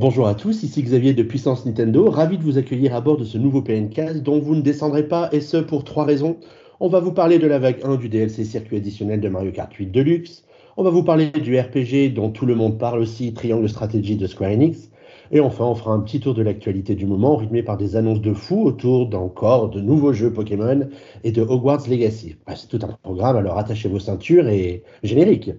Bonjour 0.00 0.28
à 0.28 0.34
tous, 0.34 0.62
ici 0.62 0.82
Xavier 0.82 1.12
de 1.12 1.22
Puissance 1.22 1.66
Nintendo, 1.66 2.08
ravi 2.08 2.38
de 2.38 2.42
vous 2.42 2.56
accueillir 2.56 2.94
à 2.94 3.02
bord 3.02 3.18
de 3.18 3.24
ce 3.24 3.36
nouveau 3.36 3.60
PNK 3.60 4.22
dont 4.22 4.40
vous 4.40 4.54
ne 4.54 4.62
descendrez 4.62 5.06
pas, 5.06 5.28
et 5.30 5.42
ce 5.42 5.58
pour 5.58 5.84
trois 5.84 6.06
raisons. 6.06 6.38
On 6.80 6.88
va 6.88 7.00
vous 7.00 7.12
parler 7.12 7.38
de 7.38 7.46
la 7.46 7.58
vague 7.58 7.80
1 7.84 7.96
du 7.96 8.08
DLC 8.08 8.46
circuit 8.46 8.78
additionnel 8.78 9.20
de 9.20 9.28
Mario 9.28 9.52
Kart 9.52 9.70
8 9.70 9.88
Deluxe, 9.88 10.46
on 10.78 10.84
va 10.84 10.88
vous 10.88 11.02
parler 11.02 11.30
du 11.30 11.60
RPG 11.60 12.14
dont 12.14 12.30
tout 12.30 12.46
le 12.46 12.54
monde 12.54 12.78
parle 12.78 13.00
aussi, 13.00 13.34
Triangle 13.34 13.68
Strategy 13.68 14.16
de 14.16 14.26
Square 14.26 14.52
Enix, 14.52 14.90
et 15.32 15.40
enfin 15.40 15.66
on 15.66 15.74
fera 15.74 15.92
un 15.92 16.00
petit 16.00 16.18
tour 16.18 16.32
de 16.32 16.40
l'actualité 16.40 16.94
du 16.94 17.04
moment 17.04 17.36
rythmé 17.36 17.62
par 17.62 17.76
des 17.76 17.94
annonces 17.94 18.22
de 18.22 18.32
fou 18.32 18.64
autour 18.64 19.06
d'encore 19.06 19.68
de 19.68 19.82
nouveaux 19.82 20.14
jeux 20.14 20.32
Pokémon 20.32 20.88
et 21.24 21.30
de 21.30 21.42
Hogwarts 21.42 21.86
Legacy. 21.90 22.36
C'est 22.56 22.68
tout 22.68 22.80
un 22.86 22.96
programme, 23.02 23.36
alors 23.36 23.58
attachez 23.58 23.90
vos 23.90 23.98
ceintures 23.98 24.48
et 24.48 24.82
générique. 25.02 25.50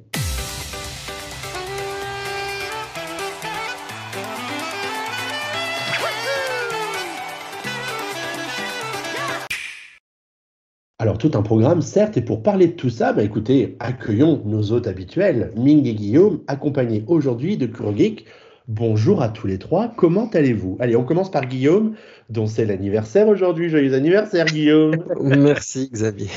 Tout 11.21 11.37
un 11.37 11.43
programme, 11.43 11.83
certes, 11.83 12.17
et 12.17 12.21
pour 12.21 12.41
parler 12.41 12.65
de 12.65 12.71
tout 12.71 12.89
ça, 12.89 13.13
bah, 13.13 13.21
écoutez, 13.21 13.75
accueillons 13.79 14.41
nos 14.43 14.71
hôtes 14.71 14.87
habituels, 14.87 15.51
Ming 15.55 15.85
et 15.85 15.93
Guillaume, 15.93 16.41
accompagnés 16.47 17.03
aujourd'hui 17.05 17.57
de 17.57 17.67
Kurogeek. 17.67 18.25
Bonjour 18.67 19.21
à 19.21 19.29
tous 19.29 19.45
les 19.45 19.59
trois, 19.59 19.93
comment 19.95 20.27
allez-vous? 20.33 20.77
Allez, 20.79 20.95
on 20.95 21.03
commence 21.03 21.29
par 21.29 21.45
Guillaume, 21.45 21.93
dont 22.29 22.47
c'est 22.47 22.65
l'anniversaire 22.65 23.27
aujourd'hui. 23.27 23.69
Joyeux 23.69 23.93
anniversaire, 23.93 24.45
Guillaume 24.45 24.95
Merci, 25.21 25.91
Xavier. 25.93 26.29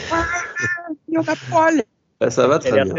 Ah, 2.21 2.29
ça 2.29 2.47
va 2.47 2.59
très 2.59 2.85
bien. 2.85 2.95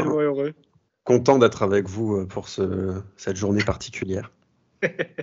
Content 1.03 1.37
d'être 1.37 1.61
avec 1.61 1.87
vous 1.87 2.15
euh, 2.15 2.25
pour 2.25 2.49
cette 2.49 3.35
journée 3.35 3.63
particulière. 3.63 4.31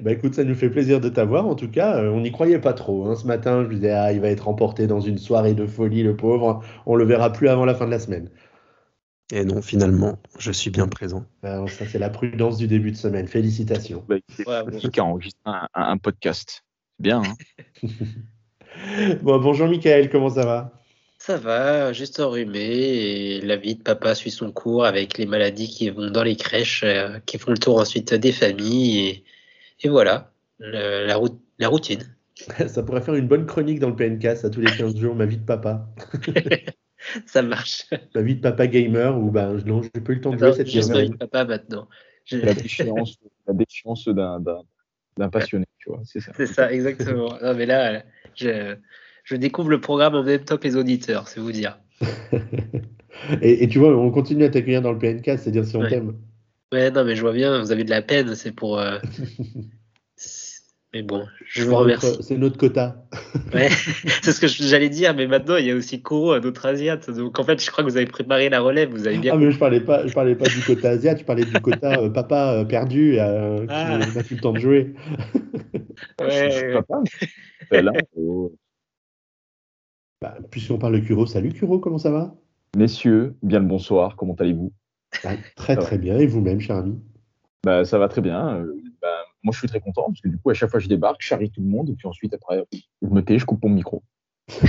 Bah 0.03 0.13
écoute, 0.13 0.35
ça 0.35 0.45
nous 0.45 0.55
fait 0.55 0.71
plaisir 0.71 1.01
de 1.01 1.09
t'avoir. 1.09 1.47
En 1.47 1.55
tout 1.55 1.71
cas, 1.71 1.97
euh, 1.97 2.11
on 2.11 2.21
n'y 2.21 2.33
croyait 2.33 2.59
pas 2.59 2.73
trop. 2.73 3.07
Hein. 3.07 3.17
Ce 3.17 3.27
matin, 3.27 3.63
je 3.63 3.69
me 3.69 3.75
disais, 3.75 3.91
ah, 3.91 4.13
il 4.13 4.21
va 4.21 4.29
être 4.29 4.49
emporté 4.49 4.87
dans 4.87 5.01
une 5.01 5.19
soirée 5.19 5.55
de 5.55 5.67
folie, 5.67 6.03
le 6.03 6.17
pauvre. 6.17 6.63
On 6.87 6.97
le 6.97 7.05
verra 7.05 7.33
plus 7.33 7.49
avant 7.49 7.65
la 7.65 7.75
fin 7.75 7.87
de 7.87 7.91
la 7.91 8.01
semaine. 8.01 8.31
Et 9.33 9.45
non, 9.45 9.63
finalement, 9.63 10.19
je 10.39 10.53
suis 10.53 10.71
bien 10.71 10.89
présent. 10.89 11.25
Alors, 11.43 11.71
ça, 11.71 11.87
c'est 11.87 11.99
la 11.99 12.11
prudence 12.11 12.59
du 12.59 12.67
début 12.67 12.91
de 12.91 12.97
semaine. 12.97 13.27
Félicitations. 13.27 14.05
Bah, 14.09 14.17
qui 14.93 15.01
enregistre 15.01 15.41
un, 15.47 15.69
un, 15.75 15.97
podcast. 15.97 16.65
Bien. 16.99 17.23
Hein 17.23 17.89
bon, 19.23 19.41
bonjour 19.41 19.69
Michael, 19.69 20.11
comment 20.11 20.29
ça 20.29 20.45
va? 20.45 20.83
Ça 21.19 21.37
va, 21.37 21.93
juste 21.93 22.19
enrhumé. 22.19 22.59
Et 22.59 23.41
la 23.41 23.57
vie 23.57 23.77
de 23.77 23.83
papa 23.83 24.15
suit 24.17 24.33
son 24.33 24.51
cours 24.51 24.85
avec 24.85 25.19
les 25.19 25.27
maladies 25.27 25.69
qui 25.69 25.89
vont 25.89 26.11
dans 26.11 26.25
les 26.25 26.35
crèches, 26.35 26.83
euh, 26.85 27.21
qui 27.25 27.39
font 27.39 27.53
le 27.53 27.59
tour 27.59 27.79
ensuite 27.79 28.13
des 28.13 28.33
familles. 28.33 28.99
Et 28.99 29.25
et 29.83 29.89
voilà, 29.89 30.33
la, 30.59 31.19
la 31.59 31.69
routine. 31.69 32.17
Ça 32.67 32.83
pourrait 32.83 33.03
faire 33.03 33.15
une 33.15 33.29
bonne 33.29 33.47
chronique 33.47 33.79
dans 33.79 33.91
le 33.91 33.97
PNK, 33.97 34.25
à 34.25 34.51
tous 34.51 34.61
les 34.61 34.73
15 34.73 34.97
jours, 34.97 35.15
ma 35.15 35.27
vie 35.27 35.39
de 35.39 35.45
papa. 35.45 35.87
ça 37.27 37.43
marche. 37.43 37.87
Ma 38.15 38.23
vie 38.23 38.37
de 38.37 38.41
papa 38.41 38.67
gamer, 38.67 39.19
ou 39.19 39.31
ben 39.31 39.59
non, 39.67 39.83
j'ai 39.83 40.01
pas 40.01 40.13
eu 40.13 40.17
le 40.17 40.21
temps 40.21 40.33
de 40.33 40.39
jouer 40.39 40.53
cette 40.53 40.71
Juste 40.71 40.91
ma 40.91 41.03
vie 41.03 41.11
de 41.11 41.17
papa 41.17 41.45
maintenant. 41.45 41.89
La 42.31 42.55
déchéance, 42.55 43.19
la 44.07 44.39
d'un 45.19 45.29
passionné, 45.29 45.67
tu 45.79 45.91
vois, 45.91 46.01
c'est 46.05 46.21
ça. 46.21 46.33
C'est 46.35 46.47
ça, 46.47 46.73
exactement. 46.73 47.37
Non, 47.43 47.55
mais 47.55 47.67
là, 47.67 48.03
je, 48.35 48.77
je, 49.25 49.37
découvre 49.37 49.69
le 49.69 49.79
programme 49.79 50.15
en 50.15 50.23
même 50.23 50.43
temps 50.43 50.57
que 50.57 50.65
les 50.65 50.77
auditeurs, 50.77 51.29
c'est 51.29 51.39
vous 51.39 51.53
dire. 51.53 51.79
et, 53.43 53.69
tu 53.69 53.79
vois, 53.79 53.95
on 53.95 54.11
continue 54.11 54.45
à 54.45 54.49
t'accueillir 54.49 54.81
dans 54.81 54.93
le 54.93 54.99
PNK, 54.99 55.39
c'est-à-dire 55.39 55.67
si 55.67 55.77
on 55.77 55.87
t'aime. 55.87 56.17
Ouais, 56.73 56.91
non, 56.91 57.05
mais 57.05 57.15
je 57.15 57.21
vois 57.21 57.33
bien, 57.33 57.61
vous 57.61 57.71
avez 57.71 57.85
de 57.85 57.91
la 57.91 58.01
peine, 58.01 58.35
c'est 58.35 58.53
pour. 58.53 58.79
Euh, 58.81 58.99
mais 60.95 61.03
bon, 61.03 61.27
je 61.47 61.65
vous 61.65 61.77
remercie. 61.77 62.17
C'est 62.23 62.39
notre 62.39 62.57
quota. 62.57 63.05
ouais, 63.55 63.69
c'est 64.23 64.33
ce 64.33 64.41
que 64.41 64.47
j'allais 64.47 64.89
dire, 64.89 65.15
mais 65.15 65.27
maintenant 65.27 65.57
il 65.57 65.67
y 65.67 65.71
a 65.71 65.75
aussi 65.75 66.01
Koro, 66.01 66.33
un 66.33 66.43
autre 66.43 66.65
Asiate. 66.65 67.11
Donc 67.11 67.39
en 67.39 67.45
fait, 67.45 67.63
je 67.63 67.71
crois 67.71 67.85
que 67.85 67.91
vous 67.91 67.99
avez 67.99 68.07
préparé 68.07 68.49
la 68.49 68.61
relève, 68.61 68.89
vous 68.89 69.07
avez 69.07 69.19
bien. 69.19 69.35
Ah, 69.35 69.37
mais 69.37 69.51
je 69.51 69.59
parlais 69.59 69.81
pas, 69.81 70.07
je 70.07 70.15
parlais 70.15 70.35
pas 70.35 70.49
du 70.49 70.61
quota 70.63 70.91
Asiate, 70.91 71.19
je 71.19 71.25
parlais 71.25 71.45
du 71.45 71.53
quota 71.53 72.01
euh, 72.01 72.09
papa 72.09 72.55
euh, 72.55 72.65
perdu 72.65 73.19
euh, 73.19 73.67
ah. 73.69 73.99
qui 74.01 74.17
n'a 74.17 74.23
plus 74.23 74.37
le 74.37 74.41
temps 74.41 74.53
de 74.53 74.59
jouer. 74.59 74.95
ouais. 76.23 76.73
papa. 76.73 77.03
Là, 77.71 77.93
bah, 80.23 80.39
puisqu'on 80.51 80.79
parle 80.79 81.01
de 81.01 81.07
Kuro, 81.07 81.27
salut 81.27 81.53
Kuro, 81.53 81.81
comment 81.81 81.99
ça 81.99 82.11
va? 82.11 82.35
Messieurs, 82.77 83.35
bien 83.43 83.59
le 83.59 83.67
bonsoir, 83.67 84.17
comment 84.17 84.35
allez-vous? 84.35 84.73
Bah, 85.25 85.31
très 85.57 85.77
très 85.77 85.99
bien. 85.99 86.19
Et 86.19 86.27
vous-même, 86.27 86.61
cher 86.61 86.77
ami? 86.77 86.99
Bah, 87.65 87.85
Ça 87.85 87.99
va 87.99 88.09
très 88.09 88.21
bien. 88.21 88.57
Euh, 88.57 88.75
bah, 89.01 89.09
moi, 89.43 89.53
je 89.53 89.59
suis 89.59 89.69
très 89.69 89.81
content 89.81 90.05
parce 90.07 90.21
que 90.21 90.29
du 90.29 90.39
coup, 90.39 90.51
à 90.51 90.55
chaque 90.55 90.71
fois, 90.71 90.81
je 90.81 90.89
débarque, 90.89 91.21
je 91.21 91.27
charrie 91.27 91.51
tout 91.51 91.61
le 91.61 91.69
monde 91.69 91.91
et 91.91 91.95
puis 91.95 92.07
ensuite, 92.07 92.35
après, 92.35 92.65
je 93.03 93.09
me 93.09 93.23
tais, 93.23 93.39
je 93.39 93.45
coupe 93.45 93.63
mon 93.65 93.71
micro. 93.71 94.03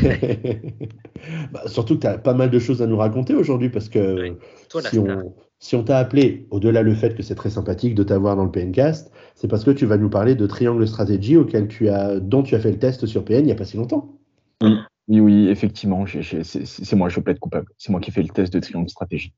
bah, 1.52 1.64
surtout 1.66 1.96
que 1.96 2.02
tu 2.02 2.08
as 2.08 2.18
pas 2.18 2.34
mal 2.34 2.50
de 2.50 2.60
choses 2.60 2.82
à 2.82 2.88
nous 2.88 2.98
raconter 2.98 3.34
aujourd'hui 3.34 3.70
parce 3.70 3.90
que 3.90 4.38
si, 4.70 5.00
on, 5.00 5.34
si 5.60 5.76
on 5.76 5.84
t'a 5.84 5.98
appelé, 5.98 6.48
au-delà 6.52 6.84
le 6.84 6.94
fait 6.94 7.16
que 7.16 7.24
c'est 7.24 7.36
très 7.36 7.50
sympathique 7.50 7.96
de 7.96 8.04
t'avoir 8.04 8.36
dans 8.36 8.46
le 8.46 8.52
PNcast, 8.52 9.12
c'est 9.36 9.48
parce 9.48 9.64
que 9.64 9.72
tu 9.72 9.86
vas 9.86 9.98
nous 9.98 10.10
parler 10.10 10.36
de 10.36 10.46
Triangle 10.46 10.88
Strategy 10.88 11.38
auquel 11.38 11.68
tu 11.68 11.90
as, 11.90 12.20
dont 12.20 12.44
tu 12.44 12.56
as 12.56 12.60
fait 12.60 12.72
le 12.72 12.80
test 12.80 13.06
sur 13.06 13.26
PN 13.26 13.40
il 13.40 13.46
n'y 13.46 13.52
a 13.52 13.56
pas 13.56 13.66
si 13.66 13.78
longtemps. 13.78 14.20
Oui, 14.62 14.78
oui, 15.08 15.20
oui 15.20 15.48
effectivement, 15.50 16.06
c'est 16.06 16.96
moi, 16.96 17.10
je 17.10 17.20
plaide 17.20 17.40
coupable. 17.40 17.68
C'est 17.78 17.92
moi 17.92 18.00
qui 18.00 18.12
ai 18.12 18.14
fait 18.14 18.24
le 18.24 18.30
test 18.30 18.54
de 18.54 18.60
Triangle 18.60 18.90
Strategy 18.90 19.34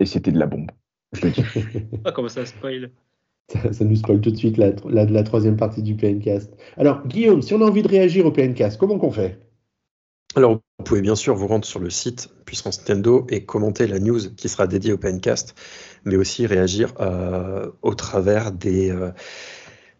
et 0.00 0.06
c'était 0.06 0.32
de 0.32 0.38
la 0.38 0.46
bombe. 0.46 0.70
Je 1.12 1.26
le 1.26 1.30
dis. 1.30 1.44
ah, 2.04 2.12
comment 2.12 2.28
ça 2.28 2.44
spoil 2.46 2.90
ça, 3.48 3.84
nous 3.84 3.94
spoil 3.94 4.20
tout 4.20 4.32
de 4.32 4.36
suite 4.36 4.56
la, 4.56 4.72
la, 4.88 5.22
troisième 5.22 5.56
partie 5.56 5.80
du 5.80 5.94
PNcast. 5.94 6.52
Alors, 6.76 7.06
Guillaume, 7.06 7.42
si 7.42 7.54
on 7.54 7.62
a 7.62 7.64
envie 7.64 7.82
de 7.82 7.88
réagir 7.88 8.26
au 8.26 8.32
PNcast, 8.32 8.76
comment 8.76 8.98
qu'on 8.98 9.12
fait? 9.12 9.38
Alors, 10.34 10.60
vous 10.78 10.84
pouvez 10.84 11.00
bien 11.00 11.14
sûr 11.14 11.34
vous 11.36 11.46
rendre 11.46 11.64
sur 11.64 11.78
le 11.78 11.88
site 11.88 12.28
Puissance 12.44 12.80
Nintendo 12.80 13.24
et 13.30 13.44
commenter 13.44 13.86
la 13.86 14.00
news 14.00 14.18
qui 14.36 14.48
sera 14.48 14.66
dédiée 14.66 14.92
au 14.92 14.98
PNcast, 14.98 15.54
mais 16.04 16.16
aussi 16.16 16.46
réagir 16.46 16.92
euh, 17.00 17.70
au 17.82 17.94
travers 17.94 18.50
des, 18.50 18.90
euh, 18.90 19.12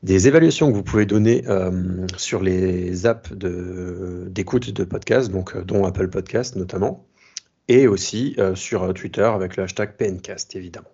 des 0.03 0.27
évaluations 0.29 0.71
que 0.71 0.77
vous 0.77 0.83
pouvez 0.83 1.07
donner 1.07 1.45
euh, 1.49 2.07
sur 2.17 2.43
les 2.43 3.07
apps 3.07 3.33
d'écoute 3.33 4.67
de, 4.67 4.73
de 4.73 4.85
podcasts, 4.85 5.31
donc 5.31 5.57
dont 5.65 5.85
Apple 5.85 6.09
Podcast 6.09 6.57
notamment 6.57 7.06
et 7.69 7.87
aussi 7.87 8.35
euh, 8.39 8.55
sur 8.55 8.83
euh, 8.83 8.93
Twitter 8.93 9.23
avec 9.23 9.57
le 9.57 9.65
hashtag 9.65 9.97
PNcast, 9.97 10.55
évidemment. 10.57 10.89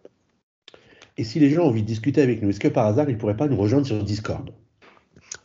Et 1.18 1.24
si 1.24 1.38
les 1.38 1.50
gens 1.50 1.64
ont 1.64 1.68
envie 1.68 1.82
de 1.82 1.86
discuter 1.86 2.22
avec 2.22 2.42
nous, 2.42 2.50
est-ce 2.50 2.60
que 2.60 2.68
par 2.68 2.86
hasard, 2.86 3.08
ils 3.10 3.14
ne 3.14 3.18
pourraient 3.18 3.36
pas 3.36 3.48
nous 3.48 3.56
rejoindre 3.56 3.86
sur 3.86 4.02
Discord? 4.02 4.50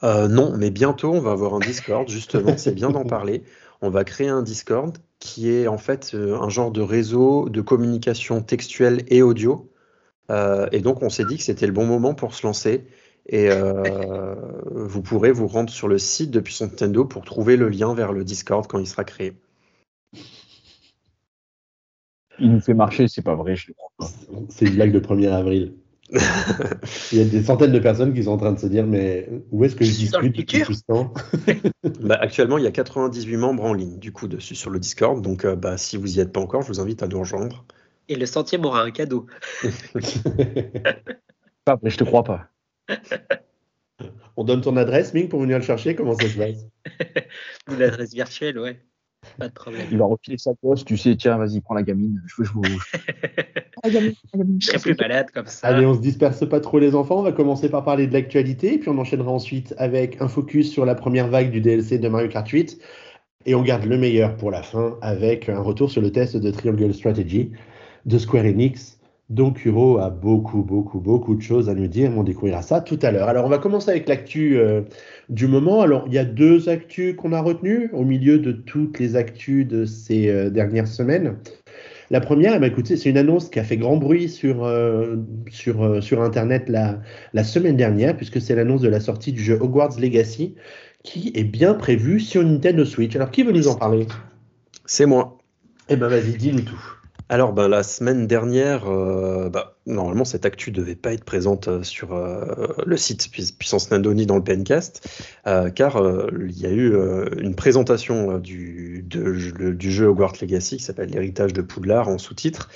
Euh, 0.04 0.28
Non, 0.28 0.56
mais 0.58 0.70
bientôt, 0.70 1.14
on 1.14 1.20
va 1.20 1.32
avoir 1.32 1.54
un 1.54 1.60
Discord, 1.60 2.08
justement, 2.10 2.58
c'est 2.58 2.74
bien 2.74 2.90
d'en 2.90 3.04
parler. 3.04 3.44
On 3.82 3.90
va 3.90 4.04
créer 4.04 4.30
un 4.30 4.42
Discord 4.42 4.98
qui 5.20 5.50
est 5.50 5.68
en 5.68 5.78
fait 5.78 6.16
un 6.16 6.50
genre 6.50 6.72
de 6.72 6.82
réseau 6.82 7.50
de 7.50 7.62
communication 7.62 8.42
textuelle 8.42 9.04
et 9.08 9.22
audio. 9.22 9.70
et 10.30 10.80
donc, 10.82 11.02
on 11.02 11.10
s'est 11.10 11.26
dit 11.26 11.38
que 11.38 11.44
c'était 11.44 11.68
le 11.68 11.74
bon 11.74 11.86
moment 11.86 12.14
pour 12.14 12.34
se 12.34 12.46
lancer. 12.46 12.86
Et 13.28 13.50
vous 14.72 15.02
pourrez 15.02 15.32
vous 15.32 15.48
rendre 15.48 15.70
sur 15.70 15.88
le 15.88 15.98
site 15.98 16.32
de 16.32 16.40
Puissance 16.40 16.72
Nintendo 16.72 17.06
pour 17.06 17.26
trouver 17.26 17.58
le 17.58 17.70
lien 17.70 17.94
vers 17.94 18.14
le 18.14 18.24
Discord 18.24 18.66
quand 18.68 18.80
il 18.80 18.88
sera 18.88 19.04
créé 19.04 19.34
il 22.40 22.52
nous 22.52 22.60
fait 22.60 22.74
marcher, 22.74 23.08
c'est 23.08 23.22
pas 23.22 23.36
vrai, 23.36 23.56
je 23.56 23.68
le 23.68 23.74
crois 23.74 23.92
pas. 23.98 24.08
C'est 24.50 24.66
une 24.66 24.76
blague 24.76 24.92
de 24.92 25.00
1er 25.00 25.30
avril. 25.30 25.74
il 27.12 27.18
y 27.18 27.22
a 27.22 27.26
des 27.26 27.44
centaines 27.44 27.74
de 27.74 27.80
personnes 27.80 28.14
qui 28.14 28.24
sont 28.24 28.32
en 28.32 28.38
train 28.38 28.54
de 28.54 28.60
se 28.60 28.68
dire 28.68 28.88
mais 28.88 29.28
où 29.52 29.66
est-ce 29.66 29.76
que 29.76 29.84
je 29.84 29.92
discute 29.92 30.38
depuis 30.38 30.62
tout 30.62 30.74
ce 30.74 30.84
temps? 30.84 31.14
Bah, 32.02 32.18
Actuellement, 32.22 32.58
il 32.58 32.64
y 32.64 32.68
a 32.68 32.72
98 32.72 33.36
membres 33.38 33.66
en 33.66 33.74
ligne 33.74 33.98
du 34.00 34.14
coup 34.14 34.28
dessus 34.28 34.56
sur 34.56 34.70
le 34.70 34.80
Discord. 34.80 35.22
Donc 35.22 35.44
euh, 35.44 35.56
bah, 35.56 35.78
si 35.78 35.98
vous 35.98 36.18
y 36.18 36.22
êtes 36.22 36.32
pas 36.32 36.40
encore, 36.40 36.62
je 36.62 36.68
vous 36.68 36.80
invite 36.80 37.04
à 37.04 37.08
nous 37.08 37.20
rejoindre. 37.20 37.66
Et 38.08 38.16
le 38.16 38.26
centième 38.26 38.64
aura 38.66 38.84
un 38.84 38.92
cadeau. 38.92 39.26
pas 41.66 41.76
vrai, 41.76 41.90
je 41.90 41.98
te 41.98 42.06
crois 42.06 42.24
pas. 42.24 42.48
On 44.38 44.46
donne 44.46 44.62
ton 44.62 44.78
adresse, 44.78 45.14
Ming, 45.14 45.28
pour 45.28 45.42
venir 45.42 45.58
le 45.58 45.64
chercher? 45.64 45.96
Comment 45.96 46.14
ça 46.14 46.30
se 46.30 46.38
passe? 46.38 46.66
Une 47.70 47.82
adresse 47.82 48.14
virtuelle, 48.14 48.60
ouais. 48.60 48.80
Pas 49.38 49.48
de 49.48 49.54
problème. 49.54 49.88
Il 49.92 49.98
va 49.98 50.06
refiler 50.06 50.38
sa 50.38 50.54
poste, 50.56 50.88
tu 50.88 50.98
sais, 50.98 51.16
tiens, 51.16 51.38
vas-y, 51.38 51.62
prends 51.62 51.76
la 51.76 51.84
gamine. 51.84 52.22
Je, 52.26 52.44
je, 52.44 52.52
je 53.84 54.66
serai 54.66 54.80
plus 54.80 54.98
malade 54.98 55.28
comme 55.34 55.48
ça. 55.48 55.68
Allez, 55.68 55.86
on 55.86 55.94
se 55.94 56.00
disperse 56.00 56.48
pas 56.48 56.60
trop 56.60 56.80
les 56.80 56.96
enfants. 56.96 57.20
On 57.20 57.24
va 57.24 57.32
commencer 57.32 57.70
par 57.70 57.84
parler 57.84 58.08
de 58.08 58.14
l'actualité, 58.14 58.78
puis 58.78 58.90
on 58.90 58.98
enchaînera 58.98 59.32
ensuite 59.32 59.74
avec 59.78 60.22
un 60.22 60.28
focus 60.28 60.72
sur 60.72 60.86
la 60.86 60.96
première 60.96 61.28
vague 61.28 61.52
du 61.52 61.62
DLC 61.62 62.00
de 62.00 62.08
Mario 62.08 62.30
Kart 62.30 62.48
8. 62.48 62.80
Et 63.46 63.56
on 63.56 63.62
garde 63.62 63.86
le 63.86 63.98
meilleur 63.98 64.36
pour 64.36 64.52
la 64.52 64.62
fin 64.62 64.98
avec 65.02 65.50
un 65.50 65.60
retour 65.60 65.90
sur 65.90 66.02
le 66.02 66.12
test 66.12 66.36
de 66.36 66.52
Triangle 66.52 66.94
Strategy 66.94 67.52
de 68.06 68.18
Square 68.18 68.46
Enix 68.46 68.97
donc 69.30 69.66
Huro 69.66 69.98
a 69.98 70.10
beaucoup, 70.10 70.64
beaucoup, 70.64 71.00
beaucoup 71.00 71.36
de 71.36 71.42
choses 71.42 71.68
à 71.68 71.74
nous 71.74 71.88
dire. 71.88 72.12
On 72.16 72.24
découvrira 72.24 72.62
ça 72.62 72.80
tout 72.80 73.00
à 73.02 73.12
l'heure. 73.12 73.28
Alors, 73.28 73.46
on 73.46 73.50
va 73.50 73.58
commencer 73.58 73.92
avec 73.92 74.08
l'actu 74.08 74.58
euh, 74.58 74.82
du 75.28 75.48
moment. 75.48 75.82
Alors, 75.82 76.06
il 76.08 76.14
y 76.14 76.18
a 76.18 76.24
deux 76.24 76.70
actus 76.70 77.16
qu'on 77.16 77.34
a 77.34 77.42
retenues 77.42 77.90
au 77.92 78.06
milieu 78.06 78.40
de 78.40 78.54
toutes 78.54 79.00
les 79.00 79.18
actus 79.18 79.68
de 79.68 79.84
ces 79.84 80.30
euh, 80.30 80.50
dernières 80.50 80.88
semaines. 80.88 81.36
La 82.10 82.22
première, 82.22 82.56
eh 82.56 82.60
ben, 82.60 82.68
écoutez, 82.68 82.96
c'est 82.96 83.10
une 83.10 83.18
annonce 83.18 83.50
qui 83.50 83.60
a 83.60 83.66
fait 83.66 83.76
grand 83.76 83.98
bruit 83.98 84.30
sur, 84.30 84.66
sur, 85.52 86.02
sur 86.02 86.22
Internet 86.22 86.70
la, 86.70 87.02
la 87.34 87.44
semaine 87.44 87.76
dernière, 87.76 88.16
puisque 88.16 88.40
c'est 88.40 88.56
l'annonce 88.56 88.80
de 88.80 88.88
la 88.88 89.02
sortie 89.02 89.34
du 89.34 89.44
jeu 89.44 89.58
Hogwarts 89.60 90.00
Legacy, 90.00 90.56
qui 91.04 91.34
est 91.36 91.44
bien 91.44 91.74
prévu 91.74 92.22
sur 92.22 92.44
Nintendo 92.44 92.86
Switch. 92.86 93.14
Alors, 93.18 93.30
qui 93.30 93.44
veut 93.44 93.52
nous 93.52 93.68
en 93.68 93.76
parler? 93.76 94.08
C'est 94.86 95.06
moi. 95.06 95.38
Eh 95.90 95.98
ben, 95.98 96.08
vas-y, 96.08 96.38
dis-nous 96.38 96.62
tout. 96.62 96.97
Alors, 97.30 97.52
ben, 97.52 97.68
la 97.68 97.84
semaine 97.84 98.26
dernière, 98.26 98.90
euh, 98.90 99.50
bah, 99.50 99.76
normalement, 99.86 100.24
cette 100.24 100.46
actu 100.46 100.72
devait 100.72 100.96
pas 100.96 101.12
être 101.12 101.26
présente 101.26 101.68
euh, 101.68 101.84
sur 101.84 102.14
euh, 102.14 102.68
le 102.86 102.96
site 102.96 103.30
Puissance 103.30 103.92
Nintendo 103.92 104.14
ni 104.14 104.26
dans 104.26 104.38
le 104.38 104.44
PNcast, 104.44 105.06
car 105.76 106.02
il 106.40 106.58
y 106.58 106.66
a 106.66 106.72
eu 106.72 106.94
une 107.42 107.56
présentation 107.56 108.38
du, 108.38 109.04
du 109.04 109.92
jeu 109.92 110.08
Hogwarts 110.08 110.36
Legacy 110.42 110.78
qui 110.78 110.84
s'appelle 110.84 111.10
L'héritage 111.10 111.54
de 111.54 111.62
Poudlard 111.62 112.08
en 112.08 112.18
sous-titre, 112.18 112.70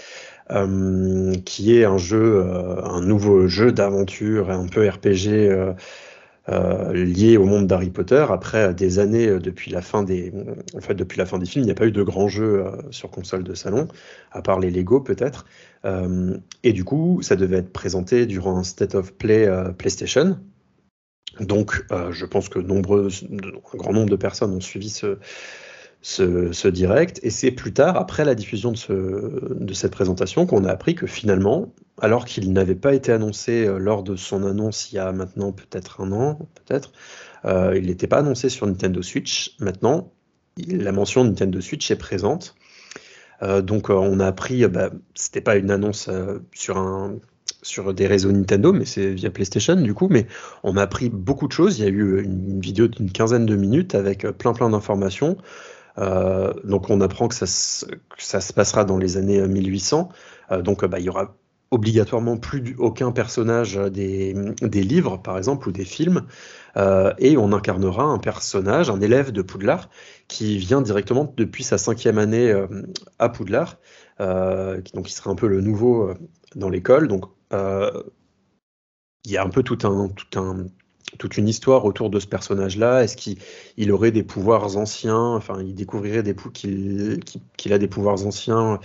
qui 1.45 1.75
est 1.75 1.86
un 1.86 1.98
jeu, 1.98 2.45
un 2.83 3.01
nouveau 3.01 3.48
jeu 3.48 3.71
d'aventure, 3.71 4.50
un 4.50 4.68
peu 4.68 4.88
RPG 4.88 5.75
euh, 6.49 6.91
lié 6.93 7.38
au 7.38 7.45
monde 7.45 7.67
d'Harry 7.67 7.91
Potter. 7.91 8.25
Après 8.29 8.73
des 8.73 8.97
années 8.97 9.27
euh, 9.27 9.39
depuis 9.39 9.69
la 9.69 9.83
fin 9.83 10.01
des, 10.01 10.33
en 10.75 10.81
fait, 10.81 10.95
depuis 10.95 11.19
la 11.19 11.27
fin 11.27 11.38
des 11.38 11.45
films, 11.45 11.63
il 11.63 11.67
n'y 11.67 11.71
a 11.71 11.75
pas 11.75 11.85
eu 11.85 11.91
de 11.91 12.01
grands 12.01 12.27
jeux 12.27 12.65
euh, 12.65 12.71
sur 12.89 13.11
console 13.11 13.43
de 13.43 13.53
salon, 13.53 13.88
à 14.31 14.41
part 14.41 14.59
les 14.59 14.71
Lego 14.71 15.01
peut-être. 15.01 15.45
et 16.63 16.73
du 16.73 16.83
coup, 16.83 17.21
ça 17.21 17.35
devait 17.35 17.57
être 17.57 17.71
présenté 17.71 18.25
durant 18.25 18.57
un 18.57 18.63
State 18.63 18.95
of 18.95 19.13
Play 19.13 19.49
PlayStation. 19.77 20.39
Donc, 21.39 21.85
je 22.11 22.25
pense 22.25 22.49
que 22.49 22.59
nombreux, 22.59 23.07
un 23.31 23.77
grand 23.77 23.93
nombre 23.93 24.09
de 24.09 24.15
personnes 24.15 24.53
ont 24.53 24.61
suivi 24.61 24.89
ce, 26.01 26.67
direct. 26.67 27.19
Et 27.23 27.31
c'est 27.31 27.51
plus 27.51 27.73
tard, 27.73 27.97
après 27.97 28.25
la 28.25 28.35
diffusion 28.35 28.73
de 28.73 29.73
cette 29.73 29.91
présentation, 29.91 30.45
qu'on 30.45 30.65
a 30.65 30.71
appris 30.71 30.93
que 30.93 31.07
finalement, 31.07 31.73
alors 32.01 32.25
qu'il 32.25 32.51
n'avait 32.51 32.75
pas 32.75 32.94
été 32.94 33.12
annoncé 33.12 33.65
euh, 33.65 33.77
lors 33.77 34.03
de 34.03 34.15
son 34.15 34.44
annonce 34.44 34.92
il 34.92 34.95
y 34.95 35.00
a 35.00 35.12
maintenant 35.12 35.51
peut-être 35.51 36.01
un 36.01 36.12
an, 36.12 36.39
peut-être, 36.65 36.92
euh, 37.45 37.77
il 37.77 37.86
n'était 37.86 38.07
pas 38.07 38.18
annoncé 38.18 38.50
sur 38.50 38.68
Nintendo 38.68 39.01
Switch. 39.01 39.56
Maintenant, 39.59 40.12
la 40.68 40.92
mention 40.92 41.24
Nintendo 41.24 41.62
Switch 41.62 41.89
est 41.92 41.95
présente. 41.95 42.56
Euh, 43.44 43.62
donc 43.62 43.89
on 43.89 44.19
a 44.19 44.27
appris, 44.27 44.68
bah, 44.68 44.89
c'était 45.15 45.42
pas 45.42 45.56
une 45.56 45.71
annonce 45.71 46.09
sur 46.53 47.94
des 47.94 48.07
réseaux 48.07 48.31
Nintendo, 48.31 48.74
mais 48.74 48.86
c'est 48.86 49.12
via 49.12 49.30
PlayStation 49.30 49.75
du 49.75 49.94
coup. 49.94 50.07
Mais 50.09 50.27
on 50.63 50.77
a 50.77 50.81
appris 50.81 51.09
beaucoup 51.09 51.48
de 51.48 51.53
choses. 51.53 51.80
Il 51.80 51.83
y 51.83 51.88
a 51.88 51.92
eu 51.92 52.24
une 52.24 52.59
vidéo 52.59 52.88
d'une 52.88 53.12
quinzaine 53.12 53.45
de 53.45 53.56
minutes 53.56 53.95
avec 53.95 54.27
plein 54.38 54.53
plein 54.53 54.69
d'informations. 54.69 55.38
Donc 55.98 56.89
on 56.89 57.01
apprend 57.01 57.27
que 57.27 57.36
ça, 57.36 57.45
se 57.48 58.53
passera 58.53 58.86
dans 58.86 58.98
les 58.98 59.18
années 59.18 59.42
1800. 59.48 60.09
Euh, 60.51 60.62
donc 60.62 60.86
bah, 60.86 61.00
il 61.00 61.06
y 61.06 61.09
aura 61.09 61.36
obligatoirement 61.71 62.38
plus 62.38 62.75
aucun 62.77 63.12
personnage 63.12 63.75
des, 63.75 64.33
livres, 64.62 65.18
par 65.18 65.38
exemple, 65.38 65.69
ou 65.69 65.71
des 65.71 65.85
films. 65.85 66.27
Euh, 66.77 67.13
et 67.18 67.38
on 67.38 67.53
incarnera 67.53 68.03
un 68.03 68.19
personnage, 68.19 68.89
un 68.89 69.01
élève 69.01 69.31
de 69.31 69.41
Poudlard, 69.41 69.89
qui 70.27 70.57
vient 70.57 70.81
directement 70.81 71.33
depuis 71.38 71.63
sa 71.63 71.77
cinquième 71.77 72.18
année 72.18 72.53
à 73.19 73.29
Poudlard. 73.29 73.77
donc 74.19 75.09
il 75.09 75.13
sera 75.13 75.31
un 75.31 75.35
peu 75.35 75.47
le 75.47 75.62
nouveau 75.62 76.12
dans 76.56 76.69
l'école. 76.69 77.07
Donc 77.07 77.25
il 77.51 79.31
y 79.31 79.38
a 79.38 79.44
un 79.44 79.50
peu 79.50 79.63
un, 79.83 80.09
un, 80.35 80.65
toute 81.17 81.38
une 81.38 81.47
histoire 81.47 81.85
autour 81.85 82.09
de 82.09 82.19
ce 82.19 82.27
personnage-là. 82.27 83.03
Est-ce 83.03 83.17
qu'il 83.17 83.91
aurait 83.91 84.12
des 84.12 84.24
pouvoirs 84.24 84.77
anciens? 84.77 85.35
Enfin, 85.35 85.62
il 85.62 85.75
découvrirait 85.75 86.24
qu'il 86.53 87.74
a 87.74 87.77
des 87.77 87.88
pouvoirs 87.88 88.25
anciens 88.25 88.79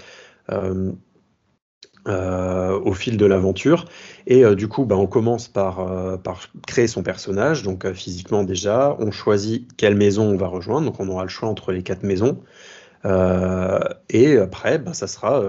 euh, 2.07 2.47
euh, 2.67 2.81
au 2.81 2.93
fil 2.93 3.17
de 3.17 3.27
l'aventure. 3.27 3.87
Et 4.27 4.45
euh, 4.45 4.55
du 4.55 4.69
coup, 4.69 4.85
bah, 4.85 4.97
on 4.97 5.07
commence 5.07 5.49
par, 5.49 6.19
par, 6.23 6.49
créer 6.67 6.87
son 6.87 7.03
personnage, 7.03 7.63
donc 7.63 7.91
physiquement 7.93 8.45
déjà. 8.45 8.97
On 8.99 9.11
choisit 9.11 9.69
quelle 9.77 9.95
maison 9.95 10.25
on 10.25 10.37
va 10.37 10.47
rejoindre, 10.47 10.87
donc 10.87 11.01
on 11.01 11.09
aura 11.09 11.23
le 11.23 11.29
choix 11.29 11.49
entre 11.49 11.73
les 11.73 11.83
quatre 11.83 12.03
maisons. 12.03 12.41
et 14.11 14.37
après, 14.39 14.79
bah, 14.79 14.95
ça 14.95 15.07
sera 15.07 15.43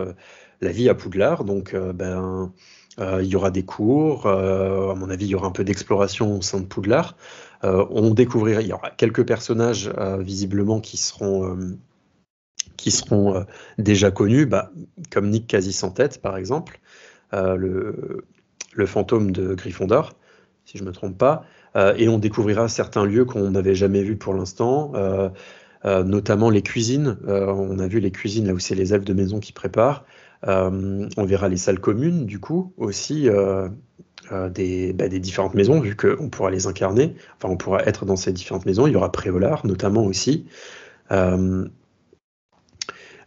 la 0.62 0.72
vie 0.72 0.90
à 0.90 0.96
Poudlard. 0.96 1.44
Donc, 1.44 1.76
ben 1.76 2.52
euh, 3.00 3.22
il 3.24 3.30
y 3.30 3.36
aura 3.36 3.52
des 3.52 3.64
cours, 3.64 4.26
euh, 4.26 4.92
à 4.92 4.96
mon 4.96 5.10
avis, 5.10 5.26
il 5.26 5.30
y 5.30 5.36
aura 5.36 5.48
un 5.48 5.52
peu 5.52 5.64
d'exploration 5.64 6.38
au 6.38 6.42
sein 6.42 6.60
de 6.60 6.66
Poudlard. 6.66 7.16
Euh, 7.64 7.86
on 7.92 8.14
découvrira, 8.14 8.62
il 8.62 8.68
y 8.68 8.74
aura 8.74 8.90
quelques 8.92 9.26
personnages 9.26 9.92
visiblement 10.20 10.80
qui 10.80 10.98
seront, 10.98 11.58
qui 12.78 12.92
seront 12.92 13.46
déjà 13.78 14.12
connus, 14.12 14.46
bah, 14.46 14.72
comme 15.12 15.30
Nick 15.30 15.48
quasi 15.48 15.74
sans 15.74 15.92
tête 15.92 16.22
par 16.22 16.38
exemple, 16.38 16.80
le, 17.34 18.24
le, 18.74 18.86
fantôme 18.86 19.32
de 19.32 19.54
Gryffondor, 19.54 20.14
si 20.66 20.78
je 20.78 20.84
ne 20.84 20.90
me 20.90 20.94
trompe 20.94 21.18
pas. 21.18 21.44
et 21.76 22.08
on 22.08 22.20
découvrira 22.20 22.70
certains 22.70 23.06
lieux 23.06 23.26
qu'on 23.26 23.52
n'avait 23.52 23.76
jamais 23.76 24.04
vus 24.04 24.16
pour 24.16 24.34
l'instant. 24.34 24.94
notamment 25.84 26.50
les 26.50 26.62
cuisines. 26.62 27.18
on 27.28 27.80
a 27.80 27.88
vu 27.88 28.00
les 28.00 28.12
cuisines 28.12 28.48
là 28.48 28.54
où 28.54 28.60
c'est 28.60 28.76
les 28.76 28.94
elfes 28.94 29.06
de 29.06 29.14
maison 29.14 29.40
qui 29.40 29.52
préparent. 29.52 30.06
Euh, 30.46 31.10
on 31.18 31.26
verra 31.26 31.50
les 31.50 31.58
salles 31.58 31.80
communes, 31.80 32.26
du 32.26 32.40
coup, 32.40 32.74
aussi 32.78 33.30
euh, 33.30 33.70
euh, 34.32 34.50
des, 34.50 34.94
bah, 34.94 35.08
des, 35.08 35.20
différentes 35.20 35.56
maisons, 35.56 35.80
vu 35.80 35.96
qu'on 35.96 36.30
pourra 36.30 36.52
les 36.52 36.68
incarner. 36.68 37.16
Enfin, 37.38 37.52
on 37.52 37.58
pourra 37.58 37.84
être 37.84 38.06
dans 38.06 38.16
ces 38.16 38.34
différentes 38.34 38.66
maisons. 38.66 38.88
Il 38.88 38.94
y 38.94 38.96
aura 38.96 39.12
Préolard, 39.12 39.66
notamment 39.66 40.06
aussi. 40.06 40.46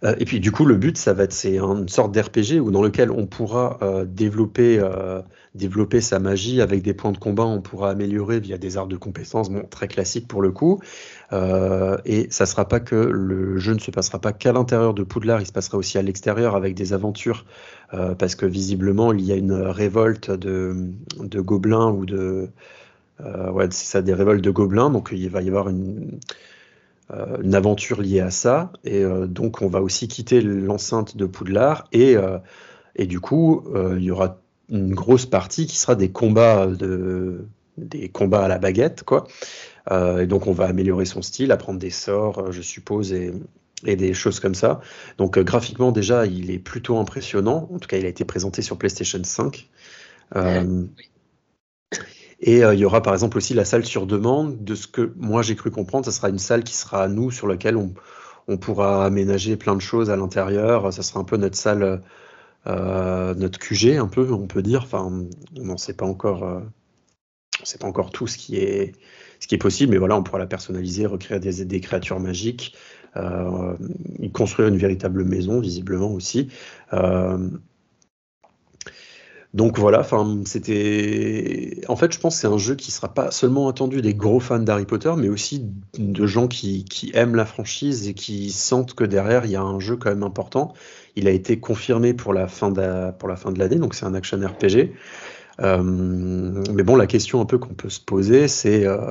Et 0.02 0.24
puis 0.24 0.40
du 0.40 0.50
coup, 0.50 0.64
le 0.64 0.76
but, 0.76 0.96
ça 0.96 1.12
va 1.12 1.24
être 1.24 1.32
c'est 1.32 1.58
une 1.58 1.88
sorte 1.88 2.12
d'RPG 2.12 2.60
où 2.60 2.70
dans 2.70 2.82
lequel 2.82 3.10
on 3.10 3.26
pourra 3.26 3.78
développer 4.06 4.80
développer 5.54 6.00
sa 6.00 6.18
magie 6.20 6.60
avec 6.60 6.82
des 6.82 6.94
points 6.94 7.12
de 7.12 7.18
combat, 7.18 7.44
on 7.44 7.60
pourra 7.60 7.90
améliorer 7.90 8.38
via 8.40 8.56
des 8.56 8.76
arts 8.76 8.86
de 8.86 8.96
compétences, 8.96 9.50
bon, 9.50 9.64
très 9.68 9.88
classique 9.88 10.28
pour 10.28 10.42
le 10.42 10.52
coup. 10.52 10.80
Euh, 11.32 11.98
et 12.04 12.28
ça 12.30 12.46
sera 12.46 12.68
pas 12.68 12.80
que 12.80 12.94
le 12.94 13.58
jeu 13.58 13.74
ne 13.74 13.80
se 13.80 13.90
passera 13.90 14.20
pas 14.20 14.32
qu'à 14.32 14.52
l'intérieur 14.52 14.94
de 14.94 15.02
Poudlard, 15.02 15.40
il 15.40 15.46
se 15.46 15.52
passera 15.52 15.78
aussi 15.78 15.98
à 15.98 16.02
l'extérieur 16.02 16.54
avec 16.54 16.74
des 16.74 16.92
aventures, 16.92 17.44
euh, 17.94 18.14
parce 18.14 18.34
que 18.36 18.46
visiblement 18.46 19.12
il 19.12 19.22
y 19.22 19.32
a 19.32 19.36
une 19.36 19.52
révolte 19.52 20.30
de, 20.30 20.76
de 21.18 21.40
gobelins 21.40 21.90
ou 21.90 22.06
de 22.06 22.48
euh, 23.20 23.50
ouais, 23.50 23.66
c'est 23.70 23.86
ça, 23.86 24.02
des 24.02 24.14
révoltes 24.14 24.42
de 24.42 24.50
gobelins, 24.50 24.90
donc 24.90 25.10
il 25.12 25.28
va 25.28 25.42
y 25.42 25.48
avoir 25.48 25.68
une, 25.68 26.20
une 27.42 27.54
aventure 27.54 28.02
liée 28.02 28.20
à 28.20 28.30
ça, 28.30 28.72
et 28.84 29.04
donc 29.26 29.62
on 29.62 29.68
va 29.68 29.82
aussi 29.82 30.06
quitter 30.08 30.40
l'enceinte 30.40 31.16
de 31.16 31.26
Poudlard, 31.26 31.88
et, 31.92 32.16
et 32.96 33.06
du 33.06 33.20
coup 33.20 33.64
il 33.96 34.02
y 34.02 34.10
aura 34.10 34.40
une 34.70 34.94
grosse 34.94 35.26
partie 35.26 35.66
qui 35.66 35.76
sera 35.76 35.94
des 35.94 36.10
combats 36.10 36.66
de 36.66 37.46
des 37.76 38.08
combats 38.08 38.44
à 38.44 38.48
la 38.48 38.58
baguette 38.58 39.02
quoi. 39.04 39.26
Euh, 39.90 40.22
et 40.22 40.26
donc 40.26 40.46
on 40.46 40.52
va 40.52 40.66
améliorer 40.66 41.06
son 41.06 41.22
style 41.22 41.52
apprendre 41.52 41.78
des 41.78 41.90
sorts 41.90 42.38
euh, 42.38 42.52
je 42.52 42.60
suppose 42.60 43.12
et, 43.12 43.32
et 43.86 43.96
des 43.96 44.12
choses 44.14 44.40
comme 44.40 44.54
ça. 44.54 44.80
Donc 45.18 45.38
euh, 45.38 45.42
graphiquement 45.42 45.92
déjà 45.92 46.26
il 46.26 46.50
est 46.50 46.58
plutôt 46.58 46.98
impressionnant. 46.98 47.68
En 47.72 47.78
tout 47.78 47.88
cas 47.88 47.96
il 47.96 48.04
a 48.04 48.08
été 48.08 48.24
présenté 48.24 48.62
sur 48.62 48.76
PlayStation 48.76 49.20
5 49.22 49.68
et 52.40 52.60
il 52.60 52.78
y 52.78 52.84
aura 52.84 53.02
par 53.02 53.12
exemple 53.12 53.36
aussi 53.36 53.54
la 53.54 53.64
salle 53.64 53.84
sur 53.84 54.06
demande 54.06 54.64
de 54.64 54.74
ce 54.74 54.86
que 54.86 55.12
moi 55.16 55.42
j'ai 55.42 55.56
cru 55.56 55.70
comprendre 55.70 56.04
ça 56.06 56.12
sera 56.12 56.28
une 56.28 56.38
salle 56.38 56.64
qui 56.64 56.74
sera 56.74 57.02
à 57.02 57.08
nous 57.08 57.30
sur 57.30 57.46
laquelle 57.46 57.76
on, 57.76 57.92
on 58.48 58.56
pourra 58.56 59.04
aménager 59.04 59.56
plein 59.56 59.74
de 59.74 59.80
choses 59.80 60.10
à 60.10 60.16
l'intérieur 60.16 60.92
ça 60.92 61.02
sera 61.02 61.20
un 61.20 61.24
peu 61.24 61.36
notre 61.36 61.56
salle 61.56 62.00
euh, 62.66 63.34
notre 63.34 63.58
QG 63.58 63.96
un 63.96 64.06
peu, 64.06 64.32
on 64.32 64.46
peut 64.46 64.62
dire. 64.62 64.82
Enfin, 64.82 65.10
on 65.58 65.64
n'en 65.64 65.76
sait 65.76 65.94
pas 65.94 66.06
encore, 66.06 66.44
euh, 66.44 66.60
pas 67.80 67.86
encore 67.86 68.10
tout 68.10 68.26
ce 68.26 68.36
qui 68.36 68.56
est 68.56 68.92
ce 69.40 69.46
qui 69.46 69.54
est 69.54 69.58
possible, 69.58 69.92
mais 69.92 69.98
voilà, 69.98 70.16
on 70.16 70.22
pourra 70.22 70.38
la 70.38 70.46
personnaliser, 70.46 71.06
recréer 71.06 71.40
des, 71.40 71.64
des 71.64 71.80
créatures 71.80 72.20
magiques, 72.20 72.76
euh, 73.16 73.74
construire 74.34 74.68
une 74.68 74.76
véritable 74.76 75.24
maison, 75.24 75.60
visiblement 75.60 76.12
aussi. 76.12 76.48
Donc 79.52 79.78
voilà, 79.80 80.06
c'était. 80.44 81.80
En 81.88 81.96
fait, 81.96 82.12
je 82.12 82.20
pense 82.20 82.36
que 82.36 82.40
c'est 82.40 82.46
un 82.46 82.58
jeu 82.58 82.76
qui 82.76 82.92
sera 82.92 83.12
pas 83.12 83.32
seulement 83.32 83.68
attendu 83.68 84.00
des 84.00 84.14
gros 84.14 84.38
fans 84.38 84.60
d'Harry 84.60 84.84
Potter, 84.84 85.12
mais 85.16 85.28
aussi 85.28 85.66
de 85.98 86.26
gens 86.26 86.46
qui, 86.46 86.84
aiment 87.14 87.34
la 87.34 87.44
franchise 87.44 88.06
et 88.06 88.14
qui 88.14 88.52
sentent 88.52 88.94
que 88.94 89.02
derrière 89.02 89.46
il 89.46 89.50
y 89.50 89.56
a 89.56 89.62
un 89.62 89.80
jeu 89.80 89.96
quand 89.96 90.10
même 90.10 90.22
important. 90.22 90.72
Il 91.16 91.26
a 91.26 91.32
été 91.32 91.58
confirmé 91.58 92.14
pour 92.14 92.32
la 92.32 92.46
fin 92.46 92.70
de, 92.70 93.10
pour 93.18 93.28
la 93.28 93.34
fin 93.34 93.50
de 93.50 93.58
l'année, 93.58 93.76
donc 93.76 93.94
c'est 93.94 94.06
un 94.06 94.14
action 94.14 94.38
RPG. 94.38 94.92
Euh, 95.60 95.82
mais 95.82 96.84
bon, 96.84 96.94
la 96.94 97.08
question 97.08 97.40
un 97.40 97.44
peu 97.44 97.58
qu'on 97.58 97.74
peut 97.74 97.90
se 97.90 98.00
poser, 98.00 98.46
c'est 98.46 98.86
euh, 98.86 99.10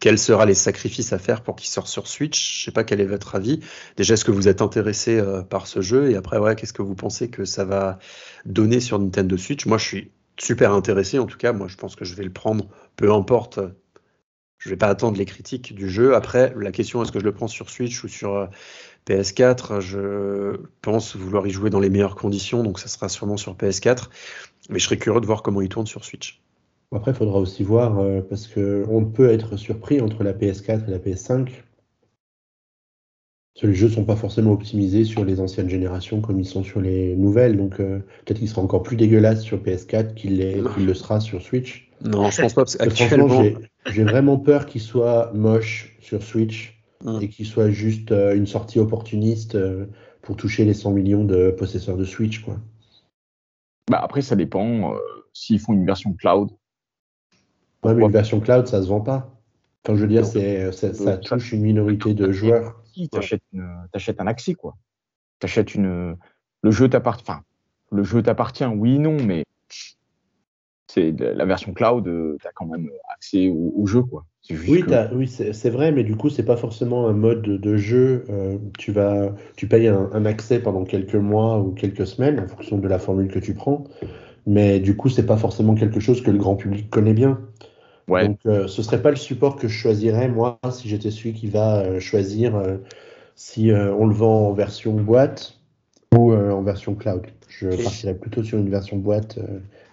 quels 0.00 0.18
seront 0.18 0.44
les 0.44 0.54
sacrifices 0.54 1.12
à 1.12 1.18
faire 1.18 1.42
pour 1.42 1.56
qu'il 1.56 1.68
sorte 1.68 1.86
sur 1.86 2.08
Switch? 2.08 2.58
Je 2.58 2.64
sais 2.64 2.70
pas 2.72 2.84
quel 2.84 3.00
est 3.00 3.06
votre 3.06 3.34
avis. 3.34 3.60
Déjà, 3.96 4.14
est-ce 4.14 4.24
que 4.24 4.30
vous 4.30 4.48
êtes 4.48 4.62
intéressé 4.62 5.18
euh, 5.18 5.42
par 5.42 5.66
ce 5.66 5.82
jeu? 5.82 6.10
Et 6.10 6.16
après, 6.16 6.38
ouais, 6.38 6.56
qu'est-ce 6.56 6.72
que 6.72 6.82
vous 6.82 6.94
pensez 6.94 7.28
que 7.28 7.44
ça 7.44 7.64
va 7.64 7.98
donner 8.46 8.80
sur 8.80 8.98
Nintendo 8.98 9.36
Switch? 9.36 9.66
Moi, 9.66 9.78
je 9.78 9.84
suis 9.84 10.10
super 10.38 10.72
intéressé. 10.72 11.18
En 11.18 11.26
tout 11.26 11.38
cas, 11.38 11.52
moi, 11.52 11.68
je 11.68 11.76
pense 11.76 11.96
que 11.96 12.04
je 12.04 12.14
vais 12.14 12.24
le 12.24 12.32
prendre, 12.32 12.66
peu 12.96 13.12
importe. 13.12 13.60
Je 14.58 14.70
vais 14.70 14.76
pas 14.76 14.88
attendre 14.88 15.18
les 15.18 15.26
critiques 15.26 15.74
du 15.74 15.88
jeu. 15.88 16.14
Après, 16.14 16.54
la 16.56 16.72
question 16.72 17.02
est-ce 17.02 17.12
que 17.12 17.20
je 17.20 17.24
le 17.24 17.32
prends 17.32 17.48
sur 17.48 17.70
Switch 17.70 18.02
ou 18.02 18.08
sur 18.08 18.48
PS4, 19.06 19.80
je 19.80 20.60
pense 20.82 21.16
vouloir 21.16 21.46
y 21.46 21.50
jouer 21.50 21.70
dans 21.70 21.80
les 21.80 21.90
meilleures 21.90 22.14
conditions, 22.14 22.62
donc 22.62 22.78
ça 22.78 22.88
sera 22.88 23.08
sûrement 23.08 23.36
sur 23.36 23.56
PS4. 23.56 24.08
Mais 24.68 24.78
je 24.78 24.84
serais 24.84 24.98
curieux 24.98 25.20
de 25.20 25.26
voir 25.26 25.42
comment 25.42 25.62
il 25.62 25.68
tourne 25.68 25.86
sur 25.86 26.04
Switch. 26.04 26.42
Après, 26.92 27.12
il 27.12 27.16
faudra 27.16 27.38
aussi 27.38 27.62
voir, 27.62 27.98
euh, 28.00 28.20
parce 28.20 28.48
qu'on 28.48 29.04
peut 29.04 29.30
être 29.30 29.56
surpris 29.56 30.00
entre 30.00 30.24
la 30.24 30.32
PS4 30.32 30.88
et 30.88 30.90
la 30.90 30.98
PS5. 30.98 31.50
Parce 33.54 33.62
que 33.62 33.66
les 33.68 33.74
jeux 33.74 33.88
ne 33.88 33.92
sont 33.92 34.04
pas 34.04 34.16
forcément 34.16 34.52
optimisés 34.52 35.04
sur 35.04 35.24
les 35.24 35.40
anciennes 35.40 35.68
générations 35.68 36.20
comme 36.20 36.40
ils 36.40 36.46
sont 36.46 36.64
sur 36.64 36.80
les 36.80 37.16
nouvelles. 37.16 37.56
Donc 37.56 37.80
euh, 37.80 37.98
peut-être 38.24 38.38
qu'il 38.38 38.48
sera 38.48 38.62
encore 38.62 38.82
plus 38.82 38.96
dégueulasse 38.96 39.42
sur 39.42 39.58
PS4 39.58 40.14
qu'il 40.14 40.38
le 40.38 40.94
sera 40.94 41.20
sur 41.20 41.42
Switch. 41.42 41.90
Non, 42.02 42.30
je 42.30 42.42
pense 42.42 42.54
pas. 42.54 42.62
Parce 42.62 42.76
qu'actuellement, 42.76 43.42
j'ai 43.86 44.04
vraiment 44.04 44.38
peur 44.38 44.66
qu'il 44.66 44.80
soit 44.80 45.32
moche 45.34 45.96
sur 46.00 46.22
Switch 46.22 46.80
et 47.20 47.28
qu'il 47.28 47.46
soit 47.46 47.70
juste 47.70 48.12
euh, 48.12 48.34
une 48.34 48.46
sortie 48.46 48.78
opportuniste 48.78 49.54
euh, 49.54 49.86
pour 50.22 50.36
toucher 50.36 50.64
les 50.64 50.74
100 50.74 50.92
millions 50.92 51.24
de 51.24 51.50
possesseurs 51.50 51.96
de 51.96 52.04
Switch. 52.04 52.40
Quoi. 52.40 52.56
Bah 53.90 54.00
après, 54.02 54.22
ça 54.22 54.36
dépend 54.36 54.94
s'ils 55.32 55.58
font 55.58 55.72
une 55.72 55.86
version 55.86 56.12
cloud. 56.12 56.50
Ouais, 57.82 57.94
mais 57.94 58.04
une 58.04 58.12
version 58.12 58.40
cloud, 58.40 58.66
ça 58.66 58.82
se 58.82 58.88
vend 58.88 59.00
pas. 59.00 59.34
Enfin, 59.84 59.96
je 59.96 60.02
veux 60.02 60.08
dire, 60.08 60.26
c'est, 60.26 60.72
ça 60.72 61.16
touche 61.16 61.52
une 61.52 61.62
minorité 61.62 62.14
de 62.14 62.30
joueurs 62.30 62.80
tu 63.08 63.18
achètes, 63.92 64.20
un 64.20 64.26
accès, 64.26 64.54
quoi. 64.54 64.76
T'achètes 65.38 65.74
une. 65.74 66.16
Le 66.62 66.70
jeu 66.70 66.88
t'appartient. 66.88 67.30
Enfin, 67.30 67.42
le 67.90 68.02
jeu 68.02 68.22
t'appartient, 68.22 68.64
oui, 68.64 68.98
non, 68.98 69.16
mais 69.22 69.44
c'est 70.86 71.12
la 71.12 71.44
version 71.44 71.72
cloud, 71.72 72.06
euh, 72.08 72.36
tu 72.40 72.46
as 72.46 72.50
quand 72.52 72.66
même 72.66 72.90
accès 73.14 73.48
au, 73.48 73.86
jeu, 73.86 74.02
quoi. 74.02 74.26
Oui, 74.50 74.84
oui 75.12 75.28
c'est 75.28 75.70
vrai, 75.70 75.92
mais 75.92 76.02
du 76.02 76.16
coup, 76.16 76.28
c'est 76.28 76.44
pas 76.44 76.56
forcément 76.56 77.06
un 77.06 77.12
mode 77.12 77.42
de, 77.42 77.76
jeu. 77.76 78.24
Euh, 78.28 78.58
tu 78.78 78.90
vas, 78.90 79.34
tu 79.56 79.68
payes 79.68 79.86
un, 79.86 80.24
accès 80.24 80.60
pendant 80.60 80.84
quelques 80.84 81.14
mois 81.14 81.60
ou 81.60 81.72
quelques 81.72 82.06
semaines 82.06 82.40
en 82.40 82.48
fonction 82.48 82.78
de 82.78 82.88
la 82.88 82.98
formule 82.98 83.28
que 83.28 83.38
tu 83.38 83.54
prends, 83.54 83.84
mais 84.46 84.80
du 84.80 84.96
coup, 84.96 85.08
c'est 85.08 85.26
pas 85.26 85.36
forcément 85.36 85.74
quelque 85.74 86.00
chose 86.00 86.22
que 86.22 86.30
le 86.30 86.38
grand 86.38 86.56
public 86.56 86.90
connaît 86.90 87.14
bien. 87.14 87.40
Donc, 88.18 88.38
euh, 88.46 88.66
ce 88.66 88.82
serait 88.82 89.02
pas 89.02 89.10
le 89.10 89.16
support 89.16 89.56
que 89.56 89.68
je 89.68 89.76
choisirais, 89.76 90.28
moi, 90.28 90.58
si 90.72 90.88
j'étais 90.88 91.10
celui 91.10 91.32
qui 91.32 91.46
va 91.46 91.78
euh, 91.78 92.00
choisir 92.00 92.56
euh, 92.56 92.76
si 93.36 93.70
on 93.72 94.06
le 94.06 94.14
vend 94.14 94.48
en 94.48 94.52
version 94.52 94.92
boîte 94.92 95.56
ou 96.14 96.34
en 96.34 96.62
version 96.62 96.94
cloud. 96.94 97.22
Je 97.48 97.68
partirais 97.68 98.14
plutôt 98.14 98.42
sur 98.42 98.58
une 98.58 98.68
version 98.68 98.98
boîte. 98.98 99.38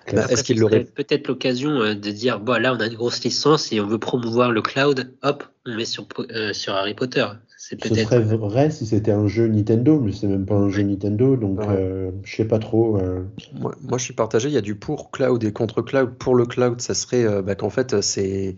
Est-ce 0.08 0.44
qu'il 0.44 0.62
aurait 0.66 0.84
peut-être 0.84 1.30
l'occasion 1.30 1.80
de 1.80 2.12
dire 2.12 2.42
bon 2.42 2.62
là 2.62 2.74
on 2.74 2.80
a 2.82 2.88
une 2.88 2.96
grosse 2.96 3.24
licence 3.24 3.72
et 3.72 3.80
on 3.80 3.88
veut 3.88 4.00
promouvoir 4.00 4.52
le 4.52 4.62
cloud, 4.62 5.14
hop, 5.22 5.46
on 5.66 5.76
met 5.76 5.86
sur, 5.86 6.06
sur 6.52 6.74
Harry 6.74 6.94
Potter. 6.94 7.26
Ce 7.58 7.76
serait 7.76 8.20
vrai 8.20 8.70
si 8.70 8.86
c'était 8.86 9.12
un 9.12 9.28
jeu 9.28 9.48
Nintendo, 9.48 10.00
mais 10.00 10.12
c'est 10.12 10.28
même 10.28 10.46
pas 10.46 10.54
un 10.54 10.70
jeu 10.70 10.84
Nintendo, 10.84 11.36
donc 11.36 11.60
euh, 11.68 12.12
je 12.24 12.36
sais 12.36 12.46
pas 12.46 12.60
trop. 12.60 12.98
Euh. 12.98 13.24
Moi, 13.60 13.98
je 13.98 14.04
suis 14.04 14.14
partagé. 14.14 14.48
Il 14.50 14.54
y 14.54 14.58
a 14.58 14.62
du 14.62 14.76
pour 14.76 15.10
cloud 15.10 15.44
et 15.44 15.52
contre 15.52 15.82
cloud. 15.82 16.14
Pour 16.20 16.36
le 16.36 16.46
cloud, 16.46 16.80
ça 16.82 16.94
serait 16.94 17.26
euh, 17.26 17.42
bah, 17.42 17.56
qu'en 17.56 17.72
fait, 17.72 18.00
c'est 18.02 18.58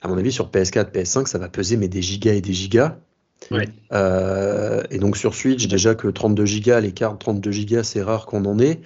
à 0.00 0.08
mon 0.08 0.16
avis 0.16 0.32
sur 0.32 0.48
PS4, 0.50 0.90
PS5, 0.90 1.26
ça 1.26 1.36
va 1.36 1.50
peser 1.50 1.76
mais 1.76 1.88
des 1.88 2.00
gigas 2.00 2.32
et 2.32 2.40
des 2.40 2.54
gigas. 2.54 2.96
et 3.50 4.98
donc 4.98 5.18
sur 5.18 5.34
Switch, 5.34 5.68
déjà 5.68 5.94
que 5.94 6.08
32 6.08 6.46
gigas, 6.46 6.80
les 6.80 6.92
cartes 6.92 7.20
32 7.20 7.50
gigas, 7.50 7.82
c'est 7.82 8.00
rare 8.00 8.24
qu'on 8.24 8.46
en 8.46 8.58
ait. 8.58 8.80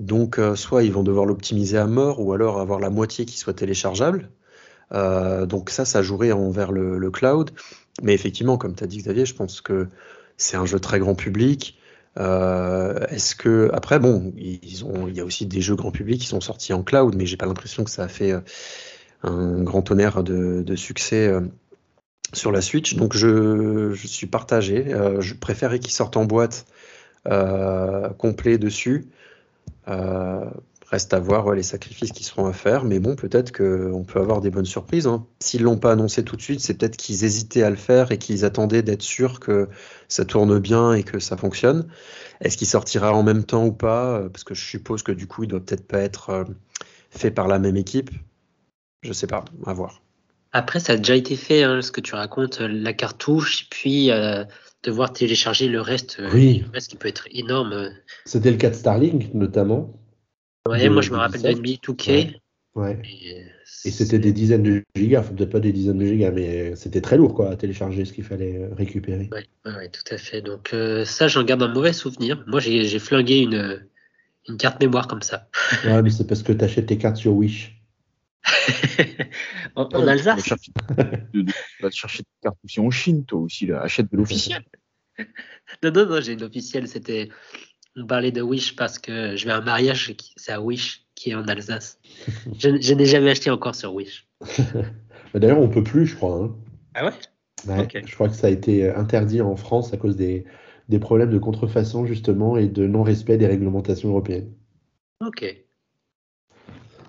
Donc 0.00 0.38
soit 0.54 0.84
ils 0.84 0.92
vont 0.92 1.02
devoir 1.02 1.24
l'optimiser 1.24 1.78
à 1.78 1.86
mort, 1.86 2.20
ou 2.20 2.34
alors 2.34 2.60
avoir 2.60 2.78
la 2.78 2.90
moitié 2.90 3.24
qui 3.24 3.38
soit 3.38 3.54
téléchargeable. 3.54 4.28
donc 4.92 5.70
ça, 5.70 5.86
ça 5.86 6.02
jouerait 6.02 6.32
envers 6.32 6.72
le, 6.72 6.98
le 6.98 7.10
cloud. 7.10 7.52
Mais 8.02 8.14
effectivement, 8.14 8.56
comme 8.58 8.74
tu 8.74 8.84
as 8.84 8.86
dit 8.86 8.98
Xavier, 8.98 9.26
je 9.26 9.34
pense 9.34 9.60
que 9.60 9.88
c'est 10.36 10.56
un 10.56 10.66
jeu 10.66 10.78
très 10.78 10.98
grand 10.98 11.14
public. 11.14 11.78
Euh, 12.18 13.06
est-ce 13.08 13.34
que 13.34 13.70
après 13.72 13.98
bon, 13.98 14.32
ils 14.36 14.84
ont, 14.84 15.06
il 15.08 15.14
y 15.14 15.20
a 15.20 15.24
aussi 15.24 15.46
des 15.46 15.60
jeux 15.60 15.76
grand 15.76 15.92
public 15.92 16.20
qui 16.20 16.26
sont 16.26 16.40
sortis 16.40 16.72
en 16.72 16.82
cloud, 16.82 17.14
mais 17.16 17.26
j'ai 17.26 17.36
pas 17.36 17.46
l'impression 17.46 17.84
que 17.84 17.90
ça 17.90 18.04
a 18.04 18.08
fait 18.08 18.32
euh, 18.32 18.40
un 19.22 19.62
grand 19.62 19.82
tonnerre 19.82 20.22
de, 20.24 20.76
succès 20.76 21.28
euh, 21.28 21.40
sur 22.32 22.50
la 22.52 22.60
Switch. 22.60 22.94
Donc 22.94 23.16
je, 23.16 23.92
je 23.92 24.06
suis 24.06 24.26
partagé. 24.26 24.86
je 25.20 25.34
préférais 25.34 25.78
qu'ils 25.78 25.92
sortent 25.92 26.16
en 26.16 26.24
boîte 26.24 26.66
complet 28.18 28.58
dessus. 28.58 29.06
Reste 30.90 31.12
à 31.12 31.20
voir 31.20 31.52
les 31.52 31.62
sacrifices 31.62 32.12
qui 32.12 32.24
seront 32.24 32.46
à 32.46 32.54
faire, 32.54 32.84
mais 32.84 32.98
bon, 32.98 33.14
peut-être 33.14 33.52
qu'on 33.52 34.04
peut 34.04 34.20
avoir 34.20 34.40
des 34.40 34.48
bonnes 34.48 34.64
surprises. 34.64 35.06
Hein. 35.06 35.26
S'ils 35.38 35.62
l'ont 35.62 35.76
pas 35.76 35.92
annoncé 35.92 36.24
tout 36.24 36.34
de 36.34 36.40
suite, 36.40 36.60
c'est 36.60 36.78
peut-être 36.78 36.96
qu'ils 36.96 37.24
hésitaient 37.24 37.62
à 37.62 37.68
le 37.68 37.76
faire 37.76 38.10
et 38.10 38.16
qu'ils 38.16 38.46
attendaient 38.46 38.82
d'être 38.82 39.02
sûrs 39.02 39.38
que 39.38 39.68
ça 40.08 40.24
tourne 40.24 40.58
bien 40.58 40.94
et 40.94 41.02
que 41.02 41.18
ça 41.18 41.36
fonctionne. 41.36 41.88
Est-ce 42.40 42.56
qu'il 42.56 42.66
sortira 42.66 43.12
en 43.12 43.22
même 43.22 43.44
temps 43.44 43.66
ou 43.66 43.72
pas? 43.72 44.30
Parce 44.32 44.44
que 44.44 44.54
je 44.54 44.64
suppose 44.64 45.02
que 45.02 45.12
du 45.12 45.26
coup, 45.26 45.44
il 45.44 45.48
doit 45.48 45.60
peut-être 45.60 45.86
pas 45.86 45.98
être 45.98 46.30
euh, 46.30 46.44
fait 47.10 47.30
par 47.30 47.48
la 47.48 47.58
même 47.58 47.76
équipe. 47.76 48.10
Je 49.02 49.12
sais 49.12 49.26
pas, 49.26 49.44
à 49.66 49.74
voir. 49.74 50.00
Après, 50.52 50.80
ça 50.80 50.94
a 50.94 50.96
déjà 50.96 51.16
été 51.16 51.36
fait, 51.36 51.64
hein, 51.64 51.82
ce 51.82 51.92
que 51.92 52.00
tu 52.00 52.14
racontes, 52.14 52.62
euh, 52.62 52.68
la 52.68 52.94
cartouche, 52.94 53.66
puis 53.70 54.10
euh, 54.10 54.42
devoir 54.82 55.12
télécharger 55.12 55.68
le 55.68 55.82
reste, 55.82 56.22
oui. 56.32 56.64
le 56.64 56.72
reste 56.72 56.88
qui 56.88 56.96
peut 56.96 57.08
être 57.08 57.28
énorme. 57.30 57.90
C'était 58.24 58.50
le 58.50 58.56
cas 58.56 58.70
de 58.70 58.74
Starlink, 58.74 59.34
notamment. 59.34 59.92
Ouais, 60.66 60.88
moi 60.88 61.02
je 61.02 61.10
me 61.12 61.16
rappelle 61.16 61.42
de 61.42 61.48
NBA 61.48 61.78
2K. 61.82 62.40
Ouais. 62.74 63.00
Et, 63.84 63.90
c'était 63.90 64.18
des 64.18 64.32
dizaines 64.32 64.62
de 64.62 64.84
gigas, 64.94 65.20
enfin 65.20 65.34
peut-être 65.34 65.50
pas 65.50 65.60
des 65.60 65.72
dizaines 65.72 65.98
de 65.98 66.06
gigas, 66.06 66.30
mais 66.30 66.76
c'était 66.76 67.00
très 67.00 67.16
lourd 67.16 67.34
quoi 67.34 67.50
à 67.50 67.56
télécharger 67.56 68.04
ce 68.04 68.12
qu'il 68.12 68.24
fallait 68.24 68.56
euh, 68.56 68.74
récupérer. 68.74 69.28
Ouais, 69.32 69.46
ouais, 69.64 69.88
tout 69.88 70.14
à 70.14 70.18
fait. 70.18 70.42
Donc 70.42 70.72
euh, 70.72 71.04
ça, 71.04 71.26
j'en 71.26 71.42
garde 71.42 71.62
un 71.62 71.68
mauvais 71.68 71.92
souvenir. 71.92 72.44
Moi, 72.46 72.60
j'ai 72.60 72.98
flingué 72.98 73.38
une, 73.38 73.84
une 74.48 74.56
carte 74.56 74.80
mémoire 74.80 75.08
comme 75.08 75.22
ça. 75.22 75.48
Ouais, 75.84 76.02
mais 76.02 76.10
c'est 76.10 76.26
parce 76.26 76.42
que 76.42 76.52
tu 76.52 76.64
achètes 76.64 76.86
tes 76.86 76.98
cartes 76.98 77.16
sur 77.16 77.32
Wish. 77.32 77.74
en, 79.74 80.06
Alsace 80.06 80.42
Tu 81.32 81.46
vas 81.80 81.90
chercher 81.90 82.22
tes 82.22 82.30
cartes 82.42 82.58
aussi 82.64 82.80
en 82.80 82.90
Chine, 82.90 83.24
toi 83.24 83.40
aussi, 83.40 83.66
là. 83.66 83.82
achète 83.82 84.10
de 84.10 84.16
l'officiel. 84.16 84.62
non, 85.82 85.90
non, 85.92 86.06
non, 86.06 86.20
j'ai 86.20 86.36
l'officiel, 86.36 86.88
c'était 86.88 87.28
on 87.98 88.06
parlait 88.06 88.32
de 88.32 88.42
Wish 88.42 88.76
parce 88.76 88.98
que 88.98 89.36
je 89.36 89.44
vais 89.44 89.52
à 89.52 89.58
un 89.58 89.60
mariage, 89.60 90.14
c'est 90.36 90.52
à 90.52 90.60
Wish 90.60 91.06
qui 91.14 91.30
est 91.30 91.34
en 91.34 91.46
Alsace. 91.48 91.98
je, 92.58 92.94
n'ai 92.94 93.06
jamais 93.06 93.30
acheté 93.30 93.50
encore 93.50 93.74
sur 93.74 93.94
Wish. 93.94 94.26
D'ailleurs, 95.34 95.60
on 95.60 95.68
peut 95.68 95.82
plus, 95.82 96.06
je 96.06 96.16
crois. 96.16 96.42
Hein. 96.42 96.54
Ah 96.94 97.06
ouais, 97.06 97.88
Je 98.04 98.14
crois 98.14 98.28
que 98.28 98.34
ça 98.34 98.46
a 98.46 98.50
été 98.50 98.88
interdit 98.90 99.40
en 99.40 99.56
France 99.56 99.92
à 99.92 99.96
cause 99.96 100.16
des, 100.16 100.44
des 100.88 100.98
problèmes 100.98 101.30
de 101.30 101.38
contrefaçon, 101.38 102.06
justement, 102.06 102.56
et 102.56 102.68
de 102.68 102.86
non-respect 102.86 103.36
des 103.36 103.46
réglementations 103.46 104.08
européennes. 104.10 104.52
Ok. 105.24 105.44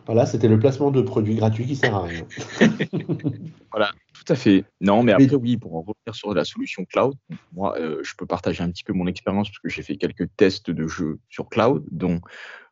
Voilà, 0.10 0.26
c'était 0.26 0.48
le 0.48 0.58
placement 0.58 0.90
de 0.90 1.04
produits 1.04 1.36
gratuits 1.36 1.68
qui 1.68 1.76
sert 1.76 1.94
à 1.94 2.02
rien. 2.02 2.26
voilà, 3.72 3.92
tout 4.16 4.34
à 4.34 4.36
fait. 4.36 4.64
Non, 4.82 5.04
mais 5.04 5.12
après, 5.12 5.36
oui, 5.36 5.56
pour 5.56 5.76
en 5.76 5.82
revenir 5.82 6.16
sur 6.16 6.34
la 6.34 6.46
solution 6.46 6.84
cloud, 6.84 7.14
moi, 7.54 7.78
euh, 7.78 8.00
je 8.02 8.16
peux 8.18 8.26
partager 8.26 8.64
un 8.64 8.72
petit 8.72 8.84
peu 8.84 8.92
mon 8.92 9.06
expérience 9.06 9.50
parce 9.50 9.60
que 9.60 9.70
j'ai 9.70 9.84
fait 9.84 9.98
quelques 9.98 10.28
tests 10.36 10.72
de 10.72 10.88
jeux 10.88 11.20
sur 11.30 11.48
cloud, 11.48 11.86
dont 11.92 12.22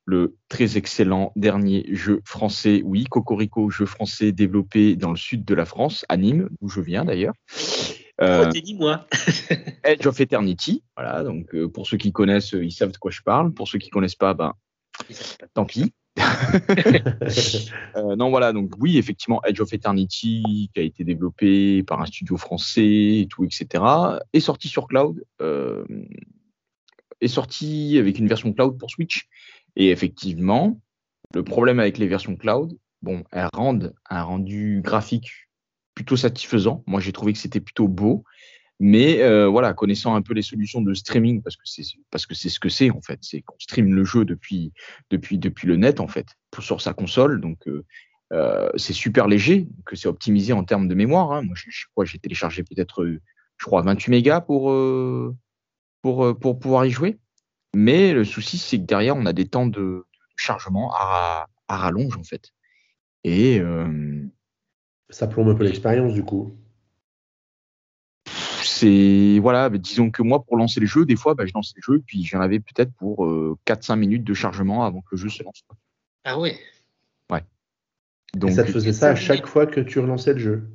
le 0.06 0.36
très 0.50 0.78
excellent 0.78 1.32
dernier 1.36 1.86
jeu 1.92 2.22
français, 2.26 2.82
oui, 2.84 3.04
Cocorico, 3.04 3.70
jeu 3.70 3.86
français 3.86 4.32
développé 4.32 4.96
dans 4.96 5.12
le 5.12 5.18
sud 5.18 5.46
de 5.46 5.54
la 5.54 5.66
France, 5.66 6.06
à 6.10 6.18
Nîmes, 6.18 6.50
d'où 6.60 6.70
je 6.70 6.82
viens 6.82 7.06
d'ailleurs. 7.06 7.36
Euh, 8.20 8.46
oh, 8.48 8.52
dis-moi. 8.52 9.06
Edge 9.84 10.08
of 10.08 10.20
Eternity, 10.20 10.82
voilà, 10.96 11.24
donc 11.24 11.54
euh, 11.54 11.70
pour 11.70 11.86
ceux 11.86 11.98
qui 11.98 12.12
connaissent, 12.12 12.54
ils 12.54 12.72
savent 12.72 12.94
de 12.94 12.98
quoi 12.98 13.12
je 13.12 13.22
parle. 13.22 13.54
Pour 13.54 13.68
ceux 13.68 13.78
qui 13.78 13.92
connaissent 13.92 14.16
pas, 14.16 14.34
ben, 14.34 14.56
tant 15.54 15.66
pis. 15.66 15.94
Euh, 17.96 18.16
non, 18.16 18.30
voilà, 18.30 18.54
donc 18.54 18.74
oui, 18.80 18.98
effectivement, 18.98 19.42
Edge 19.44 19.60
of 19.60 19.74
Eternity, 19.74 20.70
qui 20.74 20.80
a 20.80 20.84
été 20.84 21.04
développé 21.04 21.84
par 21.84 22.02
un 22.02 22.06
studio 22.06 22.38
français 22.38 23.22
et 23.22 23.28
tout, 23.30 23.44
etc., 23.44 23.84
est 24.34 24.40
sorti 24.40 24.68
sur 24.68 24.88
cloud, 24.88 25.24
euh, 25.42 25.84
est 27.22 27.28
sorti 27.28 27.98
avec 27.98 28.20
une 28.20 28.28
version 28.28 28.54
cloud 28.54 28.78
pour 28.78 28.92
Switch. 28.92 29.28
Et 29.76 29.90
effectivement, 29.90 30.80
le 31.34 31.44
problème 31.44 31.80
avec 31.80 31.98
les 31.98 32.08
versions 32.08 32.36
cloud, 32.36 32.78
bon, 33.02 33.24
elles 33.32 33.50
rendent 33.54 33.94
un 34.10 34.22
rendu 34.22 34.82
graphique 34.84 35.50
plutôt 35.96 36.18
satisfaisant. 36.18 36.84
Moi, 36.86 37.02
j'ai 37.02 37.12
trouvé 37.12 37.34
que 37.34 37.40
c'était 37.40 37.60
plutôt 37.60 37.88
beau. 37.88 38.24
Mais 38.80 39.24
euh, 39.24 39.48
voilà, 39.48 39.74
connaissant 39.74 40.16
un 40.16 40.22
peu 40.22 40.34
les 40.34 40.44
solutions 40.44 40.82
de 40.82 40.94
streaming, 40.94 41.42
parce 41.42 41.56
que 41.56 41.64
c'est 41.66 41.84
parce 42.12 42.28
que 42.28 42.36
c'est 42.36 42.50
ce 42.50 42.60
que 42.60 42.70
c'est 42.70 42.92
en 42.92 43.02
fait, 43.02 43.20
c'est 43.22 43.42
qu'on 43.42 43.58
stream 43.58 43.94
le 43.94 44.04
jeu 44.04 44.24
depuis 44.24 44.72
depuis 45.10 45.40
depuis 45.40 45.68
le 45.68 45.78
net 45.78 46.00
en 46.00 46.08
fait, 46.08 46.28
sur 46.60 46.80
sa 46.80 46.94
console. 46.94 47.42
Donc 47.42 47.68
euh, 47.68 47.84
euh, 48.34 48.70
c'est 48.76 48.94
super 48.94 49.28
léger, 49.28 49.68
que 49.86 49.96
c'est 49.96 50.08
optimisé 50.08 50.54
en 50.54 50.64
termes 50.64 50.88
de 50.88 50.94
mémoire. 50.94 51.32
Hein. 51.32 51.42
Moi, 51.42 51.56
je, 51.56 51.86
crois 51.92 52.06
j'ai 52.06 52.20
téléchargé 52.20 52.64
peut-être, 52.64 53.04
je 53.06 53.66
crois, 53.66 53.82
28 53.82 54.12
mégas 54.12 54.42
pour 54.42 54.72
pour 56.04 56.40
pour 56.40 56.60
pouvoir 56.60 56.86
y 56.86 56.92
jouer. 56.92 57.18
Mais 57.76 58.14
le 58.14 58.26
souci, 58.26 58.60
c'est 58.60 58.78
que 58.78 58.86
derrière, 58.86 59.16
on 59.16 59.26
a 59.26 59.34
des 59.34 59.48
temps 59.48 59.68
de, 59.68 60.06
chargement 60.36 60.94
à, 60.94 61.48
à 61.68 61.78
rallonge 61.78 62.16
en 62.18 62.24
fait. 62.24 62.52
Et 63.24 63.60
ça 65.10 65.26
plombe 65.26 65.50
un 65.50 65.56
peu 65.56 65.64
l'expérience 65.64 66.14
du 66.14 66.24
coup 66.24 66.56
c'est 68.80 69.40
voilà, 69.40 69.70
mais 69.70 69.80
disons 69.80 70.10
que 70.12 70.22
moi 70.22 70.44
pour 70.44 70.58
lancer 70.58 70.80
le 70.80 70.86
jeu, 70.86 71.06
des 71.06 71.16
fois, 71.16 71.34
bah, 71.34 71.46
je 71.46 71.52
lance 71.54 71.74
le 71.76 71.82
jeu, 71.82 72.04
puis 72.06 72.24
j'en 72.24 72.42
avais 72.42 72.60
peut-être 72.60 72.94
pour 72.94 73.28
4-5 73.66 73.96
minutes 73.96 74.24
de 74.24 74.34
chargement 74.34 74.86
avant 74.86 75.02
que 75.02 75.08
le 75.12 75.18
jeu 75.18 75.30
se 75.30 75.44
lance. 75.44 75.64
Ah 76.24 76.40
ouais. 76.40 76.58
Ouais. 77.32 77.44
Donc, 78.36 78.52
Et 78.52 78.54
ça 78.54 78.64
te 78.64 78.72
faisait 78.72 78.94
ça 78.94 79.10
à 79.10 79.16
chaque 79.16 79.46
fois 79.46 79.66
que 79.66 79.80
tu 79.80 80.00
relançais 80.00 80.34
le 80.34 80.40
jeu? 80.40 80.70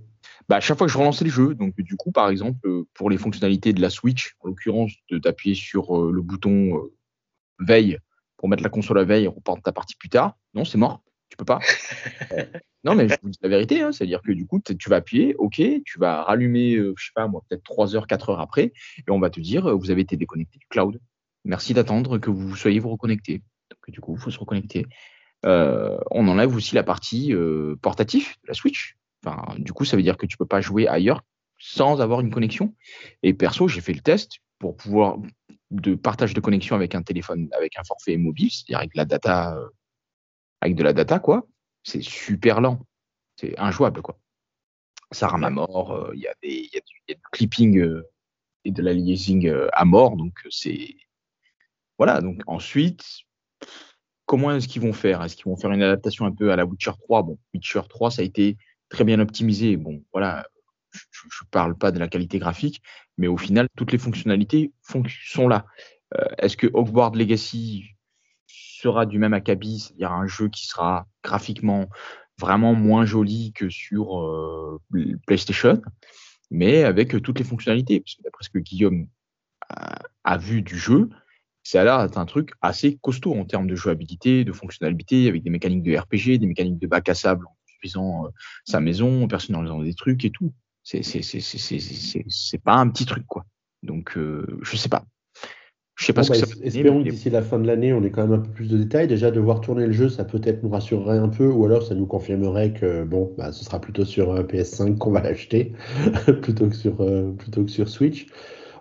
Bah, 0.48 0.56
à 0.56 0.60
chaque 0.60 0.78
fois 0.78 0.86
que 0.86 0.92
je 0.92 0.98
relançais 0.98 1.24
le 1.24 1.30
jeu. 1.30 1.54
Donc, 1.54 1.80
du 1.80 1.96
coup, 1.96 2.10
par 2.10 2.28
exemple, 2.28 2.68
pour 2.94 3.10
les 3.10 3.18
fonctionnalités 3.18 3.72
de 3.72 3.80
la 3.80 3.90
Switch, 3.90 4.34
en 4.40 4.48
l'occurrence, 4.48 4.92
d'appuyer 5.10 5.54
sur 5.54 6.10
le 6.10 6.22
bouton 6.22 6.80
veille 7.60 7.98
pour 8.36 8.48
mettre 8.48 8.62
la 8.62 8.70
console 8.70 8.98
à 8.98 9.04
veille 9.04 9.24
et 9.24 9.28
reprendre 9.28 9.62
ta 9.62 9.72
partie 9.72 9.94
plus 9.94 10.08
tard. 10.08 10.36
Non, 10.54 10.64
c'est 10.64 10.78
mort. 10.78 11.01
Tu 11.32 11.36
peux 11.38 11.46
pas. 11.46 11.60
non, 12.84 12.94
mais 12.94 13.08
je 13.08 13.14
vous 13.22 13.30
dis 13.30 13.38
la 13.40 13.48
vérité, 13.48 13.80
hein, 13.80 13.90
c'est-à-dire 13.90 14.20
que 14.20 14.32
du 14.32 14.46
coup, 14.46 14.60
tu 14.60 14.90
vas 14.90 14.96
appuyer, 14.96 15.34
ok, 15.36 15.62
tu 15.82 15.98
vas 15.98 16.24
rallumer, 16.24 16.74
je 16.76 16.92
je 16.94 17.06
sais 17.06 17.12
pas 17.14 17.26
moi, 17.26 17.42
peut-être 17.48 17.62
3 17.62 17.96
heures, 17.96 18.06
4 18.06 18.28
heures 18.28 18.40
après, 18.40 18.74
et 18.98 19.10
on 19.10 19.18
va 19.18 19.30
te 19.30 19.40
dire, 19.40 19.74
vous 19.74 19.90
avez 19.90 20.02
été 20.02 20.18
déconnecté 20.18 20.58
du 20.58 20.66
cloud. 20.68 21.00
Merci 21.46 21.72
d'attendre 21.72 22.18
que 22.18 22.28
vous 22.28 22.54
soyez 22.54 22.80
vous 22.80 22.90
reconnecté. 22.90 23.38
Donc, 23.70 23.78
du 23.88 24.00
coup, 24.00 24.14
il 24.14 24.20
faut 24.20 24.30
se 24.30 24.38
reconnecter. 24.38 24.84
on 25.42 26.28
enlève 26.28 26.54
aussi 26.54 26.74
la 26.74 26.82
partie 26.82 27.34
portatif 27.80 28.36
la 28.46 28.52
Switch. 28.52 28.98
Du 29.56 29.72
coup, 29.72 29.86
ça 29.86 29.96
veut 29.96 30.02
dire 30.02 30.18
que 30.18 30.26
tu 30.26 30.36
peux 30.36 30.44
pas 30.44 30.60
jouer 30.60 30.86
ailleurs 30.86 31.22
sans 31.58 32.02
avoir 32.02 32.20
une 32.20 32.30
connexion. 32.30 32.74
Et 33.22 33.32
perso, 33.32 33.68
j'ai 33.68 33.80
fait 33.80 33.94
le 33.94 34.00
test 34.00 34.32
pour 34.58 34.76
pouvoir 34.76 35.16
de 35.70 35.94
partage 35.94 36.34
de 36.34 36.40
connexion 36.40 36.76
avec 36.76 36.94
un 36.94 37.02
téléphone, 37.02 37.48
avec 37.56 37.78
un 37.78 37.84
forfait 37.84 38.18
mobile, 38.18 38.50
c'est-à-dire 38.50 38.80
avec 38.80 38.94
la 38.94 39.06
data, 39.06 39.56
euh, 39.56 39.68
avec 40.62 40.76
de 40.76 40.82
la 40.82 40.92
data, 40.92 41.18
quoi. 41.18 41.46
C'est 41.82 42.02
super 42.02 42.60
lent. 42.60 42.86
C'est 43.36 43.58
injouable, 43.58 44.00
quoi. 44.00 44.18
Ça 45.10 45.26
rame 45.26 45.44
à 45.44 45.50
mort. 45.50 45.92
Euh, 45.92 46.12
il 46.14 46.20
y, 46.22 46.28
a 46.28 46.34
du 47.14 47.20
clipping 47.32 47.78
euh, 47.78 48.08
et 48.64 48.70
de 48.70 48.80
la 48.80 48.94
liaising 48.94 49.52
à 49.72 49.84
mort. 49.84 50.16
Donc, 50.16 50.38
c'est. 50.50 50.96
Voilà. 51.98 52.20
Donc, 52.20 52.40
ensuite, 52.46 53.04
comment 54.24 54.52
est-ce 54.52 54.68
qu'ils 54.68 54.82
vont 54.82 54.92
faire? 54.92 55.22
Est-ce 55.22 55.36
qu'ils 55.36 55.46
vont 55.46 55.56
faire 55.56 55.72
une 55.72 55.82
adaptation 55.82 56.24
un 56.24 56.32
peu 56.32 56.52
à 56.52 56.56
la 56.56 56.64
Witcher 56.64 56.92
3 57.02 57.24
Bon, 57.24 57.38
Witcher 57.52 57.82
3, 57.88 58.12
ça 58.12 58.22
a 58.22 58.24
été 58.24 58.56
très 58.88 59.04
bien 59.04 59.18
optimisé. 59.18 59.76
Bon, 59.76 60.02
voilà, 60.12 60.46
je 60.92 60.98
ne 61.44 61.48
parle 61.50 61.76
pas 61.76 61.90
de 61.90 61.98
la 61.98 62.06
qualité 62.06 62.38
graphique, 62.38 62.82
mais 63.18 63.26
au 63.26 63.36
final, 63.36 63.66
toutes 63.76 63.90
les 63.90 63.98
fonctionnalités 63.98 64.72
sont 64.82 65.48
là. 65.48 65.66
Euh, 66.18 66.28
est-ce 66.38 66.56
que 66.56 66.68
Hogwarts 66.72 67.14
Legacy 67.14 67.91
sera 68.82 69.06
du 69.06 69.18
même 69.18 69.34
acabit, 69.34 69.78
c'est-à-dire 69.78 70.12
un 70.12 70.26
jeu 70.26 70.48
qui 70.48 70.66
sera 70.66 71.06
graphiquement 71.22 71.88
vraiment 72.38 72.74
moins 72.74 73.04
joli 73.04 73.52
que 73.52 73.68
sur 73.70 74.20
euh, 74.20 74.80
PlayStation, 75.26 75.80
mais 76.50 76.82
avec 76.82 77.22
toutes 77.22 77.38
les 77.38 77.44
fonctionnalités 77.44 78.02
d'après 78.24 78.44
ce 78.44 78.50
que 78.50 78.58
Guillaume 78.58 79.06
a, 80.24 80.38
vu 80.38 80.62
du 80.62 80.76
jeu, 80.76 81.08
ça 81.62 81.84
d'être 81.84 82.18
un 82.18 82.26
truc 82.26 82.50
assez 82.60 82.98
costaud 83.00 83.34
en 83.34 83.44
termes 83.44 83.68
de 83.68 83.76
jouabilité, 83.76 84.44
de 84.44 84.52
fonctionnalité, 84.52 85.28
avec 85.28 85.44
des 85.44 85.50
mécaniques 85.50 85.84
de 85.84 85.96
RPG, 85.96 86.38
des 86.38 86.46
mécaniques 86.46 86.78
de 86.78 86.86
bac 86.86 87.08
à 87.08 87.14
sable 87.14 87.46
en 87.46 87.56
construisant 87.66 88.26
euh, 88.26 88.30
sa 88.64 88.80
maison, 88.80 89.24
en 89.24 89.28
personnalisant 89.28 89.80
des 89.80 89.94
trucs 89.94 90.24
et 90.24 90.30
tout. 90.30 90.52
C'est 90.82 91.02
pas 92.64 92.74
un 92.74 92.88
petit 92.88 93.06
truc 93.06 93.24
quoi. 93.26 93.46
Donc 93.84 94.16
euh, 94.16 94.58
je 94.62 94.76
sais 94.76 94.88
pas. 94.88 95.04
Je 96.02 96.08
sais 96.08 96.12
pas 96.12 96.24
ce 96.24 96.32
que 96.32 96.40
bah, 96.40 96.46
ça 96.46 96.54
Espérons 96.64 97.04
que 97.04 97.10
d'ici 97.10 97.30
la 97.30 97.42
fin 97.42 97.60
de 97.60 97.66
l'année, 97.68 97.92
on 97.92 98.02
ait 98.02 98.10
quand 98.10 98.26
même 98.26 98.40
un 98.40 98.42
peu 98.42 98.50
plus 98.50 98.68
de 98.68 98.76
détails. 98.76 99.06
Déjà, 99.06 99.30
de 99.30 99.38
voir 99.38 99.60
tourner 99.60 99.86
le 99.86 99.92
jeu, 99.92 100.08
ça 100.08 100.24
peut-être 100.24 100.64
nous 100.64 100.68
rassurerait 100.68 101.18
un 101.18 101.28
peu, 101.28 101.46
ou 101.46 101.64
alors 101.64 101.84
ça 101.84 101.94
nous 101.94 102.06
confirmerait 102.06 102.72
que 102.72 103.04
bon, 103.04 103.32
bah, 103.38 103.52
ce 103.52 103.64
sera 103.64 103.80
plutôt 103.80 104.04
sur 104.04 104.32
euh, 104.32 104.42
PS5 104.42 104.98
qu'on 104.98 105.12
va 105.12 105.20
l'acheter 105.20 105.74
plutôt 106.42 106.66
que 106.66 106.74
sur 106.74 107.00
euh, 107.02 107.30
plutôt 107.30 107.62
que 107.62 107.70
sur 107.70 107.88
Switch. 107.88 108.26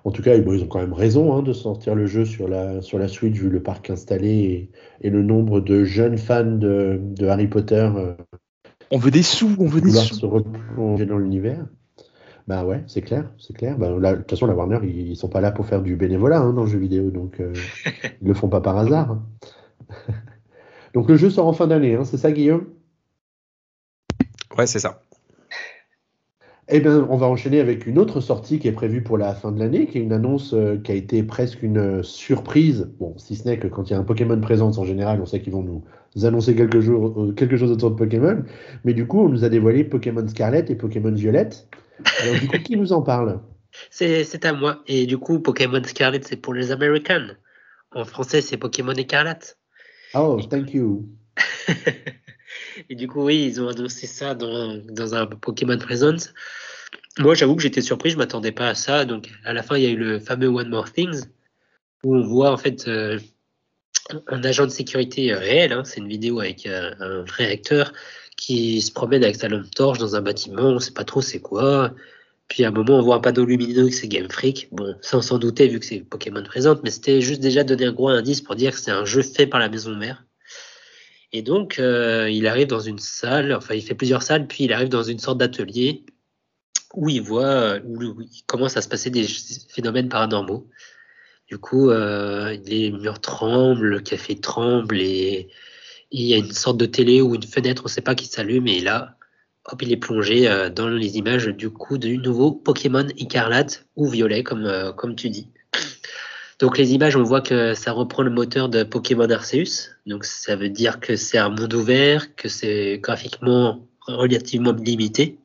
En 0.04 0.10
tout 0.10 0.24
cas, 0.24 0.36
ils 0.36 0.64
ont 0.64 0.68
quand 0.68 0.80
même 0.80 0.94
raison 0.94 1.32
hein, 1.32 1.44
de 1.44 1.54
sortir 1.54 1.94
le 1.94 2.08
jeu 2.08 2.26
sur 2.26 2.48
la, 2.48 2.82
sur 2.82 2.98
la 2.98 3.08
Switch 3.08 3.36
vu 3.36 3.50
le 3.50 3.62
parc 3.62 3.92
installé 3.92 4.72
et, 5.02 5.10
le 5.12 5.22
nombre 5.22 5.62
de 5.62 5.84
jeunes 5.84 6.18
fans 6.18 6.44
de, 6.44 7.00
de 7.00 7.28
Harry 7.28 7.48
Potter. 7.48 7.88
on 8.90 8.98
veut 8.98 9.12
des 9.12 9.22
sous, 9.22 9.56
on 9.60 9.68
veut 9.68 9.82
des 9.82 9.92
sous. 9.92 10.16
se 10.16 10.26
replonger 10.26 11.06
dans 11.06 11.20
l'univers. 11.20 11.68
Bah 12.52 12.66
ouais, 12.66 12.84
c'est 12.86 13.02
clair, 13.02 13.32
c'est 13.38 13.56
clair. 13.56 13.78
Bah, 13.78 13.88
de 13.88 14.16
toute 14.18 14.30
façon, 14.30 14.46
la 14.46 14.54
Warner, 14.54 14.80
ils, 14.84 15.16
sont 15.16 15.30
pas 15.30 15.40
là 15.40 15.52
pour 15.52 15.66
faire 15.66 15.82
du 15.82 15.96
bénévolat 15.96 16.42
hein, 16.42 16.52
dans 16.52 16.64
le 16.64 16.68
jeu 16.68 16.80
vidéo, 16.80 17.10
donc 17.10 17.40
euh, 17.40 17.54
ils 18.22 18.28
le 18.28 18.34
font 18.34 18.50
pas 18.50 18.60
par 18.60 18.78
hasard. 18.78 19.12
Hein. 19.12 19.24
donc 20.94 21.08
le 21.08 21.16
jeu 21.16 21.30
sort 21.30 21.48
en 21.48 21.54
fin 21.54 21.66
d'année, 21.66 21.96
hein, 21.96 22.04
c'est 22.04 22.18
ça, 22.18 22.30
Guillaume? 22.30 22.66
Ouais, 24.58 24.68
c'est 24.68 24.80
ça. 24.80 25.02
Eh 26.68 26.82
bien, 26.82 27.08
on 27.10 27.16
va 27.16 27.28
enchaîner 27.28 27.62
avec 27.62 27.88
une 27.88 27.98
autre 27.98 28.20
sortie 28.20 28.60
qui 28.60 28.68
est 28.68 28.74
prévue 28.74 29.02
pour 29.02 29.18
la 29.18 29.34
fin 29.34 29.54
de 29.54 29.60
l'année, 29.60 29.88
qui 29.88 30.00
est 30.00 30.02
une 30.02 30.12
annonce 30.12 30.54
euh, 30.54 30.76
qui 30.76 30.92
a 30.92 30.96
été 30.96 31.24
presque 31.24 31.64
une 31.64 31.78
euh, 31.78 32.04
surprise. 32.04 32.92
Bon, 33.00 33.14
si 33.16 33.38
ce 33.38 33.48
n'est 33.48 33.60
que 33.60 33.70
quand 33.70 33.90
il 33.90 33.94
y 33.94 33.96
a 33.96 34.00
un 34.00 34.04
Pokémon 34.04 34.42
présent, 34.42 34.78
en 34.78 34.84
général, 34.84 35.22
on 35.22 35.26
sait 35.26 35.40
qu'ils 35.40 35.54
vont 35.54 35.64
nous 35.64 36.26
annoncer 36.26 36.54
quelque, 36.54 36.82
chose, 36.82 37.34
quelque 37.34 37.56
chose 37.56 37.72
autour 37.72 37.92
de 37.92 37.96
Pokémon. 37.96 38.44
Mais 38.84 38.94
du 38.94 39.08
coup, 39.08 39.22
on 39.22 39.30
nous 39.30 39.46
a 39.46 39.50
dévoilé 39.50 39.86
Pokémon 39.86 40.28
Scarlet 40.28 40.66
et 40.68 40.76
Pokémon 40.76 41.14
Violette. 41.14 41.70
Alors, 42.20 42.40
du 42.40 42.48
coup, 42.48 42.58
qui 42.60 42.78
nous 42.78 42.94
en 42.94 43.02
parle? 43.02 43.40
C'est 43.90 44.46
à 44.46 44.54
moi. 44.54 44.84
Et 44.88 45.06
du 45.06 45.18
coup, 45.18 45.40
Pokémon 45.40 45.84
Scarlet, 45.84 46.22
c'est 46.24 46.38
pour 46.38 46.54
les 46.54 46.72
Américains. 46.72 47.36
En 47.94 48.06
français, 48.06 48.42
c'est 48.42 48.58
Pokémon 48.58 48.94
Écarlate. 48.94 49.58
Oh, 50.14 50.40
thank 50.50 50.74
you. 50.74 51.08
et 52.90 52.96
du 52.96 53.08
coup, 53.08 53.26
oui, 53.26 53.46
ils 53.46 53.62
ont 53.62 53.70
annoncé 53.70 54.08
ça 54.08 54.36
dans, 54.36 54.78
dans 54.78 55.16
un 55.16 55.26
Pokémon 55.26 55.78
Presence. 55.78 56.34
Moi, 57.20 57.36
j'avoue 57.36 57.56
que 57.56 57.62
j'étais 57.62 57.82
surpris, 57.82 58.10
je 58.10 58.18
m'attendais 58.18 58.52
pas 58.52 58.70
à 58.70 58.76
ça. 58.76 59.06
Donc, 59.06 59.30
à 59.44 59.54
la 59.54 59.64
fin, 59.64 59.78
il 59.78 59.84
y 59.84 59.88
a 59.88 59.90
eu 59.90 59.98
le 59.98 60.20
fameux 60.20 60.48
One 60.48 60.70
More 60.70 60.92
Things, 60.92 61.26
où 62.04 62.16
on 62.16 62.26
voit 62.26 62.52
en 62.52 62.58
fait 62.58 62.88
euh, 62.88 63.20
un 64.28 64.44
agent 64.44 64.66
de 64.66 64.72
sécurité 64.72 65.34
réel. 65.34 65.74
Hein. 65.74 65.84
C'est 65.84 66.00
une 66.00 66.08
vidéo 66.08 66.40
avec 66.40 66.66
euh, 66.66 66.94
un 67.00 67.24
vrai 67.24 67.52
acteur 67.52 67.94
qui 68.42 68.82
se 68.82 68.92
promène 68.92 69.24
avec 69.24 69.36
sa 69.36 69.48
lampe 69.48 69.70
torche 69.70 70.00
dans 70.00 70.16
un 70.16 70.22
bâtiment, 70.22 70.64
on 70.64 70.80
sait 70.80 70.92
pas 70.94 71.04
trop 71.04 71.22
c'est 71.22 71.40
quoi. 71.40 71.94
Puis 72.48 72.66
à 72.66 72.70
un 72.70 72.72
moment, 72.72 72.98
on 72.98 73.02
voit 73.04 73.16
un 73.16 73.20
panneau 73.20 73.46
lumineux 73.46 73.88
que 73.88 73.94
c'est 73.94 74.08
Game 74.08 74.30
Freak. 74.30 74.68
Bon, 74.72 74.96
sans 75.02 75.22
s'en 75.22 75.38
douter 75.38 75.68
vu 75.68 75.80
que 75.80 75.86
c'est 75.86 76.00
Pokémon 76.00 76.42
présente, 76.44 76.82
mais 76.84 76.90
c'était 76.90 77.22
juste 77.22 77.40
déjà 77.40 77.64
donner 77.64 77.86
un 77.86 77.94
gros 77.94 78.10
indice 78.10 78.42
pour 78.42 78.56
dire 78.56 78.72
que 78.72 78.80
c'est 78.80 78.90
un 78.92 79.06
jeu 79.06 79.22
fait 79.22 79.46
par 79.46 79.60
la 79.60 79.70
maison 79.70 79.96
mère. 79.96 80.26
Et 81.32 81.44
donc, 81.44 81.78
euh, 81.78 82.30
il 82.32 82.48
arrive 82.48 82.68
dans 82.68 82.80
une 82.80 82.98
salle, 82.98 83.54
enfin, 83.54 83.76
il 83.76 83.84
fait 83.84 83.94
plusieurs 83.94 84.24
salles, 84.24 84.48
puis 84.48 84.64
il 84.64 84.74
arrive 84.74 84.90
dans 84.90 85.04
une 85.04 85.20
sorte 85.20 85.38
d'atelier 85.38 86.04
où 86.96 87.10
il 87.10 87.22
voit, 87.22 87.78
où 87.86 88.22
il 88.22 88.44
commence 88.48 88.76
à 88.76 88.82
se 88.82 88.90
passer 88.90 89.12
des 89.12 89.28
phénomènes 89.70 90.10
paranormaux. 90.10 90.68
Du 91.48 91.60
coup, 91.60 91.92
euh, 91.92 92.58
les 92.66 92.92
murs 92.92 93.22
tremblent, 93.22 93.86
le 93.86 94.00
café 94.00 94.36
tremble 94.36 95.00
et 95.00 95.48
il 96.12 96.26
y 96.26 96.34
a 96.34 96.38
une 96.38 96.52
sorte 96.52 96.78
de 96.78 96.86
télé 96.86 97.22
ou 97.22 97.36
une 97.36 97.44
fenêtre, 97.44 97.84
on 97.86 97.90
ne 97.90 97.92
sait 97.92 98.02
pas 98.02 98.16
qui 98.16 98.28
s'allume, 98.28 98.68
et 98.68 98.82
là, 98.82 99.16
hop, 99.66 99.82
il 99.82 99.92
est 99.92 99.98
plongé 99.98 100.48
euh, 100.48 100.70
dans 100.70 100.90
les 100.90 101.18
images 101.18 101.48
du 101.48 101.70
coup 101.70 101.98
du 101.98 102.18
nouveau 102.18 102.52
Pokémon 102.52 103.08
écarlate 103.18 103.86
ou 103.96 104.08
violet, 104.10 104.44
comme, 104.44 104.66
euh, 104.66 104.92
comme 104.92 105.16
tu 105.16 105.30
dis. 105.30 105.48
Donc 106.60 106.78
les 106.78 106.94
images, 106.94 107.16
on 107.16 107.24
voit 107.24 107.42
que 107.42 107.74
ça 107.74 107.92
reprend 107.92 108.22
le 108.22 108.30
moteur 108.30 108.70
de 108.70 108.84
Pokémon 108.84 109.28
Arceus. 109.30 109.90
Donc 110.06 110.26
ça 110.26 110.56
veut 110.56 110.70
dire 110.70 111.00
que 111.00 111.16
c'est 111.16 111.40
un 111.40 111.50
monde 111.50 111.74
ouvert, 111.74 112.36
que 112.36 112.50
c'est 112.50 113.00
graphiquement 113.00 113.88
relativement 114.08 114.72
limité. 114.72 115.40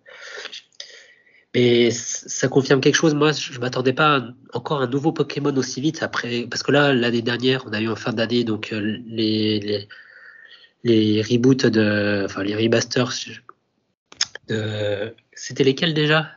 Mais 1.55 1.91
ça 1.91 2.49
confirme 2.49 2.83
quelque 2.83 2.97
chose. 2.97 3.15
Moi, 3.15 3.33
je 3.33 3.59
m'attendais 3.59 3.95
pas 3.95 4.17
à 4.17 4.29
encore 4.53 4.83
un 4.83 4.87
nouveau 4.89 5.11
Pokémon 5.13 5.57
aussi 5.57 5.81
vite 5.81 6.03
après, 6.03 6.47
parce 6.51 6.63
que 6.63 6.71
là, 6.71 6.93
l'année 6.93 7.23
dernière, 7.23 7.65
on 7.67 7.73
a 7.73 7.81
eu 7.81 7.89
en 7.89 7.97
fin 7.97 8.13
d'année 8.13 8.45
donc 8.45 8.75
euh, 8.75 8.99
les, 9.07 9.89
les 10.87 11.23
reboots 11.23 11.67
de, 11.67 12.23
enfin 12.25 12.43
les 12.43 12.55
remasters 12.55 13.13
de, 14.49 15.15
c'était 15.33 15.65
lesquels 15.65 15.95
déjà? 15.95 16.31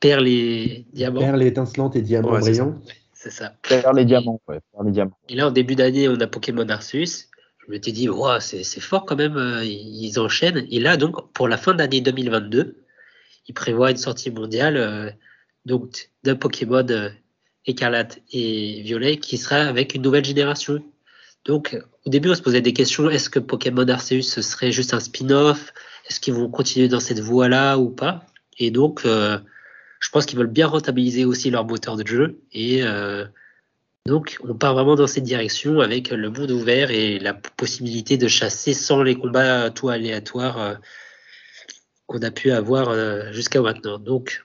Perle 0.00 0.28
et 0.28 0.86
diamants. 0.92 1.20
Perle 1.20 1.42
étincelante 1.42 1.96
et 1.96 2.02
diamants 2.02 2.38
brillants. 2.38 2.80
C'est 3.12 3.32
ça. 3.32 3.52
Perle 3.68 3.98
et 3.98 4.04
diamants, 4.04 4.40
ouais. 4.46 4.60
Perle 4.72 4.88
et 4.88 4.92
diamants. 4.92 5.18
Et 5.28 5.34
là, 5.34 5.48
en 5.48 5.50
début 5.50 5.74
d'année, 5.74 6.08
on 6.08 6.20
a 6.20 6.28
Pokémon 6.28 6.68
Arceus. 6.68 7.26
Je 7.66 7.72
me 7.72 7.82
suis 7.82 7.92
dit, 7.92 8.08
wow, 8.08 8.38
c'est 8.38 8.80
fort 8.80 9.04
quand 9.04 9.16
même, 9.16 9.36
euh, 9.36 9.64
ils 9.64 10.18
enchaînent. 10.20 10.66
Et 10.70 10.78
là, 10.78 10.96
donc, 10.96 11.32
pour 11.32 11.48
la 11.48 11.56
fin 11.56 11.74
d'année 11.74 12.00
2022, 12.00 12.76
ils 13.48 13.54
prévoient 13.54 13.90
une 13.90 13.96
sortie 13.96 14.30
mondiale 14.30 14.76
euh, 14.76 15.10
donc 15.66 16.10
d'un 16.22 16.36
Pokémon 16.36 16.86
euh, 16.88 17.10
écarlate 17.66 18.20
et 18.32 18.82
violet 18.82 19.16
qui 19.16 19.36
sera 19.36 19.56
avec 19.56 19.94
une 19.94 20.02
nouvelle 20.02 20.24
génération 20.24 20.82
donc, 21.48 21.78
au 22.04 22.10
début, 22.10 22.28
on 22.28 22.34
se 22.34 22.42
posait 22.42 22.60
des 22.60 22.74
questions. 22.74 23.08
Est-ce 23.08 23.30
que 23.30 23.38
Pokémon 23.38 23.88
Arceus 23.88 24.20
ce 24.20 24.42
serait 24.42 24.70
juste 24.70 24.92
un 24.92 25.00
spin-off? 25.00 25.72
Est-ce 26.06 26.20
qu'ils 26.20 26.34
vont 26.34 26.50
continuer 26.50 26.88
dans 26.88 27.00
cette 27.00 27.20
voie-là 27.20 27.78
ou 27.78 27.88
pas? 27.88 28.26
Et 28.58 28.70
donc, 28.70 29.06
euh, 29.06 29.38
je 29.98 30.10
pense 30.10 30.26
qu'ils 30.26 30.38
veulent 30.38 30.46
bien 30.46 30.66
rentabiliser 30.66 31.24
aussi 31.24 31.48
leur 31.48 31.64
moteur 31.64 31.96
de 31.96 32.06
jeu. 32.06 32.42
Et 32.52 32.82
euh, 32.82 33.24
donc, 34.04 34.36
on 34.46 34.54
part 34.54 34.74
vraiment 34.74 34.94
dans 34.94 35.06
cette 35.06 35.24
direction 35.24 35.80
avec 35.80 36.10
le 36.10 36.28
monde 36.28 36.50
ouvert 36.50 36.90
et 36.90 37.18
la 37.18 37.32
possibilité 37.32 38.18
de 38.18 38.28
chasser 38.28 38.74
sans 38.74 39.02
les 39.02 39.14
combats 39.14 39.70
tout 39.70 39.88
aléatoires 39.88 40.60
euh, 40.60 40.74
qu'on 42.06 42.20
a 42.20 42.30
pu 42.30 42.50
avoir 42.50 42.92
jusqu'à 43.32 43.62
maintenant. 43.62 43.98
Donc, 43.98 44.44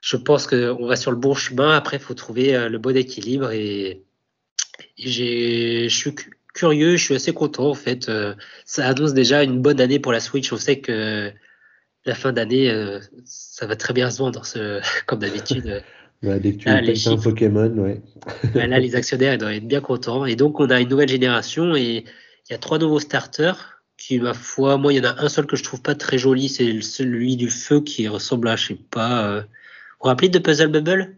je 0.00 0.16
pense 0.16 0.46
qu'on 0.46 0.86
va 0.86 0.94
sur 0.94 1.10
le 1.10 1.16
bon 1.16 1.34
chemin. 1.34 1.74
Après, 1.74 1.96
il 1.96 2.02
faut 2.02 2.14
trouver 2.14 2.68
le 2.68 2.78
bon 2.78 2.96
équilibre 2.96 3.50
et, 3.50 4.05
je 4.98 5.88
suis 5.88 6.14
curieux, 6.54 6.96
je 6.96 7.04
suis 7.04 7.14
assez 7.14 7.34
content 7.34 7.70
en 7.70 7.74
fait. 7.74 8.10
ça 8.64 8.86
annonce 8.86 9.12
déjà 9.12 9.42
une 9.42 9.60
bonne 9.60 9.80
année 9.80 9.98
pour 9.98 10.12
la 10.12 10.20
Switch. 10.20 10.52
On 10.52 10.56
sait 10.56 10.80
que 10.80 11.32
la 12.04 12.14
fin 12.14 12.32
d'année, 12.32 12.72
ça 13.24 13.66
va 13.66 13.76
très 13.76 13.92
bien 13.92 14.10
se 14.10 14.18
vendre, 14.18 14.46
ce, 14.46 14.80
comme 15.06 15.18
d'habitude. 15.18 15.82
dès 16.22 16.52
que 16.52 16.56
tu 16.56 16.68
ah, 16.68 16.80
les 16.80 17.08
un 17.08 17.16
Pokémon, 17.16 17.70
ouais. 17.78 18.00
là, 18.54 18.78
les 18.78 18.96
actionnaires 18.96 19.38
doivent 19.38 19.52
être 19.52 19.66
bien 19.66 19.80
contents. 19.80 20.24
Et 20.24 20.36
donc, 20.36 20.60
on 20.60 20.70
a 20.70 20.80
une 20.80 20.88
nouvelle 20.88 21.08
génération 21.08 21.76
et 21.76 22.04
il 22.48 22.52
y 22.52 22.54
a 22.54 22.58
trois 22.58 22.78
nouveaux 22.78 23.00
starters 23.00 23.82
qui, 23.96 24.18
ma 24.20 24.34
foi, 24.34 24.76
moi, 24.76 24.92
il 24.92 24.96
y 24.96 25.00
en 25.00 25.10
a 25.10 25.22
un 25.22 25.28
seul 25.28 25.46
que 25.46 25.56
je 25.56 25.62
trouve 25.62 25.82
pas 25.82 25.94
très 25.94 26.18
joli, 26.18 26.48
c'est 26.48 26.80
celui 26.82 27.36
du 27.36 27.48
feu 27.48 27.80
qui 27.80 28.08
ressemble 28.08 28.48
à, 28.48 28.56
je 28.56 28.68
sais 28.68 28.78
pas. 28.90 29.26
Euh... 29.26 29.40
Vous 29.40 30.02
vous 30.02 30.08
rappelez 30.08 30.28
de 30.28 30.38
Puzzle 30.38 30.68
Bubble? 30.68 31.16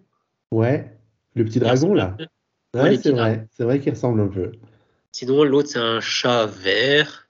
Ouais, 0.52 0.96
le 1.34 1.44
petit 1.44 1.58
dragon 1.58 1.92
là. 1.92 2.16
Ouais, 2.74 2.96
c'est 2.96 3.10
vrai, 3.10 3.46
c'est 3.50 3.64
vrai 3.64 3.80
qu'il 3.80 3.92
ressemble 3.92 4.20
un 4.20 4.28
peu. 4.28 4.52
Sinon, 5.12 5.42
l'autre 5.44 5.68
c'est 5.70 5.78
un 5.78 6.00
chat 6.00 6.46
vert 6.46 7.28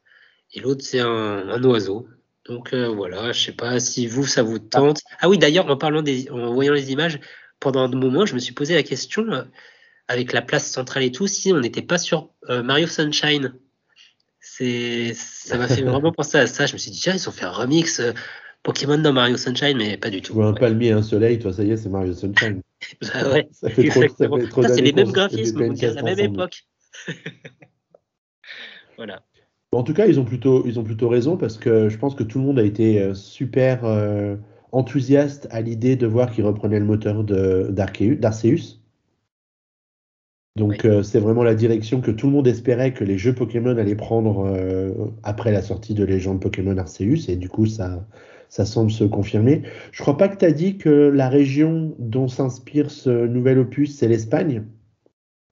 et 0.52 0.60
l'autre 0.60 0.82
c'est 0.84 1.00
un, 1.00 1.62
oiseau. 1.62 2.08
Donc 2.46 2.72
euh, 2.72 2.88
voilà, 2.88 3.32
je 3.32 3.40
sais 3.46 3.52
pas 3.52 3.78
si 3.78 4.06
vous 4.06 4.26
ça 4.26 4.42
vous 4.42 4.58
tente. 4.58 5.02
Ah 5.20 5.28
oui, 5.28 5.38
d'ailleurs, 5.38 5.68
en 5.68 5.76
parlant 5.76 6.02
des, 6.02 6.30
en 6.30 6.52
voyant 6.52 6.72
les 6.72 6.90
images, 6.92 7.20
pendant 7.60 7.80
un 7.80 7.88
moment, 7.88 8.26
je 8.26 8.34
me 8.34 8.38
suis 8.38 8.54
posé 8.54 8.74
la 8.74 8.82
question, 8.82 9.30
euh, 9.30 9.42
avec 10.08 10.32
la 10.32 10.42
place 10.42 10.70
centrale 10.70 11.02
et 11.02 11.12
tout, 11.12 11.26
si 11.26 11.52
on 11.52 11.60
n'était 11.60 11.82
pas 11.82 11.98
sur 11.98 12.30
euh, 12.48 12.62
Mario 12.62 12.86
Sunshine. 12.86 13.54
C'est, 14.40 15.12
ça 15.14 15.58
m'a 15.58 15.68
fait 15.68 15.82
vraiment 15.82 16.12
penser 16.12 16.38
à 16.38 16.46
ça. 16.46 16.66
Je 16.66 16.72
me 16.72 16.78
suis 16.78 16.90
dit, 16.90 17.00
tiens, 17.00 17.14
ils 17.14 17.28
ont 17.28 17.32
fait 17.32 17.44
un 17.44 17.50
remix 17.50 18.00
euh, 18.00 18.12
Pokémon 18.62 18.98
dans 18.98 19.12
Mario 19.12 19.36
Sunshine, 19.36 19.76
mais 19.76 19.96
pas 19.96 20.10
du 20.10 20.22
tout. 20.22 20.34
Ou 20.34 20.42
un 20.42 20.54
palmier 20.54 20.88
et 20.88 20.92
un 20.92 21.02
soleil, 21.02 21.38
toi, 21.38 21.52
ça 21.52 21.62
y 21.62 21.70
est, 21.70 21.76
c'est 21.76 21.88
Mario 21.88 22.14
Sunshine. 22.14 22.62
bah 23.02 23.32
ouais, 23.32 23.48
c'est 23.52 24.80
les 24.80 24.92
mêmes 24.92 25.10
graphismes, 25.10 25.62
on 25.62 25.72
dirait 25.72 25.94
la 25.94 26.02
même 26.02 26.18
époque. 26.18 26.64
voilà. 28.96 29.22
en 29.72 29.82
tout 29.82 29.94
cas, 29.94 30.06
ils 30.06 30.20
ont, 30.20 30.24
plutôt, 30.24 30.64
ils 30.66 30.78
ont 30.78 30.84
plutôt 30.84 31.08
raison 31.08 31.36
parce 31.36 31.58
que 31.58 31.88
je 31.88 31.98
pense 31.98 32.14
que 32.14 32.22
tout 32.22 32.38
le 32.38 32.44
monde 32.44 32.58
a 32.58 32.64
été 32.64 33.14
super 33.14 33.84
enthousiaste 34.72 35.48
à 35.50 35.60
l'idée 35.60 35.96
de 35.96 36.06
voir 36.06 36.30
qu'il 36.30 36.44
reprenait 36.44 36.78
le 36.78 36.84
moteur 36.84 37.24
d'Arceus. 37.24 38.78
Donc 40.58 40.84
euh, 40.84 41.02
c'est 41.02 41.20
vraiment 41.20 41.44
la 41.44 41.54
direction 41.54 42.00
que 42.00 42.10
tout 42.10 42.26
le 42.26 42.32
monde 42.32 42.48
espérait 42.48 42.92
que 42.92 43.04
les 43.04 43.16
jeux 43.16 43.34
Pokémon 43.34 43.76
allaient 43.76 43.94
prendre 43.94 44.44
euh, 44.46 44.92
après 45.22 45.52
la 45.52 45.62
sortie 45.62 45.94
de 45.94 46.04
Légende 46.04 46.40
Pokémon 46.42 46.76
Arceus, 46.76 47.28
et 47.30 47.36
du 47.36 47.48
coup 47.48 47.66
ça, 47.66 48.04
ça 48.48 48.64
semble 48.64 48.90
se 48.90 49.04
confirmer. 49.04 49.62
Je 49.92 50.02
crois 50.02 50.16
pas 50.16 50.28
que 50.28 50.36
tu 50.36 50.44
as 50.44 50.52
dit 50.52 50.78
que 50.78 50.88
la 50.88 51.28
région 51.28 51.94
dont 51.98 52.28
s'inspire 52.28 52.90
ce 52.90 53.26
nouvel 53.26 53.58
opus, 53.58 53.96
c'est 53.96 54.08
l'Espagne 54.08 54.64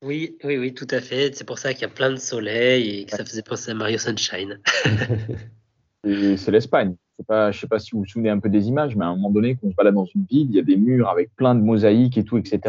Oui, 0.02 0.36
oui, 0.44 0.58
oui, 0.58 0.74
tout 0.74 0.88
à 0.90 1.00
fait. 1.00 1.34
C'est 1.34 1.46
pour 1.46 1.58
ça 1.58 1.72
qu'il 1.72 1.82
y 1.82 1.90
a 1.90 1.94
plein 1.94 2.10
de 2.10 2.16
soleil 2.16 3.00
et 3.00 3.04
que 3.04 3.16
ça 3.16 3.24
faisait 3.24 3.42
penser 3.42 3.70
à 3.70 3.74
Mario 3.74 3.98
Sunshine. 3.98 4.60
c'est 6.04 6.50
l'Espagne 6.50 6.94
je 7.28 7.58
sais 7.58 7.66
pas 7.66 7.78
si 7.78 7.92
vous 7.92 8.00
vous 8.00 8.06
souvenez 8.06 8.30
un 8.30 8.38
peu 8.38 8.48
des 8.48 8.68
images, 8.68 8.96
mais 8.96 9.04
à 9.04 9.08
un 9.08 9.16
moment 9.16 9.30
donné, 9.30 9.54
quand 9.54 9.68
on 9.68 9.70
se 9.70 9.76
balade 9.76 9.94
dans 9.94 10.04
une 10.04 10.24
ville, 10.24 10.48
il 10.50 10.56
y 10.56 10.58
a 10.58 10.62
des 10.62 10.76
murs 10.76 11.08
avec 11.08 11.34
plein 11.34 11.54
de 11.54 11.60
mosaïques 11.60 12.18
et 12.18 12.24
tout, 12.24 12.38
etc. 12.38 12.60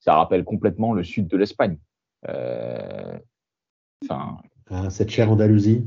Ça 0.00 0.14
rappelle 0.14 0.44
complètement 0.44 0.92
le 0.92 1.04
sud 1.04 1.26
de 1.26 1.36
l'Espagne. 1.36 1.78
Euh, 2.28 3.18
enfin. 4.04 4.38
Ah, 4.70 4.90
cette 4.90 5.10
chère 5.10 5.30
Andalousie. 5.30 5.84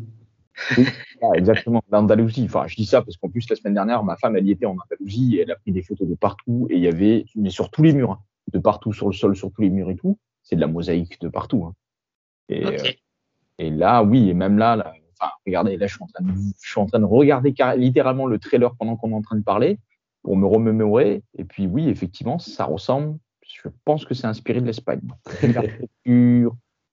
Exactement, 1.36 1.82
l'Andalousie. 1.92 2.46
Enfin, 2.46 2.68
je 2.68 2.76
dis 2.76 2.86
ça 2.86 3.02
parce 3.02 3.18
qu'en 3.18 3.30
plus, 3.30 3.50
la 3.50 3.56
semaine 3.56 3.74
dernière, 3.74 4.04
ma 4.04 4.18
femme, 4.18 4.36
elle 4.36 4.48
y 4.48 4.52
était 4.52 4.66
en 4.66 4.76
Andalousie 4.78 5.38
et 5.38 5.42
elle 5.42 5.52
a 5.52 5.56
pris 5.56 5.72
des 5.72 5.84
photos 5.84 6.08
de 6.08 6.16
partout 6.16 6.68
et 6.70 6.76
il 6.76 6.82
y 6.82 6.88
avait, 6.88 7.26
mais 7.36 7.50
sur 7.50 7.70
tous 7.70 7.84
les 7.84 7.94
murs, 7.94 8.12
hein, 8.12 8.20
de 8.52 8.60
partout 8.60 8.94
sur 8.94 9.08
le 9.08 9.14
sol, 9.14 9.36
sur 9.36 9.52
tous 9.52 9.62
les 9.62 9.70
murs 9.70 9.90
et 9.90 9.96
tout, 9.96 10.18
c'est 10.44 10.56
de 10.56 10.62
la 10.62 10.68
mosaïque 10.68 11.20
de 11.22 11.30
partout. 11.30 11.66
Hein. 11.66 11.74
Et, 12.50 12.66
euh, 12.66 12.78
et, 13.58 13.70
là, 13.70 14.04
oui, 14.04 14.30
et 14.30 14.34
même 14.34 14.58
là, 14.58 14.76
là 14.76 14.94
regardez, 15.46 15.78
là, 15.78 15.88
je 15.88 15.94
suis 15.94 16.04
en 16.04 16.08
train 16.08 16.24
de, 16.24 16.32
je 16.62 16.70
suis 16.70 16.80
en 16.80 16.86
train 16.86 17.00
de 17.00 17.06
regarder 17.06 17.54
littéralement 17.78 18.26
le 18.26 18.40
trailer 18.40 18.76
pendant 18.76 18.96
qu'on 18.96 19.12
est 19.12 19.16
en 19.16 19.22
train 19.22 19.38
de 19.38 19.44
parler 19.44 19.80
pour 20.24 20.38
me 20.38 20.46
remémorer. 20.46 21.24
Et 21.38 21.44
puis, 21.44 21.68
oui, 21.68 21.90
effectivement, 21.90 22.40
ça 22.40 22.66
ressemble. 22.66 23.18
Je 23.42 23.70
pense 23.86 24.06
que 24.06 24.14
c'est 24.14 24.28
inspiré 24.28 24.62
de 24.62 24.66
l'Espagne. 24.66 25.02
les, 26.06 26.46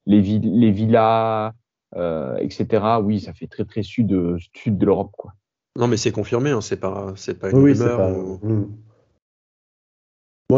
les 0.06 0.70
villas, 0.70 1.52
euh, 1.96 2.36
etc. 2.38 2.84
Oui, 3.02 3.20
ça 3.20 3.32
fait 3.32 3.46
très 3.46 3.64
très 3.64 3.82
sud, 3.82 4.36
sud 4.54 4.78
de 4.78 4.86
l'Europe, 4.86 5.12
quoi. 5.16 5.32
Non, 5.78 5.86
mais 5.86 5.96
c'est 5.96 6.10
confirmé, 6.10 6.50
hein, 6.50 6.60
c'est 6.60 6.80
pas, 6.80 7.12
c'est 7.14 7.38
pas 7.38 7.50
une 7.50 7.58
oui, 7.58 7.72
rumeur. 7.72 8.40
Hmm. 8.42 8.66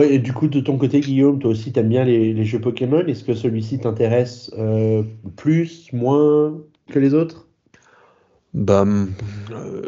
et 0.00 0.18
du 0.18 0.32
coup, 0.32 0.48
de 0.48 0.60
ton 0.60 0.78
côté, 0.78 1.00
Guillaume, 1.00 1.38
toi 1.38 1.50
aussi, 1.50 1.72
tu 1.72 1.78
aimes 1.78 1.90
bien 1.90 2.04
les, 2.04 2.44
jeux 2.44 2.60
Pokémon. 2.60 3.06
Est-ce 3.06 3.24
que 3.24 3.34
celui-ci 3.34 3.80
t'intéresse 3.80 4.50
euh, 4.56 5.02
plus, 5.36 5.92
moins 5.92 6.58
que 6.88 6.98
les 6.98 7.12
autres? 7.12 7.49
Bah, 8.52 8.84
euh... 9.52 9.82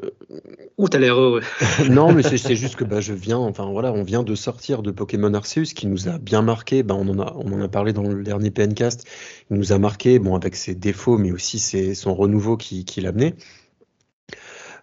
T'as 0.91 0.99
l'air 0.99 1.19
heureux. 1.19 1.43
non, 1.91 2.13
mais 2.13 2.23
c'est 2.23 2.57
juste 2.57 2.77
que 2.77 2.85
bah, 2.85 3.01
je 3.01 3.13
viens, 3.13 3.39
enfin 3.39 3.71
voilà, 3.71 3.93
on 3.93 4.03
vient 4.03 4.23
de 4.23 4.35
sortir 4.35 4.83
de 4.83 4.91
Pokémon 4.91 5.33
Arceus 5.33 5.75
qui 5.75 5.87
nous 5.87 6.09
a 6.09 6.19
bien 6.19 6.43
marqué. 6.43 6.83
Bah, 6.83 6.95
on, 6.99 7.09
en 7.09 7.19
a, 7.21 7.33
on 7.37 7.53
en 7.53 7.61
a 7.61 7.69
parlé 7.69 7.93
dans 7.93 8.03
le 8.03 8.23
dernier 8.23 8.51
PNcast. 8.51 9.07
Il 9.51 9.57
nous 9.57 9.73
a 9.73 9.79
marqué, 9.79 10.19
bon, 10.19 10.35
avec 10.35 10.57
ses 10.57 10.75
défauts, 10.75 11.19
mais 11.19 11.33
aussi 11.33 11.59
ses, 11.59 11.95
son 11.95 12.15
renouveau 12.15 12.57
qui, 12.57 12.85
qui 12.85 13.01
l'a 13.01 13.11
amené. 13.11 13.35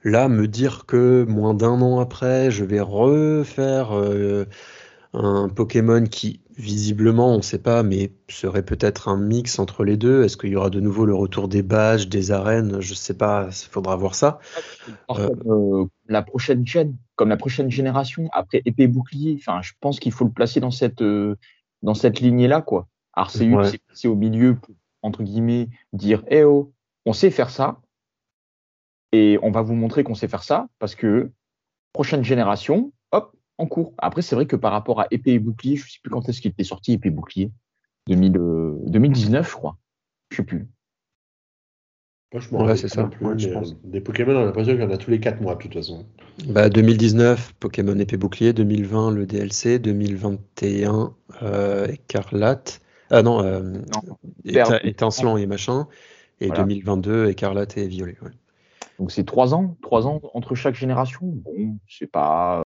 Là, 0.03 0.29
me 0.29 0.47
dire 0.47 0.85
que 0.85 1.25
moins 1.27 1.53
d'un 1.53 1.81
an 1.81 1.99
après, 1.99 2.51
je 2.51 2.63
vais 2.63 2.79
refaire 2.79 3.91
euh, 3.91 4.45
un 5.13 5.49
Pokémon 5.49 6.05
qui 6.05 6.39
visiblement, 6.59 7.33
on 7.33 7.37
ne 7.37 7.41
sait 7.41 7.61
pas, 7.61 7.83
mais 7.83 8.11
serait 8.27 8.63
peut-être 8.63 9.07
un 9.07 9.17
mix 9.17 9.59
entre 9.59 9.85
les 9.85 9.95
deux. 9.95 10.23
Est-ce 10.23 10.35
qu'il 10.35 10.49
y 10.49 10.55
aura 10.55 10.69
de 10.69 10.81
nouveau 10.81 11.05
le 11.05 11.15
retour 11.15 11.47
des 11.47 11.63
badges, 11.63 12.07
des 12.09 12.31
arènes? 12.31 12.81
Je 12.81 12.91
ne 12.91 12.95
sais 12.95 13.13
pas, 13.13 13.47
il 13.49 13.69
faudra 13.71 13.95
voir 13.95 14.13
ça. 14.13 14.39
Euh, 15.11 15.29
euh, 15.45 15.85
la 16.07 16.21
prochaine 16.21 16.67
chaîne, 16.67 16.97
comme 17.15 17.29
la 17.29 17.37
prochaine 17.37 17.71
génération, 17.71 18.29
après 18.33 18.61
épée 18.65 18.87
bouclier, 18.87 19.37
enfin, 19.39 19.61
je 19.61 19.71
pense 19.79 19.99
qu'il 19.99 20.11
faut 20.11 20.25
le 20.25 20.31
placer 20.31 20.59
dans 20.59 20.71
cette, 20.71 21.01
euh, 21.01 21.37
dans 21.81 21.93
cette 21.93 22.19
lignée-là. 22.19 22.61
quoi. 22.61 22.87
Arceus, 23.13 23.77
c'est 23.93 24.07
au 24.09 24.15
milieu 24.15 24.55
pour, 24.55 24.75
entre 25.01 25.23
guillemets, 25.23 25.69
dire 25.93 26.23
Eh 26.29 26.43
oh, 26.43 26.73
on 27.05 27.13
sait 27.13 27.31
faire 27.31 27.49
ça, 27.49 27.79
et 29.13 29.39
on 29.41 29.51
va 29.51 29.61
vous 29.61 29.75
montrer 29.75 30.03
qu'on 30.03 30.15
sait 30.15 30.27
faire 30.27 30.43
ça, 30.43 30.67
parce 30.77 30.93
que 30.93 31.31
prochaine 31.93 32.23
génération, 32.23 32.91
hop, 33.11 33.33
en 33.59 33.67
cours. 33.67 33.93
Après, 33.97 34.21
c'est 34.21 34.35
vrai 34.35 34.45
que 34.45 34.55
par 34.55 34.71
rapport 34.71 35.01
à 35.01 35.07
Épée 35.11 35.33
et 35.33 35.39
Bouclier, 35.39 35.75
je 35.75 35.83
ne 35.83 35.89
sais 35.89 35.99
plus 36.01 36.09
quand 36.09 36.27
est-ce 36.27 36.41
qu'il 36.41 36.51
était 36.51 36.63
sorti 36.63 36.93
Épée 36.93 37.09
et 37.09 37.11
Bouclier. 37.11 37.51
2019, 38.07 39.47
je 39.47 39.55
crois. 39.55 39.77
Je 40.31 40.35
ne 40.35 40.37
sais 40.37 40.43
plus. 40.45 40.67
Franchement, 42.31 42.75
c'est 42.75 42.87
ça. 42.87 43.09
Euh, 43.23 43.63
des 43.83 44.01
Pokémon, 44.01 44.35
on 44.35 44.41
a 44.41 44.45
l'impression 44.45 44.73
qu'il 44.73 44.81
y 44.81 44.85
en 44.85 44.91
a 44.91 44.97
tous 44.97 45.09
les 45.09 45.19
4 45.19 45.41
mois, 45.41 45.55
de 45.55 45.61
toute 45.61 45.73
façon. 45.73 46.05
Bah, 46.45 46.69
2019, 46.69 47.53
Pokémon 47.59 47.97
Épée 47.97 48.17
Bouclier. 48.17 48.53
2020, 48.53 49.11
le 49.11 49.25
DLC. 49.25 49.79
2021, 49.79 51.13
euh, 51.41 51.87
Écarlate. 51.87 52.81
Ah 53.09 53.23
non, 53.23 53.43
euh, 53.43 53.81
Étincelant 54.83 55.37
et 55.37 55.47
machin. 55.47 55.87
Et 56.39 56.49
2022, 56.49 57.29
Écarlate 57.29 57.77
et 57.77 57.87
Violet. 57.87 58.17
Donc 58.99 59.11
c'est 59.11 59.25
3 59.25 59.55
ans, 59.55 59.75
3 59.81 60.07
ans 60.07 60.21
entre 60.33 60.55
chaque 60.55 60.75
génération? 60.75 61.21
Bon, 61.23 61.77
c'est 61.87 62.09
pas 62.09 62.63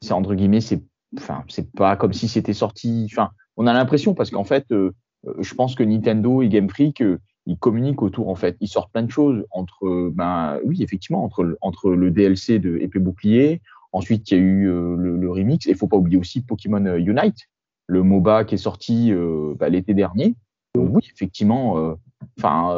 c'est 0.00 0.12
entre 0.12 0.34
guillemets, 0.34 0.60
c'est 0.60 0.82
enfin, 1.18 1.44
c'est 1.48 1.70
pas 1.72 1.96
comme 1.96 2.12
si 2.12 2.28
c'était 2.28 2.52
sorti. 2.52 3.08
Enfin, 3.10 3.30
on 3.56 3.66
a 3.66 3.72
l'impression 3.72 4.14
parce 4.14 4.30
qu'en 4.30 4.44
fait, 4.44 4.66
euh, 4.72 4.92
euh, 5.26 5.34
je 5.40 5.54
pense 5.54 5.74
que 5.74 5.82
Nintendo 5.82 6.42
et 6.42 6.48
Game 6.48 6.68
Freak, 6.68 7.02
euh, 7.02 7.18
ils 7.46 7.58
communiquent 7.58 8.02
autour. 8.02 8.28
En 8.28 8.34
fait, 8.34 8.56
ils 8.60 8.68
sortent 8.68 8.92
plein 8.92 9.02
de 9.02 9.10
choses 9.10 9.44
entre, 9.50 10.10
ben 10.10 10.58
oui, 10.64 10.82
effectivement, 10.82 11.28
entre 11.60 11.90
le 11.90 12.10
DLC 12.10 12.58
de 12.58 12.78
Épée 12.78 13.00
Bouclier. 13.00 13.60
Ensuite, 13.92 14.30
il 14.30 14.34
y 14.34 14.40
a 14.40 14.40
eu 14.40 14.64
le, 14.66 15.30
remix. 15.30 15.66
Et 15.66 15.70
il 15.70 15.76
faut 15.76 15.88
pas 15.88 15.96
oublier 15.96 16.18
aussi 16.18 16.40
Pokémon 16.40 16.84
Unite, 16.96 17.48
le 17.88 18.04
MOBA 18.04 18.44
qui 18.44 18.54
est 18.54 18.58
sorti 18.58 19.12
ben, 19.58 19.68
l'été 19.70 19.92
dernier. 19.92 20.36
oui, 20.76 21.02
effectivement, 21.12 21.96
enfin, 22.38 22.76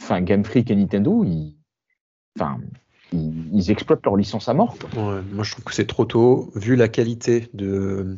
enfin, 0.00 0.22
Game 0.22 0.42
Freak 0.42 0.70
et 0.70 0.74
Nintendo, 0.74 1.22
ils, 1.22 1.58
enfin, 2.38 2.58
ils, 3.12 3.70
exploitent 3.70 4.04
leur 4.04 4.16
licence 4.16 4.48
à 4.48 4.54
mort. 4.54 4.76
moi, 4.94 5.22
je 5.42 5.52
trouve 5.52 5.64
que 5.64 5.74
c'est 5.74 5.86
trop 5.86 6.04
tôt, 6.04 6.50
vu 6.54 6.76
la 6.76 6.88
qualité 6.88 7.48
de, 7.54 8.16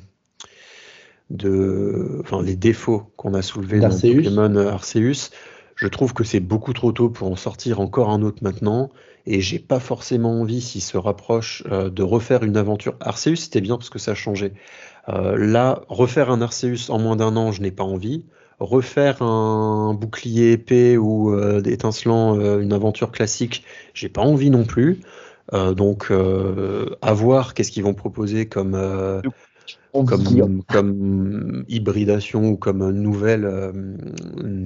de, 1.31 2.21
enfin, 2.21 2.43
les 2.43 2.57
défauts 2.57 3.11
qu'on 3.17 3.35
a 3.35 3.43
soulevés 3.43 3.81
dans 3.81 3.91
Pokémon 3.91 4.57
Arceus. 4.57 5.31
Je 5.75 5.89
trouve 5.89 6.13
que 6.13 6.25
c'est 6.25 6.41
beaucoup 6.41 6.73
trop 6.73 6.93
tôt 6.93 7.09
pour 7.09 7.31
en 7.31 7.37
sortir 7.37 7.81
encore 7.81 8.11
un 8.11 8.23
autre 8.23 8.43
maintenant. 8.43 8.91
Et 9.25 9.41
j'ai 9.41 9.59
pas 9.59 9.81
forcément 9.81 10.41
envie, 10.41 10.61
s'il 10.61 10.83
se 10.83 10.97
rapproche, 10.97 11.63
euh, 11.71 11.91
de 11.91 12.03
refaire 12.03 12.43
une 12.43 12.57
aventure. 12.57 12.95
Arceus, 13.01 13.37
c'était 13.37 13.61
bien 13.61 13.77
parce 13.77 13.89
que 13.89 13.99
ça 13.99 14.13
a 14.13 14.15
changé. 14.15 14.53
Euh, 15.09 15.37
là, 15.37 15.83
refaire 15.89 16.31
un 16.31 16.43
Arceus 16.43 16.91
en 16.91 16.99
moins 16.99 17.17
d'un 17.17 17.37
an, 17.37 17.53
je 17.53 17.63
n'ai 17.63 17.71
pas 17.71 17.85
envie 17.85 18.25
refaire 18.63 19.23
un 19.23 19.95
bouclier 19.95 20.53
épais 20.53 20.97
ou 20.97 21.35
euh, 21.35 21.63
étincelant, 21.65 22.39
euh, 22.39 22.61
une 22.61 22.73
aventure 22.73 23.11
classique, 23.11 23.65
j'ai 23.95 24.09
pas 24.09 24.23
envie 24.23 24.51
non 24.51 24.65
plus. 24.65 25.01
Euh, 25.53 25.75
donc, 25.75 26.11
à 27.03 27.13
voir 27.13 27.53
qu'est-ce 27.53 27.73
qu'ils 27.73 27.83
vont 27.83 27.95
proposer 27.95 28.47
comme, 28.47 28.79
comme, 29.93 30.63
comme, 30.63 31.65
hybridation 31.69 32.49
ou 32.49 32.57
comme 32.57 32.91
nouvelle, 32.91 33.73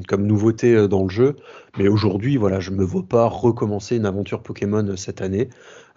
comme 0.07 0.27
nouveauté 0.27 0.87
dans 0.87 1.03
le 1.03 1.09
jeu. 1.09 1.37
Mais 1.79 1.89
aujourd'hui, 1.89 2.37
voilà, 2.37 2.61
je 2.61 2.71
me 2.71 2.85
vois 2.85 3.03
pas 3.03 3.27
recommencer 3.27 3.97
une 3.97 4.07
aventure 4.07 4.43
Pokémon 4.43 4.97
cette 4.97 5.23
année. 5.23 5.49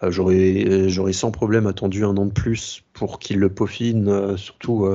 J'aurais 0.02 1.12
sans 1.12 1.30
problème 1.30 1.66
attendu 1.66 2.04
un 2.04 2.16
an 2.16 2.26
de 2.26 2.32
plus 2.32 2.82
pour 2.94 3.20
qu'ils 3.20 3.38
le 3.38 3.50
peaufinent, 3.50 4.36
surtout 4.38 4.88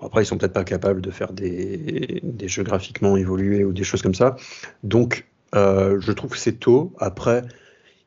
après, 0.00 0.22
ils 0.22 0.26
sont 0.26 0.36
peut-être 0.36 0.52
pas 0.52 0.64
capables 0.64 1.00
de 1.00 1.10
faire 1.10 1.32
des, 1.32 2.22
jeux 2.44 2.62
graphiquement 2.62 3.16
évolués 3.16 3.64
ou 3.64 3.72
des 3.72 3.84
choses 3.84 4.02
comme 4.02 4.14
ça. 4.14 4.36
Donc, 4.82 5.26
euh, 5.54 5.98
je 6.00 6.12
trouve 6.12 6.32
que 6.32 6.38
c'est 6.38 6.58
tôt. 6.60 6.92
Après, 6.98 7.42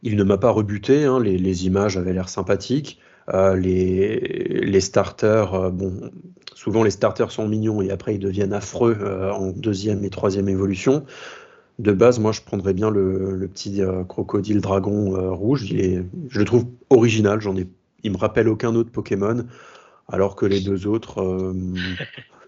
il 0.04 0.16
ne 0.16 0.24
m'a 0.24 0.38
pas 0.38 0.52
rebuté. 0.52 1.06
Hein. 1.06 1.20
Les, 1.20 1.66
images 1.66 1.98
avaient 1.98 2.14
l'air 2.14 2.30
sympathiques. 2.30 3.00
Euh, 3.34 3.56
les, 3.56 4.82
starters, 4.82 5.54
euh, 5.54 5.70
bon, 5.72 6.12
souvent 6.54 6.84
les 6.84 6.92
starters 6.92 7.32
sont 7.32 7.48
mignons 7.48 7.82
et 7.82 7.92
après 7.92 8.16
ils 8.16 8.20
deviennent 8.20 8.54
affreux 8.54 8.98
en 9.32 9.52
deuxième 9.52 10.04
et 10.04 10.10
troisième 10.10 10.50
évolution. 10.50 11.06
De 11.80 11.92
base, 11.92 12.20
moi, 12.20 12.34
je 12.34 12.42
prendrais 12.42 12.74
bien 12.74 12.90
le, 12.92 13.48
petit 13.52 13.82
crocodile 14.08 14.62
dragon 14.62 15.34
rouge. 15.34 15.66
je 15.66 16.40
le 16.40 16.46
trouve 16.46 16.66
original. 16.90 17.42
J'en 17.42 17.56
ai, 17.56 17.68
il 18.04 18.12
me 18.12 18.18
rappelle 18.18 18.48
aucun 18.48 18.76
autre 18.76 18.92
Pokémon 18.92 19.46
alors 20.12 20.36
que 20.36 20.46
les 20.46 20.60
deux 20.62 20.88
autres 20.88 21.22
euh, 21.22 21.54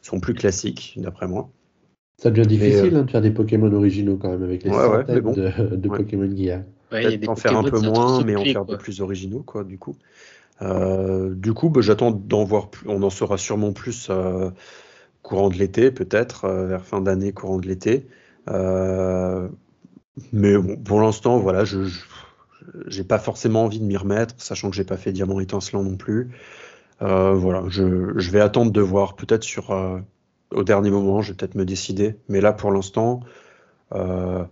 sont 0.02 0.20
plus 0.20 0.34
classiques, 0.34 0.96
d'après 0.98 1.28
moi. 1.28 1.50
Ça 2.18 2.30
devient 2.30 2.48
difficile 2.48 2.96
euh, 2.96 3.00
hein, 3.00 3.04
de 3.04 3.12
faire 3.12 3.22
des 3.22 3.32
Pokémon 3.32 3.72
originaux 3.74 4.18
quand 4.18 4.30
même 4.30 4.44
avec 4.44 4.64
les 4.64 4.70
ouais, 4.70 5.04
de, 5.06 5.88
Pokémon 5.88 6.28
Guia. 6.28 6.64
Peut-être 6.90 7.30
en 7.30 7.36
faire 7.36 7.58
un 7.58 7.64
peu 7.64 7.80
moins, 7.80 8.24
mais 8.24 8.36
en 8.36 8.44
faire 8.44 8.66
de 8.66 8.76
plus 8.76 9.02
originaux, 9.02 9.44
quoi, 9.44 9.64
du 9.64 9.78
coup. 9.78 9.96
Euh, 10.62 11.34
du 11.34 11.54
coup, 11.54 11.70
bah, 11.70 11.82
j'attends 11.82 12.12
d'en 12.12 12.44
voir 12.44 12.70
plus. 12.70 12.88
On 12.90 13.02
en 13.02 13.10
saura 13.10 13.38
sûrement 13.38 13.72
plus 13.72 14.12
courant 15.22 15.50
de 15.50 15.56
l'été, 15.56 15.92
peut-être, 15.92 16.48
vers 16.48 16.86
fin 16.86 17.02
d'année, 17.02 17.32
courant 17.32 17.58
de 17.60 17.68
l'été. 17.68 18.08
mais 20.34 20.58
bon, 20.58 20.78
pour 20.78 21.02
l'instant, 21.02 21.40
voilà, 21.40 21.64
je 21.64 21.80
n'ai 22.96 23.04
pas 23.04 23.20
forcément 23.20 23.64
envie 23.64 23.80
de 23.80 23.86
m'y 23.86 23.98
remettre, 23.98 24.36
sachant 24.38 24.70
que 24.70 24.76
j'ai 24.76 24.84
pas 24.84 24.98
fait 24.98 25.12
Diamant 25.12 25.40
étincelant 25.40 25.84
non 25.84 25.96
plus. 25.96 26.30
Euh, 27.02 27.34
voilà, 27.34 27.64
je, 27.68 28.32
vais 28.32 28.42
attendre 28.42 28.72
de 28.72 28.82
voir. 28.82 29.16
Peut-être 29.16 29.44
sur 29.44 29.72
euh, 29.72 30.00
au 30.52 30.64
dernier 30.64 30.92
moment, 30.92 31.22
je 31.22 31.32
vais 31.32 31.38
peut-être 31.38 31.56
me 31.56 31.66
décider. 31.66 32.16
Mais 32.30 32.42
là, 32.42 32.54
pour 32.54 32.72
l'instant, 32.72 33.22
euh, 33.94 34.44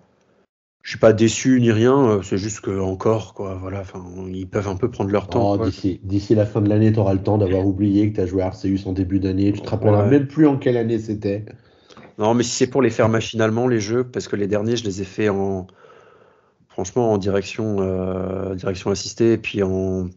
je 0.82 0.92
suis 0.92 1.00
pas 1.00 1.14
déçu 1.14 1.62
ni 1.62 1.72
rien. 1.72 2.22
C'est 2.24 2.38
juste 2.38 2.62
que 2.62 2.80
encore, 2.80 3.34
quoi. 3.34 3.56
Voilà, 3.56 3.82
enfin, 3.82 4.04
ils 4.28 4.48
peuvent 4.48 4.68
un 4.68 4.76
peu 4.76 4.90
prendre 4.90 5.12
leur 5.12 5.28
temps. 5.28 5.58
Oh, 5.60 5.68
d'ici, 6.04 6.36
la 6.36 6.46
fin 6.46 6.62
de 6.62 6.70
l'année, 6.70 6.92
tu 6.92 7.00
auras 7.00 7.14
le 7.14 7.22
temps 7.22 7.38
d'avoir 7.38 7.66
oublié 7.66 8.10
que 8.10 8.16
tu 8.16 8.22
as 8.22 8.26
joué 8.26 8.42
à 8.42 8.48
Arceus 8.48 8.88
en 8.88 8.94
début 8.94 9.20
d'année. 9.20 9.52
Tu 9.52 9.62
te 9.62 9.70
rappelleras 9.70 10.06
même 10.06 10.28
plus 10.28 10.48
en 10.48 10.58
quelle 10.58 10.78
année 10.78 10.98
c'était. 10.98 11.46
Non, 12.18 12.34
mais 12.34 12.44
si 12.44 12.52
c'est 12.52 12.68
pour 12.68 12.82
les 12.82 12.90
faire 12.90 13.10
machinalement 13.10 13.68
les 13.68 13.80
jeux, 13.80 14.04
parce 14.04 14.28
que 14.28 14.36
les 14.36 14.48
derniers, 14.48 14.76
je 14.76 14.84
les 14.84 15.02
ai 15.02 15.06
fait 15.06 15.30
en 15.30 15.68
franchement 16.68 17.12
en 17.12 17.18
direction 17.18 17.78
direction 18.56 18.90
assistée 18.92 19.34
et 19.34 19.38
puis 19.38 19.64
en 19.64 20.10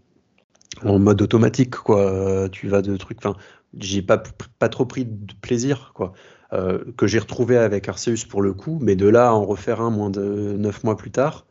en 0.85 0.99
mode 0.99 1.23
automatique, 1.23 1.77
quoi. 1.77 2.49
Tu 2.51 2.69
vas 2.69 2.83
de 2.83 2.97
trucs. 2.97 3.19
Enfin, 3.19 3.37
j'ai 3.79 4.03
pas, 4.03 4.23
pas 4.59 4.69
trop 4.69 4.87
pris 4.87 5.05
de 5.05 5.35
plaisir, 5.41 5.93
quoi. 5.95 6.13
Euh, 6.53 6.85
que 6.99 7.07
j'ai 7.07 7.19
retrouvé 7.19 7.57
avec 7.57 7.89
Arceus 7.89 8.27
pour 8.29 8.43
le 8.43 8.53
coup, 8.53 8.79
mais 8.83 8.95
de 8.95 9.09
là 9.09 9.29
à 9.31 9.33
en 9.33 9.45
refaire 9.47 9.81
un 9.81 9.91
moins 9.91 10.11
de 10.11 10.55
9 10.59 10.85
mois 10.85 10.97
plus 10.99 11.11
tard, 11.11 11.47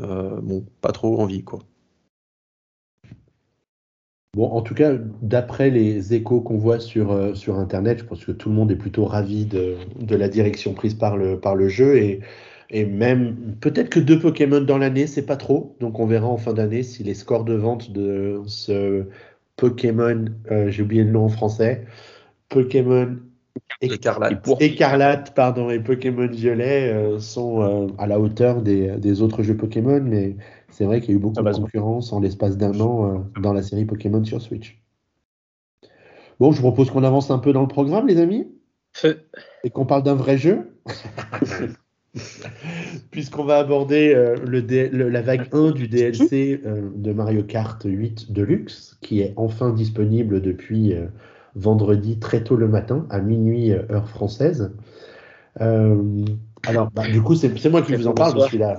euh, 0.00 0.38
bon, 0.42 0.66
pas 0.82 0.92
trop 0.92 1.20
envie, 1.20 1.44
quoi. 1.44 1.60
Bon, 4.34 4.50
en 4.50 4.62
tout 4.62 4.74
cas, 4.74 4.94
d'après 5.22 5.70
les 5.70 6.14
échos 6.14 6.40
qu'on 6.40 6.58
voit 6.58 6.80
sur, 6.80 7.12
euh, 7.12 7.34
sur 7.34 7.58
Internet, 7.58 8.00
je 8.00 8.04
pense 8.04 8.24
que 8.24 8.32
tout 8.32 8.48
le 8.50 8.54
monde 8.54 8.70
est 8.70 8.76
plutôt 8.76 9.06
ravi 9.06 9.46
de, 9.46 9.76
de 9.98 10.16
la 10.16 10.28
direction 10.28 10.74
prise 10.74 10.94
par 10.94 11.16
le, 11.16 11.38
par 11.40 11.54
le 11.54 11.68
jeu 11.68 11.96
et 11.96 12.20
et 12.72 12.86
même 12.86 13.56
peut-être 13.60 13.90
que 13.90 14.00
deux 14.00 14.18
Pokémon 14.18 14.62
dans 14.62 14.78
l'année, 14.78 15.06
c'est 15.06 15.26
pas 15.26 15.36
trop. 15.36 15.76
Donc 15.80 16.00
on 16.00 16.06
verra 16.06 16.26
en 16.26 16.38
fin 16.38 16.54
d'année 16.54 16.82
si 16.82 17.04
les 17.04 17.12
scores 17.12 17.44
de 17.44 17.52
vente 17.52 17.92
de 17.92 18.40
ce 18.46 19.04
Pokémon, 19.56 20.24
euh, 20.50 20.70
j'ai 20.70 20.82
oublié 20.82 21.04
le 21.04 21.10
nom 21.10 21.26
en 21.26 21.28
français, 21.28 21.84
Pokémon 22.48 23.18
Écarlate, 23.82 24.48
Écarlate 24.60 25.34
pardon, 25.34 25.68
et 25.68 25.80
Pokémon 25.80 26.26
Violet 26.26 26.90
euh, 26.90 27.18
sont 27.18 27.62
euh, 27.62 27.86
à 27.98 28.06
la 28.06 28.18
hauteur 28.18 28.62
des, 28.62 29.20
autres 29.20 29.42
jeux 29.42 29.56
Pokémon. 29.56 30.00
Mais 30.02 30.36
c'est 30.70 30.86
vrai 30.86 31.02
qu'il 31.02 31.10
y 31.10 31.12
a 31.12 31.16
eu 31.16 31.20
beaucoup 31.20 31.36
ah 31.40 31.42
bah, 31.42 31.52
de 31.52 31.58
concurrence 31.58 32.10
en 32.14 32.20
l'espace 32.20 32.56
d'un 32.56 32.80
an 32.80 33.26
dans 33.38 33.52
la 33.52 33.62
série 33.62 33.84
Pokémon 33.84 34.24
sur 34.24 34.40
Switch. 34.40 34.82
Bon, 36.40 36.52
je 36.52 36.56
vous 36.56 36.62
propose 36.62 36.90
qu'on 36.90 37.04
avance 37.04 37.30
un 37.30 37.38
peu 37.38 37.52
dans 37.52 37.60
le 37.60 37.68
programme, 37.68 38.06
les 38.06 38.18
amis. 38.18 38.48
Et 39.64 39.70
qu'on 39.70 39.84
parle 39.84 40.02
d'un 40.02 40.14
vrai 40.14 40.38
jeu. 40.38 40.74
Puisqu'on 43.10 43.44
va 43.44 43.58
aborder 43.58 44.12
euh, 44.14 44.36
le, 44.44 45.08
la 45.08 45.22
vague 45.22 45.48
1 45.52 45.70
du 45.70 45.88
DLC 45.88 46.60
euh, 46.64 46.90
de 46.94 47.12
Mario 47.12 47.42
Kart 47.42 47.82
8 47.84 48.32
Deluxe, 48.32 48.98
qui 49.00 49.20
est 49.20 49.32
enfin 49.36 49.70
disponible 49.70 50.42
depuis 50.42 50.92
euh, 50.92 51.06
vendredi 51.54 52.18
très 52.18 52.44
tôt 52.44 52.56
le 52.56 52.68
matin, 52.68 53.06
à 53.10 53.20
minuit 53.20 53.72
heure 53.72 54.08
française. 54.08 54.72
alors, 55.58 56.90
bah, 56.94 57.08
du 57.10 57.22
coup, 57.22 57.34
c'est 57.34 57.70
moi 57.70 57.82
qui 57.82 57.94
vous 57.94 58.06
en 58.06 58.14
parle, 58.14 58.40
je 58.40 58.46
suis 58.46 58.58
là. 58.58 58.78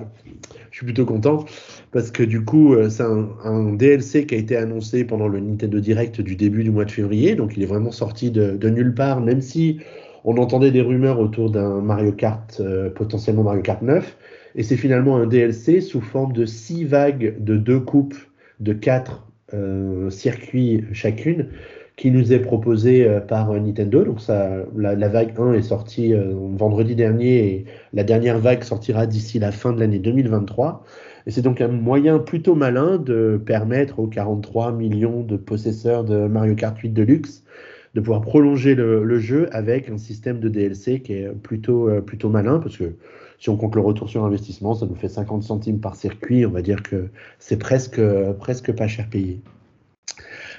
Je 0.70 0.78
suis 0.78 0.86
plutôt 0.88 1.06
content 1.06 1.46
parce 1.92 2.10
que 2.10 2.24
du 2.24 2.44
coup, 2.44 2.76
c'est 2.90 3.04
un, 3.04 3.30
un, 3.44 3.74
DLC 3.74 4.26
qui 4.26 4.34
a 4.34 4.40
été 4.40 4.58
annoncé 4.58 5.06
pendant 5.06 5.28
le 5.28 5.40
Nintendo 5.40 5.80
Direct 5.80 6.20
du 6.20 6.36
début 6.36 6.64
du 6.64 6.72
mois 6.72 6.86
de 6.86 6.92
février, 6.92 7.36
donc 7.36 7.56
il 7.56 7.62
est 7.62 7.68
vraiment 7.68 7.92
sorti 7.92 8.32
de, 8.32 8.58
de 8.58 8.70
nulle 8.70 8.96
part, 8.96 9.22
même 9.22 9.42
si 9.42 9.80
on 10.26 10.38
entendait 10.38 10.72
des 10.72 10.82
rumeurs 10.82 11.20
autour 11.20 11.50
d'un 11.50 11.82
Mario 11.82 12.12
Kart, 12.12 12.58
euh, 12.60 12.90
potentiellement 12.90 13.44
Mario 13.44 13.62
Kart 13.62 13.82
9, 13.82 14.18
et 14.56 14.64
c'est 14.64 14.78
finalement 14.78 15.18
un 15.18 15.28
DLC 15.28 15.82
sous 15.82 16.02
forme 16.02 16.34
de 16.34 16.46
six 16.46 16.86
vagues 16.86 17.36
de 17.40 17.58
deux 17.58 17.80
coupes 17.80 18.16
de 18.60 18.74
quatre 18.74 19.28
euh, 19.54 20.10
circuits 20.10 20.86
chacune 20.94 21.50
qui 21.96 22.10
nous 22.10 22.34
est 22.34 22.40
proposé 22.40 23.08
euh, 23.08 23.20
par 23.20 23.54
Nintendo. 23.54 24.04
Donc 24.04 24.20
la, 24.28 25.08
vague 25.10 25.34
1 25.38 25.54
est 25.54 25.62
sortie 25.62 26.14
vendredi 26.14 26.96
dernier 26.96 27.48
et 27.48 27.66
la 27.94 28.04
dernière 28.04 28.40
vague 28.40 28.64
sortira 28.64 29.06
d'ici 29.06 29.40
la 29.40 29.52
fin 29.52 29.74
de 29.74 29.80
l'année 29.80 30.00
2023. 30.00 30.84
Et 31.26 31.32
c'est 31.32 31.42
donc 31.42 31.62
un 31.62 31.70
moyen 31.70 32.20
plutôt 32.20 32.56
malin 32.56 32.98
de 32.98 33.42
permettre 33.44 34.00
aux 34.00 34.08
43 34.08 34.72
millions 34.74 35.22
de 35.22 35.38
possesseurs 35.38 36.04
de 36.04 36.28
Mario 36.28 36.56
Kart 36.56 36.78
8 36.78 36.90
Deluxe 36.90 37.44
de 37.94 38.02
pouvoir 38.02 38.22
prolonger 38.22 38.76
le, 38.76 39.20
jeu 39.20 39.48
avec 39.52 39.90
un 39.90 39.98
système 39.98 40.40
de 40.40 40.50
DLC 40.50 41.02
qui 41.02 41.14
est 41.14 41.30
plutôt, 41.30 41.90
euh, 41.90 42.02
plutôt 42.02 42.30
malin, 42.30 42.60
parce 42.60 42.78
que 42.78 42.96
si 43.40 43.50
on 43.50 43.58
compte 43.58 43.76
le 43.76 43.82
retour 43.82 44.10
sur 44.10 44.24
investissement, 44.24 44.74
ça 44.74 44.86
nous 44.86 44.96
fait 44.96 45.10
50 45.10 45.44
centimes 45.44 45.80
par 45.80 45.96
circuit, 45.96 46.46
on 46.46 46.52
va 46.52 46.62
dire 46.62 46.82
que 46.82 47.10
c'est 47.40 47.58
presque, 47.58 48.02
presque 48.40 48.72
pas 48.72 48.88
cher 48.88 49.10
payé. 49.10 49.42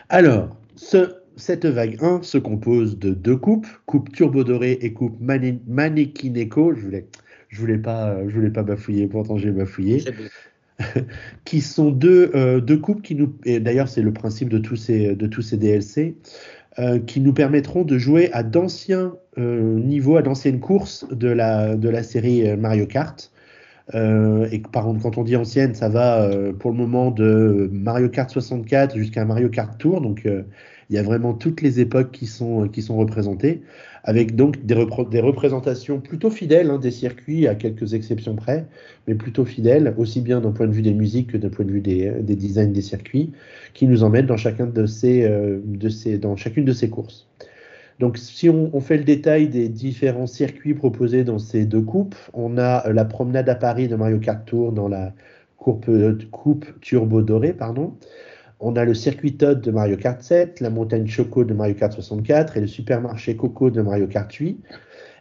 Alors, 0.08 0.56
ce, 0.76 1.14
cette 1.36 1.66
vague 1.66 1.96
1 2.00 2.22
se 2.22 2.38
compose 2.38 2.98
de 2.98 3.10
deux 3.10 3.36
coupes, 3.36 3.66
coupe 3.86 4.12
turbo 4.12 4.44
dorée 4.44 4.78
et 4.80 4.92
coupe 4.92 5.18
mani 5.20 6.12
Echo, 6.36 6.74
je 6.74 6.80
voulais, 6.80 7.06
je 7.48 7.60
voulais 7.60 7.78
pas, 7.78 8.26
je 8.28 8.34
voulais 8.34 8.50
pas 8.50 8.62
bafouiller, 8.62 9.06
pourtant 9.06 9.36
j'ai 9.38 9.50
bafouillé. 9.50 10.04
qui 11.44 11.60
sont 11.60 11.90
deux, 11.90 12.32
euh, 12.34 12.60
deux 12.60 12.78
coupes 12.78 13.02
qui 13.02 13.14
nous. 13.14 13.34
Et 13.44 13.60
d'ailleurs, 13.60 13.88
c'est 13.88 14.02
le 14.02 14.12
principe 14.12 14.48
de 14.48 14.58
tous 14.58 14.76
ces, 14.76 15.14
de 15.14 15.26
tous 15.26 15.42
ces 15.42 15.56
DLC. 15.56 16.16
Euh, 16.80 16.98
qui 16.98 17.20
nous 17.20 17.32
permettront 17.32 17.84
de 17.84 17.98
jouer 17.98 18.32
à 18.32 18.42
d'anciens 18.42 19.14
euh, 19.38 19.78
niveaux, 19.78 20.16
à 20.16 20.22
d'anciennes 20.22 20.58
courses 20.58 21.06
de 21.08 21.28
la, 21.28 22.02
série 22.02 22.48
euh, 22.48 22.56
Mario 22.56 22.84
Kart. 22.84 23.30
et 23.94 24.62
par 24.72 24.82
contre, 24.82 25.00
quand 25.00 25.16
on 25.16 25.22
dit 25.22 25.36
ancienne, 25.36 25.74
ça 25.74 25.88
va 25.88 26.28
pour 26.58 26.72
le 26.72 26.76
moment 26.76 27.12
de 27.12 27.70
Mario 27.72 28.08
Kart 28.08 28.28
64 28.28 28.96
jusqu'à 28.96 29.24
Mario 29.24 29.50
Kart 29.50 29.78
Tour. 29.78 30.00
Donc, 30.00 30.26
il 30.94 30.98
y 30.98 31.00
a 31.00 31.02
vraiment 31.02 31.34
toutes 31.34 31.60
les 31.60 31.80
époques 31.80 32.12
qui 32.12 32.26
sont, 32.26 32.68
qui 32.68 32.80
sont 32.80 32.96
représentées 32.96 33.62
avec 34.04 34.36
donc 34.36 34.64
des, 34.64 34.74
représentations 34.74 35.98
plutôt 35.98 36.30
fidèles 36.30 36.70
hein, 36.70 36.78
des 36.78 36.92
circuits, 36.92 37.48
à 37.48 37.56
quelques 37.56 37.94
exceptions 37.94 38.36
près, 38.36 38.66
mais 39.08 39.16
plutôt 39.16 39.44
fidèles, 39.44 39.92
aussi 39.98 40.20
bien 40.20 40.40
d'un 40.40 40.52
point 40.52 40.68
de 40.68 40.72
vue 40.72 40.82
des 40.82 40.94
musiques 40.94 41.32
que 41.32 41.36
d'un 41.36 41.48
point 41.48 41.64
de 41.64 41.72
vue 41.72 41.80
des, 41.80 42.12
des, 42.20 42.36
designs 42.36 42.70
des 42.70 42.82
circuits, 42.82 43.32
qui 43.72 43.88
nous 43.88 44.04
emmènent 44.04 44.26
dans, 44.26 44.36
chacun 44.36 44.66
de 44.66 44.86
ces, 44.86 45.24
euh, 45.24 45.58
dans 46.20 46.36
chacune 46.36 46.64
de 46.64 46.72
ces 46.72 46.88
courses. 46.90 47.26
Donc, 47.98 48.16
si 48.16 48.48
on, 48.48 48.80
fait 48.80 48.98
le 48.98 49.04
détail 49.04 49.48
des 49.48 49.68
différents 49.68 50.28
circuits 50.28 50.74
proposés 50.74 51.24
dans 51.24 51.40
ces 51.40 51.64
deux 51.64 51.82
coupes, 51.82 52.16
on 52.34 52.56
a 52.56 52.92
la 52.92 53.04
promenade 53.04 53.48
à 53.48 53.56
Paris 53.56 53.88
de 53.88 53.96
Mario 53.96 54.18
Kart 54.18 54.44
Tour 54.46 54.70
dans 54.70 54.88
la 54.88 55.12
coupe, 55.56 55.88
euh, 55.88 56.16
coupe 56.30 56.66
turbo 56.80 57.20
dorée, 57.20 57.52
pardon. 57.52 57.94
On 58.66 58.76
a 58.76 58.86
le 58.86 58.94
circuit 58.94 59.34
Todd 59.34 59.60
de 59.60 59.70
Mario 59.70 59.98
Kart 59.98 60.22
7, 60.22 60.60
la 60.60 60.70
montagne 60.70 61.06
Choco 61.06 61.44
de 61.44 61.52
Mario 61.52 61.74
Kart 61.74 61.92
64 61.92 62.56
et 62.56 62.62
le 62.62 62.66
supermarché 62.66 63.36
Coco 63.36 63.68
de 63.68 63.82
Mario 63.82 64.06
Kart 64.06 64.32
8. 64.32 64.58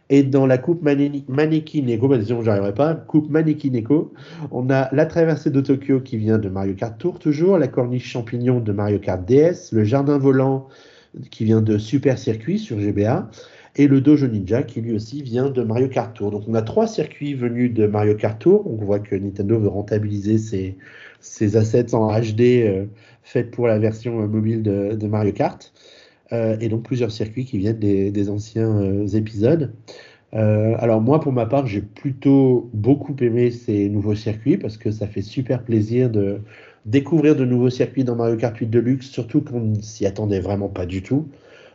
Et 0.08 0.22
dans 0.22 0.46
la 0.46 0.56
coupe 0.56 0.80
Maneki 0.80 1.82
Neko, 1.82 2.08
bah, 2.08 2.16
j'arriverai 2.22 2.72
pas, 2.72 2.94
coupe 2.94 3.30
on 4.50 4.70
a 4.70 4.88
la 4.94 5.04
traversée 5.04 5.50
de 5.50 5.60
Tokyo 5.60 6.00
qui 6.00 6.16
vient 6.16 6.38
de 6.38 6.48
Mario 6.48 6.72
Kart 6.72 6.96
Tour 6.96 7.18
toujours, 7.18 7.58
la 7.58 7.68
corniche 7.68 8.08
champignon 8.08 8.60
de 8.60 8.72
Mario 8.72 8.98
Kart 8.98 9.22
DS, 9.22 9.72
le 9.72 9.84
jardin 9.84 10.16
volant 10.16 10.68
qui 11.30 11.44
vient 11.44 11.60
de 11.60 11.76
Super 11.76 12.18
Circuit 12.18 12.58
sur 12.58 12.80
GBA, 12.80 13.28
et 13.76 13.88
le 13.88 14.00
Dojo 14.00 14.26
Ninja 14.26 14.62
qui 14.62 14.80
lui 14.80 14.94
aussi 14.94 15.22
vient 15.22 15.50
de 15.50 15.62
Mario 15.62 15.88
Kart 15.88 16.14
Tour. 16.14 16.30
Donc 16.30 16.44
on 16.48 16.54
a 16.54 16.62
trois 16.62 16.86
circuits 16.86 17.34
venus 17.34 17.74
de 17.74 17.86
Mario 17.86 18.14
Kart 18.14 18.38
Tour. 18.38 18.66
On 18.66 18.82
voit 18.82 19.00
que 19.00 19.14
Nintendo 19.16 19.58
veut 19.58 19.68
rentabiliser 19.68 20.38
ses, 20.38 20.78
ses 21.20 21.56
assets 21.56 21.94
en 21.94 22.08
HD 22.08 22.40
euh, 22.40 22.84
faits 23.24 23.50
pour 23.50 23.66
la 23.66 23.78
version 23.78 24.22
euh, 24.22 24.26
mobile 24.26 24.62
de, 24.62 25.06
Mario 25.06 25.32
Kart. 25.32 25.72
Euh, 26.32 26.56
et 26.60 26.68
donc 26.68 26.84
plusieurs 26.84 27.10
circuits 27.10 27.44
qui 27.44 27.58
viennent 27.58 27.78
des, 27.78 28.28
anciens 28.30 29.06
épisodes. 29.08 29.72
alors 30.32 31.00
moi, 31.00 31.20
pour 31.20 31.32
ma 31.32 31.46
part, 31.46 31.66
j'ai 31.66 31.82
plutôt 31.82 32.70
beaucoup 32.72 33.14
aimé 33.20 33.50
ces 33.50 33.88
nouveaux 33.88 34.14
circuits 34.14 34.56
parce 34.56 34.76
que 34.76 34.90
ça 34.90 35.06
fait 35.06 35.22
super 35.22 35.62
plaisir 35.62 36.10
de 36.10 36.40
découvrir 36.86 37.36
de 37.36 37.44
nouveaux 37.44 37.70
circuits 37.70 38.04
dans 38.04 38.16
Mario 38.16 38.36
Kart 38.36 38.56
8 38.56 38.66
Deluxe, 38.66 39.06
surtout 39.06 39.40
qu'on 39.40 39.60
ne 39.60 39.80
s'y 39.80 40.06
attendait 40.06 40.40
vraiment 40.40 40.68
pas 40.68 40.86
du 40.86 41.02
tout. 41.02 41.26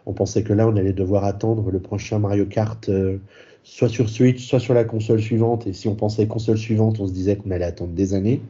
On 0.06 0.14
pensait 0.14 0.44
que 0.44 0.54
là, 0.54 0.68
on 0.68 0.76
allait 0.76 0.94
devoir 0.94 1.26
attendre 1.26 1.70
le 1.72 1.80
prochain 1.80 2.20
Mario 2.20 2.46
Kart, 2.46 2.90
euh, 2.90 3.18
soit 3.64 3.90
sur 3.90 4.10
Switch, 4.10 4.48
soit 4.48 4.60
sur 4.60 4.74
la 4.74 4.84
console 4.84 5.20
suivante. 5.20 5.68
Et 5.68 5.74
si 5.74 5.88
on 5.88 5.96
pensait 5.96 6.28
console 6.28 6.58
suivante, 6.58 7.00
on 7.00 7.08
se 7.08 7.14
disait 7.14 7.36
qu'on 7.36 7.52
allait 7.52 7.66
attendre 7.66 7.94
des 7.94 8.14
années. 8.14 8.42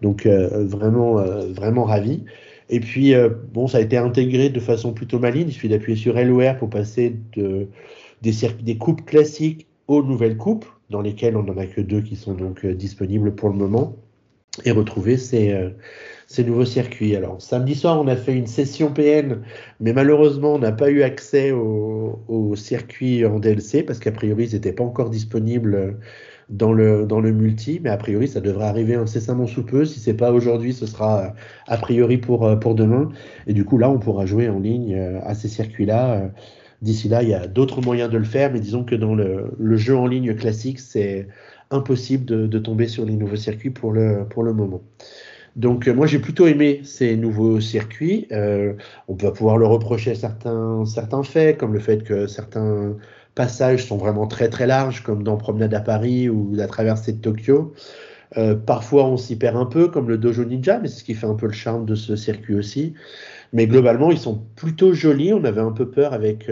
Donc 0.00 0.26
euh, 0.26 0.64
vraiment, 0.64 1.18
euh, 1.18 1.52
vraiment 1.52 1.84
ravi. 1.84 2.24
Et 2.72 2.80
puis, 2.80 3.12
bon, 3.52 3.68
ça 3.68 3.78
a 3.78 3.80
été 3.82 3.98
intégré 3.98 4.48
de 4.48 4.58
façon 4.58 4.94
plutôt 4.94 5.18
maligne. 5.18 5.48
Il 5.48 5.52
suffit 5.52 5.68
d'appuyer 5.68 5.96
sur 5.96 6.14
LOR 6.14 6.56
pour 6.56 6.70
passer 6.70 7.16
de, 7.36 7.68
des, 8.22 8.32
des 8.62 8.78
coupes 8.78 9.04
classiques 9.04 9.66
aux 9.88 10.02
nouvelles 10.02 10.38
coupes, 10.38 10.64
dans 10.88 11.02
lesquelles 11.02 11.36
on 11.36 11.42
n'en 11.42 11.58
a 11.58 11.66
que 11.66 11.82
deux 11.82 12.00
qui 12.00 12.16
sont 12.16 12.32
donc 12.32 12.66
disponibles 12.66 13.34
pour 13.34 13.50
le 13.50 13.56
moment, 13.56 13.94
et 14.64 14.70
retrouver 14.70 15.18
ces, 15.18 15.54
ces 16.26 16.44
nouveaux 16.44 16.64
circuits. 16.64 17.14
Alors, 17.14 17.42
samedi 17.42 17.74
soir, 17.74 18.00
on 18.00 18.06
a 18.06 18.16
fait 18.16 18.32
une 18.32 18.46
session 18.46 18.90
PN, 18.90 19.42
mais 19.80 19.92
malheureusement, 19.92 20.54
on 20.54 20.58
n'a 20.58 20.72
pas 20.72 20.90
eu 20.90 21.02
accès 21.02 21.52
aux 21.52 22.56
circuits 22.56 23.26
en 23.26 23.38
DLC 23.38 23.82
parce 23.82 23.98
qu'a 23.98 24.12
priori, 24.12 24.46
ils 24.46 24.54
n'étaient 24.54 24.72
pas 24.72 24.84
encore 24.84 25.10
disponibles 25.10 25.98
dans 26.48 26.72
le, 26.72 27.06
dans 27.06 27.20
le 27.20 27.32
multi, 27.32 27.80
mais 27.82 27.90
a 27.90 27.96
priori, 27.96 28.28
ça 28.28 28.40
devrait 28.40 28.66
arriver 28.66 28.94
incessamment 28.94 29.46
sous 29.46 29.64
peu. 29.64 29.84
Si 29.84 30.00
c'est 30.00 30.14
pas 30.14 30.32
aujourd'hui, 30.32 30.72
ce 30.72 30.86
sera 30.86 31.34
a 31.66 31.76
priori 31.76 32.18
pour, 32.18 32.58
pour 32.60 32.74
demain. 32.74 33.10
Et 33.46 33.54
du 33.54 33.64
coup, 33.64 33.78
là, 33.78 33.90
on 33.90 33.98
pourra 33.98 34.26
jouer 34.26 34.48
en 34.48 34.58
ligne 34.58 34.94
euh, 34.94 35.20
à 35.24 35.34
ces 35.34 35.48
circuits-là. 35.48 36.30
D'ici 36.82 37.08
là, 37.08 37.22
il 37.22 37.28
y 37.28 37.34
a 37.34 37.46
d'autres 37.46 37.80
moyens 37.80 38.10
de 38.10 38.18
le 38.18 38.24
faire, 38.24 38.52
mais 38.52 38.60
disons 38.60 38.84
que 38.84 38.94
dans 38.96 39.14
le, 39.14 39.52
le 39.58 39.76
jeu 39.76 39.96
en 39.96 40.06
ligne 40.06 40.34
classique, 40.34 40.80
c'est 40.80 41.28
impossible 41.70 42.24
de, 42.24 42.46
de, 42.46 42.58
tomber 42.58 42.88
sur 42.88 43.04
les 43.04 43.14
nouveaux 43.14 43.36
circuits 43.36 43.70
pour 43.70 43.92
le, 43.92 44.26
pour 44.28 44.42
le 44.42 44.52
moment. 44.52 44.82
Donc 45.56 45.86
euh, 45.86 45.94
moi 45.94 46.06
j'ai 46.06 46.18
plutôt 46.18 46.46
aimé 46.46 46.80
ces 46.84 47.16
nouveaux 47.16 47.60
circuits. 47.60 48.26
Euh, 48.32 48.74
on 49.08 49.14
peut 49.14 49.32
pouvoir 49.32 49.58
le 49.58 49.66
reprocher 49.66 50.12
à 50.12 50.14
certains, 50.14 50.84
certains 50.86 51.22
faits, 51.22 51.58
comme 51.58 51.74
le 51.74 51.80
fait 51.80 52.02
que 52.02 52.26
certains 52.26 52.96
passages 53.34 53.86
sont 53.86 53.96
vraiment 53.96 54.26
très 54.26 54.48
très 54.48 54.66
larges, 54.66 55.02
comme 55.02 55.22
dans 55.22 55.36
Promenade 55.36 55.74
à 55.74 55.80
Paris 55.80 56.28
ou 56.28 56.54
la 56.54 56.66
traversée 56.66 57.12
de 57.12 57.18
Tokyo. 57.18 57.72
Euh, 58.38 58.54
parfois 58.54 59.04
on 59.04 59.16
s'y 59.18 59.36
perd 59.36 59.56
un 59.56 59.66
peu, 59.66 59.88
comme 59.88 60.08
le 60.08 60.18
Dojo 60.18 60.44
Ninja, 60.44 60.78
mais 60.78 60.88
c'est 60.88 61.00
ce 61.00 61.04
qui 61.04 61.14
fait 61.14 61.26
un 61.26 61.34
peu 61.34 61.46
le 61.46 61.52
charme 61.52 61.84
de 61.84 61.94
ce 61.94 62.16
circuit 62.16 62.54
aussi. 62.54 62.94
Mais 63.52 63.66
globalement, 63.66 64.10
ils 64.10 64.18
sont 64.18 64.40
plutôt 64.56 64.94
jolis. 64.94 65.34
On 65.34 65.44
avait 65.44 65.60
un 65.60 65.72
peu 65.72 65.90
peur 65.90 66.14
avec 66.14 66.50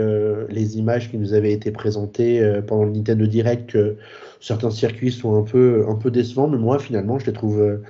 les 0.51 0.77
images 0.77 1.11
qui 1.11 1.17
nous 1.17 1.33
avaient 1.33 1.53
été 1.53 1.71
présentées 1.71 2.61
pendant 2.67 2.85
le 2.85 2.91
Nintendo 2.91 3.27
Direct 3.27 3.71
que 3.71 3.97
certains 4.39 4.69
circuits 4.69 5.11
soient 5.11 5.35
un 5.35 5.43
peu, 5.43 5.87
un 5.89 5.95
peu 5.95 6.11
décevants, 6.11 6.49
mais 6.49 6.59
moi 6.59 6.79
finalement 6.79 7.19
je 7.19 7.25
les 7.25 7.33
trouve 7.33 7.81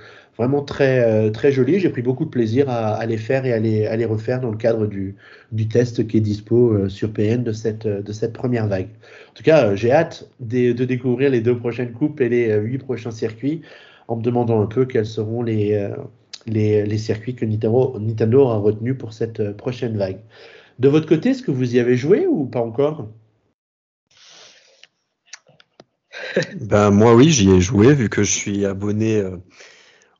vraiment 0.41 0.63
très, 0.63 1.03
euh, 1.03 1.29
très 1.29 1.51
joli. 1.51 1.79
J'ai 1.79 1.89
pris 1.89 2.01
beaucoup 2.01 2.25
de 2.25 2.31
plaisir 2.31 2.67
à, 2.67 3.05
les 3.05 3.17
faire 3.17 3.45
et 3.45 3.53
à 3.53 3.59
les, 3.59 4.05
refaire 4.05 4.41
dans 4.41 4.49
le 4.49 4.57
cadre 4.57 4.87
du, 4.87 5.15
test 5.69 6.07
qui 6.07 6.17
est 6.17 6.21
dispo 6.21 6.73
euh, 6.73 6.89
sur 6.89 7.13
PN 7.13 7.43
de 7.43 7.51
cette, 7.51 7.85
de 7.85 8.11
cette 8.11 8.33
première 8.33 8.65
vague. 8.67 8.89
En 9.29 9.33
tout 9.35 9.43
cas, 9.43 9.67
euh, 9.67 9.75
j'ai 9.75 9.91
hâte 9.91 10.27
de, 10.39 10.71
découvrir 10.71 11.29
les 11.29 11.41
deux 11.41 11.55
prochaines 11.55 11.91
coupes 11.91 12.19
et 12.21 12.29
les 12.29 12.55
huit 12.55 12.79
prochains 12.79 13.11
circuits 13.11 13.61
en 14.07 14.15
me 14.15 14.23
demandant 14.23 14.59
un 14.63 14.65
peu 14.65 14.85
quels 14.85 15.05
seront 15.05 15.43
les, 15.43 15.77
circuits 16.97 17.35
que 17.35 17.45
Nintendo, 17.45 17.99
Nintendo 17.99 18.39
aura 18.41 18.57
retenus 18.57 18.97
pour 18.97 19.13
cette 19.13 19.55
prochaine 19.57 19.95
vague. 19.95 20.21
De 20.79 20.89
votre 20.89 21.07
côté, 21.07 21.29
est-ce 21.29 21.43
que 21.43 21.51
vous 21.51 21.75
y 21.75 21.79
avez 21.79 21.95
joué 21.95 22.25
ou 22.25 22.45
pas 22.45 22.61
encore? 22.61 23.07
Ben 26.59 26.91
moi 26.91 27.13
oui, 27.13 27.29
j'y 27.29 27.51
ai 27.51 27.61
joué 27.61 27.93
vu 27.93 28.09
que 28.09 28.23
je 28.23 28.31
suis 28.31 28.65
abonné 28.65 29.21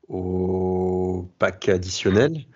au 0.08 1.28
pack 1.38 1.68
additionnel. 1.68 2.46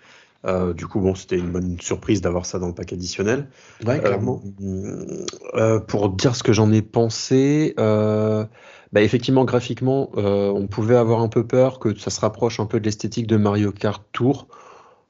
Euh, 0.45 0.73
du 0.73 0.87
coup, 0.87 0.99
bon, 0.99 1.15
c'était 1.15 1.37
une 1.37 1.51
bonne 1.51 1.79
surprise 1.79 2.21
d'avoir 2.21 2.45
ça 2.45 2.59
dans 2.59 2.67
le 2.67 2.73
pack 2.73 2.93
additionnel. 2.93 3.49
Ouais, 3.85 3.99
clairement. 3.99 4.41
Euh, 4.61 5.25
euh, 5.55 5.79
pour 5.79 6.09
dire 6.09 6.35
ce 6.35 6.43
que 6.43 6.53
j'en 6.53 6.71
ai 6.71 6.81
pensé, 6.81 7.73
bah, 7.77 9.01
effectivement, 9.01 9.45
graphiquement, 9.45 10.11
on 10.15 10.67
pouvait 10.67 10.95
avoir 10.95 11.21
un 11.21 11.27
peu 11.27 11.45
peur 11.45 11.79
que 11.79 11.97
ça 11.97 12.09
se 12.09 12.19
rapproche 12.19 12.59
un 12.59 12.65
peu 12.65 12.79
de 12.79 12.85
l'esthétique 12.85 13.27
de 13.27 13.37
Mario 13.37 13.71
Kart 13.71 14.03
Tour. 14.13 14.47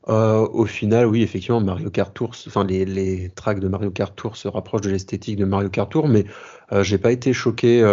au 0.07 0.65
final, 0.65 1.05
oui, 1.05 1.21
effectivement, 1.21 1.61
Mario 1.61 1.89
Kart 1.91 2.13
Tour, 2.13 2.31
enfin 2.47 2.63
les, 2.63 2.85
les 2.85 3.29
tracks 3.29 3.59
de 3.59 3.67
Mario 3.67 3.91
Kart 3.91 4.15
Tour 4.15 4.37
se 4.37 4.47
rapprochent 4.47 4.81
de 4.81 4.89
l'esthétique 4.89 5.35
de 5.35 5.45
Mario 5.45 5.69
Kart 5.69 5.91
Tour, 5.91 6.07
mais 6.07 6.25
j'ai 6.81 6.97
pas 6.97 7.11
été 7.11 7.33
choqué 7.33 7.83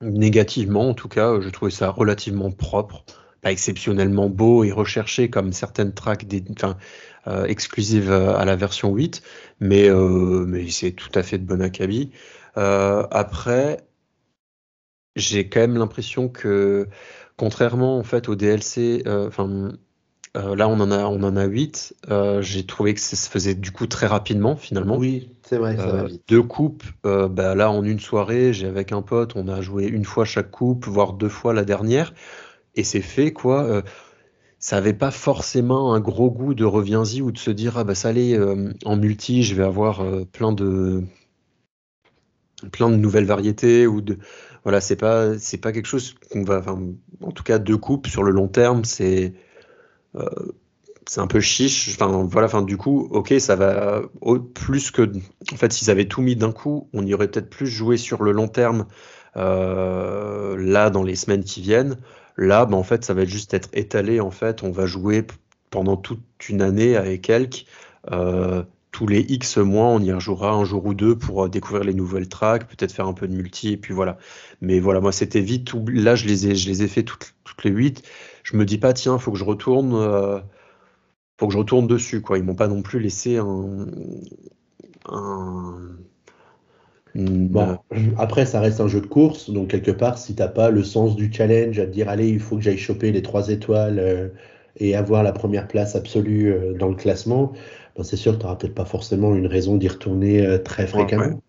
négativement. 0.00 0.90
En 0.90 0.94
tout 0.94 1.08
cas, 1.08 1.40
je 1.40 1.48
trouvais 1.48 1.72
ça 1.72 1.90
relativement 1.90 2.52
propre 2.52 3.04
exceptionnellement 3.50 4.28
beau 4.28 4.64
et 4.64 4.72
recherché 4.72 5.30
comme 5.30 5.52
certaines 5.52 5.92
tracks 5.92 6.26
des, 6.26 6.42
enfin, 6.50 6.76
euh, 7.28 7.44
exclusives 7.46 8.12
à 8.12 8.44
la 8.44 8.54
version 8.54 8.94
8, 8.94 9.20
mais, 9.58 9.88
euh, 9.88 10.44
mais 10.46 10.70
c'est 10.70 10.92
tout 10.92 11.10
à 11.12 11.24
fait 11.24 11.38
de 11.38 11.44
bon 11.44 11.60
acabit. 11.60 12.12
Euh, 12.56 13.04
après, 13.10 13.78
j'ai 15.16 15.48
quand 15.48 15.58
même 15.58 15.76
l'impression 15.76 16.28
que, 16.28 16.86
contrairement 17.36 17.98
en 17.98 18.04
fait 18.04 18.28
au 18.28 18.36
DLC, 18.36 19.02
enfin 19.06 19.72
là 20.34 20.68
on 20.68 20.78
en 20.80 20.90
a 20.90 21.06
on 21.06 21.22
en 21.22 21.36
a 21.36 21.46
8, 21.46 21.96
j'ai 22.40 22.66
trouvé 22.66 22.94
que 22.94 23.00
ça 23.00 23.16
se 23.16 23.28
faisait 23.28 23.54
du 23.54 23.72
coup 23.72 23.88
très 23.88 24.06
rapidement 24.06 24.54
finalement. 24.54 24.96
Oui, 24.96 25.30
c'est 25.42 25.56
vrai, 25.56 25.76
ça 25.76 25.86
va 25.86 26.04
vite. 26.04 26.22
Deux 26.28 26.42
coupes, 26.42 26.84
bah, 27.02 27.56
là 27.56 27.72
en 27.72 27.82
une 27.82 27.98
soirée, 27.98 28.52
j'ai 28.52 28.68
avec 28.68 28.92
un 28.92 29.02
pote, 29.02 29.32
on 29.34 29.48
a 29.48 29.62
joué 29.62 29.86
une 29.86 30.04
fois 30.04 30.24
chaque 30.24 30.52
coupe, 30.52 30.86
voire 30.86 31.14
deux 31.14 31.28
fois 31.28 31.54
la 31.54 31.64
dernière 31.64 32.12
et 32.76 32.84
c'est 32.84 33.00
fait, 33.00 33.32
quoi. 33.32 33.64
Euh, 33.64 33.82
ça 34.58 34.76
n'avait 34.76 34.94
pas 34.94 35.10
forcément 35.10 35.94
un 35.94 36.00
gros 36.00 36.30
goût 36.30 36.54
de 36.54 36.64
reviens-y 36.64 37.22
ou 37.22 37.32
de 37.32 37.38
se 37.38 37.50
dire 37.50 37.76
ah 37.78 37.84
bah 37.84 37.94
ça 37.94 38.08
allait 38.08 38.34
euh, 38.34 38.72
en 38.86 38.96
multi 38.96 39.42
je 39.42 39.54
vais 39.54 39.62
avoir 39.62 40.00
euh, 40.00 40.24
plein 40.24 40.50
de 40.52 41.04
plein 42.72 42.88
de 42.88 42.96
nouvelles 42.96 43.26
variétés 43.26 43.86
ou 43.86 44.00
de 44.00 44.18
voilà 44.64 44.80
c'est 44.80 44.96
pas 44.96 45.38
c'est 45.38 45.58
pas 45.58 45.72
quelque 45.72 45.86
chose 45.86 46.14
qu'on 46.32 46.42
va 46.42 46.62
en 47.20 47.32
tout 47.32 47.42
cas 47.42 47.58
deux 47.58 47.76
coupes 47.76 48.06
sur 48.06 48.22
le 48.22 48.32
long 48.32 48.48
terme 48.48 48.84
c'est 48.84 49.34
c'est 51.06 51.20
un 51.20 51.26
peu 51.26 51.40
chiche 51.40 51.90
enfin 51.90 52.24
voilà 52.24 52.46
enfin 52.46 52.62
du 52.62 52.78
coup 52.78 53.08
ok 53.10 53.34
ça 53.38 53.56
va 53.56 54.02
plus 54.54 54.90
que 54.90 55.12
en 55.52 55.56
fait 55.56 55.70
s'ils 55.70 55.90
avaient 55.90 56.08
tout 56.08 56.22
mis 56.22 56.34
d'un 56.34 56.52
coup 56.52 56.88
on 56.94 57.04
y 57.04 57.12
aurait 57.12 57.28
peut-être 57.28 57.50
plus 57.50 57.66
joué 57.66 57.98
sur 57.98 58.22
le 58.22 58.32
long 58.32 58.48
terme 58.48 58.86
là 59.34 60.90
dans 60.90 61.02
les 61.02 61.14
semaines 61.14 61.44
qui 61.44 61.60
viennent 61.60 61.98
Là, 62.36 62.66
bah, 62.66 62.76
en 62.76 62.82
fait, 62.82 63.04
ça 63.04 63.14
va 63.14 63.24
juste 63.24 63.54
être 63.54 63.68
étalé. 63.72 64.20
En 64.20 64.30
fait, 64.30 64.62
on 64.62 64.70
va 64.70 64.86
jouer 64.86 65.26
pendant 65.70 65.96
toute 65.96 66.20
une 66.48 66.62
année 66.62 66.96
avec 66.96 67.22
quelques. 67.22 67.66
Euh, 68.12 68.62
tous 68.92 69.06
les 69.06 69.20
X 69.20 69.58
mois, 69.58 69.86
on 69.88 70.00
y 70.00 70.12
rejouera 70.12 70.52
un 70.52 70.64
jour 70.64 70.86
ou 70.86 70.94
deux 70.94 71.16
pour 71.18 71.44
euh, 71.44 71.48
découvrir 71.48 71.84
les 71.84 71.94
nouvelles 71.94 72.28
tracks, 72.28 72.66
peut-être 72.66 72.92
faire 72.92 73.06
un 73.06 73.12
peu 73.12 73.28
de 73.28 73.34
multi, 73.34 73.76
puis 73.76 73.92
voilà. 73.92 74.18
Mais 74.60 74.80
voilà, 74.80 75.00
moi, 75.00 75.12
c'était 75.12 75.40
vite. 75.40 75.72
Là, 75.88 76.14
je 76.14 76.26
les 76.26 76.48
ai, 76.48 76.54
je 76.54 76.86
fait 76.86 77.02
toutes, 77.02 77.34
les 77.64 77.70
huit. 77.70 78.02
Je 78.42 78.56
me 78.56 78.64
dis 78.64 78.78
pas, 78.78 78.92
tiens, 78.92 79.18
faut 79.18 79.32
que 79.32 79.38
je 79.38 79.44
retourne, 79.44 79.94
euh, 79.94 80.38
faut 81.38 81.46
que 81.48 81.52
je 81.52 81.58
retourne 81.58 81.86
dessus, 81.86 82.22
quoi. 82.22 82.38
Ils 82.38 82.44
m'ont 82.44 82.54
pas 82.54 82.68
non 82.68 82.82
plus 82.82 83.00
laissé 83.00 83.38
un 83.38 83.86
Bon, 87.16 87.78
après, 88.18 88.44
ça 88.44 88.60
reste 88.60 88.80
un 88.80 88.88
jeu 88.88 89.00
de 89.00 89.06
course, 89.06 89.48
donc 89.48 89.68
quelque 89.68 89.90
part, 89.90 90.18
si 90.18 90.34
t'as 90.34 90.48
pas 90.48 90.70
le 90.70 90.84
sens 90.84 91.16
du 91.16 91.32
challenge 91.32 91.78
à 91.78 91.86
te 91.86 91.90
dire, 91.90 92.10
allez, 92.10 92.28
il 92.28 92.40
faut 92.40 92.56
que 92.56 92.62
j'aille 92.62 92.76
choper 92.76 93.10
les 93.10 93.22
trois 93.22 93.48
étoiles 93.48 93.98
euh, 93.98 94.28
et 94.76 94.94
avoir 94.94 95.22
la 95.22 95.32
première 95.32 95.66
place 95.66 95.96
absolue 95.96 96.52
euh, 96.52 96.74
dans 96.74 96.88
le 96.88 96.94
classement, 96.94 97.54
ben, 97.96 98.04
c'est 98.04 98.16
sûr 98.16 98.32
que 98.32 98.38
tu 98.38 98.42
n'auras 98.42 98.56
peut-être 98.56 98.74
pas 98.74 98.84
forcément 98.84 99.34
une 99.34 99.46
raison 99.46 99.76
d'y 99.76 99.88
retourner 99.88 100.44
euh, 100.44 100.58
très 100.58 100.86
fréquemment. 100.86 101.40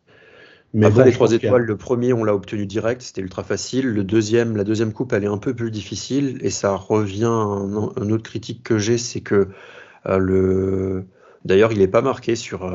Mais 0.74 0.86
Après, 0.86 1.04
les 1.04 1.12
trois 1.12 1.34
étoiles, 1.34 1.64
le 1.64 1.78
premier, 1.78 2.14
on 2.14 2.24
l'a 2.24 2.34
obtenu 2.34 2.66
direct, 2.66 3.02
c'était 3.02 3.22
ultra 3.22 3.44
facile. 3.44 3.88
Le 3.88 4.04
deuxième, 4.06 4.56
la 4.56 4.64
deuxième 4.64 4.94
coupe, 4.94 5.12
elle 5.12 5.24
est 5.26 5.28
un 5.28 5.38
peu 5.38 5.54
plus 5.54 5.72
difficile. 5.72 6.38
Et 6.42 6.50
ça 6.50 6.76
revient 6.76 7.26
à 7.26 7.30
un, 7.30 8.10
autre 8.10 8.24
critique 8.24 8.64
que 8.64 8.78
j'ai, 8.78 8.98
c'est 8.98 9.22
que 9.22 9.48
le. 10.06 11.06
D'ailleurs, 11.46 11.72
il 11.72 11.80
n'est 11.80 11.88
pas 11.88 12.02
marqué 12.02 12.36
sur, 12.36 12.70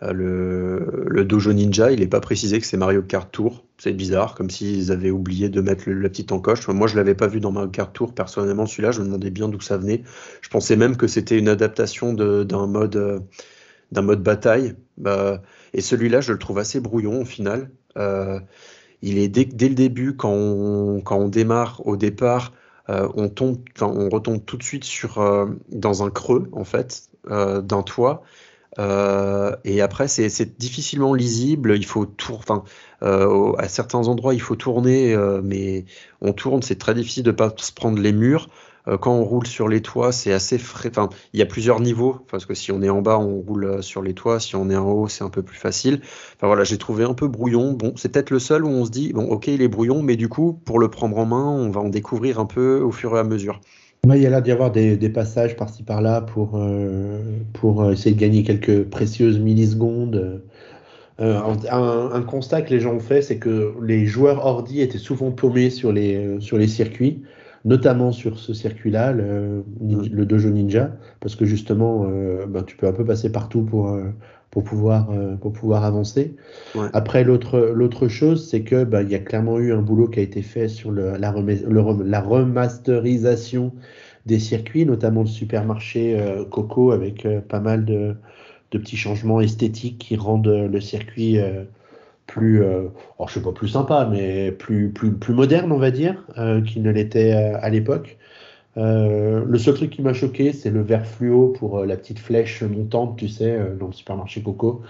le, 0.00 1.06
le, 1.08 1.24
Dojo 1.24 1.52
Ninja, 1.52 1.90
il 1.90 2.00
n'est 2.00 2.06
pas 2.06 2.20
précisé 2.20 2.60
que 2.60 2.66
c'est 2.66 2.76
Mario 2.76 3.02
Kart 3.02 3.30
Tour. 3.30 3.64
C'est 3.78 3.92
bizarre, 3.92 4.34
comme 4.34 4.48
s'ils 4.50 4.92
avaient 4.92 5.10
oublié 5.10 5.48
de 5.48 5.60
mettre 5.60 5.90
la 5.90 6.08
petite 6.08 6.30
encoche. 6.30 6.68
Moi, 6.68 6.86
je 6.86 6.96
l'avais 6.96 7.14
pas 7.14 7.26
vu 7.26 7.40
dans 7.40 7.50
Mario 7.50 7.70
Kart 7.70 7.92
Tour 7.92 8.14
personnellement. 8.14 8.66
Celui-là, 8.66 8.92
je 8.92 9.00
me 9.00 9.06
demandais 9.06 9.30
bien 9.30 9.48
d'où 9.48 9.60
ça 9.60 9.76
venait. 9.76 10.02
Je 10.40 10.48
pensais 10.50 10.76
même 10.76 10.96
que 10.96 11.06
c'était 11.08 11.38
une 11.38 11.48
adaptation 11.48 12.12
d'un 12.12 12.66
mode, 12.66 13.24
d'un 13.92 14.02
mode 14.02 14.22
bataille. 14.22 14.74
Bah, 14.98 15.42
et 15.74 15.80
celui-là, 15.80 16.20
je 16.20 16.32
le 16.32 16.38
trouve 16.38 16.58
assez 16.58 16.80
brouillon 16.80 17.22
au 17.22 17.24
final. 17.24 17.70
il 19.02 19.18
est 19.18 19.28
dès, 19.28 19.68
le 19.68 19.74
début, 19.74 20.16
quand 20.16 20.32
on, 20.32 21.28
démarre 21.28 21.84
au 21.86 21.96
départ, 21.96 22.52
euh, 22.90 23.08
on 23.14 23.28
tombe, 23.28 23.58
on 23.80 24.08
retombe 24.08 24.44
tout 24.44 24.56
de 24.56 24.62
suite 24.62 24.84
sur 24.84 25.18
euh, 25.18 25.46
dans 25.68 26.02
un 26.02 26.10
creux 26.10 26.48
en 26.52 26.64
fait 26.64 27.08
euh, 27.30 27.60
d'un 27.60 27.82
toit. 27.82 28.22
Et 28.76 29.80
après, 29.80 30.08
c'est 30.08 30.58
difficilement 30.58 31.14
lisible. 31.14 31.74
Il 31.76 31.86
faut 31.86 32.06
tour, 32.06 32.38
enfin, 32.38 32.64
à 33.00 33.68
certains 33.68 34.06
endroits, 34.08 34.34
il 34.34 34.40
faut 34.40 34.56
tourner, 34.56 35.16
mais 35.42 35.84
on 36.20 36.32
tourne. 36.32 36.62
C'est 36.62 36.78
très 36.78 36.94
difficile 36.94 37.22
de 37.22 37.32
pas 37.32 37.52
se 37.56 37.72
prendre 37.72 37.98
les 37.98 38.12
murs. 38.12 38.48
Euh, 38.88 38.96
quand 38.96 39.12
on 39.12 39.24
roule 39.24 39.46
sur 39.46 39.68
les 39.68 39.82
toits, 39.82 40.12
c'est 40.12 40.32
assez 40.32 40.58
frais. 40.58 40.88
Enfin, 40.90 41.08
il 41.32 41.40
y 41.40 41.42
a 41.42 41.46
plusieurs 41.46 41.80
niveaux, 41.80 42.18
parce 42.30 42.46
que 42.46 42.54
si 42.54 42.72
on 42.72 42.82
est 42.82 42.88
en 42.88 43.02
bas, 43.02 43.18
on 43.18 43.40
roule 43.40 43.64
euh, 43.64 43.82
sur 43.82 44.02
les 44.02 44.14
toits. 44.14 44.40
Si 44.40 44.56
on 44.56 44.70
est 44.70 44.76
en 44.76 44.90
haut, 44.90 45.08
c'est 45.08 45.24
un 45.24 45.30
peu 45.30 45.42
plus 45.42 45.58
facile. 45.58 46.00
Enfin 46.36 46.46
voilà, 46.46 46.64
j'ai 46.64 46.78
trouvé 46.78 47.04
un 47.04 47.14
peu 47.14 47.28
brouillon. 47.28 47.72
Bon, 47.72 47.92
c'est 47.96 48.10
peut-être 48.10 48.30
le 48.30 48.38
seul 48.38 48.64
où 48.64 48.68
on 48.68 48.84
se 48.84 48.90
dit, 48.90 49.12
bon, 49.12 49.24
ok, 49.24 49.48
il 49.48 49.62
est 49.62 49.68
brouillon, 49.68 50.02
mais 50.02 50.16
du 50.16 50.28
coup, 50.28 50.54
pour 50.64 50.78
le 50.78 50.88
prendre 50.88 51.18
en 51.18 51.26
main, 51.26 51.44
on 51.44 51.70
va 51.70 51.80
en 51.80 51.88
découvrir 51.88 52.38
un 52.40 52.46
peu 52.46 52.80
au 52.80 52.92
fur 52.92 53.16
et 53.16 53.18
à 53.18 53.24
mesure. 53.24 53.60
Il 54.16 54.22
y 54.22 54.26
a 54.26 54.30
l'air 54.30 54.42
d'y 54.42 54.52
avoir 54.52 54.70
des, 54.70 54.96
passages 55.08 55.56
par-ci 55.56 55.82
par-là 55.82 56.20
pour, 56.20 56.52
euh, 56.54 57.20
pour 57.52 57.90
essayer 57.90 58.14
de 58.14 58.20
gagner 58.20 58.42
quelques 58.42 58.84
précieuses 58.84 59.38
millisecondes. 59.38 60.42
un, 61.18 62.22
constat 62.22 62.62
que 62.62 62.70
les 62.70 62.80
gens 62.80 62.94
ont 62.94 63.00
fait, 63.00 63.22
c'est 63.22 63.38
que 63.38 63.74
les 63.82 64.06
joueurs 64.06 64.44
ordi 64.46 64.80
étaient 64.80 64.98
souvent 64.98 65.30
paumés 65.30 65.70
sur 65.70 65.92
les, 65.92 66.40
sur 66.40 66.58
les 66.58 66.68
circuits 66.68 67.22
notamment 67.64 68.12
sur 68.12 68.38
ce 68.38 68.54
circuit-là, 68.54 69.12
le, 69.12 69.64
le, 69.80 70.26
Dojo 70.26 70.50
Ninja, 70.50 70.92
parce 71.20 71.36
que 71.36 71.44
justement, 71.44 72.06
euh, 72.08 72.46
ben, 72.46 72.62
tu 72.62 72.76
peux 72.76 72.86
un 72.86 72.92
peu 72.92 73.04
passer 73.04 73.30
partout 73.30 73.62
pour, 73.62 73.90
euh, 73.90 74.04
pour, 74.50 74.64
pouvoir, 74.64 75.10
euh, 75.10 75.36
pour 75.36 75.52
pouvoir 75.52 75.84
avancer. 75.84 76.34
Après, 76.92 77.24
l'autre 77.24 78.08
chose, 78.08 78.48
c'est 78.48 78.62
que 78.62 78.84
ben, 78.84 79.02
il 79.02 79.10
y 79.10 79.14
a 79.14 79.18
clairement 79.18 79.58
eu 79.58 79.72
un 79.72 79.82
boulot 79.82 80.08
qui 80.08 80.20
a 80.20 80.22
été 80.22 80.42
fait 80.42 80.68
sur 80.68 80.90
le, 80.90 81.16
la, 81.16 81.34
la, 81.34 82.20
remasterisation 82.20 83.72
des 84.26 84.38
circuits, 84.38 84.86
notamment 84.86 85.22
le 85.22 85.26
supermarché 85.26 86.18
Coco, 86.50 86.92
avec 86.92 87.26
pas 87.48 87.60
mal 87.60 87.84
de, 87.84 88.14
de, 88.70 88.78
petits 88.78 88.96
changements 88.96 89.40
esthétiques 89.40 89.98
qui 89.98 90.16
rendent 90.16 90.46
le 90.46 90.80
circuit 90.80 91.38
plus, 92.28 92.62
euh, 92.62 92.88
alors 93.18 93.28
je 93.28 93.34
sais 93.34 93.42
pas 93.42 93.52
plus 93.52 93.68
sympa, 93.68 94.08
mais 94.08 94.52
plus, 94.52 94.90
plus, 94.92 95.12
plus 95.12 95.34
moderne, 95.34 95.72
on 95.72 95.78
va 95.78 95.90
dire, 95.90 96.24
euh, 96.36 96.60
qu'il 96.60 96.82
ne 96.82 96.92
l'était 96.92 97.32
euh, 97.34 97.58
à 97.60 97.70
l'époque. 97.70 98.18
Le 98.78 99.58
seul 99.58 99.74
truc 99.74 99.90
qui 99.90 100.02
m'a 100.02 100.12
choqué, 100.12 100.52
c'est 100.52 100.70
le 100.70 100.82
vert 100.82 101.06
fluo 101.06 101.48
pour 101.48 101.84
la 101.84 101.96
petite 101.96 102.18
flèche 102.18 102.62
montante, 102.62 103.18
tu 103.18 103.28
sais, 103.28 103.58
dans 103.78 103.88
le 103.88 103.92
supermarché 103.92 104.42
Coco 104.42 104.82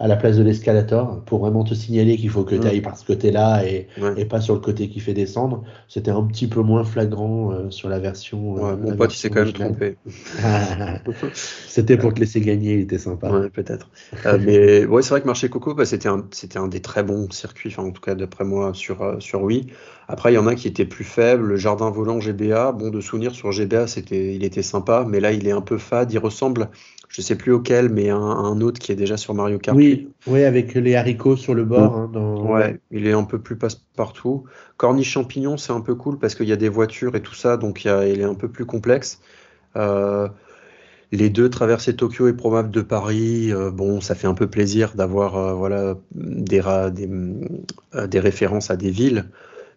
à 0.00 0.08
la 0.08 0.16
place 0.16 0.38
de 0.38 0.42
l'escalator 0.42 1.22
pour 1.26 1.40
vraiment 1.40 1.62
te 1.62 1.74
signaler 1.74 2.16
qu'il 2.16 2.30
faut 2.30 2.42
que 2.42 2.54
tu 2.54 2.66
ailles 2.66 2.80
par 2.80 2.96
ce 2.96 3.04
côté-là 3.04 3.66
et, 3.66 3.86
et, 4.16 4.24
pas 4.24 4.40
sur 4.40 4.54
le 4.54 4.60
côté 4.60 4.88
qui 4.88 4.98
fait 4.98 5.12
descendre. 5.12 5.62
C'était 5.88 6.10
un 6.10 6.22
petit 6.22 6.46
peu 6.46 6.62
moins 6.62 6.84
flagrant 6.84 7.52
euh, 7.52 7.70
sur 7.70 7.90
la 7.90 7.98
version. 7.98 8.66
Euh, 8.66 8.76
mon 8.76 8.96
pote, 8.96 9.14
il 9.14 9.18
s'est 9.18 9.28
quand 9.28 9.44
même 9.44 9.52
trompé. 9.52 9.98
c'était 11.68 11.98
pour 11.98 12.14
te 12.14 12.20
laisser 12.20 12.40
gagner, 12.40 12.74
il 12.74 12.80
était 12.80 12.96
sympa. 12.96 13.30
Ouais, 13.30 13.50
peut-être. 13.50 13.90
Euh, 14.24 14.38
mais 14.40 14.86
ouais, 14.86 15.02
c'est 15.02 15.10
vrai 15.10 15.20
que 15.20 15.26
Marché 15.26 15.50
Coco, 15.50 15.74
bah, 15.74 15.84
c'était 15.84 16.08
un, 16.08 16.24
un 16.54 16.68
des 16.68 16.80
très 16.80 17.02
bons 17.02 17.30
circuits, 17.30 17.68
enfin, 17.70 17.86
en 17.86 17.90
tout 17.90 18.00
cas 18.00 18.14
d'après 18.14 18.44
moi, 18.44 18.72
sur, 18.72 19.16
sur 19.18 19.42
Wii. 19.42 19.66
Après, 20.08 20.32
il 20.32 20.36
y 20.36 20.38
en 20.38 20.46
a 20.46 20.54
qui 20.54 20.66
étaient 20.66 20.86
plus 20.86 21.04
faibles. 21.04 21.44
Le 21.44 21.56
jardin 21.56 21.90
volant 21.90 22.20
GBA, 22.20 22.72
bon, 22.72 22.88
de 22.88 23.00
souvenir 23.02 23.34
sur 23.34 23.52
GBA, 23.52 23.86
c'était, 23.86 24.34
il 24.34 24.44
était 24.44 24.62
sympa, 24.62 25.04
mais 25.06 25.20
là, 25.20 25.30
il 25.30 25.46
est 25.46 25.52
un 25.52 25.60
peu 25.60 25.76
fade. 25.76 26.10
Il 26.10 26.18
ressemble 26.18 26.70
je 27.10 27.22
sais 27.22 27.34
plus 27.34 27.50
auquel, 27.52 27.88
mais 27.88 28.08
un, 28.08 28.60
autre 28.60 28.78
qui 28.78 28.92
est 28.92 28.96
déjà 28.96 29.16
sur 29.16 29.34
Mario 29.34 29.58
Kart. 29.58 29.76
Oui, 29.76 30.08
oui 30.28 30.44
avec 30.44 30.74
les 30.74 30.94
haricots 30.94 31.36
sur 31.36 31.54
le 31.54 31.64
bord. 31.64 31.96
Hein, 31.96 32.10
ouais, 32.44 32.78
il 32.92 33.08
est 33.08 33.12
un 33.12 33.24
peu 33.24 33.40
plus 33.40 33.56
passe-partout. 33.56 34.44
Corniche 34.76 35.10
champignon, 35.10 35.56
c'est 35.56 35.72
un 35.72 35.80
peu 35.80 35.96
cool 35.96 36.20
parce 36.20 36.36
qu'il 36.36 36.48
y 36.48 36.52
a 36.52 36.56
des 36.56 36.68
voitures 36.68 37.16
et 37.16 37.20
tout 37.20 37.34
ça, 37.34 37.56
donc 37.56 37.84
il, 37.84 38.20
est 38.20 38.24
un 38.24 38.34
peu 38.34 38.48
plus 38.48 38.64
complexe. 38.64 39.20
Euh, 39.74 40.28
les 41.10 41.30
deux 41.30 41.50
traversées 41.50 41.96
Tokyo 41.96 42.28
et 42.28 42.32
probable 42.32 42.70
de 42.70 42.80
Paris, 42.80 43.52
euh, 43.52 43.72
bon, 43.72 44.00
ça 44.00 44.14
fait 44.14 44.28
un 44.28 44.34
peu 44.34 44.46
plaisir 44.46 44.92
d'avoir 44.94 45.36
euh, 45.36 45.52
voilà 45.54 45.96
des, 46.14 46.62
des, 48.06 48.20
références 48.20 48.70
à 48.70 48.76
des 48.76 48.90
villes, 48.92 49.24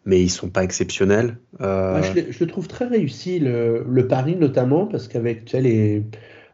mais 0.05 0.21
ils 0.21 0.29
sont 0.29 0.49
pas 0.49 0.63
exceptionnels. 0.63 1.37
je, 1.59 2.39
le 2.39 2.45
trouve 2.45 2.67
très 2.67 2.85
réussi 2.85 3.39
le, 3.39 3.83
le 3.89 4.07
Paris 4.07 4.35
notamment 4.35 4.85
parce 4.85 5.07
qu'avec 5.07 5.45
tu 5.45 5.53
sais, 5.53 5.61
les 5.61 6.03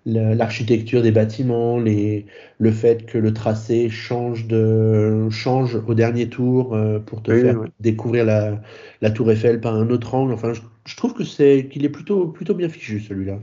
l'architecture 0.05 1.01
des 1.01 1.11
bâtiments, 1.11 1.79
les, 1.79 2.25
le 2.57 2.71
fait 2.71 3.05
que 3.05 3.17
le 3.17 3.33
tracé 3.33 3.89
change, 3.89 4.47
de, 4.47 5.29
change 5.29 5.75
au 5.87 5.93
dernier 5.93 6.29
tour 6.29 6.73
euh, 6.73 6.99
pour 6.99 7.21
te 7.21 7.37
faire 7.37 7.63
découvrir 7.79 8.25
la, 8.25 8.61
la, 9.01 9.11
tour 9.11 9.31
Eiffel 9.31 9.59
par 9.61 9.75
un 9.75 9.89
autre 9.89 10.15
angle. 10.15 10.33
Enfin, 10.33 10.53
je, 10.53 10.95
trouve 10.95 11.13
que 11.13 11.23
c'est 11.23 11.67
qu'il 11.71 11.85
est 11.85 11.89
plutôt, 11.89 12.27
plutôt 12.27 12.53
bien 12.53 12.69
fichu 12.69 12.99
celui-là. 12.99 13.39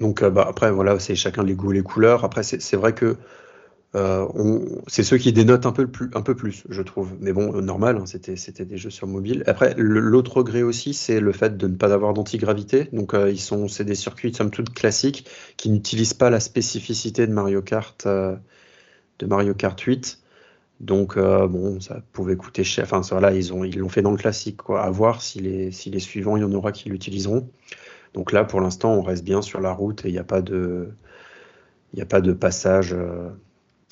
Donc 0.00 0.22
euh, 0.22 0.30
bah, 0.30 0.46
après 0.48 0.70
voilà, 0.70 0.98
c'est 0.98 1.14
chacun 1.14 1.42
les 1.42 1.54
goûts, 1.54 1.72
les 1.72 1.82
couleurs. 1.82 2.24
Après 2.24 2.42
c'est 2.42 2.76
vrai 2.76 2.94
que 2.94 3.16
c'est 3.94 5.02
ceux 5.02 5.18
qui 5.18 5.32
dénotent 5.32 5.66
un 5.66 5.72
peu, 5.72 5.86
plus, 5.86 6.64
je 6.68 6.82
trouve. 6.82 7.12
Mais 7.20 7.32
bon, 7.32 7.60
normal, 7.60 7.98
hein, 7.98 8.04
c'était 8.06 8.64
des 8.64 8.78
jeux 8.78 8.90
sur 8.90 9.06
mobile. 9.06 9.44
Après, 9.46 9.74
l'autre 9.76 10.38
regret 10.38 10.62
aussi, 10.62 10.94
c'est 10.94 11.20
le 11.20 11.32
fait 11.32 11.56
de 11.58 11.66
ne 11.68 11.76
pas 11.76 11.92
avoir 11.92 12.14
d'antigravité. 12.14 12.88
Donc, 12.92 13.14
euh, 13.14 13.30
ils 13.30 13.40
sont, 13.40 13.68
c'est 13.68 13.84
des 13.84 13.94
circuits, 13.94 14.32
somme 14.34 14.50
toute, 14.50 14.72
classiques 14.72 15.28
qui 15.58 15.68
n'utilisent 15.70 16.14
pas 16.14 16.30
la 16.30 16.40
spécificité 16.40 17.26
de 17.26 17.32
Mario 17.32 17.60
Kart, 17.60 18.06
euh, 18.06 18.34
de 19.18 19.26
Mario 19.26 19.54
Kart 19.54 19.78
8. 19.78 20.20
Donc, 20.80 21.16
bon, 21.16 21.80
ça 21.80 22.02
pouvait 22.12 22.36
coûter 22.36 22.64
cher. 22.64 22.84
Enfin, 22.90 23.02
voilà, 23.10 23.32
ils 23.32 23.48
l'ont 23.50 23.64
ils 23.64 23.90
fait 23.90 24.02
dans 24.02 24.10
le 24.10 24.16
classique. 24.16 24.56
Quoi. 24.56 24.82
À 24.82 24.90
voir 24.90 25.22
si 25.22 25.38
les, 25.40 25.70
si 25.70 25.90
les 25.90 26.00
suivants, 26.00 26.36
il 26.36 26.40
y 26.40 26.44
en 26.44 26.52
aura 26.52 26.72
qui 26.72 26.88
l'utiliseront. 26.88 27.48
Donc 28.14 28.32
là, 28.32 28.44
pour 28.44 28.60
l'instant, 28.60 28.94
on 28.94 29.02
reste 29.02 29.24
bien 29.24 29.42
sur 29.42 29.60
la 29.60 29.72
route 29.72 30.04
et 30.04 30.08
il 30.08 30.12
n'y 30.12 30.18
a 30.18 30.24
pas 30.24 30.42
de, 30.42 30.90
a 32.00 32.04
pas 32.06 32.20
de 32.20 32.32
passage 32.32 32.96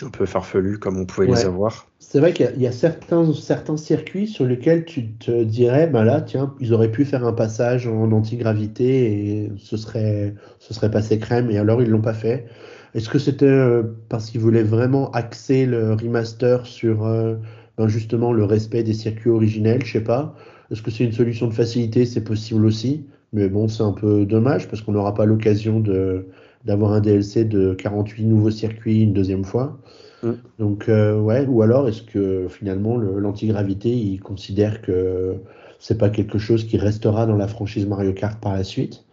un 0.03 0.11
peu 0.11 0.26
farfelu 0.26 0.78
comme 0.78 0.98
on 0.98 1.07
pouvait 1.07 1.26
les 1.26 1.44
avoir. 1.44 1.86
C'est 1.98 2.18
vrai 2.18 2.32
qu'il 2.32 2.51
y, 2.59 2.66
a 2.66 2.72
certains, 2.72 3.32
certains 3.32 3.76
circuits 3.76 4.26
sur 4.26 4.44
lesquels 4.44 4.84
tu 4.84 5.12
te 5.12 5.44
dirais, 5.44 5.86
bah 5.86 6.05
là, 6.05 6.20
tiens, 6.20 6.55
ils 6.61 6.72
auraient 6.72 6.90
pu 6.90 7.05
faire 7.05 7.24
un 7.26 7.32
passage 7.32 7.86
en 7.86 8.11
antigravité 8.12 9.12
et 9.12 9.53
ce 9.59 9.76
serait, 9.76 10.34
ce 10.59 10.74
serait 10.74 10.90
passé 10.90 11.18
crème, 11.18 11.51
et 11.51 11.59
alors 11.59 11.82
ils 11.82 11.88
l'ont 11.88 12.01
pas 12.01 12.14
fait. 12.14 12.46
Est-ce 12.94 13.09
que 13.09 13.18
c'était 13.18 13.46
euh, 13.46 13.82
parce 14.09 14.30
qu'ils 14.30 14.40
voulaient 14.40 14.64
vraiment 14.64 15.11
axer 15.12 15.66
le 15.66 15.94
remaster 15.94 16.66
sur 16.66 17.07
euh, 17.07 17.36
ben 17.78 17.86
justement 17.86 18.32
le 18.32 18.44
respect 18.44 18.82
des 18.82 18.94
circuits 18.94 19.30
originels 19.30 19.84
Je 19.84 19.92
sais 19.92 20.05
pas. 20.05 20.34
Est-ce 20.70 20.82
que 20.82 20.90
c'est 20.90 21.05
une 21.05 21.12
solution 21.12 21.46
de 21.46 21.55
facilité? 21.55 22.07
C'est 22.07 22.24
possible 22.24 22.64
aussi. 22.66 23.07
Mais 23.32 23.48
bon, 23.48 23.68
c'est 23.68 23.84
un 23.84 23.92
peu 23.92 24.24
dommage 24.26 24.68
parce 24.68 24.82
qu'on 24.82 24.92
n'aura 24.92 25.14
pas 25.14 25.24
l'occasion 25.24 25.78
de, 25.78 26.26
d'avoir 26.65 26.93
un 26.93 27.01
DLC 27.01 27.45
de 27.45 27.75
48 27.75 28.25
nouveaux 28.25 28.51
circuits 28.51 29.03
une 29.03 29.13
deuxième 29.13 29.45
fois. 29.45 29.79
Mm. 30.23 30.33
Donc, 30.59 30.89
euh, 30.89 31.19
ouais, 31.19 31.47
ou 31.47 31.63
alors 31.63 31.89
est-ce 31.89 32.03
que 32.03 32.49
finalement 32.49 32.97
l'antigravité, 32.97 33.91
il 33.91 34.21
considère 34.21 34.83
que 34.83 35.37
c'est 35.79 35.99
pas 35.99 36.11
quelque 36.11 36.39
chose 36.39 36.65
qui 36.65 36.77
restera 36.77 37.27
dans 37.27 37.37
la 37.37 37.49
franchise 37.49 37.87
Mario 37.87 38.13
Kart 38.13 38.41
par 38.41 38.55
la 38.55 38.65
suite? 38.65 39.05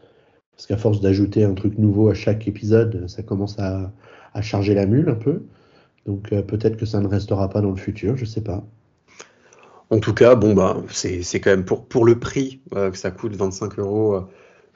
Parce 0.55 0.67
qu'à 0.67 0.77
force 0.77 1.01
d'ajouter 1.01 1.43
un 1.43 1.53
truc 1.53 1.77
nouveau 1.77 2.09
à 2.09 2.13
chaque 2.13 2.47
épisode, 2.47 3.07
ça 3.07 3.23
commence 3.23 3.59
à, 3.59 3.91
à 4.33 4.41
charger 4.41 4.73
la 4.73 4.85
mule 4.85 5.09
un 5.09 5.15
peu. 5.15 5.43
Donc 6.05 6.33
euh, 6.33 6.41
peut-être 6.41 6.77
que 6.77 6.85
ça 6.85 6.99
ne 6.99 7.07
restera 7.07 7.49
pas 7.49 7.61
dans 7.61 7.69
le 7.69 7.77
futur, 7.77 8.17
je 8.17 8.25
sais 8.25 8.41
pas. 8.41 8.65
En 9.89 9.99
tout 9.99 10.13
cas, 10.13 10.35
bon 10.35 10.53
bah 10.53 10.83
c'est 10.89 11.39
quand 11.39 11.51
même 11.51 11.63
pour, 11.63 11.85
pour 11.85 12.03
le 12.03 12.19
prix 12.19 12.59
euh, 12.75 12.91
que 12.91 12.97
ça 12.97 13.11
coûte 13.11 13.35
25 13.35 13.79
euros 13.79 14.27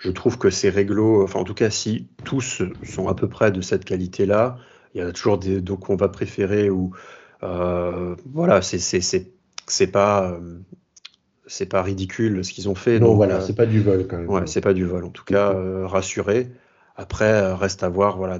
je 0.01 0.09
trouve 0.09 0.37
que 0.37 0.49
ces 0.49 0.69
réglo, 0.69 1.23
enfin 1.23 1.39
en 1.39 1.43
tout 1.43 1.53
cas 1.53 1.69
si 1.69 2.07
tous 2.23 2.63
sont 2.83 3.07
à 3.07 3.13
peu 3.13 3.29
près 3.29 3.51
de 3.51 3.61
cette 3.61 3.85
qualité-là, 3.85 4.57
il 4.93 5.01
y 5.01 5.01
a 5.01 5.11
toujours 5.11 5.37
des 5.37 5.61
on 5.87 5.95
va 5.95 6.09
préférer 6.09 6.69
ou 6.69 6.91
euh, 7.43 8.15
voilà, 8.33 8.61
c'est 8.61 8.79
c'est 8.79 9.87
pas 9.87 10.31
euh, 10.31 10.59
c'est 11.45 11.67
pas 11.67 11.81
ridicule 11.81 12.43
ce 12.43 12.51
qu'ils 12.51 12.67
ont 12.67 12.75
fait. 12.75 12.99
Non, 12.99 13.15
voilà, 13.15 13.35
euh, 13.35 13.41
c'est 13.41 13.55
pas 13.55 13.65
du 13.65 13.79
vol 13.79 14.07
quand 14.07 14.17
même. 14.17 14.29
Ouais, 14.29 14.47
c'est 14.47 14.61
pas 14.61 14.73
du 14.73 14.85
vol. 14.85 15.05
En 15.05 15.09
tout 15.09 15.23
cas, 15.25 15.53
rassuré. 15.85 16.51
Après, 16.95 17.53
reste 17.53 17.83
à 17.83 17.89
voir. 17.89 18.17
Voilà, 18.17 18.39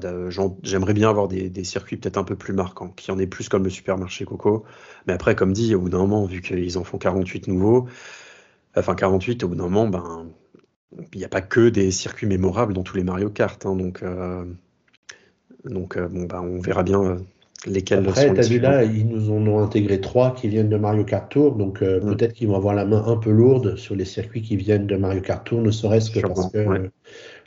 j'aimerais 0.62 0.94
bien 0.94 1.10
avoir 1.10 1.28
des, 1.28 1.50
des 1.50 1.64
circuits 1.64 1.98
peut-être 1.98 2.18
un 2.18 2.24
peu 2.24 2.36
plus 2.36 2.54
marquants, 2.54 2.90
qui 2.90 3.12
en 3.12 3.18
ait 3.18 3.28
plus 3.28 3.50
comme 3.50 3.64
le 3.64 3.70
supermarché 3.70 4.26
Coco. 4.26 4.66
Mais 5.08 5.14
après, 5.14 5.36
comme 5.36 5.54
dit, 5.54 5.74
au 5.74 5.82
bout 5.82 5.90
d'un 5.90 6.00
moment, 6.00 6.26
vu 6.26 6.42
qu'ils 6.42 6.78
en 6.78 6.84
font 6.84 6.98
48 6.98 7.48
nouveaux, 7.48 7.88
enfin 8.76 8.94
48, 8.94 9.44
au 9.44 9.48
bout 9.48 9.56
d'un 9.56 9.64
moment, 9.64 9.88
ben 9.88 10.28
il 11.14 11.18
n'y 11.20 11.26
a 11.26 11.30
pas 11.30 11.42
que 11.42 11.70
des 11.70 11.92
circuits 11.92 12.28
mémorables 12.28 12.74
dans 12.74 12.84
tous 12.84 12.98
les 12.98 13.04
Mario 13.04 13.30
Kart. 13.30 13.66
Hein, 13.66 13.76
donc, 13.76 14.04
euh, 14.04 14.46
Donc, 15.66 15.98
bon, 16.00 16.24
bah, 16.26 16.42
on 16.42 16.60
verra 16.60 16.84
bien 16.84 17.18
lesquels 17.68 18.00
Après, 18.00 18.28
sont 18.28 18.34
vu 18.34 18.56
les 18.56 18.60
là, 18.60 18.84
ils 18.84 19.08
nous 19.08 19.30
en 19.30 19.46
ont 19.48 19.60
intégré 19.64 20.02
trois 20.02 20.34
qui 20.34 20.48
viennent 20.48 20.70
de 20.70 20.78
Mario 20.78 21.04
Kart 21.06 21.30
Tour, 21.32 21.56
donc 21.56 21.82
euh, 21.84 22.00
Mm. 22.02 22.16
peut-être 22.16 22.34
qu'ils 22.34 22.48
vont 22.48 22.56
avoir 22.56 22.74
la 22.74 22.86
main 22.86 23.04
un 23.06 23.18
peu 23.18 23.30
lourde 23.32 23.76
sur 23.78 23.96
les 23.96 24.06
circuits 24.06 24.42
qui 24.42 24.56
viennent 24.56 24.88
de 24.88 24.96
Mario 24.98 25.22
Kart 25.22 25.46
Tour, 25.46 25.62
ne 25.62 25.70
serait-ce 25.72 26.10
que 26.10 26.20
Sûrement, 26.20 26.34
parce 26.36 26.52
que 26.52 26.58
ouais. 26.58 26.80
euh, 26.80 26.90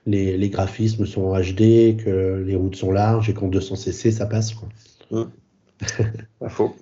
les, 0.07 0.37
les 0.39 0.51
graphismes 0.51 1.07
sont 1.07 1.23
en 1.25 1.41
HD, 1.41 1.97
que 1.97 2.45
les 2.47 2.55
routes 2.57 2.77
sont 2.77 2.93
larges 2.93 3.29
et 3.31 3.35
qu'en 3.35 3.49
200cc 3.49 4.13
ça 4.13 4.27
passe. 4.27 4.55
quoi. 4.55 4.69
Pas 6.39 6.49
faux. 6.49 6.77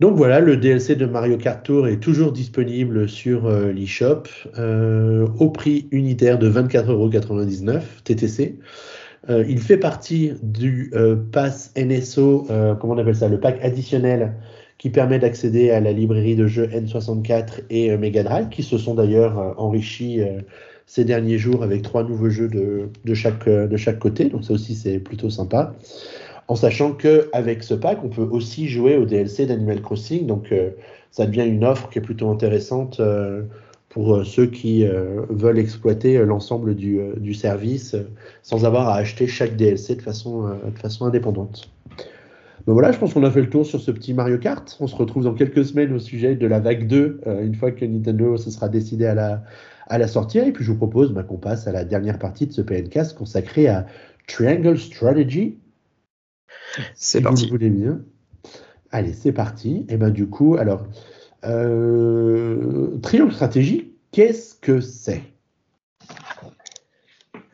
Donc 0.00 0.16
voilà, 0.16 0.40
le 0.40 0.56
DLC 0.56 0.96
de 0.96 1.04
Mario 1.04 1.36
Kart 1.36 1.62
Tour 1.62 1.86
est 1.86 1.98
toujours 1.98 2.32
disponible 2.32 3.06
sur 3.06 3.44
euh, 3.44 3.70
l'eShop 3.70 4.22
euh, 4.58 5.26
au 5.38 5.50
prix 5.50 5.88
unitaire 5.90 6.38
de 6.38 6.50
24,99€ 6.50 7.82
TTC. 8.04 8.58
Euh, 9.28 9.44
il 9.46 9.60
fait 9.60 9.76
partie 9.76 10.32
du 10.42 10.90
euh, 10.94 11.16
pass 11.16 11.74
NSO, 11.76 12.46
comment 12.80 12.94
on 12.94 12.98
appelle 12.98 13.14
ça, 13.14 13.28
le 13.28 13.38
pack 13.38 13.62
additionnel 13.62 14.36
qui 14.78 14.88
permet 14.88 15.18
d'accéder 15.18 15.70
à 15.70 15.80
la 15.80 15.92
librairie 15.92 16.34
de 16.34 16.46
jeux 16.46 16.66
N64 16.66 17.64
et 17.68 17.94
Mega 17.98 18.22
Drive, 18.22 18.48
qui 18.48 18.62
se 18.62 18.78
sont 18.78 18.94
d'ailleurs 18.94 19.54
enrichis 19.60 20.22
ces 20.86 21.04
derniers 21.04 21.36
jours 21.36 21.62
avec 21.62 21.82
trois 21.82 22.02
nouveaux 22.02 22.30
jeux 22.30 22.48
de, 22.48 22.88
de 23.04 23.14
chaque, 23.14 23.46
de 23.46 23.76
chaque 23.76 23.98
côté. 23.98 24.30
Donc 24.30 24.44
ça 24.44 24.54
aussi 24.54 24.74
c'est 24.74 24.98
plutôt 24.98 25.28
sympa. 25.28 25.74
En 26.50 26.56
sachant 26.56 26.90
qu'avec 26.94 27.62
ce 27.62 27.74
pack, 27.74 28.00
on 28.02 28.08
peut 28.08 28.26
aussi 28.28 28.66
jouer 28.66 28.96
au 28.96 29.04
DLC 29.04 29.46
d'Animal 29.46 29.80
Crossing. 29.80 30.26
Donc 30.26 30.50
euh, 30.50 30.70
ça 31.12 31.24
devient 31.26 31.46
une 31.46 31.64
offre 31.64 31.88
qui 31.90 32.00
est 32.00 32.02
plutôt 32.02 32.28
intéressante 32.28 32.98
euh, 32.98 33.42
pour 33.88 34.16
euh, 34.16 34.24
ceux 34.24 34.46
qui 34.46 34.84
veulent 35.28 35.60
exploiter 35.60 36.18
l'ensemble 36.24 36.74
du, 36.74 37.34
service 37.34 37.94
sans 38.42 38.64
avoir 38.64 38.88
à 38.88 38.96
acheter 38.96 39.28
chaque 39.28 39.54
DLC 39.54 39.94
de 39.94 40.02
façon, 40.02 40.50
indépendante. 41.02 41.70
Donc 42.66 42.74
voilà, 42.74 42.90
je 42.90 42.98
pense 42.98 43.14
qu'on 43.14 43.22
a 43.22 43.30
fait 43.30 43.42
le 43.42 43.48
tour 43.48 43.64
sur 43.64 43.80
ce 43.80 43.92
petit 43.92 44.12
Mario 44.12 44.38
Kart. 44.38 44.76
On 44.80 44.88
se 44.88 44.96
retrouve 44.96 45.22
dans 45.22 45.34
quelques 45.34 45.64
semaines 45.64 45.92
au 45.92 46.00
sujet 46.00 46.34
de 46.34 46.48
la 46.48 46.58
vague 46.58 46.88
2, 46.88 47.20
euh, 47.28 47.44
une 47.44 47.54
fois 47.54 47.70
que 47.70 47.84
Nintendo 47.84 48.36
se 48.36 48.50
sera 48.50 48.68
décidé 48.68 49.06
à 49.06 49.14
la, 49.14 49.44
à 49.86 49.98
la 49.98 50.08
sortir. 50.08 50.44
Et 50.48 50.50
puis 50.50 50.64
je 50.64 50.72
vous 50.72 50.78
propose 50.78 51.12
bah, 51.12 51.22
qu'on 51.22 51.36
passe 51.36 51.68
à 51.68 51.72
la 51.72 51.84
dernière 51.84 52.18
partie 52.18 52.48
de 52.48 52.52
ce 52.52 52.60
PNcast 52.60 53.16
consacré 53.16 53.68
à 53.68 53.86
Triangle 54.26 54.76
Strategy. 54.76 55.56
C'est 56.94 57.18
si 57.18 57.22
parti. 57.22 57.46
vous 57.46 57.56
le 57.58 57.58
voulez 57.68 57.70
bien. 57.70 58.00
Allez, 58.90 59.12
c'est 59.12 59.32
parti. 59.32 59.86
Et 59.88 59.96
ben 59.96 60.10
du 60.10 60.28
coup, 60.28 60.56
alors, 60.56 60.86
euh, 61.44 62.98
Triangle 63.02 63.32
Stratégie, 63.32 63.92
qu'est-ce 64.12 64.54
que 64.54 64.80
c'est? 64.80 65.22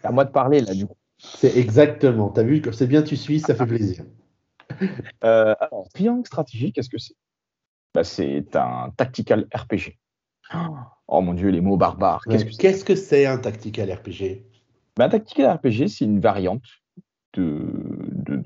C'est 0.01 0.07
à 0.07 0.11
moi 0.13 0.25
de 0.25 0.31
parler 0.31 0.61
là 0.61 0.75
du 0.75 0.87
coup. 0.87 0.97
C'est 1.19 1.57
exactement. 1.57 2.29
T'as 2.31 2.43
vu, 2.43 2.61
comme 2.61 2.73
c'est 2.73 2.87
bien, 2.87 3.03
tu 3.03 3.17
suis, 3.17 3.41
ça 3.41 3.55
fait 3.55 3.67
plaisir. 3.67 4.05
Euh, 5.25 5.55
alors, 5.61 5.89
Triangle 5.95 6.27
Stratégie, 6.27 6.71
qu'est-ce 6.73 6.91
que 6.91 6.99
c'est? 6.99 7.15
Bah, 7.95 8.05
C'est 8.05 8.55
un 8.57 8.93
tactical 8.97 9.47
RPG. 9.55 9.97
Oh 11.09 11.21
mon 11.23 11.33
dieu, 11.35 11.49
les 11.49 11.61
mots 11.63 11.77
barbares. 11.79 12.23
Qu'est-ce 12.29 12.45
que 12.45 12.51
c'est? 12.53 12.59
Qu'est-ce 12.61 12.85
que 12.85 12.95
c'est 12.95 13.25
un 13.27 13.39
tactical 13.39 13.91
RPG 13.91 14.45
Bah, 14.97 15.07
Un 15.07 15.09
tactical 15.09 15.57
RPG, 15.57 15.89
c'est 15.89 16.05
une 16.05 16.21
variante 16.21 16.65
de, 17.35 17.65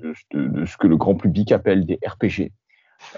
de, 0.01 0.65
ce 0.65 0.77
que 0.77 0.87
le 0.87 0.97
grand 0.97 1.15
public 1.15 1.51
appelle 1.51 1.85
des 1.85 1.99
RPG. 2.05 2.51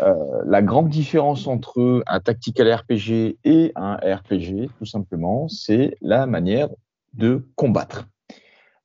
Euh, 0.01 0.13
la 0.45 0.61
grande 0.61 0.89
différence 0.89 1.47
entre 1.47 2.03
un 2.07 2.19
tactical 2.19 2.73
RPG 2.73 3.37
et 3.43 3.71
un 3.75 3.95
RPG, 3.95 4.69
tout 4.77 4.85
simplement, 4.85 5.47
c'est 5.47 5.97
la 6.01 6.25
manière 6.25 6.69
de 7.13 7.45
combattre. 7.55 8.07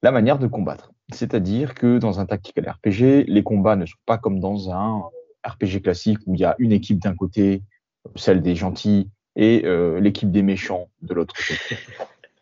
La 0.02 0.10
manière 0.10 0.38
de 0.38 0.46
combattre. 0.46 0.92
C'est-à-dire 1.12 1.74
que 1.74 1.98
dans 1.98 2.20
un 2.20 2.26
tactical 2.26 2.68
RPG, 2.68 3.24
les 3.26 3.42
combats 3.42 3.76
ne 3.76 3.86
sont 3.86 3.96
pas 4.06 4.18
comme 4.18 4.40
dans 4.40 4.70
un 4.70 5.02
RPG 5.46 5.82
classique 5.82 6.18
où 6.26 6.34
il 6.34 6.40
y 6.40 6.44
a 6.44 6.54
une 6.58 6.72
équipe 6.72 6.98
d'un 6.98 7.14
côté, 7.14 7.62
celle 8.16 8.42
des 8.42 8.54
gentils, 8.54 9.08
et 9.36 9.62
euh, 9.64 10.00
l'équipe 10.00 10.30
des 10.30 10.42
méchants 10.42 10.88
de 11.00 11.14
l'autre 11.14 11.34
côté. 11.34 11.80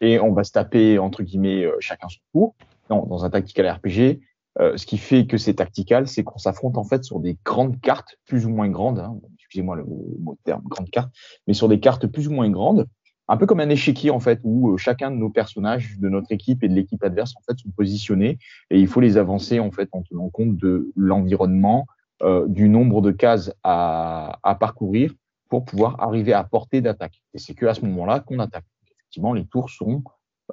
Et 0.01 0.19
on 0.19 0.33
va 0.33 0.45
se 0.45 0.53
taper, 0.53 0.99
entre 0.99 1.23
guillemets, 1.23 1.65
euh, 1.65 1.77
chacun 1.81 2.09
son 2.09 2.21
tour. 2.33 2.55
Non, 2.91 3.07
dans 3.07 3.25
un 3.25 3.31
tactical 3.31 3.69
RPG, 3.69 4.21
euh, 4.61 4.77
ce 4.77 4.87
qui 4.87 4.99
fait 4.99 5.27
que 5.27 5.37
c'est 5.39 5.55
tactical, 5.55 6.09
c'est 6.09 6.25
qu'on 6.25 6.39
s'affronte 6.39 6.79
en 6.79 6.85
fait 6.85 7.05
sur 7.05 7.21
des 7.21 7.37
grandes 7.45 7.81
cartes, 7.81 8.17
plus 8.27 8.47
ou 8.47 8.51
moins 8.51 8.69
grandes, 8.69 8.99
hein, 8.99 9.19
excusez-moi 9.39 9.77
le 9.77 9.85
mot, 9.85 10.39
terme, 10.45 10.63
grande 10.67 10.91
carte, 10.91 11.13
mais 11.47 11.55
sur 11.55 11.69
des 11.69 11.81
cartes 11.81 12.07
plus 12.07 12.29
ou 12.29 12.33
moins 12.33 12.49
grandes, 12.51 12.87
un 13.29 13.37
peu 13.37 13.47
comme 13.47 13.61
un 13.61 13.69
échiquier 13.69 14.11
en 14.11 14.21
fait, 14.21 14.41
où 14.45 14.71
euh, 14.71 14.77
chacun 14.77 15.11
de 15.11 15.17
nos 15.17 15.31
personnages 15.31 15.99
de 15.99 16.09
notre 16.09 16.33
équipe 16.33 16.63
et 16.63 16.69
de 16.69 16.75
l'équipe 16.75 17.03
adverse 17.03 17.35
en 17.37 17.43
fait 17.43 17.59
sont 17.59 17.71
positionnés 17.71 18.39
et 18.71 18.81
il 18.81 18.87
faut 18.87 19.01
les 19.01 19.19
avancer 19.19 19.61
en 19.61 19.71
fait 19.71 19.89
en 19.93 20.03
tenant 20.03 20.31
compte 20.31 20.57
de 20.57 20.91
l'environnement, 20.97 21.87
euh, 22.23 22.47
du 22.49 22.71
nombre 22.71 23.03
de 23.03 23.11
cases 23.11 23.53
à, 23.63 24.39
à 24.43 24.55
parcourir 24.55 25.13
pour 25.51 25.65
pouvoir 25.65 26.01
arriver 26.01 26.33
à 26.33 26.45
portée 26.45 26.81
d'attaque. 26.81 27.23
Et 27.35 27.39
c'est 27.39 27.55
que 27.55 27.67
à 27.67 27.75
ce 27.75 27.83
moment-là 27.83 28.21
qu'on 28.21 28.39
attaque. 28.39 28.65
Effectivement, 28.87 29.35
les 29.35 29.45
tours 29.45 29.71
sont 29.71 30.03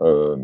euh, 0.01 0.38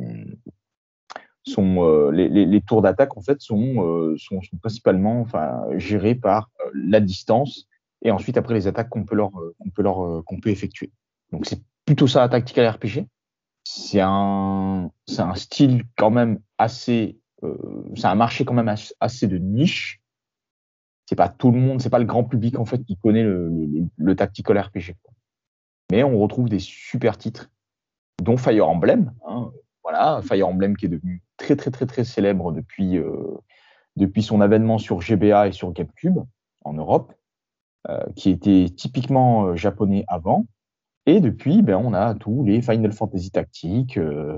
sont 1.46 1.84
euh, 1.84 2.12
les, 2.12 2.62
tours 2.62 2.82
d'attaque 2.82 3.18
en 3.18 3.22
fait 3.22 3.42
sont, 3.42 3.84
euh, 3.84 4.16
sont, 4.18 4.40
principalement 4.62 5.22
enfin 5.22 5.62
gérés 5.78 6.16
par 6.16 6.50
euh, 6.60 6.70
la 6.74 7.00
distance 7.00 7.68
et 8.02 8.12
ensuite 8.12 8.38
après 8.38 8.54
les 8.54 8.68
attaques 8.68 8.90
qu'on 8.90 9.06
peut 9.06 9.16
leur 9.16 9.32
qu'on 9.32 9.70
peut 9.70 9.82
leur 9.82 10.24
qu'on 10.26 10.40
peut 10.40 10.50
effectuer. 10.50 10.92
Donc 11.32 11.46
c'est 11.46 11.62
plutôt 11.86 12.08
ça 12.08 12.24
un 12.24 12.30
tactical 12.30 12.68
RPG. 12.68 13.06
C'est 13.64 14.02
un 14.02 14.90
c'est 15.06 15.22
un 15.22 15.36
style 15.36 15.84
quand 15.98 16.12
même 16.12 16.40
assez 16.58 17.20
c'est 17.96 18.06
un 18.06 18.16
marché 18.16 18.44
quand 18.44 18.54
même 18.54 18.74
assez 19.00 19.28
de 19.28 19.38
niche. 19.38 20.02
C'est 21.06 21.16
pas 21.16 21.30
tout 21.30 21.52
le 21.52 21.60
monde, 21.60 21.82
c'est 21.82 21.90
pas 21.90 22.00
le 22.00 22.06
grand 22.06 22.24
public 22.24 22.60
en 22.60 22.66
fait 22.66 22.84
qui 22.84 22.96
connaît 22.98 23.24
le, 23.24 23.50
le, 23.50 23.86
le 23.96 24.16
tactical 24.16 24.60
RPG. 24.60 24.96
Mais 25.92 26.04
on 26.04 26.20
retrouve 26.20 26.50
des 26.50 26.60
super 26.60 27.18
titres, 27.18 27.50
dont 28.22 28.38
Fire 28.38 28.68
Emblem. 28.68 29.12
Hein, 29.28 29.52
voilà, 29.84 30.22
Fire 30.22 30.48
Emblem 30.48 30.78
qui 30.78 30.86
est 30.86 30.90
devenu 30.90 31.24
très 31.40 31.56
très 31.56 31.72
très 31.72 31.86
très 31.86 32.04
célèbre 32.04 32.52
depuis 32.52 32.98
euh, 32.98 33.40
depuis 33.96 34.24
son 34.24 34.42
avènement 34.42 34.78
sur 34.78 35.02
GBA 35.02 35.48
et 35.48 35.52
sur 35.52 35.72
GameCube 35.72 36.20
en 36.64 36.74
Europe, 36.74 37.14
euh, 37.90 38.00
qui 38.16 38.30
était 38.30 38.68
typiquement 38.76 39.46
euh, 39.48 39.56
japonais 39.56 40.06
avant. 40.08 40.46
Et 41.06 41.22
depuis, 41.22 41.62
ben, 41.62 41.78
on 41.78 41.94
a 41.94 42.14
tous 42.14 42.44
les 42.44 42.62
Final 42.62 42.92
Fantasy 42.92 43.32
euh, 43.98 44.38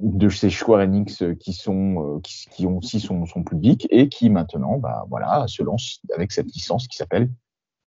de 0.00 0.28
ces 0.28 0.50
Square 0.50 0.80
Enix 0.80 1.22
qui 1.38 1.52
sont 1.52 2.20
qui, 2.22 2.46
qui, 2.50 2.66
ont 2.66 2.78
aussi 2.78 3.00
son, 3.00 3.26
son 3.26 3.42
public 3.42 3.86
et 3.90 4.08
qui 4.08 4.30
maintenant, 4.30 4.78
bah, 4.78 5.04
voilà, 5.10 5.44
se 5.46 5.62
lancent 5.62 6.00
avec 6.14 6.32
cette 6.32 6.46
licence 6.46 6.88
qui 6.88 6.96
s'appelle 6.96 7.30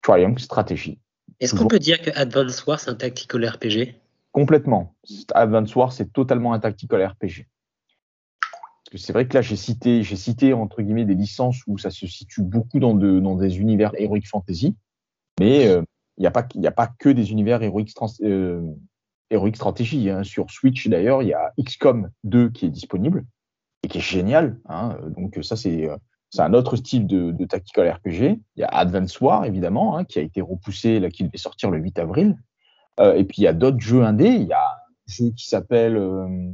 Triumph 0.02 0.40
Strategy. 0.40 1.00
Est-ce 1.40 1.56
qu'on 1.56 1.68
peut 1.68 1.80
dire 1.80 2.02
que 2.02 2.10
Advance 2.16 2.66
Wars 2.66 2.80
c'est 2.80 2.90
un 2.90 2.96
tactical 2.96 3.48
RPG 3.48 3.96
Complètement. 4.32 4.96
Advance 5.34 5.76
Wars, 5.76 5.94
c'est 5.94 6.12
totalement 6.12 6.54
un 6.54 6.60
tactical 6.60 7.06
RPG. 7.06 7.46
Parce 8.88 9.02
que 9.02 9.06
c'est 9.06 9.12
vrai 9.12 9.28
que 9.28 9.34
là, 9.34 9.42
j'ai 9.42 9.58
cité, 9.58 10.02
j'ai 10.02 10.16
cité 10.16 10.54
entre 10.54 10.82
guillemets 10.82 11.04
des 11.04 11.14
licences 11.14 11.60
où 11.68 11.78
ça 11.78 11.92
se 11.92 12.08
situe 12.08 12.42
beaucoup 12.42 12.80
dans, 12.80 12.94
de, 12.94 13.20
dans 13.20 13.36
des 13.36 13.60
univers 13.60 13.92
heroic 13.98 14.22
fantasy, 14.26 14.78
mais 15.42 15.64
il 15.64 15.68
euh, 15.68 15.82
n'y 16.18 16.26
a 16.26 16.32
pas, 16.32 16.48
il 16.56 16.66
a 16.66 16.72
pas 16.72 16.88
que 16.88 17.10
des 17.10 17.32
univers 17.32 17.62
heroic, 17.62 17.94
euh, 18.22 18.62
heroic 19.30 19.56
stratégie. 19.56 20.10
Hein. 20.10 20.24
Sur 20.24 20.50
Switch 20.52 20.88
d'ailleurs, 20.88 21.22
il 21.22 21.28
y 21.28 21.34
a 21.34 21.52
XCOM 21.62 22.10
2 22.24 22.50
qui 22.52 22.66
est 22.66 22.70
disponible 22.70 23.26
et 23.84 23.90
qui 23.90 23.98
est 23.98 24.02
génial. 24.02 24.58
Hein. 24.70 24.98
Donc 25.18 25.38
ça, 25.42 25.58
c'est 25.58 25.90
c'est 26.30 26.42
un 26.42 26.54
autre 26.54 26.76
style 26.76 27.08
de, 27.08 27.32
de, 27.32 27.46
tactical 27.46 27.90
RPG. 27.90 28.40
Il 28.56 28.60
y 28.60 28.64
a 28.64 28.68
Advance 28.68 29.20
War 29.20 29.46
évidemment, 29.46 29.98
hein, 29.98 30.06
qui 30.06 30.20
a 30.20 30.22
été 30.22 30.42
repoussé, 30.42 31.00
là, 31.00 31.10
qui 31.10 31.24
devait 31.24 31.38
sortir 31.38 31.72
le 31.72 31.80
8 31.80 32.00
avril. 32.00 32.38
Euh, 33.00 33.16
et 33.16 33.24
puis 33.24 33.42
il 33.42 33.44
y 33.44 33.48
a 33.48 33.54
d'autres 33.54 33.80
jeux 33.80 34.04
indés. 34.04 34.30
Il 34.30 34.48
y 34.48 34.54
a 34.54 34.62
un 34.62 35.12
jeu 35.12 35.32
qui 35.32 35.48
s'appelle 35.48 35.96
euh, 35.96 36.52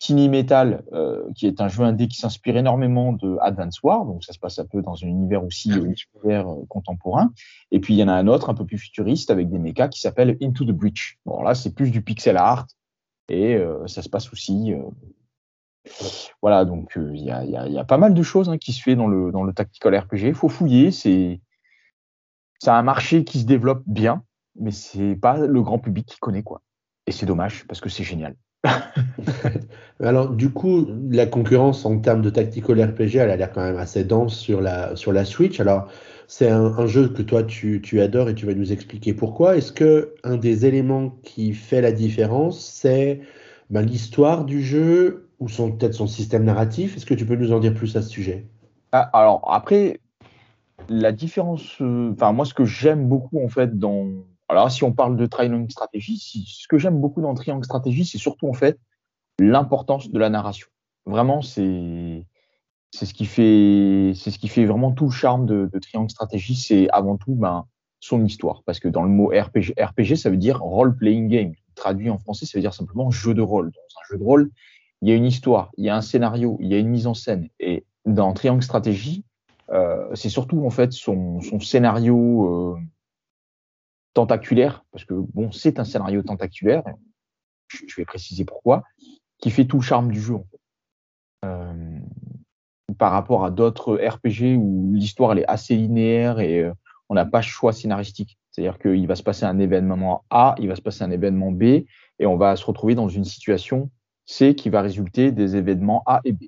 Tiny 0.00 0.30
Metal, 0.30 0.82
euh, 0.94 1.30
qui 1.36 1.46
est 1.46 1.60
un 1.60 1.68
jeu 1.68 1.84
indé 1.84 2.08
qui 2.08 2.16
s'inspire 2.16 2.56
énormément 2.56 3.12
de 3.12 3.36
Advance 3.42 3.82
War. 3.82 4.06
Donc 4.06 4.24
ça 4.24 4.32
se 4.32 4.38
passe 4.38 4.58
un 4.58 4.64
peu 4.64 4.80
dans 4.80 5.04
un 5.04 5.06
univers 5.06 5.44
aussi 5.44 5.70
euh, 5.72 5.84
univers 5.84 6.46
contemporain. 6.68 7.30
Et 7.70 7.80
puis 7.80 7.94
il 7.94 7.98
y 7.98 8.02
en 8.02 8.08
a 8.08 8.14
un 8.14 8.26
autre 8.26 8.48
un 8.48 8.54
peu 8.54 8.64
plus 8.64 8.78
futuriste 8.78 9.30
avec 9.30 9.50
des 9.50 9.58
mechas 9.58 9.88
qui 9.88 10.00
s'appelle 10.00 10.38
Into 10.42 10.64
the 10.64 10.70
Breach. 10.70 11.18
Bon 11.26 11.42
là 11.42 11.54
c'est 11.54 11.74
plus 11.74 11.90
du 11.90 12.00
pixel 12.02 12.38
art 12.38 12.66
et 13.28 13.54
euh, 13.56 13.86
ça 13.86 14.00
se 14.00 14.08
passe 14.08 14.32
aussi. 14.32 14.72
euh, 14.72 14.82
voilà 16.40 16.64
donc 16.64 16.92
il 16.96 17.22
y 17.22 17.30
a, 17.30 17.44
y, 17.44 17.56
a, 17.56 17.68
y, 17.68 17.78
a, 17.78 17.84
pas 17.84 17.98
mal 17.98 18.14
de 18.14 18.22
choses 18.22 18.48
hein, 18.48 18.58
qui 18.58 18.72
se 18.72 18.82
fait 18.82 18.96
dans 18.96 19.06
le 19.06 19.30
dans 19.32 19.44
le 19.44 19.52
tactical 19.52 19.94
RPG. 19.94 20.28
Il 20.28 20.34
faut 20.34 20.48
fouiller. 20.48 20.92
C'est 20.92 21.42
c'est 22.58 22.70
un 22.70 22.82
marché 22.82 23.24
qui 23.24 23.38
se 23.38 23.44
développe 23.44 23.82
bien 23.86 24.24
mais 24.56 24.70
c'est 24.70 25.16
pas 25.16 25.38
le 25.38 25.62
grand 25.62 25.78
public 25.78 26.06
qui 26.06 26.18
connaît 26.18 26.42
quoi. 26.42 26.62
Et 27.06 27.12
c'est 27.12 27.26
dommage 27.26 27.66
parce 27.66 27.80
que 27.80 27.88
c'est 27.88 28.04
génial. 28.04 28.34
Alors 30.00 30.30
du 30.30 30.50
coup, 30.50 30.86
la 31.10 31.26
concurrence 31.26 31.84
en 31.84 31.98
termes 31.98 32.22
de 32.22 32.30
tactical 32.30 32.82
RPG, 32.82 33.16
elle 33.16 33.30
a 33.30 33.36
l'air 33.36 33.52
quand 33.52 33.62
même 33.62 33.78
assez 33.78 34.04
dense 34.04 34.36
sur 34.36 34.60
la 34.60 34.96
sur 34.96 35.12
la 35.12 35.24
Switch. 35.24 35.60
Alors 35.60 35.88
c'est 36.26 36.48
un, 36.48 36.86
jeu 36.86 37.08
que 37.08 37.22
toi 37.22 37.42
tu, 37.42 37.80
tu, 37.82 38.00
adores 38.00 38.28
et 38.28 38.34
tu 38.34 38.46
vas 38.46 38.54
nous 38.54 38.72
expliquer 38.72 39.14
pourquoi. 39.14 39.56
Est-ce 39.56 39.72
que 39.72 40.14
un 40.22 40.36
des 40.36 40.64
éléments 40.64 41.10
qui 41.22 41.52
fait 41.52 41.80
la 41.80 41.92
différence, 41.92 42.64
c'est 42.64 43.20
ben, 43.68 43.82
l'histoire 43.82 44.44
du 44.44 44.62
jeu 44.62 45.28
ou 45.40 45.48
son 45.48 45.72
peut-être 45.72 45.94
son 45.94 46.06
système 46.06 46.44
narratif? 46.44 46.96
Est-ce 46.96 47.06
que 47.06 47.14
tu 47.14 47.26
peux 47.26 47.36
nous 47.36 47.52
en 47.52 47.58
dire 47.58 47.74
plus 47.74 47.96
à 47.96 48.02
ce 48.02 48.08
sujet? 48.08 48.46
Ah, 48.92 49.10
Alors 49.12 49.42
après, 49.52 50.00
la 50.88 51.12
différence, 51.12 51.76
euh, 51.80 52.12
enfin 52.12 52.32
moi 52.32 52.44
ce 52.44 52.54
que 52.54 52.64
j'aime 52.64 53.08
beaucoup 53.08 53.44
en 53.44 53.48
fait 53.48 53.78
dans, 53.78 54.06
alors 54.50 54.70
si 54.70 54.82
on 54.84 54.92
parle 54.92 55.16
de 55.16 55.26
triangle 55.26 55.70
stratégie, 55.70 56.18
ce 56.18 56.66
que 56.68 56.76
j'aime 56.76 57.00
beaucoup 57.00 57.20
dans 57.20 57.34
triangle 57.34 57.64
stratégie, 57.64 58.04
c'est 58.04 58.18
surtout 58.18 58.48
en 58.48 58.52
fait 58.52 58.78
l'importance 59.38 60.10
de 60.10 60.18
la 60.18 60.28
narration. 60.28 60.68
Vraiment, 61.06 61.40
c'est 61.40 62.26
c'est 62.90 63.06
ce 63.06 63.14
qui 63.14 63.26
fait 63.26 64.12
c'est 64.14 64.30
ce 64.30 64.38
qui 64.38 64.48
fait 64.48 64.64
vraiment 64.64 64.90
tout 64.90 65.04
le 65.04 65.12
charme 65.12 65.46
de, 65.46 65.70
triangle 65.80 66.10
stratégie, 66.10 66.56
c'est 66.56 66.88
avant 66.90 67.16
tout 67.16 67.34
ben 67.34 67.64
son 68.00 68.24
histoire, 68.24 68.62
parce 68.64 68.80
que 68.80 68.88
dans 68.88 69.02
le 69.04 69.10
mot 69.10 69.28
RPG, 69.28 69.74
RPG 69.78 70.16
ça 70.16 70.30
veut 70.30 70.36
dire 70.36 70.60
role 70.60 70.96
playing 70.96 71.28
game. 71.28 71.52
Traduit 71.76 72.10
en 72.10 72.18
français, 72.18 72.44
ça 72.44 72.58
veut 72.58 72.62
dire 72.62 72.74
simplement 72.74 73.10
jeu 73.10 73.34
de 73.34 73.42
rôle. 73.42 73.70
Dans 73.70 74.00
un 74.00 74.04
jeu 74.10 74.18
de 74.18 74.24
rôle, 74.24 74.50
il 75.02 75.08
y 75.08 75.12
a 75.12 75.14
une 75.14 75.26
histoire, 75.26 75.70
il 75.76 75.84
y 75.84 75.88
a 75.88 75.96
un 75.96 76.00
scénario, 76.00 76.58
il 76.60 76.68
y 76.68 76.74
a 76.74 76.78
une 76.78 76.88
mise 76.88 77.06
en 77.06 77.14
scène. 77.14 77.48
Et 77.60 77.84
dans 78.04 78.32
Triangle 78.32 78.62
Stratégie, 78.62 79.24
euh, 79.70 80.08
c'est 80.14 80.28
surtout 80.28 80.64
en 80.66 80.70
fait 80.70 80.92
son, 80.92 81.40
son 81.40 81.60
scénario 81.60 82.74
euh, 82.74 82.80
tentaculaire, 84.14 84.84
parce 84.92 85.04
que 85.04 85.14
bon, 85.14 85.52
c'est 85.52 85.78
un 85.78 85.84
scénario 85.84 86.22
tentaculaire. 86.22 86.82
Je 87.68 87.94
vais 87.96 88.04
préciser 88.04 88.44
pourquoi, 88.44 88.82
qui 89.38 89.50
fait 89.50 89.64
tout 89.64 89.78
le 89.78 89.82
charme 89.82 90.10
du 90.10 90.20
jeu. 90.20 90.38
Euh, 91.44 91.98
par 92.98 93.12
rapport 93.12 93.44
à 93.44 93.50
d'autres 93.50 93.96
RPG 93.96 94.56
où 94.56 94.92
l'histoire 94.94 95.36
est 95.38 95.46
assez 95.46 95.74
linéaire 95.74 96.40
et 96.40 96.60
euh, 96.64 96.72
on 97.08 97.14
n'a 97.14 97.24
pas 97.24 97.38
de 97.38 97.44
choix 97.44 97.72
scénaristique. 97.72 98.36
C'est-à-dire 98.50 98.78
qu'il 98.78 99.06
va 99.06 99.14
se 99.14 99.22
passer 99.22 99.44
un 99.44 99.58
événement 99.58 100.24
A, 100.28 100.54
il 100.58 100.68
va 100.68 100.76
se 100.76 100.82
passer 100.82 101.04
un 101.04 101.10
événement 101.10 101.52
B, 101.52 101.62
et 101.62 102.26
on 102.26 102.36
va 102.36 102.56
se 102.56 102.64
retrouver 102.64 102.94
dans 102.94 103.08
une 103.08 103.24
situation 103.24 103.90
C 104.26 104.54
qui 104.54 104.70
va 104.70 104.82
résulter 104.82 105.32
des 105.32 105.56
événements 105.56 106.02
A 106.06 106.20
et 106.24 106.32
B. 106.32 106.44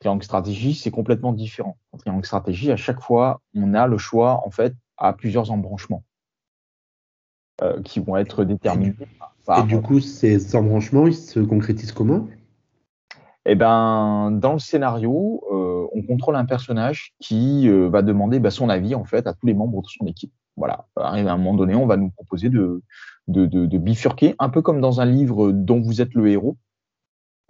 Triangle 0.00 0.22
stratégie, 0.22 0.74
c'est 0.74 0.90
complètement 0.90 1.32
différent. 1.32 1.76
En 1.92 1.98
triangle 1.98 2.24
stratégie, 2.24 2.70
à 2.70 2.76
chaque 2.76 3.00
fois, 3.00 3.40
on 3.54 3.74
a 3.74 3.86
le 3.86 3.98
choix 3.98 4.46
en 4.46 4.50
fait 4.50 4.74
à 4.96 5.12
plusieurs 5.12 5.50
embranchements 5.50 6.04
euh, 7.62 7.80
qui 7.82 8.00
vont 8.00 8.16
être 8.16 8.44
déterminés. 8.44 8.94
Et 9.56 9.62
du 9.62 9.80
coup, 9.80 10.00
ces 10.00 10.54
embranchements, 10.54 11.06
ils 11.06 11.14
se 11.14 11.40
concrétisent 11.40 11.92
comment? 11.92 12.26
Eh 13.46 13.54
ben, 13.54 14.30
dans 14.30 14.52
le 14.52 14.58
scénario, 14.58 15.42
euh, 15.50 15.86
on 15.94 16.02
contrôle 16.02 16.36
un 16.36 16.44
personnage 16.44 17.14
qui 17.18 17.66
euh, 17.66 17.88
va 17.88 18.02
demander 18.02 18.40
bah, 18.40 18.50
son 18.50 18.68
avis 18.68 18.94
en 18.94 19.04
fait 19.04 19.26
à 19.26 19.32
tous 19.32 19.46
les 19.46 19.54
membres 19.54 19.80
de 19.80 19.88
son 19.88 20.04
équipe. 20.06 20.32
Voilà, 20.56 20.86
arrive 20.96 21.28
à 21.28 21.32
un 21.32 21.38
moment 21.38 21.54
donné, 21.54 21.74
on 21.74 21.86
va 21.86 21.96
nous 21.96 22.10
proposer 22.10 22.50
de, 22.50 22.82
de, 23.28 23.46
de, 23.46 23.64
de 23.64 23.78
bifurquer, 23.78 24.34
un 24.38 24.50
peu 24.50 24.60
comme 24.60 24.80
dans 24.82 25.00
un 25.00 25.06
livre 25.06 25.52
dont 25.52 25.80
vous 25.80 26.02
êtes 26.02 26.12
le 26.14 26.28
héros, 26.28 26.56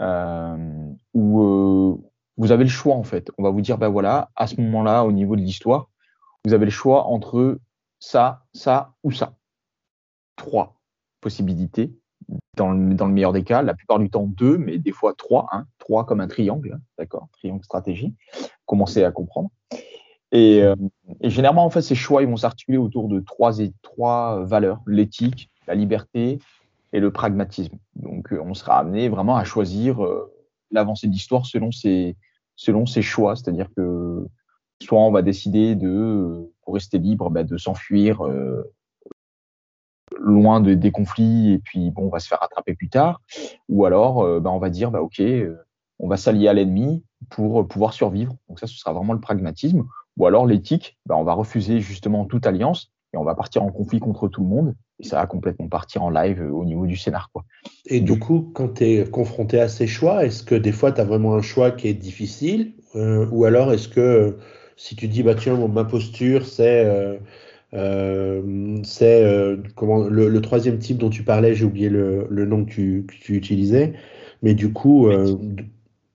euh, 0.01 0.93
où 1.15 1.43
euh, 1.43 1.97
vous 2.37 2.53
avez 2.53 2.65
le 2.65 2.71
choix 2.71 2.95
en 2.95 3.03
fait. 3.03 3.33
On 3.39 3.43
va 3.43 3.51
vous 3.51 3.63
dire, 3.63 3.79
ben 3.79 3.89
voilà, 3.89 4.31
à 4.37 4.47
ce 4.47 4.61
moment-là, 4.61 5.05
au 5.05 5.11
niveau 5.11 5.35
de 5.35 5.41
l'histoire, 5.41 5.89
vous 6.45 6.53
avez 6.53 6.67
le 6.67 6.71
choix 6.71 7.07
entre 7.07 7.59
ça, 7.99 8.45
ça 8.53 8.93
ou 9.03 9.11
ça. 9.11 9.33
Trois 10.39 10.81
possibilités. 11.21 11.93
Dans 12.57 12.73
le, 12.73 12.95
dans 12.95 13.07
le 13.07 13.13
meilleur 13.13 13.33
des 13.33 13.45
cas, 13.45 13.63
la 13.63 13.75
plupart 13.75 13.99
du 13.99 14.11
temps 14.11 14.27
deux, 14.27 14.59
mais 14.59 14.79
des 14.79 14.93
fois 14.93 15.15
trois. 15.17 15.49
Hein, 15.53 15.67
trois 15.79 16.07
comme 16.07 16.21
un 16.21 16.29
triangle, 16.29 16.73
hein, 16.75 16.81
d'accord, 16.99 17.29
triangle 17.33 17.63
stratégie. 17.63 18.15
Commencez 18.65 19.05
à 19.05 19.13
comprendre. 19.13 19.51
Et, 20.33 20.63
euh, 20.63 20.75
et, 21.21 21.31
généralement, 21.31 21.65
en 21.65 21.71
fait, 21.71 21.83
ces 21.83 21.95
choix, 21.95 22.23
ils 22.23 22.29
vont 22.29 22.37
s'articuler 22.37 22.79
autour 22.79 23.09
de 23.09 23.21
trois 23.21 23.61
et 23.61 23.73
trois 23.83 24.45
valeurs 24.45 24.81
l'éthique, 24.87 25.51
la 25.67 25.75
liberté 25.75 26.39
et 26.93 27.01
le 27.01 27.11
pragmatisme. 27.11 27.77
Donc, 27.95 28.33
euh, 28.33 28.41
on 28.45 28.55
sera 28.55 28.79
amené 28.79 29.09
vraiment 29.09 29.37
à 29.37 29.45
choisir 29.45 30.05
euh, 30.05 30.33
l'avancée 30.71 31.09
d'histoire 31.09 31.47
selon 31.47 31.73
ses 31.73 32.17
selon 32.57 32.87
choix, 32.87 33.37
c'est-à-dire 33.37 33.69
que 33.77 34.27
soit 34.83 34.99
on 34.99 35.13
va 35.13 35.23
décider 35.23 35.77
de, 35.77 36.51
rester 36.67 36.99
libre, 36.99 37.31
bah, 37.31 37.45
de 37.45 37.57
s'enfuir 37.57 38.21
loin 40.19 40.61
de, 40.61 40.75
des 40.75 40.91
conflits 40.91 41.53
et 41.53 41.59
puis 41.59 41.91
bon, 41.91 42.07
on 42.07 42.11
va 42.11 42.19
se 42.19 42.29
faire 42.29 42.39
rattraper 42.41 42.75
plus 42.75 42.89
tard, 42.89 43.21
ou 43.69 43.85
alors 43.85 44.41
bah, 44.41 44.51
on 44.51 44.59
va 44.59 44.71
dire 44.71 44.91
bah 44.91 45.03
ok, 45.03 45.23
on 45.99 46.09
va 46.09 46.17
s'allier 46.17 46.49
à 46.49 46.53
l'ennemi 46.53 47.05
pour 47.31 47.67
pouvoir 47.67 47.93
survivre. 47.93 48.35
Donc 48.49 48.61
ça, 48.61 48.67
ce 48.67 48.77
sera 48.77 48.93
vraiment 48.93 49.13
le 49.13 49.21
pragmatisme 49.21 49.85
ou 50.19 50.27
alors 50.27 50.47
l'éthique, 50.47 50.99
bah, 51.07 51.17
on 51.17 51.25
va 51.25 51.33
refuser 51.33 51.81
justement 51.81 52.25
toute 52.25 52.47
alliance 52.47 52.93
et 53.15 53.17
on 53.17 53.25
va 53.25 53.35
partir 53.35 53.63
en 53.63 53.71
conflit 53.71 54.01
contre 54.01 54.29
tout 54.29 54.43
le 54.43 54.49
monde. 54.49 54.75
Et 55.01 55.05
ça 55.05 55.17
va 55.17 55.27
complètement 55.27 55.69
partir 55.69 56.03
en 56.03 56.11
live 56.11 56.43
au 56.53 56.65
niveau 56.65 56.87
du 56.87 56.97
scénar. 56.97 57.31
Quoi. 57.33 57.45
Et 57.87 58.01
du 58.01 58.19
coup, 58.19 58.51
quand 58.53 58.75
tu 58.75 58.85
es 58.85 59.09
confronté 59.09 59.61
à 59.61 59.69
ces 59.69 59.87
choix, 59.87 60.25
est-ce 60.25 60.43
que 60.43 60.57
des 60.57 60.73
fois 60.73 60.91
tu 60.91 61.01
as 61.01 61.05
vraiment 61.05 61.37
un 61.37 61.41
choix 61.41 61.71
qui 61.71 61.87
est 61.87 61.95
difficile 61.95 62.75
euh, 62.97 63.29
Ou 63.31 63.45
alors 63.45 63.73
est-ce 63.73 63.89
que 63.89 64.39
si 64.77 64.97
tu 64.97 65.07
dis, 65.07 65.23
bah 65.23 65.37
tiens, 65.37 65.57
ma 65.69 65.85
posture, 65.85 66.47
c'est. 66.47 66.85
Euh, 66.85 67.19
euh, 67.75 68.81
c'est 68.83 69.23
euh, 69.25 69.59
comment 69.75 70.05
le, 70.05 70.29
le, 70.29 70.41
troisième 70.41 70.79
type 70.79 70.99
dont 70.99 71.11
tu 71.11 71.23
parlais, 71.23 71.55
j'ai 71.55 71.65
oublié 71.65 71.91
le, 71.91 72.27
le 72.31 72.47
nom 72.47 72.65
que 72.65 72.71
tu, 72.71 73.05
que 73.07 73.15
tu, 73.15 73.37
utilisais, 73.37 73.93
mais 74.43 74.55
du 74.55 74.73
coup, 74.73 75.09
euh, 75.09 75.37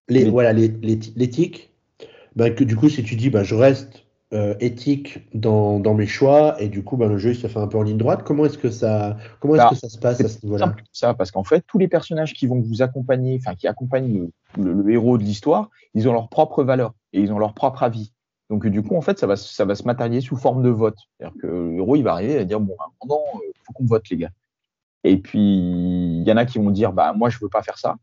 les, 0.09 0.29
voilà 0.29 0.51
l'éthique, 0.53 1.71
que 2.35 2.63
du 2.63 2.75
coup, 2.75 2.89
si 2.89 3.03
tu 3.03 3.15
dis, 3.15 3.29
bah, 3.29 3.43
je 3.43 3.55
reste 3.55 3.99
éthique 4.59 5.19
dans, 5.35 5.79
dans, 5.79 5.93
mes 5.93 6.07
choix 6.07 6.59
et 6.59 6.67
du 6.67 6.83
coup, 6.83 6.97
bah, 6.97 7.05
le 7.05 7.19
jeu 7.19 7.33
il 7.33 7.35
se 7.35 7.45
fait 7.45 7.59
un 7.59 7.67
peu 7.67 7.77
en 7.77 7.83
ligne 7.83 7.97
droite. 7.97 8.23
Comment 8.25 8.45
est-ce 8.45 8.57
que 8.57 8.71
ça, 8.71 9.15
comment 9.39 9.53
est-ce 9.53 9.69
que 9.69 9.75
ça 9.75 9.89
se 9.89 9.99
passe 9.99 10.21
à 10.21 10.27
ce 10.27 10.43
niveau-là? 10.43 10.75
Ça, 10.91 11.13
parce 11.13 11.29
qu'en 11.29 11.43
fait, 11.43 11.63
tous 11.67 11.77
les 11.77 11.87
personnages 11.87 12.33
qui 12.33 12.47
vont 12.47 12.59
vous 12.59 12.81
accompagner, 12.81 13.37
enfin 13.39 13.53
qui 13.53 13.67
accompagnent 13.67 14.11
le, 14.11 14.31
le, 14.57 14.73
le 14.73 14.91
héros 14.91 15.19
de 15.19 15.23
l'histoire, 15.23 15.69
ils 15.93 16.09
ont 16.09 16.13
leur 16.13 16.29
propre 16.29 16.63
valeur 16.63 16.95
et 17.13 17.21
ils 17.21 17.31
ont 17.31 17.37
leur 17.37 17.53
propre 17.53 17.83
avis. 17.83 18.11
Donc 18.49 18.67
du 18.67 18.83
coup, 18.83 18.95
en 18.95 19.01
fait, 19.01 19.17
ça 19.17 19.27
va, 19.27 19.35
se 19.35 19.83
matérialiser 19.85 20.27
sous 20.27 20.35
forme 20.35 20.63
de 20.63 20.69
vote. 20.69 20.97
C'est-à-dire 21.17 21.35
que 21.41 21.47
le 21.47 21.77
héros, 21.77 21.95
il 21.95 22.03
va 22.03 22.13
arriver 22.13 22.37
à 22.37 22.43
dire 22.43 22.59
bon, 22.59 22.75
à 22.79 22.85
un 22.85 23.07
moment, 23.07 23.23
il 23.43 23.59
faut 23.63 23.73
qu'on 23.73 23.85
vote 23.85 24.07
les 24.09 24.17
gars. 24.17 24.31
Et 25.03 25.17
puis 25.17 25.39
il 25.39 26.23
y 26.23 26.31
en 26.31 26.37
a 26.37 26.45
qui 26.45 26.59
vont 26.59 26.71
dire 26.71 26.93
bah 26.93 27.13
moi 27.13 27.29
je 27.29 27.37
veux 27.39 27.49
pas 27.49 27.61
faire 27.61 27.77
ça. 27.77 27.97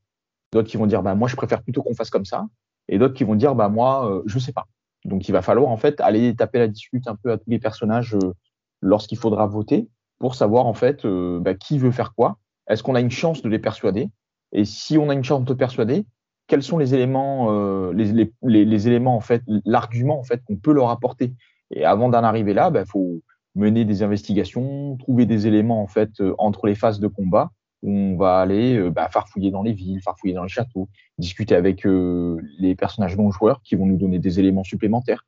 D'autres 0.53 0.69
qui 0.69 0.77
vont 0.77 0.87
dire 0.87 1.03
bah 1.03 1.15
moi 1.15 1.29
je 1.29 1.37
préfère 1.37 1.63
plutôt 1.63 1.83
qu'on 1.83 1.95
fasse 1.95 2.11
comme 2.11 2.25
ça. 2.25 2.47
Et 2.89 2.99
d'autres 2.99 3.15
qui 3.15 3.25
vont 3.25 3.35
dire 3.35 3.55
bah 3.55 3.69
moi 3.69 4.11
euh, 4.11 4.23
je 4.27 4.39
sais 4.39 4.53
pas. 4.53 4.67
Donc 5.05 5.29
il 5.29 5.33
va 5.33 5.43
falloir 5.43 5.71
en 5.71 5.77
fait 5.77 6.01
aller 6.01 6.35
taper 6.37 6.59
la 6.59 6.69
dispute 6.69 7.09
un 7.09 7.17
peu 7.17 7.33
à 7.33 7.39
tous 7.39 7.49
les 7.49 7.59
personnages 7.59 8.15
euh, 8.15 8.35
lorsqu'il 8.83 9.19
faudra 9.19 9.47
voter 9.47 9.89
pour 10.19 10.35
savoir 10.35 10.67
en 10.67 10.75
fait 10.75 11.05
euh, 11.05 11.41
bah, 11.41 11.55
qui 11.55 11.79
veut 11.79 11.91
faire 11.91 12.15
quoi. 12.15 12.39
Est-ce 12.69 12.83
qu'on 12.83 12.95
a 12.95 13.01
une 13.01 13.11
chance 13.11 13.43
de 13.43 13.49
les 13.49 13.59
persuader? 13.59 14.11
Et 14.53 14.65
si 14.65 14.99
on 14.99 15.09
a 15.09 15.15
une 15.15 15.25
chance 15.25 15.45
de 15.45 15.55
persuader, 15.55 16.05
quels 16.51 16.65
sont 16.65 16.79
les 16.79 16.97
éléments, 16.97 17.47
euh, 17.53 17.93
les, 17.93 18.89
éléments 18.89 19.15
en 19.15 19.21
fait, 19.21 19.41
l'argument 19.65 20.19
en 20.19 20.25
fait 20.25 20.43
qu'on 20.45 20.57
peut 20.57 20.73
leur 20.73 20.91
apporter. 20.91 21.33
Et 21.71 21.85
avant 21.85 22.09
d'en 22.09 22.25
arriver 22.25 22.55
là, 22.55 22.71
il 22.71 22.73
bah, 22.73 22.85
faut 22.85 23.23
mener 23.55 23.85
des 23.85 24.03
investigations, 24.03 24.97
trouver 24.97 25.27
des 25.27 25.47
éléments 25.47 25.81
en 25.81 25.87
fait 25.87 26.11
euh, 26.21 26.35
entre 26.39 26.67
les 26.67 26.75
phases 26.75 26.99
de 26.99 27.07
combat 27.07 27.53
où 27.83 27.93
on 27.93 28.17
va 28.17 28.41
aller 28.41 28.77
euh, 28.77 28.91
bah, 28.91 29.09
farfouiller 29.11 29.53
dans 29.53 29.63
les 29.63 29.73
villes, 29.73 30.03
farfouiller 30.03 30.35
dans 30.35 30.43
les 30.43 30.49
châteaux, 30.49 30.89
discuter 31.19 31.55
avec 31.55 31.85
les 31.85 32.75
personnages 32.75 33.17
non 33.17 33.31
joueurs 33.31 33.63
qui 33.63 33.77
vont 33.77 33.87
nous 33.87 33.97
donner 33.97 34.19
des 34.19 34.41
éléments 34.41 34.65
supplémentaires. 34.65 35.25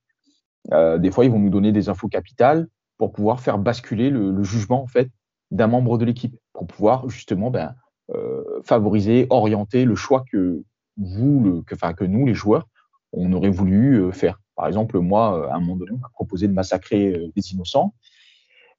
Des 0.70 1.10
fois, 1.10 1.24
ils 1.24 1.30
vont 1.30 1.38
nous 1.38 1.50
donner 1.50 1.70
des 1.70 1.88
infos 1.88 2.08
capitales 2.08 2.66
pour 2.98 3.12
pouvoir 3.12 3.40
faire 3.40 3.58
basculer 3.58 4.10
le, 4.10 4.32
le 4.32 4.42
jugement 4.42 4.82
en 4.82 4.86
fait 4.86 5.08
d'un 5.50 5.66
membre 5.66 5.98
de 5.98 6.04
l'équipe, 6.04 6.36
pour 6.52 6.66
pouvoir 6.66 7.08
justement 7.08 7.50
ben, 7.50 7.74
favoriser, 8.64 9.26
orienter 9.30 9.84
le 9.84 9.94
choix 9.94 10.24
que 10.30 10.62
vous, 10.96 11.40
le, 11.40 11.62
que, 11.62 11.74
enfin, 11.74 11.92
que 11.94 12.04
nous, 12.04 12.26
les 12.26 12.34
joueurs, 12.34 12.68
on 13.12 13.32
aurait 13.32 13.50
voulu 13.50 13.96
euh, 13.96 14.12
faire. 14.12 14.40
Par 14.56 14.66
exemple, 14.66 14.98
moi, 14.98 15.50
à 15.50 15.56
un 15.56 15.60
moment 15.60 15.76
donné, 15.76 15.92
on 15.92 15.98
m'a 15.98 16.10
proposé 16.12 16.48
de 16.48 16.52
massacrer 16.52 17.14
euh, 17.14 17.32
des 17.34 17.52
innocents. 17.52 17.94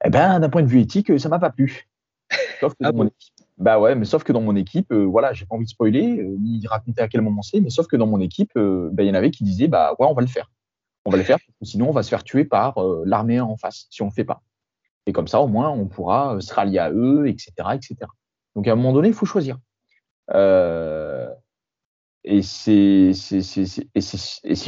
Eh 0.05 0.09
ben, 0.09 0.39
d'un 0.39 0.49
point 0.49 0.63
de 0.63 0.67
vue 0.67 0.79
éthique, 0.79 1.19
ça 1.19 1.29
m'a 1.29 1.39
pas 1.39 1.49
plu. 1.49 1.87
Sauf 2.59 2.73
que 2.73 2.85
ah 2.85 2.91
bon. 2.91 3.07
équipe, 3.07 3.33
bah 3.57 3.79
ouais, 3.79 3.95
mais 3.95 4.05
sauf 4.05 4.23
que 4.23 4.33
dans 4.33 4.41
mon 4.41 4.55
équipe, 4.55 4.91
euh, 4.91 5.03
voilà, 5.03 5.33
j'ai 5.33 5.45
pas 5.45 5.55
envie 5.55 5.65
de 5.65 5.69
spoiler, 5.69 6.19
euh, 6.19 6.35
ni 6.39 6.65
raconter 6.65 7.01
à 7.01 7.07
quel 7.07 7.21
moment 7.21 7.41
c'est, 7.41 7.59
mais 7.59 7.69
sauf 7.69 7.87
que 7.87 7.95
dans 7.95 8.07
mon 8.07 8.19
équipe, 8.19 8.51
euh, 8.57 8.89
bah, 8.91 9.03
il 9.03 9.07
y 9.07 9.11
en 9.11 9.13
avait 9.13 9.31
qui 9.31 9.43
disaient, 9.43 9.67
bah 9.67 9.95
ouais, 9.99 10.07
on 10.07 10.13
va 10.13 10.21
le 10.21 10.27
faire. 10.27 10.49
On 11.05 11.11
va 11.11 11.17
le 11.17 11.23
faire, 11.23 11.37
parce 11.37 11.59
que 11.59 11.65
sinon 11.65 11.89
on 11.89 11.91
va 11.91 12.01
se 12.01 12.09
faire 12.09 12.23
tuer 12.23 12.45
par 12.45 12.75
l'armée 13.05 13.39
en 13.41 13.57
face 13.57 13.87
si 13.89 14.01
on 14.01 14.05
le 14.05 14.11
fait 14.11 14.23
pas. 14.23 14.41
Et 15.05 15.11
comme 15.11 15.27
ça, 15.27 15.41
au 15.41 15.47
moins, 15.47 15.69
on 15.69 15.87
pourra 15.87 16.39
se 16.39 16.53
rallier 16.53 16.79
à 16.79 16.91
eux, 16.91 17.27
etc., 17.27 17.51
etc. 17.73 17.97
Donc 18.55 18.67
à 18.67 18.71
un 18.71 18.75
moment 18.75 18.93
donné, 18.93 19.09
il 19.09 19.13
faut 19.13 19.25
choisir. 19.25 19.57
Euh, 20.31 21.29
et 22.23 22.41
c'est 22.41 23.11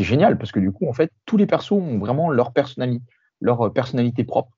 génial 0.03 0.37
parce 0.37 0.51
que 0.51 0.59
du 0.59 0.71
coup 0.71 0.87
en 0.87 0.93
fait 0.93 1.11
tous 1.25 1.37
les 1.37 1.45
persos 1.45 1.71
ont 1.73 1.97
vraiment 1.99 2.29
leur 2.29 2.51
personnalité 2.51 3.03
leur 3.41 3.71
personnalité 3.73 4.23
propre. 4.23 4.51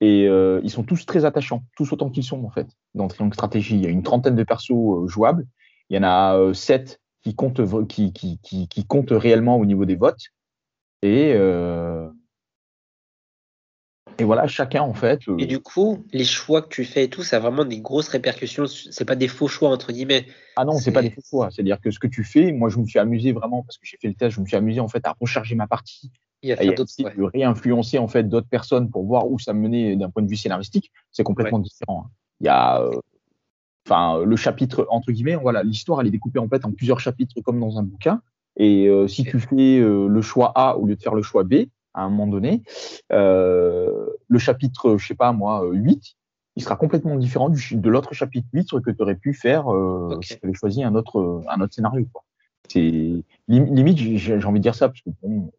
Et 0.00 0.26
euh, 0.26 0.60
ils 0.62 0.70
sont 0.70 0.82
tous 0.82 1.04
très 1.04 1.24
attachants 1.24 1.62
tous 1.76 1.92
autant 1.92 2.10
qu'ils 2.10 2.24
sont 2.24 2.44
en 2.44 2.50
fait. 2.50 2.66
Dans 2.94 3.08
Triangle 3.08 3.34
Stratégie 3.34 3.76
il 3.76 3.82
y 3.82 3.86
a 3.86 3.90
une 3.90 4.02
trentaine 4.02 4.34
de 4.34 4.42
persos 4.42 4.70
euh, 4.72 5.06
jouables. 5.06 5.46
Il 5.90 5.96
y 5.96 5.98
en 5.98 6.02
a 6.02 6.36
euh, 6.36 6.54
sept 6.54 7.00
qui 7.22 7.34
comptent 7.34 7.60
qui, 7.86 8.12
qui, 8.12 8.38
qui, 8.42 8.68
qui 8.68 8.84
comptent 8.86 9.10
réellement 9.10 9.56
au 9.56 9.66
niveau 9.66 9.84
des 9.84 9.96
votes. 9.96 10.28
Et 11.02 11.34
Et 14.20 14.24
voilà, 14.24 14.46
chacun 14.46 14.82
en 14.82 14.92
fait. 14.92 15.22
Et 15.38 15.46
du 15.46 15.60
coup, 15.60 16.04
les 16.12 16.24
choix 16.24 16.60
que 16.60 16.68
tu 16.68 16.84
fais 16.84 17.04
et 17.04 17.08
tout, 17.08 17.22
ça 17.22 17.36
a 17.36 17.40
vraiment 17.40 17.64
des 17.64 17.80
grosses 17.80 18.08
répercussions. 18.08 18.66
C'est 18.66 19.06
pas 19.06 19.16
des 19.16 19.28
faux 19.28 19.48
choix 19.48 19.70
entre 19.70 19.92
guillemets. 19.92 20.26
Ah 20.56 20.66
non, 20.66 20.76
c'est 20.76 20.92
pas 20.92 21.00
des 21.00 21.10
faux 21.10 21.22
choix. 21.28 21.50
C'est-à-dire 21.50 21.80
que 21.80 21.90
ce 21.90 21.98
que 21.98 22.06
tu 22.06 22.22
fais, 22.22 22.52
moi 22.52 22.68
je 22.68 22.78
me 22.78 22.84
suis 22.84 22.98
amusé 22.98 23.32
vraiment 23.32 23.62
parce 23.62 23.78
que 23.78 23.86
j'ai 23.86 23.96
fait 23.96 24.08
le 24.08 24.14
test, 24.14 24.36
je 24.36 24.40
me 24.42 24.46
suis 24.46 24.56
amusé 24.56 24.78
en 24.78 24.88
fait 24.88 25.06
à 25.06 25.16
recharger 25.18 25.54
ma 25.54 25.66
partie, 25.66 26.10
a 26.44 26.52
à 26.52 26.56
faire 26.56 26.74
d'autres. 26.74 26.90
essayer 26.90 27.08
ouais. 27.08 27.16
de 27.16 27.22
réinfluencer 27.22 27.96
en 27.96 28.08
fait 28.08 28.24
d'autres 28.24 28.48
personnes 28.48 28.90
pour 28.90 29.06
voir 29.06 29.26
où 29.30 29.38
ça 29.38 29.54
menait 29.54 29.96
d'un 29.96 30.10
point 30.10 30.22
de 30.22 30.28
vue 30.28 30.36
scénaristique. 30.36 30.92
C'est 31.10 31.24
complètement 31.24 31.60
différent. 31.60 32.04
hein. 32.06 32.10
Il 32.40 32.46
y 32.46 32.50
a, 32.50 32.82
euh, 32.82 32.90
enfin, 33.88 34.22
le 34.22 34.36
chapitre 34.36 34.86
entre 34.90 35.12
guillemets, 35.12 35.36
voilà, 35.36 35.62
l'histoire 35.62 36.02
elle 36.02 36.08
est 36.08 36.10
découpée 36.10 36.40
en 36.40 36.48
fait 36.48 36.66
en 36.66 36.72
plusieurs 36.72 37.00
chapitres 37.00 37.40
comme 37.42 37.58
dans 37.58 37.78
un 37.78 37.84
bouquin. 37.84 38.20
Et 38.58 38.86
euh, 38.88 39.08
si 39.08 39.24
tu 39.24 39.40
fais 39.40 39.78
euh, 39.78 40.08
le 40.08 40.20
choix 40.20 40.52
A 40.54 40.76
au 40.76 40.84
lieu 40.84 40.94
de 40.94 41.00
faire 41.00 41.14
le 41.14 41.22
choix 41.22 41.44
B, 41.44 41.54
à 41.94 42.02
un 42.04 42.08
moment 42.10 42.26
donné, 42.26 42.62
euh, 43.12 44.06
le 44.28 44.38
chapitre, 44.38 44.96
je 44.96 45.06
sais 45.06 45.14
pas 45.14 45.32
moi, 45.32 45.64
euh, 45.64 45.72
8, 45.72 46.16
il 46.56 46.62
sera 46.62 46.76
complètement 46.76 47.16
différent 47.16 47.48
du, 47.48 47.76
de 47.76 47.90
l'autre 47.90 48.12
chapitre 48.14 48.46
8 48.52 48.68
que 48.82 48.90
tu 48.90 49.02
aurais 49.02 49.14
pu 49.16 49.34
faire 49.34 49.72
euh, 49.72 50.18
si 50.22 50.38
tu 50.38 50.44
avais 50.44 50.54
choisi 50.54 50.82
un 50.84 50.94
autre, 50.94 51.18
euh, 51.18 51.42
un 51.48 51.60
autre 51.60 51.74
scénario. 51.74 52.06
quoi. 52.12 52.22
C'est 52.68 52.80
lim- 53.48 53.74
limite, 53.74 53.98
j'ai 53.98 54.44
envie 54.44 54.60
de 54.60 54.62
dire 54.62 54.74
ça 54.74 54.88
parce 54.88 55.00
que 55.00 55.10
bon, 55.22 55.50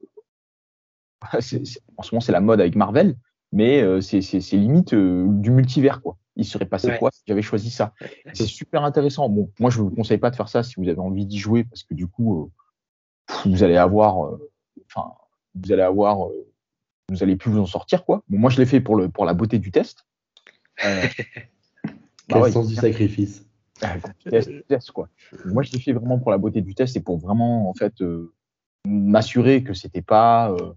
c'est- 1.40 1.66
c'est- 1.66 1.82
en 1.98 2.04
ce 2.04 2.14
moment 2.14 2.22
c'est 2.22 2.32
la 2.32 2.42
mode 2.42 2.60
avec 2.62 2.76
Marvel, 2.76 3.16
mais 3.52 3.82
euh, 3.82 4.02
c'est 4.02 4.22
c'est- 4.22 4.42
c'est 4.42 4.58
limite 4.58 4.94
euh, 4.94 5.26
du 5.28 5.52
multivers 5.52 6.02
quoi. 6.02 6.18
Il 6.38 6.46
serait 6.46 6.66
passé 6.66 6.88
Ouais. 6.88 6.98
quoi 7.00 7.12
si 7.12 7.22
j'avais 7.28 7.42
choisi 7.42 7.70
ça? 7.70 7.94
C'est 8.34 8.46
super 8.46 8.84
intéressant. 8.84 9.28
Bon, 9.30 9.50
moi 9.60 9.70
je 9.70 9.80
vous 9.82 9.90
conseille 9.90 10.18
pas 10.18 10.30
de 10.32 10.36
faire 10.36 10.48
ça 10.50 10.64
si 10.64 10.76
vous 10.78 10.88
avez 10.88 11.00
envie 11.00 11.26
d'y 11.26 11.38
jouer 11.38 11.64
parce 11.66 11.84
que 11.84 11.94
du 11.94 12.08
coup 12.08 12.44
euh, 12.44 13.46
vous 13.50 13.64
allez 13.64 13.78
avoir, 13.78 14.26
euh, 14.26 14.50
enfin 14.86 15.12
vous 15.56 15.72
allez 15.72 15.82
avoir, 15.82 16.28
euh, 16.28 16.48
vous 17.10 17.24
allez 17.24 17.36
plus 17.36 17.52
vous 17.52 17.60
en 17.60 17.66
sortir 17.66 18.06
quoi. 18.06 18.24
Bon, 18.30 18.38
moi 18.40 18.50
je 18.50 18.58
l'ai 18.58 18.66
fait 18.66 18.82
pour 18.82 18.96
le 18.96 19.10
pour 19.10 19.26
la 19.26 19.34
beauté 19.34 19.60
du 19.60 19.72
test. 19.72 20.06
Euh, 20.86 21.02
bah 21.86 21.92
Quel 22.30 22.42
ouais, 22.42 22.52
sens 22.52 22.68
du 22.68 22.76
sacrifice. 22.76 23.46
ah, 23.82 23.96
test, 24.30 24.50
test, 24.68 24.92
quoi. 24.92 25.10
Moi, 25.46 25.64
je 25.64 25.72
l'ai 25.74 25.80
fait 25.80 25.92
vraiment 25.94 26.20
pour 26.20 26.32
la 26.32 26.38
beauté 26.38 26.62
du 26.62 26.76
test 26.76 26.96
et 26.96 27.02
pour 27.02 27.18
vraiment 27.18 27.70
en 27.70 27.74
fait 27.74 28.02
euh, 28.02 28.34
m'assurer 28.88 29.64
que 29.64 29.74
c'était 29.74 30.02
pas 30.02 30.52
euh, 30.52 30.74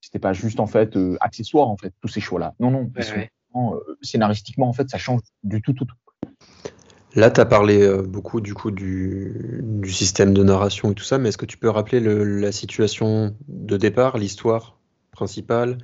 c'était 0.00 0.18
pas 0.18 0.32
juste 0.32 0.60
en 0.60 0.66
fait 0.66 0.96
euh, 0.96 1.16
accessoire 1.20 1.68
en 1.68 1.76
fait 1.76 1.92
tous 2.00 2.08
ces 2.08 2.20
choix 2.20 2.40
là. 2.40 2.54
Non 2.60 2.70
non, 2.70 2.90
Ouais, 2.96 3.12
ouais. 3.12 3.30
euh, 3.56 3.96
scénaristiquement 4.02 4.68
en 4.68 4.72
fait 4.72 4.88
ça 4.90 4.98
change 4.98 5.20
du 5.42 5.62
tout 5.62 5.72
tout. 5.72 5.84
tout. 5.84 5.96
Là, 7.14 7.30
tu 7.30 7.40
as 7.40 7.44
parlé 7.44 7.82
euh, 7.82 8.02
beaucoup 8.02 8.40
du 8.40 8.54
coup 8.54 8.70
du, 8.72 9.60
du 9.62 9.92
système 9.92 10.34
de 10.34 10.42
narration 10.42 10.90
et 10.90 10.94
tout 10.94 11.04
ça, 11.04 11.18
mais 11.18 11.28
est-ce 11.28 11.38
que 11.38 11.46
tu 11.46 11.58
peux 11.58 11.70
rappeler 11.70 12.00
le- 12.00 12.24
la 12.24 12.50
situation 12.50 13.36
de 13.46 13.76
départ, 13.76 14.18
l'histoire 14.18 14.78
principale, 15.12 15.78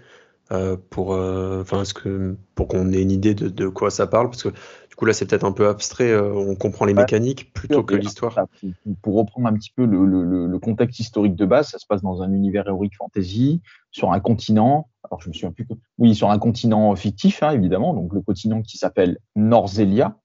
euh, 0.51 0.77
pour, 0.91 1.15
euh, 1.15 1.63
que 1.95 2.37
pour 2.57 2.67
qu'on 2.67 2.93
ait 2.93 3.01
une 3.01 3.13
idée 3.13 3.35
de, 3.35 3.49
de 3.49 3.69
quoi 3.69 3.91
ça 3.93 4.09
parle, 4.09 4.29
parce 4.29 4.43
que 4.43 4.49
du 4.49 4.97
coup 4.97 5.05
là, 5.05 5.13
c'est 5.13 5.25
peut-être 5.25 5.45
un 5.45 5.53
peu 5.53 5.69
abstrait, 5.69 6.11
euh, 6.11 6.33
on 6.35 6.57
comprend 6.57 6.85
les 6.85 6.95
Ouais. 6.95 7.03
mécaniques 7.03 7.53
plutôt 7.53 7.85
que 7.85 7.95
l'histoire. 7.95 8.33
voilà, 8.33 8.49
pour- 9.01 9.15
reprendre 9.15 9.47
un 9.47 9.53
petit 9.53 9.71
peu 9.75 9.85
le, 9.85 10.05
le- 10.05 10.59
contexte 10.59 10.99
historique 10.99 11.37
de 11.37 11.47
base, 11.47 11.69
ça 11.69 11.79
se 11.79 11.87
passe 11.87 12.03
dans 12.03 12.23
un 12.23 12.33
univers 12.33 12.67
héroïque 12.67 12.97
fantasy, 12.99 13.63
sur 13.93 14.13
un 14.13 14.19
continent. 14.19 14.89
Alors 15.05 15.21
je 15.23 15.29
me 15.29 15.33
souviens 15.35 15.53
plus. 15.53 15.65
que- 15.65 15.75
Oui, 15.99 16.17
sur 16.17 16.31
un 16.31 16.39
continent 16.41 16.95
fictif, 16.97 17.45
hein, 17.45 17.53
évidemment. 17.53 17.95
Donc 17.95 18.13
le 18.13 18.21
continent 18.21 18.63
qui 18.63 18.77
s'appelle 18.79 19.19
Norzelia. 19.37 20.17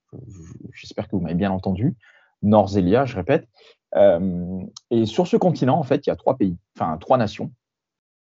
J'espère 0.73 1.07
que 1.07 1.15
vous 1.15 1.21
m'avez 1.21 1.35
bien 1.35 1.51
entendu. 1.51 1.95
Norzelia, 2.41 3.05
je 3.05 3.15
répète. 3.15 3.47
Euh, 3.95 4.61
et 4.91 5.05
sur 5.05 5.27
ce 5.27 5.37
continent, 5.37 5.77
en 5.77 5.83
fait, 5.83 6.05
il 6.05 6.09
y 6.09 6.13
a 6.13 6.15
trois 6.15 6.37
pays, 6.37 6.57
enfin 6.77 6.97
trois 6.97 7.17
nations, 7.17 7.51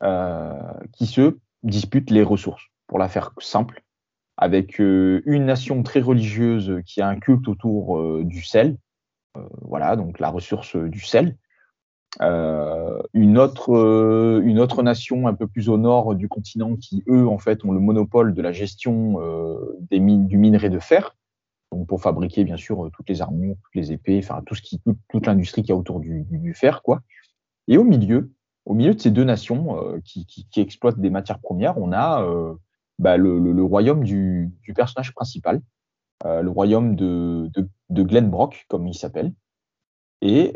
euh, 0.02 0.52
qui 0.92 1.06
se 1.06 1.38
disputent 1.62 2.10
les 2.10 2.22
ressources. 2.22 2.64
Pour 2.86 2.98
la 2.98 3.08
faire 3.08 3.32
simple, 3.38 3.82
avec 4.36 4.80
euh, 4.80 5.22
une 5.24 5.46
nation 5.46 5.82
très 5.82 6.00
religieuse 6.00 6.80
qui 6.84 7.00
a 7.00 7.08
un 7.08 7.18
culte 7.18 7.48
autour 7.48 8.22
du 8.24 8.42
sel, 8.42 8.76
voilà, 9.62 9.96
donc 9.96 10.18
la 10.18 10.28
ressource 10.28 10.76
du 10.76 11.00
sel. 11.00 11.36
Une, 12.20 13.38
autre, 13.38 14.82
nation 14.82 15.26
un 15.26 15.32
peu 15.32 15.46
plus 15.46 15.70
au 15.70 15.78
nord 15.78 16.14
du 16.14 16.28
continent 16.28 16.76
qui, 16.76 17.02
eux, 17.08 17.26
en 17.26 17.38
fait, 17.38 17.64
ont 17.64 17.72
le 17.72 17.80
monopole 17.80 18.34
de 18.34 18.42
la 18.42 18.52
gestion 18.52 19.18
du 19.90 20.36
minerai 20.36 20.68
de 20.68 20.78
fer, 20.78 21.16
donc 21.72 21.86
pour 21.86 22.02
fabriquer, 22.02 22.44
bien 22.44 22.58
sûr, 22.58 22.84
euh, 22.84 22.90
toutes 22.90 23.08
les 23.08 23.22
armures, 23.22 23.56
toutes 23.64 23.74
les 23.74 23.92
épées, 23.92 24.20
enfin, 24.22 24.42
tout 24.46 24.54
ce 24.54 24.62
qui, 24.62 24.80
toute, 25.08 25.26
l'industrie 25.26 25.62
qu'il 25.62 25.70
y 25.70 25.72
a 25.72 25.76
autour 25.76 26.00
du, 26.00 26.54
fer, 26.54 26.82
quoi. 26.82 27.00
Et 27.66 27.78
au 27.78 27.84
milieu, 27.84 28.30
au 28.66 28.74
milieu 28.74 28.94
de 28.94 29.00
ces 29.00 29.10
deux 29.10 29.24
nations 29.24 29.82
euh, 29.82 29.98
qui, 30.04 30.46
exploitent 30.56 31.00
des 31.00 31.10
matières 31.10 31.40
premières, 31.40 31.78
on 31.78 31.92
a 31.92 32.22
euh, 32.24 32.54
bah, 32.98 33.16
le, 33.16 33.64
royaume 33.64 34.04
du, 34.04 34.52
personnage 34.74 35.14
principal, 35.14 35.60
le 36.24 36.48
royaume 36.48 36.94
de, 36.94 37.50
de, 37.52 37.68
de 37.90 38.02
Glenbrock, 38.04 38.66
comme 38.68 38.86
il 38.86 38.94
s'appelle. 38.94 39.32
Et, 40.20 40.52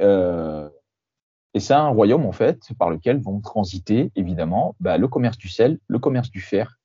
et 1.54 1.60
c'est 1.60 1.74
un 1.74 1.88
royaume, 1.88 2.24
en 2.24 2.30
fait, 2.30 2.68
par 2.78 2.88
lequel 2.88 3.20
vont 3.20 3.40
transiter, 3.40 4.12
évidemment, 4.14 4.76
bah, 4.78 4.96
le 4.96 5.08
commerce 5.08 5.38
du 5.38 5.48
sel, 5.48 5.80
le 5.88 5.98
commerce 5.98 6.30
du 6.30 6.40
fer. 6.40 6.78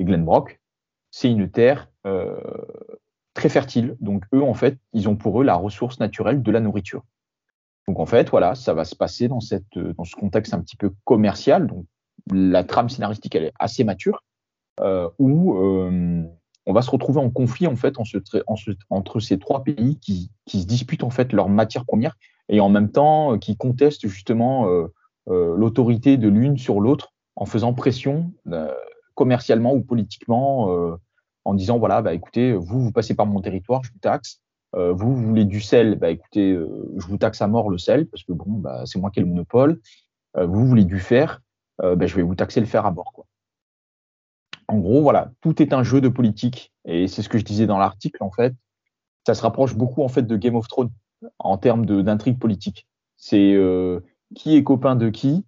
Et 0.00 0.04
Glenbrock, 0.04 0.60
c'est 1.12 1.30
une 1.30 1.48
terre 1.48 1.88
très 3.34 3.48
fertile. 3.48 3.96
Donc, 4.00 4.24
eux, 4.32 4.42
en 4.42 4.54
fait, 4.54 4.78
ils 4.92 5.08
ont 5.08 5.16
pour 5.16 5.40
eux 5.40 5.44
la 5.44 5.56
ressource 5.56 5.98
naturelle 6.00 6.42
de 6.42 6.50
la 6.50 6.60
nourriture. 6.60 7.02
Donc, 7.86 8.00
en 8.00 8.06
fait, 8.06 8.30
voilà, 8.30 8.54
ça 8.54 8.72
va 8.72 8.84
se 8.84 8.96
passer 8.96 9.28
dans, 9.28 9.40
cette, 9.40 9.78
dans 9.78 10.04
ce 10.04 10.16
contexte 10.16 10.54
un 10.54 10.60
petit 10.60 10.76
peu 10.76 10.92
commercial. 11.04 11.66
Donc, 11.66 11.84
la 12.32 12.64
trame 12.64 12.88
scénaristique, 12.88 13.34
elle 13.34 13.44
est 13.44 13.52
assez 13.58 13.84
mature, 13.84 14.24
euh, 14.80 15.10
où 15.18 15.58
euh, 15.58 16.22
on 16.66 16.72
va 16.72 16.80
se 16.80 16.90
retrouver 16.90 17.20
en 17.20 17.30
conflit, 17.30 17.66
en 17.66 17.76
fait, 17.76 17.96
entre 18.88 19.20
ces 19.20 19.38
trois 19.38 19.62
pays 19.62 19.98
qui, 19.98 20.30
qui 20.46 20.62
se 20.62 20.66
disputent, 20.66 21.04
en 21.04 21.10
fait, 21.10 21.32
leurs 21.32 21.50
matières 21.50 21.84
premières 21.84 22.16
et 22.48 22.60
en 22.60 22.68
même 22.68 22.90
temps 22.90 23.34
euh, 23.34 23.38
qui 23.38 23.56
contestent 23.56 24.06
justement 24.06 24.68
euh, 24.68 24.86
euh, 25.28 25.54
l'autorité 25.56 26.16
de 26.16 26.28
l'une 26.28 26.58
sur 26.58 26.80
l'autre 26.80 27.12
en 27.36 27.46
faisant 27.46 27.72
pression 27.72 28.32
euh, 28.52 28.72
commercialement 29.14 29.72
ou 29.72 29.80
politiquement 29.80 30.70
euh, 30.70 30.96
en 31.44 31.54
disant 31.54 31.78
voilà 31.78 32.02
bah 32.02 32.14
écoutez 32.14 32.52
vous 32.52 32.80
vous 32.80 32.92
passez 32.92 33.14
par 33.14 33.26
mon 33.26 33.40
territoire 33.40 33.82
je 33.84 33.92
vous 33.92 33.98
taxe. 33.98 34.40
Euh, 34.74 34.92
vous, 34.92 35.14
voulez 35.14 35.44
du 35.44 35.60
sel 35.60 35.96
bah 35.96 36.10
écoutez 36.10 36.50
euh, 36.50 36.92
je 36.96 37.06
vous 37.06 37.16
taxe 37.16 37.40
à 37.40 37.46
mort 37.46 37.70
le 37.70 37.78
sel 37.78 38.08
parce 38.08 38.24
que 38.24 38.32
bon 38.32 38.46
bah 38.48 38.82
c'est 38.86 38.98
moi 38.98 39.10
qui 39.10 39.20
ai 39.20 39.22
le 39.22 39.28
monopole. 39.28 39.80
Euh, 40.36 40.46
vous 40.46 40.66
voulez 40.66 40.84
du 40.84 40.98
fer 40.98 41.40
bah, 41.80 42.06
je 42.06 42.14
vais 42.14 42.22
vous 42.22 42.36
taxer 42.36 42.60
le 42.60 42.66
fer 42.66 42.86
à 42.86 42.92
mort 42.92 43.12
quoi. 43.12 43.26
En 44.68 44.78
gros 44.78 45.02
voilà 45.02 45.32
tout 45.40 45.60
est 45.60 45.72
un 45.72 45.82
jeu 45.82 46.00
de 46.00 46.08
politique 46.08 46.72
et 46.84 47.08
c'est 47.08 47.22
ce 47.22 47.28
que 47.28 47.36
je 47.36 47.44
disais 47.44 47.66
dans 47.66 47.78
l'article 47.78 48.22
en 48.22 48.30
fait. 48.30 48.54
Ça 49.26 49.34
se 49.34 49.42
rapproche 49.42 49.74
beaucoup 49.74 50.02
en 50.02 50.08
fait 50.08 50.22
de 50.22 50.36
Game 50.36 50.54
of 50.54 50.68
Thrones 50.68 50.90
en 51.38 51.58
termes 51.58 51.84
d'intrigue 51.84 52.38
politique. 52.38 52.86
C'est 53.16 53.56
qui 54.34 54.56
est 54.56 54.62
copain 54.62 54.94
de 54.94 55.08
qui, 55.08 55.44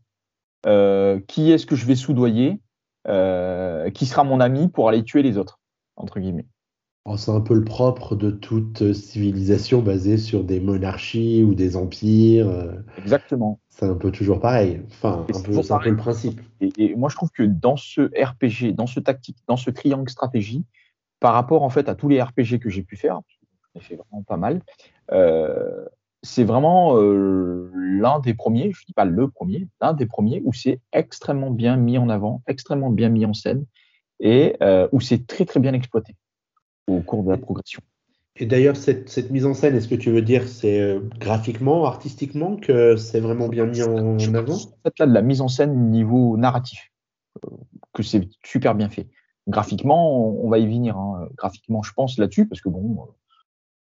qui 0.65 1.51
est-ce 1.53 1.67
que 1.67 1.77
je 1.77 1.87
vais 1.87 1.95
soudoyer, 1.95 2.61
qui 3.05 4.07
sera 4.07 4.25
mon 4.25 4.41
ami 4.41 4.69
pour 4.69 4.89
aller 4.89 5.05
tuer 5.05 5.23
les 5.23 5.39
autres, 5.39 5.61
entre 5.97 6.21
guillemets. 6.21 6.47
C'est 7.17 7.31
un 7.31 7.41
peu 7.41 7.55
le 7.55 7.65
propre 7.65 8.17
de 8.17 8.33
toute 8.33 8.93
civilisation 8.93 9.81
basée 9.81 10.19
sur 10.19 10.43
des 10.43 10.59
monarchies 10.59 11.45
ou 11.45 11.55
des 11.55 11.77
empires. 11.77 12.51
Exactement. 12.99 13.61
C'est 13.69 13.87
un 13.87 13.95
peu 13.95 14.11
toujours 14.11 14.41
pareil. 14.41 14.83
Enfin, 14.89 15.25
c'est 15.29 15.37
un, 15.37 15.43
peu, 15.43 15.73
un 15.73 15.79
peu 15.79 15.91
le 15.91 15.97
principe. 15.97 16.41
Et, 16.61 16.73
et, 16.79 16.97
moi, 16.97 17.09
je 17.09 17.15
trouve 17.15 17.31
que 17.31 17.45
dans 17.45 17.77
ce 17.77 18.01
RPG, 18.21 18.75
dans 18.75 18.89
ce 18.89 18.99
tactique, 18.99 19.37
dans 19.47 19.57
ce 19.57 19.71
triangle 19.71 20.11
stratégie, 20.11 20.65
par 21.21 21.35
rapport 21.35 21.63
en 21.63 21.71
fait 21.71 21.89
à 21.89 21.95
tous 21.95 22.09
les 22.09 22.21
RPG 22.21 22.59
que 22.61 22.69
j'ai 22.69 22.83
pu 22.83 22.97
faire, 22.97 23.21
j'en 23.75 23.81
ai 23.81 23.83
fait 23.83 23.97
vraiment 23.97 24.23
pas 24.23 24.37
mal, 24.37 24.63
euh, 25.13 25.85
c'est 26.23 26.45
vraiment 26.45 26.97
euh, 26.97 27.71
l'un 27.75 28.19
des 28.21 28.35
premiers, 28.35 28.73
je 28.73 28.85
dis 28.87 28.93
pas 28.93 29.05
le 29.05 29.29
premier, 29.29 29.69
l'un 29.81 29.93
des 29.93 30.07
premiers 30.07 30.43
où 30.45 30.53
c'est 30.53 30.81
extrêmement 30.93 31.51
bien 31.51 31.77
mis 31.77 31.99
en 31.99 32.09
avant, 32.09 32.43
extrêmement 32.47 32.91
bien 32.91 33.09
mis 33.09 33.25
en 33.25 33.33
scène 33.33 33.65
et 34.21 34.57
euh, 34.63 34.89
où 34.93 35.01
c'est 35.01 35.27
très 35.27 35.45
très 35.45 35.61
bien 35.61 35.73
exploité 35.73 36.15
au 36.87 37.01
cours 37.01 37.23
de 37.23 37.31
la 37.31 37.37
progression. 37.37 37.83
Et 38.39 38.45
d'ailleurs, 38.45 38.77
cette, 38.77 39.09
cette, 39.09 39.31
mise 39.31 39.47
en 39.47 39.55
scène, 39.55 39.75
est-ce 39.75 39.89
que 39.89 39.95
tu 39.95 40.11
veux 40.11 40.21
dire 40.21 40.47
c'est 40.47 40.79
euh, 40.79 41.01
graphiquement, 41.19 41.87
artistiquement 41.87 42.57
que 42.57 42.97
c'est 42.97 43.21
vraiment 43.21 43.49
bien 43.49 43.65
mis 43.65 43.83
en, 43.83 44.19
en 44.19 44.35
avant? 44.35 44.55
En 44.55 44.83
fait, 44.85 44.99
là, 44.99 45.07
de 45.07 45.13
la 45.13 45.23
mise 45.23 45.41
en 45.41 45.49
scène 45.49 45.91
niveau 45.91 46.37
narratif, 46.37 46.93
euh, 47.45 47.49
que 47.95 48.03
c'est 48.03 48.29
super 48.45 48.75
bien 48.75 48.91
fait. 48.91 49.09
Graphiquement, 49.49 50.29
on, 50.29 50.47
on 50.47 50.51
va 50.51 50.59
y 50.59 50.67
venir. 50.67 50.99
Hein. 50.99 51.29
Graphiquement, 51.37 51.83
je 51.83 51.93
pense 51.95 52.19
là-dessus, 52.19 52.47
parce 52.47 52.61
que 52.61 52.69
bon, 52.69 53.09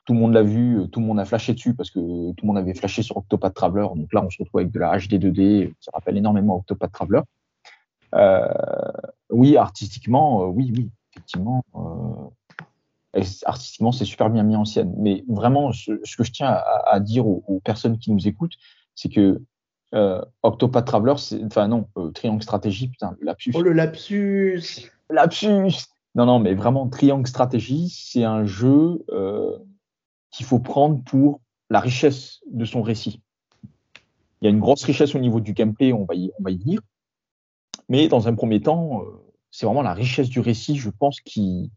tout 0.04 0.14
le 0.14 0.18
monde 0.18 0.34
l'a 0.34 0.42
vu, 0.42 0.88
tout 0.90 1.00
le 1.00 1.06
monde 1.06 1.20
a 1.20 1.24
flashé 1.24 1.54
dessus, 1.54 1.74
parce 1.74 1.90
que 1.90 2.00
tout 2.00 2.42
le 2.42 2.46
monde 2.46 2.58
avait 2.58 2.74
flashé 2.74 3.02
sur 3.02 3.16
Octopath 3.16 3.54
Traveler. 3.54 3.86
Donc 3.94 4.12
là, 4.12 4.22
on 4.24 4.30
se 4.30 4.38
retrouve 4.42 4.60
avec 4.60 4.72
de 4.72 4.78
la 4.78 4.98
HD 4.98 5.14
2D 5.14 5.72
qui 5.80 5.90
rappelle 5.94 6.16
énormément 6.16 6.56
Octopath 6.56 6.92
Traveler. 6.92 7.20
Euh, 8.14 8.46
oui, 9.32 9.56
artistiquement, 9.56 10.46
oui, 10.46 10.72
oui, 10.76 10.90
effectivement 11.12 11.64
artistiquement, 13.44 13.92
c'est 13.92 14.04
super 14.04 14.30
bien 14.30 14.42
mis 14.42 14.56
en 14.56 14.64
scène. 14.64 14.94
Mais 14.98 15.24
vraiment, 15.28 15.72
ce, 15.72 16.00
ce 16.04 16.16
que 16.16 16.24
je 16.24 16.32
tiens 16.32 16.48
à, 16.48 16.82
à 16.86 17.00
dire 17.00 17.26
aux, 17.26 17.44
aux, 17.46 17.60
personnes 17.60 17.98
qui 17.98 18.10
nous 18.10 18.26
écoutent, 18.26 18.56
c'est 18.94 19.08
que 19.08 19.42
euh, 19.94 20.22
Octopath 20.42 20.86
Traveler, 20.86 21.14
enfin 21.44 21.68
non, 21.68 21.86
euh, 21.98 22.10
Triangle 22.10 22.42
Stratégie, 22.42 22.88
putain, 22.88 23.14
le 23.20 23.26
lapsus. 23.26 23.52
Oh 23.54 23.62
le 23.62 23.72
lapsus 23.72 24.90
Lapsus 25.10 25.86
Non, 26.14 26.24
non, 26.24 26.38
mais 26.38 26.54
vraiment, 26.54 26.88
Triangle 26.88 27.26
Stratégie, 27.26 27.90
c'est 27.90 28.24
un 28.24 28.44
jeu 28.44 29.04
euh, 29.10 29.58
qu'il 30.30 30.46
faut 30.46 30.60
prendre 30.60 31.02
pour 31.04 31.40
la 31.68 31.80
richesse 31.80 32.40
de 32.50 32.64
son 32.64 32.80
récit. 32.82 33.20
Il 34.40 34.46
y 34.46 34.48
a 34.48 34.50
une 34.50 34.60
grosse 34.60 34.84
richesse 34.84 35.14
au 35.14 35.18
niveau 35.18 35.40
du 35.40 35.52
gameplay, 35.52 35.92
on 35.92 36.04
va 36.04 36.14
y, 36.14 36.32
on 36.38 36.42
va 36.42 36.50
y 36.50 36.56
venir. 36.56 36.80
Mais 37.88 38.08
dans 38.08 38.28
un 38.28 38.34
premier 38.34 38.60
temps, 38.60 39.02
euh, 39.02 39.04
c'est 39.50 39.66
vraiment 39.66 39.82
la 39.82 39.94
richesse 39.94 40.28
du 40.28 40.40
récit, 40.40 40.76
je 40.76 40.90
pense, 40.90 41.20
qui, 41.20 41.70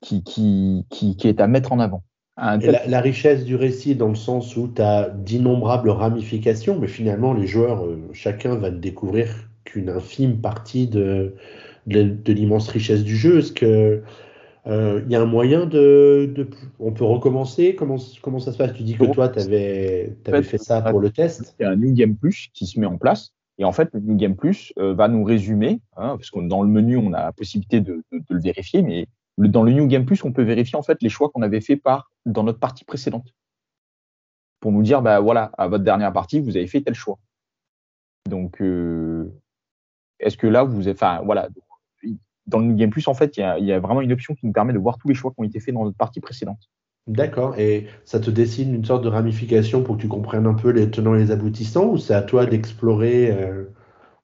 qui, 0.00 0.22
qui, 0.22 0.86
qui, 0.90 1.28
est 1.28 1.40
à 1.40 1.46
mettre 1.46 1.72
en 1.72 1.80
avant. 1.80 2.02
La, 2.36 2.86
la, 2.86 3.00
richesse 3.00 3.44
du 3.44 3.54
récit 3.54 3.94
dans 3.94 4.08
le 4.08 4.16
sens 4.16 4.56
où 4.56 4.66
tu 4.74 4.82
as 4.82 5.08
d'innombrables 5.08 5.90
ramifications, 5.90 6.78
mais 6.80 6.88
finalement 6.88 7.32
les 7.32 7.46
joueurs, 7.46 7.86
euh, 7.86 8.08
chacun 8.12 8.56
va 8.56 8.72
ne 8.72 8.78
découvrir 8.78 9.28
qu'une 9.62 9.88
infime 9.88 10.40
partie 10.40 10.88
de, 10.88 11.36
de, 11.86 12.32
l'immense 12.32 12.68
richesse 12.68 13.04
du 13.04 13.16
jeu. 13.16 13.38
Est-ce 13.38 13.52
que 13.52 14.02
il 14.66 14.72
euh, 14.72 15.02
y 15.08 15.14
a 15.14 15.20
un 15.20 15.26
moyen 15.26 15.66
de, 15.66 16.32
de, 16.34 16.48
On 16.78 16.92
peut 16.92 17.04
recommencer? 17.04 17.74
Comment, 17.74 17.96
comment 18.22 18.38
ça 18.38 18.50
se 18.50 18.56
passe? 18.56 18.72
Tu 18.72 18.82
dis 18.82 18.94
que 18.94 19.04
toi, 19.04 19.28
tu 19.28 19.38
avais, 19.38 20.16
avais, 20.26 20.42
fait 20.42 20.58
ça 20.58 20.80
pour 20.80 21.00
le 21.00 21.10
test. 21.10 21.54
Il 21.60 21.64
y 21.64 21.66
a 21.66 21.70
un 21.70 21.76
New 21.76 21.92
Game 21.92 22.16
Plus 22.16 22.48
qui 22.54 22.66
se 22.66 22.80
met 22.80 22.86
en 22.86 22.96
place. 22.96 23.34
Et 23.58 23.64
en 23.64 23.72
fait, 23.72 23.90
le 23.92 24.00
New 24.00 24.16
Game 24.16 24.36
Plus 24.36 24.72
euh, 24.78 24.94
va 24.94 25.08
nous 25.08 25.22
résumer, 25.24 25.80
hein, 25.96 26.16
parce 26.16 26.30
que 26.30 26.40
dans 26.40 26.62
le 26.62 26.68
menu, 26.68 26.96
on 26.96 27.12
a 27.12 27.22
la 27.22 27.32
possibilité 27.32 27.80
de, 27.80 28.02
le 28.10 28.40
vérifier, 28.40 28.82
mais 28.82 29.06
dans 29.38 29.62
le 29.62 29.72
New 29.72 29.86
Game 29.86 30.04
Plus, 30.04 30.24
on 30.24 30.32
peut 30.32 30.42
vérifier 30.42 30.76
en 30.76 30.82
fait 30.82 31.00
les 31.02 31.08
choix 31.08 31.30
qu'on 31.30 31.42
avait 31.42 31.60
fait 31.60 31.76
par 31.76 32.10
dans 32.26 32.42
notre 32.42 32.58
partie 32.58 32.84
précédente, 32.84 33.32
pour 34.60 34.72
nous 34.72 34.82
dire, 34.82 35.02
bah 35.02 35.20
voilà, 35.20 35.52
à 35.58 35.68
votre 35.68 35.84
dernière 35.84 36.12
partie, 36.12 36.40
vous 36.40 36.56
avez 36.56 36.66
fait 36.66 36.80
tel 36.80 36.94
choix. 36.94 37.18
Donc, 38.28 38.60
euh, 38.60 39.32
est-ce 40.18 40.36
que 40.36 40.46
là, 40.46 40.64
vous, 40.64 40.88
enfin 40.88 41.20
voilà, 41.24 41.48
dans 42.46 42.58
le 42.58 42.66
New 42.66 42.76
Game 42.76 42.90
Plus, 42.90 43.06
en 43.08 43.14
fait, 43.14 43.36
il 43.36 43.64
y, 43.64 43.72
a, 43.72 43.80
vraiment 43.80 44.00
une 44.00 44.12
option 44.12 44.34
qui 44.34 44.46
nous 44.46 44.52
permet 44.52 44.72
de 44.72 44.78
voir 44.78 44.98
tous 44.98 45.08
les 45.08 45.14
choix 45.14 45.30
qui 45.32 45.40
ont 45.40 45.44
été 45.44 45.60
faits 45.60 45.74
dans 45.74 45.84
notre 45.84 45.96
partie 45.96 46.20
précédente. 46.20 46.70
D'accord. 47.06 47.58
Et 47.58 47.86
ça 48.04 48.18
te 48.18 48.30
dessine 48.30 48.74
une 48.74 48.84
sorte 48.84 49.04
de 49.04 49.08
ramification 49.08 49.82
pour 49.82 49.96
que 49.96 50.02
tu 50.02 50.08
comprennes 50.08 50.46
un 50.46 50.54
peu 50.54 50.70
les 50.70 50.90
tenants 50.90 51.14
et 51.14 51.18
les 51.18 51.30
aboutissants 51.30 51.86
ou 51.88 51.98
c'est 51.98 52.14
à 52.14 52.22
toi 52.22 52.46
d'explorer 52.46 53.30
euh? 53.30 53.64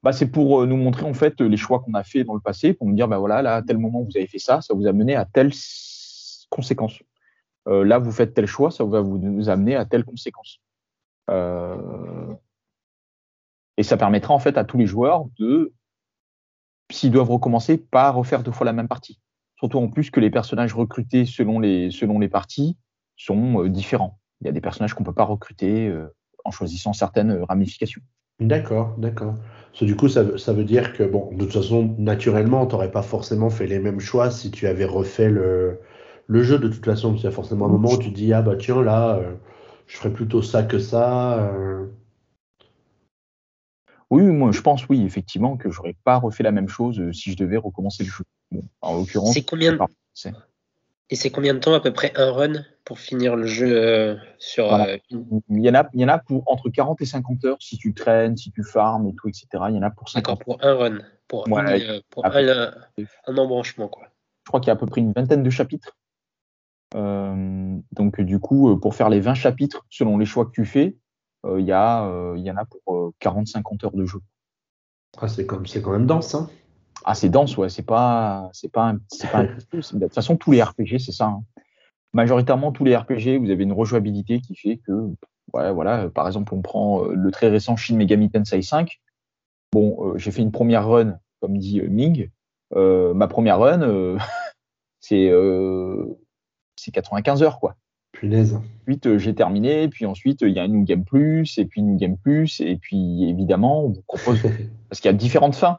bah, 0.03 0.13
C'est 0.13 0.31
pour 0.31 0.63
euh, 0.63 0.67
nous 0.67 0.77
montrer 0.77 1.05
en 1.05 1.13
fait 1.13 1.41
les 1.41 1.59
choix 1.59 1.81
qu'on 1.81 1.93
a 1.93 2.05
fait 2.05 2.25
dans 2.25 2.35
le 2.35 2.41
passé, 2.41 2.73
pour 2.73 2.87
nous 2.87 2.95
dire 2.95 3.07
bah 3.07 3.19
voilà, 3.19 3.43
là, 3.43 3.57
à 3.57 3.63
tel 3.63 3.77
moment 3.77 4.03
vous 4.03 4.17
avez 4.17 4.27
fait 4.27 4.39
ça, 4.39 4.63
ça 4.63 4.73
vous 4.75 4.87
a 4.87 4.93
mené 4.93 5.15
à 5.15 5.27
telle 5.27 5.53
conséquence. 6.49 7.03
Euh, 7.69 7.85
là, 7.85 7.99
vous 7.99 8.11
faites 8.13 8.33
tel 8.33 8.47
choix, 8.47 8.71
ça 8.71 8.85
va 8.85 9.03
vous 9.03 9.49
amener 9.51 9.77
à 9.77 9.85
telle 9.85 10.05
conséquence. 10.05 10.61
Et 13.77 13.83
ça 13.83 13.97
permettra 13.97 14.35
en 14.35 14.39
fait 14.39 14.59
à 14.59 14.65
tous 14.65 14.79
les 14.79 14.87
joueurs 14.87 15.27
de 15.39 15.73
s'ils 16.91 17.13
doivent 17.13 17.31
recommencer, 17.31 17.79
pas 17.79 18.11
refaire 18.11 18.43
deux 18.43 18.51
fois 18.51 18.65
la 18.65 18.73
même 18.73 18.89
partie. 18.89 19.21
Surtout 19.61 19.79
en 19.79 19.89
plus 19.89 20.11
que 20.11 20.21
les 20.21 20.31
personnages 20.31 20.73
recrutés 20.73 21.27
selon 21.27 21.61
les, 21.61 21.91
selon 21.91 22.19
les 22.19 22.31
parties 22.31 22.79
sont 23.17 23.63
euh, 23.63 23.69
différents. 23.69 24.19
Il 24.41 24.47
y 24.47 24.49
a 24.49 24.53
des 24.53 24.61
personnages 24.63 24.95
qu'on 24.95 25.03
ne 25.03 25.07
peut 25.07 25.15
pas 25.15 25.25
recruter 25.25 25.87
euh, 25.87 26.07
en 26.47 26.51
choisissant 26.51 26.95
certaines 26.95 27.43
ramifications. 27.43 28.01
D'accord, 28.41 28.95
d'accord. 28.97 29.35
du 29.83 29.95
coup, 29.97 30.09
ça, 30.09 30.39
ça, 30.39 30.55
veut 30.55 30.65
dire 30.65 30.95
que, 30.95 31.03
bon, 31.03 31.31
de 31.33 31.45
toute 31.45 31.53
façon, 31.53 31.95
naturellement, 31.99 32.67
tu 32.67 32.73
n'aurais 32.73 32.91
pas 32.91 33.03
forcément 33.03 33.51
fait 33.51 33.67
les 33.67 33.79
mêmes 33.79 34.01
choix 34.01 34.31
si 34.31 34.51
tu 34.51 34.67
avais 34.67 34.87
refait 34.87 35.29
le, 35.29 35.79
le 36.27 36.43
jeu. 36.43 36.59
De 36.59 36.69
toute 36.69 36.87
façon, 36.87 37.15
il 37.15 37.23
y 37.23 37.27
a 37.27 37.31
forcément 37.31 37.67
un 37.67 37.69
moment 37.69 37.91
où 37.91 37.99
tu 37.99 38.11
te 38.11 38.17
dis, 38.17 38.33
ah 38.33 38.41
bah 38.41 38.57
tiens, 38.59 38.83
là, 38.83 39.17
euh, 39.17 39.35
je 39.87 39.99
ferais 39.99 40.11
plutôt 40.11 40.41
ça 40.41 40.63
que 40.63 40.79
ça. 40.79 41.53
Oui, 44.11 44.25
moi 44.25 44.51
je 44.51 44.61
pense 44.61 44.89
oui, 44.89 45.05
effectivement, 45.05 45.57
que 45.57 45.71
j'aurais 45.71 45.95
pas 46.03 46.17
refait 46.17 46.43
la 46.43 46.51
même 46.51 46.69
chose 46.69 46.99
euh, 46.99 47.13
si 47.13 47.31
je 47.31 47.37
devais 47.37 47.57
recommencer 47.57 48.03
le 48.03 48.11
jeu. 48.11 48.25
En 48.81 48.97
l'occurrence. 48.97 49.35
C'est 49.35 49.43
combien 49.43 49.73
de... 49.73 49.79
Et 51.13 51.17
c'est 51.17 51.31
combien 51.31 51.55
de 51.55 51.59
temps 51.59 51.75
à 51.75 51.81
peu 51.81 51.93
près 51.93 52.13
un 52.15 52.31
run 52.31 52.65
pour 52.85 53.01
finir 53.01 53.35
le 53.35 53.45
jeu 53.45 53.73
euh, 53.73 54.15
sur 54.39 54.73
euh, 54.73 54.97
il, 55.11 55.65
y 55.65 55.69
en 55.69 55.75
a, 55.75 55.89
il 55.93 56.01
y 56.01 56.05
en 56.05 56.09
a 56.09 56.19
pour 56.19 56.45
entre 56.47 56.71
40 56.71 57.01
et 57.01 57.07
50 57.07 57.45
heures 57.47 57.57
si 57.59 57.79
tu 57.79 57.95
traînes, 57.95 58.37
si 58.37 58.53
tu 58.53 58.63
farmes 58.63 59.09
et 59.09 59.15
tout, 59.15 59.29
etc. 59.29 59.47
Il 59.71 59.75
y 59.75 59.79
en 59.79 59.83
a 59.83 59.91
pour 59.91 60.09
50 60.09 60.39
D'accord, 60.39 60.39
pour 60.39 60.65
un 60.65 60.75
run, 60.75 60.99
pour, 61.27 61.45
pour 61.45 61.59
un, 62.27 62.73
embranchement. 63.27 63.89
Quoi. 63.89 64.05
Je 64.45 64.51
crois 64.51 64.61
qu'il 64.61 64.69
y 64.69 64.71
a 64.71 64.75
à 64.75 64.77
peu 64.77 64.87
près 64.87 65.01
une 65.01 65.13
vingtaine 65.13 65.43
de 65.43 65.51
chapitres. 65.51 65.97
donc 66.95 68.21
du 68.21 68.39
coup, 68.39 68.79
pour 68.79 68.95
faire 68.95 69.09
les 69.09 69.21
20 69.21 69.35
chapitres 69.35 69.85
selon 69.91 70.17
les 70.17 70.27
choix 70.27 70.47
que 70.47 70.53
tu 70.53 70.65
fais, 70.65 70.97
euh, 71.47 71.61
il 71.61 71.67
y, 71.67 71.73
euh, 71.73 72.37
y 72.37 72.51
en 72.51 72.57
a 72.57 72.65
pour 72.65 73.15
40-50 73.21 73.85
euh, 73.85 73.87
heures 73.87 73.93
de 73.93 74.05
jeu. 74.05 74.21
Ah, 75.19 75.29
c'est 75.29 75.47
quand, 75.47 75.63
quand 75.63 75.93
même 75.93 76.07
dense, 76.07 76.35
hein 76.35 76.51
ah, 77.05 77.15
c'est 77.15 77.29
dense, 77.29 77.57
ouais. 77.57 77.69
C'est 77.69 77.85
pas, 77.85 78.51
c'est 78.53 78.71
pas, 78.71 78.95
pas 79.33 79.43
de 79.45 79.51
toute 79.61 80.15
façon, 80.15 80.37
tous 80.37 80.53
les 80.53 80.63
RPG, 80.63 80.99
c'est 80.99 81.13
ça. 81.13 81.27
Hein. 81.27 81.45
Majoritairement, 82.13 82.73
tous 82.73 82.85
les 82.85 82.97
RPG, 82.97 83.39
vous 83.41 83.51
avez 83.51 83.63
une 83.63 83.73
rejouabilité 83.73 84.41
qui 84.41 84.55
fait 84.57 84.79
que, 84.79 84.93
ouais, 85.53 85.73
voilà. 85.73 86.09
Par 86.09 86.27
exemple, 86.27 86.55
on 86.55 86.63
prend 86.63 87.05
le 87.05 87.31
très 87.31 87.49
récent 87.49 87.77
Shin 87.77 87.97
Megami 87.97 88.31
Tensei 88.31 88.63
5. 88.63 89.01
Bon, 89.73 90.17
j'ai 90.17 90.33
fait 90.33 90.43
une 90.43 90.51
première 90.51 90.89
run, 90.89 91.19
comme 91.41 91.57
dit 91.57 91.81
Ming. 91.83 92.31
ma 92.75 93.29
première 93.29 93.61
run, 93.61 94.19
c'est, 95.01 95.33
c'est 96.77 96.91
95 96.91 97.43
heures, 97.43 97.61
quoi. 97.61 97.77
Punaise. 98.13 98.59
Ensuite, 98.83 99.07
euh, 99.07 99.19
j'ai 99.19 99.35
terminé, 99.35 99.89
puis 99.89 100.07
ensuite, 100.07 100.43
il 100.43 100.51
y 100.51 100.59
a 100.59 100.63
un 100.63 100.69
New 100.69 100.85
Game 100.85 101.05
Plus, 101.05 101.59
et 101.59 101.65
puis 101.65 101.83
New 101.83 101.97
Game 101.97 102.17
Plus, 102.17 102.61
et 102.61 102.77
puis 102.77 103.29
évidemment, 103.29 103.85
on 103.85 103.89
vous 103.89 104.03
propose. 104.03 104.43
parce 104.89 105.01
qu'il 105.01 105.11
y 105.11 105.15
a 105.15 105.17
différentes 105.17 105.55
fins. 105.55 105.79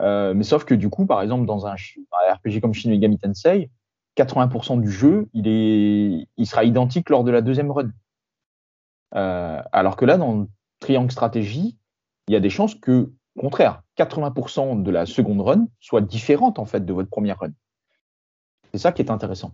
Euh, 0.00 0.34
mais 0.34 0.44
sauf 0.44 0.64
que 0.64 0.74
du 0.74 0.90
coup, 0.90 1.06
par 1.06 1.22
exemple, 1.22 1.46
dans 1.46 1.66
un, 1.66 1.74
RPG 1.74 2.60
comme 2.60 2.74
Shin 2.74 2.90
Megami 2.90 3.18
Tensei, 3.18 3.70
80% 4.16 4.80
du 4.80 4.90
jeu, 4.90 5.28
il, 5.34 6.26
sera 6.44 6.64
identique 6.64 7.10
lors 7.10 7.24
de 7.24 7.30
la 7.30 7.40
deuxième 7.40 7.70
run. 7.70 7.90
Euh, 9.14 9.62
alors 9.72 9.96
que 9.96 10.04
là, 10.04 10.16
dans 10.18 10.46
Triangle 10.80 11.10
Stratégie, 11.10 11.76
il 12.28 12.32
y 12.32 12.36
a 12.36 12.40
des 12.40 12.50
chances 12.50 12.74
que, 12.74 13.12
au 13.36 13.40
contraire, 13.40 13.82
80% 13.98 14.82
de 14.82 14.90
la 14.90 15.06
seconde 15.06 15.40
run 15.40 15.68
soit 15.80 16.00
différente 16.00 16.58
en 16.58 16.66
fait 16.66 16.84
de 16.84 16.92
votre 16.92 17.08
première 17.08 17.38
run. 17.38 17.52
C'est 18.72 18.78
ça 18.78 18.92
qui 18.92 19.02
est 19.02 19.10
intéressant. 19.10 19.52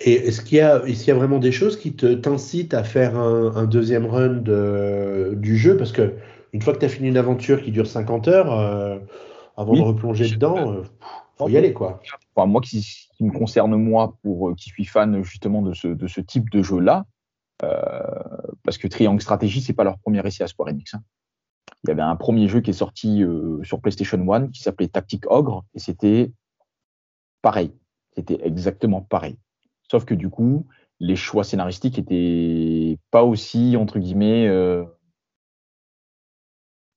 Et 0.00 0.12
est-ce 0.12 0.42
qu'il 0.42 0.58
y, 0.58 0.60
a, 0.60 1.14
vraiment 1.14 1.38
des 1.38 1.50
choses 1.50 1.78
qui 1.78 1.94
t'incitent 1.96 2.74
à 2.74 2.84
faire 2.84 3.16
un, 3.16 3.64
deuxième 3.64 4.06
run 4.06 4.42
du 5.34 5.56
jeu? 5.56 5.76
Parce 5.76 5.90
que 5.90 6.14
une 6.52 6.62
fois 6.62 6.72
que 6.72 6.78
tu 6.78 6.84
as 6.84 6.88
fini 6.88 7.08
une 7.08 7.16
aventure 7.16 7.62
qui 7.62 7.70
dure 7.70 7.86
50 7.86 8.28
heures, 8.28 8.52
euh, 8.52 8.98
avant 9.56 9.74
de 9.74 9.80
replonger 9.80 10.28
dedans, 10.30 10.72
il 10.72 10.78
euh, 10.78 10.82
faut 11.36 11.48
y 11.48 11.56
aller. 11.56 11.72
quoi. 11.72 12.00
moi, 12.36 12.60
qui, 12.60 12.80
qui, 13.16 13.24
me 13.24 13.32
concerne, 13.32 13.74
moi, 13.76 14.16
pour 14.22 14.50
euh, 14.50 14.54
qui 14.54 14.70
suis 14.70 14.84
fan 14.84 15.22
justement 15.22 15.62
de 15.62 15.74
ce, 15.74 15.88
de 15.88 16.06
ce 16.06 16.20
type 16.20 16.50
de 16.50 16.62
jeu-là, 16.62 17.06
parce 18.62 18.78
que 18.78 18.86
Triangle 18.86 19.20
Strategy, 19.20 19.60
c'est 19.60 19.72
pas 19.72 19.82
leur 19.82 19.98
premier 19.98 20.24
essai 20.24 20.44
à 20.44 20.46
Square 20.46 20.68
Enix. 20.68 20.94
Hein. 20.94 21.02
Il 21.84 21.88
y 21.88 21.90
avait 21.90 22.02
un 22.02 22.14
premier 22.14 22.46
jeu 22.46 22.60
qui 22.60 22.70
est 22.70 22.74
sorti 22.74 23.24
sur 23.62 23.80
PlayStation 23.80 24.32
1 24.32 24.48
qui 24.48 24.62
s'appelait 24.62 24.88
Tactic 24.88 25.24
Ogre, 25.28 25.64
et 25.74 25.80
c'était 25.80 26.30
pareil. 27.42 27.72
C'était 28.14 28.38
exactement 28.44 29.00
pareil. 29.00 29.38
Sauf 29.90 30.04
que 30.04 30.14
du 30.14 30.28
coup, 30.28 30.66
les 31.00 31.16
choix 31.16 31.44
scénaristiques 31.44 31.98
étaient 31.98 32.98
pas 33.10 33.22
aussi, 33.22 33.76
entre 33.76 33.98
guillemets, 33.98 34.46
euh, 34.46 34.84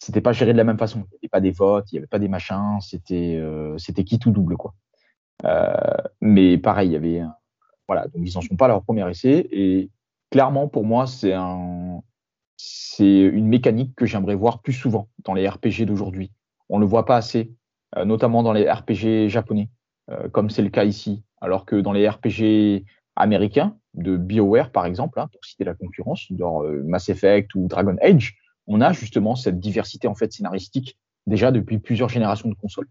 c'était 0.01 0.21
pas 0.21 0.31
géré 0.31 0.51
de 0.51 0.57
la 0.57 0.63
même 0.63 0.79
façon. 0.79 0.99
Il 0.99 1.01
n'y 1.01 1.17
avait 1.21 1.29
pas 1.29 1.41
des 1.41 1.51
votes, 1.51 1.91
il 1.91 1.95
n'y 1.95 1.99
avait 1.99 2.07
pas 2.07 2.17
des 2.17 2.27
machins, 2.27 2.79
c'était 2.81 3.37
euh, 3.37 3.77
c'était 3.77 4.03
qui 4.03 4.17
tout 4.17 4.31
double, 4.31 4.57
quoi. 4.57 4.73
Euh, 5.45 5.75
mais 6.21 6.57
pareil, 6.57 6.89
il 6.89 6.93
y 6.93 6.95
avait. 6.95 7.21
Voilà, 7.87 8.07
donc 8.07 8.23
ils 8.25 8.33
n'en 8.33 8.41
sont 8.41 8.55
pas 8.55 8.65
à 8.65 8.69
leur 8.69 8.83
premier 8.83 9.07
essai. 9.09 9.47
Et 9.51 9.91
clairement, 10.31 10.67
pour 10.67 10.85
moi, 10.85 11.05
c'est 11.05 11.33
un, 11.33 12.01
c'est 12.57 13.19
une 13.19 13.47
mécanique 13.47 13.93
que 13.95 14.07
j'aimerais 14.07 14.33
voir 14.33 14.63
plus 14.63 14.73
souvent 14.73 15.07
dans 15.23 15.35
les 15.35 15.47
RPG 15.47 15.85
d'aujourd'hui. 15.85 16.31
On 16.69 16.77
ne 16.77 16.81
le 16.83 16.87
voit 16.87 17.05
pas 17.05 17.17
assez, 17.17 17.53
euh, 17.95 18.03
notamment 18.03 18.41
dans 18.41 18.53
les 18.53 18.69
RPG 18.69 19.29
japonais, 19.29 19.69
euh, 20.09 20.29
comme 20.29 20.49
c'est 20.49 20.63
le 20.63 20.69
cas 20.69 20.83
ici. 20.83 21.23
Alors 21.41 21.65
que 21.65 21.75
dans 21.75 21.93
les 21.93 22.09
RPG 22.09 22.85
américains, 23.15 23.77
de 23.93 24.17
BioWare 24.17 24.71
par 24.71 24.85
exemple, 24.85 25.19
hein, 25.19 25.27
pour 25.31 25.43
citer 25.45 25.63
la 25.63 25.75
concurrence, 25.75 26.31
dans 26.31 26.63
Mass 26.63 27.09
Effect 27.09 27.53
ou 27.55 27.67
Dragon 27.67 27.97
Age, 28.01 28.40
on 28.67 28.81
a 28.81 28.93
justement 28.93 29.35
cette 29.35 29.59
diversité 29.59 30.07
en 30.07 30.15
fait 30.15 30.31
scénaristique 30.31 30.97
déjà 31.27 31.51
depuis 31.51 31.79
plusieurs 31.79 32.09
générations 32.09 32.49
de 32.49 32.55
consoles. 32.55 32.87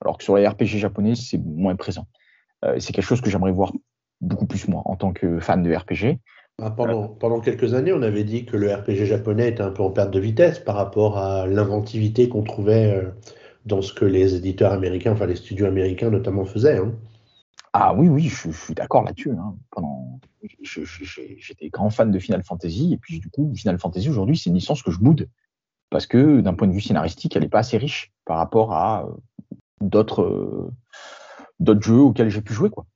Alors 0.00 0.18
que 0.18 0.24
sur 0.24 0.36
les 0.36 0.46
RPG 0.46 0.78
japonais, 0.78 1.14
c'est 1.14 1.38
moins 1.38 1.76
présent. 1.76 2.06
Euh, 2.64 2.78
c'est 2.78 2.92
quelque 2.92 3.04
chose 3.04 3.20
que 3.20 3.30
j'aimerais 3.30 3.52
voir 3.52 3.72
beaucoup 4.20 4.46
plus 4.46 4.68
moi 4.68 4.82
en 4.84 4.96
tant 4.96 5.12
que 5.12 5.40
fan 5.40 5.62
de 5.62 5.74
RPG. 5.74 6.18
Ah, 6.60 6.72
pendant, 6.72 7.40
quelques 7.40 7.74
années, 7.74 7.92
on 7.92 8.02
avait 8.02 8.24
dit 8.24 8.44
que 8.44 8.56
le 8.56 8.74
RPG 8.74 9.04
japonais 9.04 9.48
était 9.48 9.62
un 9.62 9.70
peu 9.70 9.84
en 9.84 9.90
perte 9.90 10.10
de 10.10 10.18
vitesse 10.18 10.58
par 10.58 10.74
rapport 10.74 11.16
à 11.16 11.46
l'inventivité 11.46 12.28
qu'on 12.28 12.42
trouvait 12.42 12.96
euh, 12.96 13.10
dans 13.64 13.80
ce 13.80 13.92
que 13.92 14.04
les 14.04 14.34
éditeurs 14.34 14.72
américains, 14.72 15.12
enfin 15.12 15.26
les 15.26 15.36
studios 15.36 15.66
américains 15.66 16.10
notamment 16.10 16.44
faisaient. 16.44 16.78
Hein. 16.78 16.94
Ah 17.72 17.94
oui, 17.94 18.08
oui, 18.08 18.28
je, 18.28 18.50
suis 18.50 18.74
d'accord 18.74 19.04
là-dessus. 19.04 19.32
Hein. 19.32 19.56
Pendant, 19.70 20.20
j'étais 20.62 21.68
grand 21.68 21.90
fan 21.90 22.10
de 22.10 22.18
Final 22.18 22.42
Fantasy, 22.42 22.92
et 22.92 22.96
puis 22.96 23.20
du 23.20 23.28
coup, 23.28 23.52
Final 23.54 23.78
Fantasy 23.78 24.08
aujourd'hui, 24.08 24.36
c'est 24.36 24.50
une 24.50 24.56
licence 24.56 24.82
que 24.82 24.90
je 24.90 24.98
boude 24.98 25.28
parce 25.90 26.06
que 26.06 26.40
d'un 26.40 26.54
point 26.54 26.68
de 26.68 26.72
vue 26.72 26.80
scénaristique, 26.80 27.34
elle 27.36 27.42
n'est 27.42 27.48
pas 27.48 27.60
assez 27.60 27.78
riche 27.78 28.12
par 28.24 28.36
rapport 28.36 28.74
à 28.74 29.08
d'autres 29.80 30.70
d'autres 31.60 31.82
jeux 31.82 32.00
auxquels 32.00 32.30
j'ai 32.30 32.42
pu 32.42 32.52
jouer. 32.52 32.70
Quoi. 32.70 32.86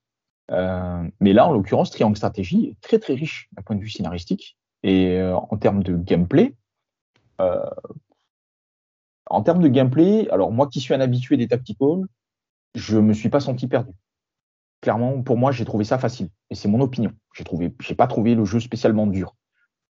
mais 1.21 1.33
là, 1.33 1.47
en 1.47 1.53
l'occurrence, 1.53 1.91
Triangle 1.91 2.17
Stratégie 2.17 2.67
est 2.67 2.81
très 2.81 2.99
très 2.99 3.15
riche 3.15 3.49
d'un 3.53 3.63
point 3.63 3.77
de 3.77 3.81
vue 3.81 3.91
scénaristique. 3.91 4.59
Et 4.83 5.21
en 5.23 5.57
termes 5.59 5.83
de 5.83 5.97
gameplay, 5.97 6.55
en 7.39 9.43
termes 9.43 9.63
de 9.63 9.69
gameplay, 9.69 10.29
alors 10.31 10.53
moi 10.53 10.69
qui 10.69 10.81
suis 10.81 10.95
un 10.95 11.01
habitué 11.01 11.37
des 11.37 11.49
tacticals, 11.49 12.07
je 12.75 12.99
me 12.99 13.15
suis 13.15 13.29
pas 13.29 13.41
senti 13.41 13.67
perdu. 13.67 13.93
Clairement, 14.83 15.23
pour 15.23 15.39
moi, 15.39 15.53
j'ai 15.53 15.65
trouvé 15.65 15.85
ça 15.85 15.97
facile. 15.97 16.29
Et 16.51 16.55
c'est 16.55 16.69
mon 16.69 16.81
opinion. 16.81 17.13
J'ai 17.35 17.45
trouvé, 17.45 17.75
j'ai 17.81 17.95
pas 17.95 18.07
trouvé 18.07 18.35
le 18.35 18.45
jeu 18.45 18.61
spécialement 18.61 19.07
dur. 19.07 19.35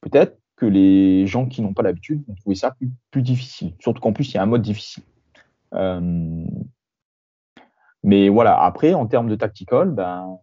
Peut-être 0.02 0.38
que 0.56 0.66
les 0.66 1.26
gens 1.26 1.46
qui 1.46 1.62
n'ont 1.62 1.72
pas 1.72 1.82
l'habitude 1.82 2.22
ont 2.28 2.34
trouvé 2.34 2.54
ça 2.54 2.76
plus, 3.10 3.22
difficile. 3.22 3.74
Surtout 3.78 4.00
qu'en 4.00 4.12
plus, 4.12 4.30
il 4.30 4.34
y 4.34 4.38
a 4.38 4.42
un 4.42 4.46
mode 4.46 4.62
difficile. 4.62 5.04
Euh, 5.74 6.44
mais 8.02 8.28
voilà, 8.28 8.62
après, 8.62 8.92
en 8.92 9.06
termes 9.06 9.28
de 9.28 9.36
tactical, 9.36 9.90
ben, 9.90 10.38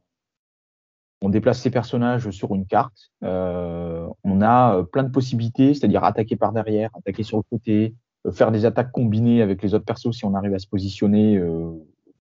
on 1.22 1.30
déplace 1.30 1.60
ses 1.62 1.72
personnages 1.72 2.30
sur 2.30 2.54
une 2.56 2.66
carte. 2.66 3.12
Euh, 3.24 4.08
on 4.24 4.42
a 4.42 4.84
plein 4.92 5.04
de 5.04 5.12
possibilités, 5.12 5.74
c'est-à-dire 5.74 6.04
attaquer 6.04 6.36
par 6.36 6.54
derrière, 6.54 6.90
attaquer 6.96 7.24
sur 7.24 7.38
le 7.38 7.44
côté, 7.44 7.96
euh, 8.26 8.32
faire 8.32 8.52
des 8.52 8.66
attaques 8.66 8.92
combinées 8.92 9.42
avec 9.42 9.62
les 9.62 9.74
autres 9.74 9.86
persos 9.86 10.16
si 10.16 10.26
on 10.26 10.34
arrive 10.36 10.54
à 10.54 10.60
se 10.60 10.68
positionner 10.68 11.38
euh, 11.38 11.72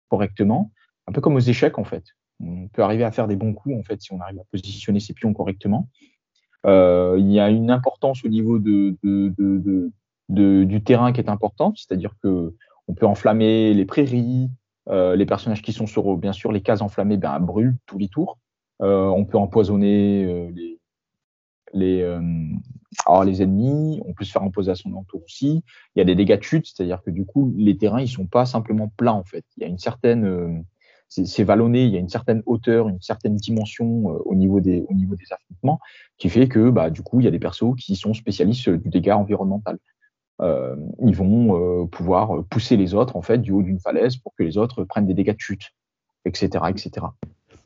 correctement. 0.09 0.71
Un 1.07 1.13
peu 1.13 1.21
comme 1.21 1.35
aux 1.35 1.41
échecs 1.41 1.79
en 1.79 1.85
fait. 1.85 2.05
On 2.41 2.69
peut 2.69 2.83
arriver 2.83 3.05
à 3.05 3.11
faire 3.11 3.29
des 3.29 3.37
bons 3.37 3.53
coups 3.53 3.77
en 3.79 3.83
fait 3.83 4.01
si 4.01 4.13
on 4.13 4.21
arrive 4.21 4.41
à 4.41 4.45
positionner 4.51 5.01
ses 5.01 5.15
pions 5.15 5.33
correctement. 5.33 5.89
Euh, 6.67 7.17
il 7.19 7.31
y 7.31 7.41
a 7.41 7.51
une 7.51 7.71
importance 7.71 8.25
au 8.25 8.29
niveau 8.29 8.59
de, 8.59 8.97
de, 9.03 9.35
de, 9.39 9.93
de 10.29 10.65
du 10.65 10.83
terrain 10.83 11.13
qui 11.13 11.21
est 11.21 11.29
importante, 11.29 11.77
c'est-à-dire 11.79 12.15
que 12.23 12.55
on 12.89 12.95
peut 12.95 13.07
enflammer 13.07 13.75
les 13.75 13.85
prairies, 13.85 14.49
euh, 14.89 15.17
les 15.17 15.27
personnages 15.27 15.63
qui 15.63 15.73
sont 15.73 15.87
sur 15.87 16.17
bien 16.17 16.33
sûr 16.33 16.53
les 16.53 16.63
cases 16.63 16.83
enflammées 16.83 17.17
ben, 17.17 17.41
brûlent 17.41 17.77
tous 17.87 17.99
les 17.99 18.09
tours. 18.09 18.39
Euh, 18.81 19.07
on 19.07 19.25
peut 19.25 19.39
empoisonner 19.39 20.51
les, 20.53 20.79
les, 21.73 22.03
alors 23.07 23.25
les 23.25 23.43
ennemis, 23.43 24.01
on 24.05 24.13
peut 24.13 24.25
se 24.25 24.33
faire 24.33 24.43
imposer 24.43 24.71
à 24.71 24.75
son 24.75 24.93
entour 24.95 25.23
aussi. 25.25 25.65
Il 25.95 25.99
y 25.99 26.03
a 26.03 26.05
des 26.05 26.15
dégâts 26.15 26.39
de 26.39 26.43
chute, 26.43 26.67
c'est-à-dire 26.67 27.03
que 27.03 27.11
du 27.11 27.25
coup, 27.25 27.53
les 27.57 27.77
terrains, 27.77 28.01
ils 28.01 28.09
sont 28.09 28.27
pas 28.27 28.47
simplement 28.47 28.93
plats 28.97 29.15
en 29.15 29.25
fait. 29.25 29.45
Il 29.57 29.63
y 29.63 29.65
a 29.65 29.69
une 29.69 29.79
certaine, 29.79 30.25
euh, 30.25 30.53
c'est 31.25 31.45
vallonné, 31.45 31.85
il 31.85 31.93
y 31.93 31.97
a 31.97 32.01
une 32.01 32.09
certaine 32.09 32.43
hauteur, 32.47 32.89
une 32.89 33.01
certaine 33.01 33.37
dimension 33.37 34.11
euh, 34.11 34.19
au 34.25 34.35
niveau 34.35 34.61
des, 34.61 34.85
au 34.89 34.95
niveau 34.95 35.15
des 35.15 35.27
affrontements, 35.31 35.79
qui 36.19 36.29
fait 36.29 36.49
que 36.49 36.71
bah 36.71 36.91
du 36.91 37.03
coup, 37.03 37.21
il 37.21 37.25
y 37.25 37.29
a 37.29 37.31
des 37.31 37.39
persos 37.39 37.75
qui 37.79 37.97
sont 37.97 38.15
spécialistes 38.15 38.71
du 38.71 38.89
dégât 38.89 39.17
environnemental. 39.17 39.79
Euh, 40.41 40.75
ils 41.05 41.15
vont 41.15 41.87
pouvoir 41.89 42.45
pousser 42.47 42.77
les 42.77 42.95
autres 42.95 43.17
en 43.17 43.23
fait 43.23 43.39
du 43.39 43.53
haut 43.53 43.63
d'une 43.63 43.79
falaise 43.79 44.17
pour 44.17 44.35
que 44.37 44.43
les 44.43 44.57
autres 44.59 44.85
prennent 44.85 45.07
des 45.07 45.15
dégâts 45.15 45.35
de 45.35 45.41
chute, 45.41 45.71
etc., 46.25 46.65
etc. 46.69 47.07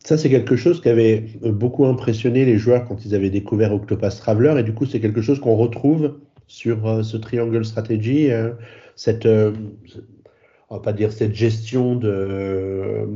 Ça, 0.06 0.16
c'est 0.16 0.30
quelque 0.30 0.54
chose 0.54 0.80
qui 0.80 0.88
avait 0.88 1.24
beaucoup 1.42 1.84
impressionné 1.84 2.44
les 2.44 2.58
joueurs 2.58 2.84
quand 2.84 3.04
ils 3.04 3.14
avaient 3.14 3.30
découvert 3.30 3.74
Octopus 3.74 4.16
Traveler, 4.18 4.54
et 4.60 4.62
du 4.62 4.72
coup, 4.72 4.86
c'est 4.86 5.00
quelque 5.00 5.20
chose 5.20 5.40
qu'on 5.40 5.56
retrouve 5.56 6.20
sur 6.46 6.86
euh, 6.86 7.02
ce 7.02 7.16
Triangle 7.16 7.64
Strategy, 7.64 8.30
euh, 8.30 8.52
cette, 8.94 9.26
euh, 9.26 9.52
on 10.68 10.76
va 10.76 10.80
pas 10.80 10.92
dire 10.92 11.12
cette 11.12 11.34
gestion 11.34 11.94
de, 11.94 13.08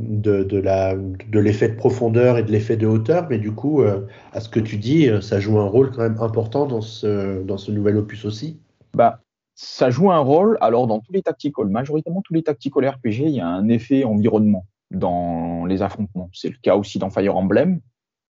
l'effet 1.33 1.69
de 1.69 1.75
profondeur 1.75 2.37
et 2.37 2.43
de 2.43 2.51
l'effet 2.51 2.77
de 2.77 2.87
hauteur, 2.87 3.27
mais 3.29 3.39
du 3.39 3.51
coup, 3.51 3.83
à 4.31 4.39
ce 4.39 4.47
que 4.47 4.59
tu 4.61 4.77
dis, 4.77 5.09
ça 5.21 5.39
joue 5.39 5.59
un 5.59 5.67
rôle 5.67 5.91
quand 5.91 6.01
même 6.01 6.19
important 6.21 6.65
dans 6.65 6.81
ce, 6.81 7.69
nouvel 7.69 7.97
opus 7.97 8.23
aussi. 8.23 8.57
Bah, 8.93 9.19
ça 9.55 9.89
joue 9.89 10.11
un 10.11 10.19
rôle, 10.19 10.57
alors 10.61 10.87
dans 10.87 10.99
tous 10.99 11.11
les 11.13 11.21
tactical, 11.21 11.67
majoritairement 11.67 12.21
tous 12.23 12.33
les 12.33 12.43
tactical 12.43 12.87
RPG, 12.87 13.19
il 13.25 13.29
y 13.29 13.41
a 13.41 13.47
un 13.47 13.67
effet 13.67 14.03
environnement 14.03 14.65
dans 14.89 15.65
les 15.65 15.81
affrontements. 15.81 16.29
C'est 16.33 16.49
le 16.49 16.57
cas 16.61 16.75
aussi 16.75 16.99
dans 16.99 17.09
Fire 17.09 17.35
Emblem, 17.35 17.79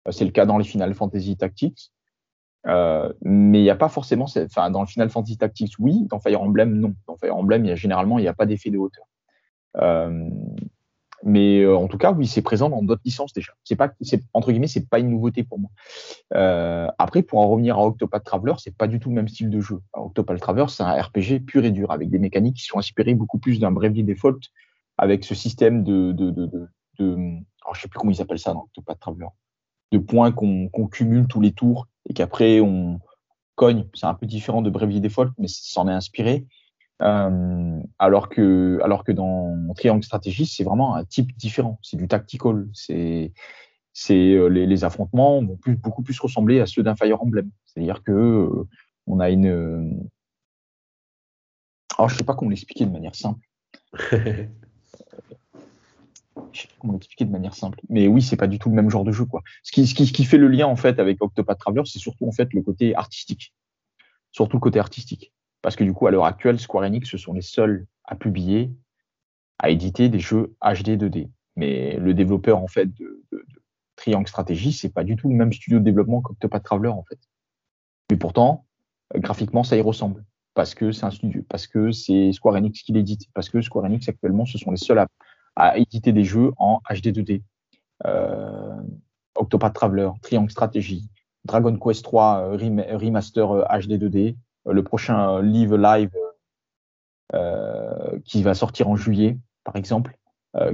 euh, 0.08 0.12
c'est 0.12 0.26
le 0.26 0.32
cas 0.32 0.46
dans 0.46 0.58
les 0.58 0.64
Final 0.64 0.94
Fantasy 0.94 1.38
Tactics. 1.38 1.92
Euh, 2.66 3.12
mais 3.22 3.60
il 3.60 3.64
n'y 3.64 3.70
a 3.70 3.76
pas 3.76 3.90
forcément, 3.90 4.26
enfin 4.26 4.70
dans 4.72 4.82
le 4.82 4.88
Final 4.88 5.10
Fantasy 5.10 5.38
Tactics, 5.38 5.74
oui, 5.80 6.06
dans 6.10 6.20
Fire 6.20 6.42
Emblem, 6.42 6.74
non. 6.80 6.96
Dans 7.08 7.16
Fire 7.18 7.36
Emblem, 7.36 7.66
il 7.66 7.70
y 7.70 7.72
a, 7.72 7.76
généralement, 7.76 8.20
il 8.20 8.24
n'y 8.24 8.28
a 8.28 8.34
pas 8.34 8.46
d'effet 8.46 8.70
de 8.70 8.78
hauteur. 8.78 9.06
Euh, 9.80 10.30
mais 11.24 11.62
euh, 11.62 11.76
en 11.76 11.88
tout 11.88 11.98
cas, 11.98 12.12
oui, 12.12 12.28
c'est 12.28 12.42
présent 12.42 12.70
dans 12.70 12.84
d'autres 12.84 13.02
licences 13.04 13.34
déjà. 13.34 13.54
C'est 13.64 13.76
pas, 13.76 13.92
entre 14.34 14.52
guillemets, 14.52 14.68
c'est 14.68 14.88
pas 14.88 15.00
une 15.00 15.10
nouveauté 15.10 15.44
pour 15.44 15.60
moi. 15.60 15.70
Euh, 16.36 16.88
après, 17.00 17.24
pour 17.24 17.40
en 17.40 17.50
revenir 17.50 17.78
à 17.78 17.86
Octopath 17.86 18.24
Traveler, 18.24 18.54
c'est 18.60 18.76
pas 18.76 18.88
du 18.88 19.00
tout 19.00 19.10
le 19.10 19.16
même 19.16 19.28
style 19.28 19.50
de 19.50 19.60
jeu. 19.60 19.82
Octopath 19.94 20.40
Traveler, 20.40 20.66
c'est 20.70 20.84
un 20.84 20.92
RPG 20.92 21.40
pur 21.46 21.66
et 21.66 21.72
dur 21.72 21.92
avec 21.92 22.10
des 22.10 22.20
mécaniques 22.20 22.58
qui 22.58 22.66
sont 22.66 22.78
inspirées 22.78 23.16
beaucoup 23.16 23.40
plus 23.40 23.60
d'un 23.60 23.72
Bravely 23.72 24.04
Default 24.04 24.40
avec 24.98 25.24
ce 25.24 25.36
système 25.36 25.84
de, 25.84 26.16
alors 27.00 27.76
je 27.76 27.82
sais 27.82 27.88
plus 27.88 28.00
comment 28.00 28.12
ils 28.12 28.22
appellent 28.22 28.40
ça 28.40 28.54
dans 28.54 28.64
Octopath 28.64 29.00
Traveler, 29.00 29.28
de 29.92 29.98
points 30.00 30.32
qu'on 30.32 30.88
cumule 30.92 31.28
tous 31.28 31.42
les 31.42 31.52
tours 31.52 31.88
et 32.10 32.14
qu'après 32.14 32.62
on 32.62 33.00
cogne. 33.56 33.86
C'est 33.94 34.06
un 34.06 34.14
peu 34.14 34.26
différent 34.26 34.62
de 34.62 34.70
Bravely 34.70 35.02
Default, 35.02 35.32
mais 35.38 35.48
ça 35.48 35.82
en 35.82 35.88
est 35.88 35.94
inspiré. 35.94 36.46
Euh, 37.04 37.80
alors 38.00 38.28
que 38.30 38.80
alors 38.84 39.04
que 39.04 39.12
dans 39.12 39.56
Triangle 39.76 40.04
Stratégie, 40.04 40.46
c'est 40.46 40.64
vraiment 40.64 40.96
un 40.96 41.06
type 41.06 41.36
différent. 41.38 41.80
C'est 41.82 41.98
du 41.98 42.08
tactical. 42.08 42.68
C'est 42.74 43.34
c'est 43.94 44.34
euh, 44.34 44.48
les, 44.48 44.66
les, 44.68 44.84
affrontements 44.84 45.44
vont 45.44 45.58
plus, 45.58 45.76
beaucoup 45.76 46.04
plus 46.04 46.20
ressembler 46.20 46.60
à 46.60 46.66
ceux 46.66 46.84
d'un 46.84 46.96
Fire 46.96 47.22
Emblem. 47.22 47.50
C'est-à-dire 47.66 48.04
que 48.04 48.12
euh, 48.12 48.68
on 49.08 49.20
a 49.20 49.30
une 49.30 50.08
alors 51.98 52.10
je 52.10 52.16
sais 52.16 52.24
pas 52.24 52.36
comment 52.36 52.50
l'expliquer 52.50 52.86
de 52.86 52.92
manière 52.92 53.16
simple. 53.16 53.46
je 56.52 56.62
sais 56.62 56.68
pas 56.68 56.74
comment 56.80 56.94
l'expliquer 56.94 57.26
de 57.26 57.32
manière 57.32 57.56
simple. 57.56 57.80
Mais 57.90 58.08
oui, 58.08 58.22
c'est 58.22 58.38
pas 58.38 58.48
du 58.48 58.60
tout 58.60 58.70
le 58.70 58.76
même 58.76 58.90
genre 58.90 59.04
de 59.04 59.12
jeu, 59.12 59.26
quoi. 59.26 59.42
Ce 59.64 59.72
qui, 59.72 59.88
ce 59.88 59.96
qui, 59.96 60.06
ce 60.06 60.14
qui 60.14 60.26
fait 60.26 60.38
le 60.38 60.48
lien, 60.48 60.68
en 60.68 60.76
fait, 60.76 61.00
avec 61.00 61.22
Octopath 61.22 61.60
Traveler, 61.60 61.84
c'est 61.86 62.00
surtout, 62.00 62.28
en 62.28 62.32
fait, 62.32 62.54
le 62.54 62.62
côté 62.62 62.96
artistique. 62.96 63.54
Surtout 64.32 64.58
le 64.58 64.62
côté 64.62 64.80
artistique. 64.80 65.34
Parce 65.68 65.76
que, 65.76 65.84
du 65.84 65.92
coup, 65.92 66.08
à 66.08 66.12
l'heure 66.12 66.24
actuelle, 66.24 66.62
Square 66.62 66.86
Enix, 66.86 67.10
ce 67.10 67.18
sont 67.18 67.34
les 67.34 67.42
seuls 67.42 67.88
à 68.06 68.16
publier, 68.16 68.72
à 69.60 69.70
éditer 69.70 70.08
des 70.08 70.22
jeux 70.22 70.56
HD 70.62 70.96
2D. 70.96 71.30
Mais 71.58 71.98
le 71.98 72.14
développeur, 72.14 72.64
en 72.64 72.68
fait, 72.68 72.86
de, 72.86 73.26
Triangle 73.98 74.30
Strategy, 74.30 74.72
c'est 74.72 74.94
pas 74.94 75.04
du 75.04 75.18
tout 75.18 75.28
le 75.28 75.36
même 75.36 75.52
studio 75.52 75.80
de 75.80 75.84
développement 75.84 76.22
qu'Octopath 76.22 76.64
Traveler, 76.64 76.88
en 76.88 77.04
fait. 77.04 77.20
Mais 78.10 78.16
pourtant, 78.16 78.66
euh, 79.14 79.20
graphiquement, 79.20 79.66
ça 79.66 79.76
y 79.76 79.82
ressemble. 79.82 80.24
Parce 80.54 80.74
que 80.74 80.94
c'est 80.94 81.06
un 81.06 81.12
studio, 81.12 81.44
parce 81.50 81.68
que 81.68 81.92
c'est 81.92 82.32
Square 82.32 82.56
Enix 82.56 82.82
qui 82.82 82.94
l'édite, 82.94 83.26
parce 83.34 83.50
que 83.50 83.62
Square 83.62 83.84
Enix, 83.84 84.08
actuellement, 84.08 84.46
ce 84.46 84.58
sont 84.58 84.72
les 84.72 84.78
seuls 84.78 85.00
à 85.00 85.08
à 85.58 85.78
éditer 85.78 86.14
des 86.14 86.24
jeux 86.24 86.54
en 86.58 86.80
HD 86.90 87.08
2D. 87.08 87.42
Euh, 88.06 88.82
Octopath 89.36 89.74
Traveler, 89.74 90.12
Triangle 90.22 90.52
Strategy, 90.52 91.10
Dragon 91.46 91.78
Quest 91.78 92.04
3 92.04 92.58
euh, 92.58 92.98
Remaster 92.98 93.48
HD 93.48 93.92
euh, 93.92 93.98
2D, 93.98 94.38
le 94.70 94.84
prochain 94.84 95.42
Live 95.42 95.76
Live 95.76 96.12
qui 98.24 98.44
va 98.44 98.54
sortir 98.54 98.90
en 98.90 98.96
juillet, 98.96 99.38
par 99.64 99.76
exemple, 99.76 100.18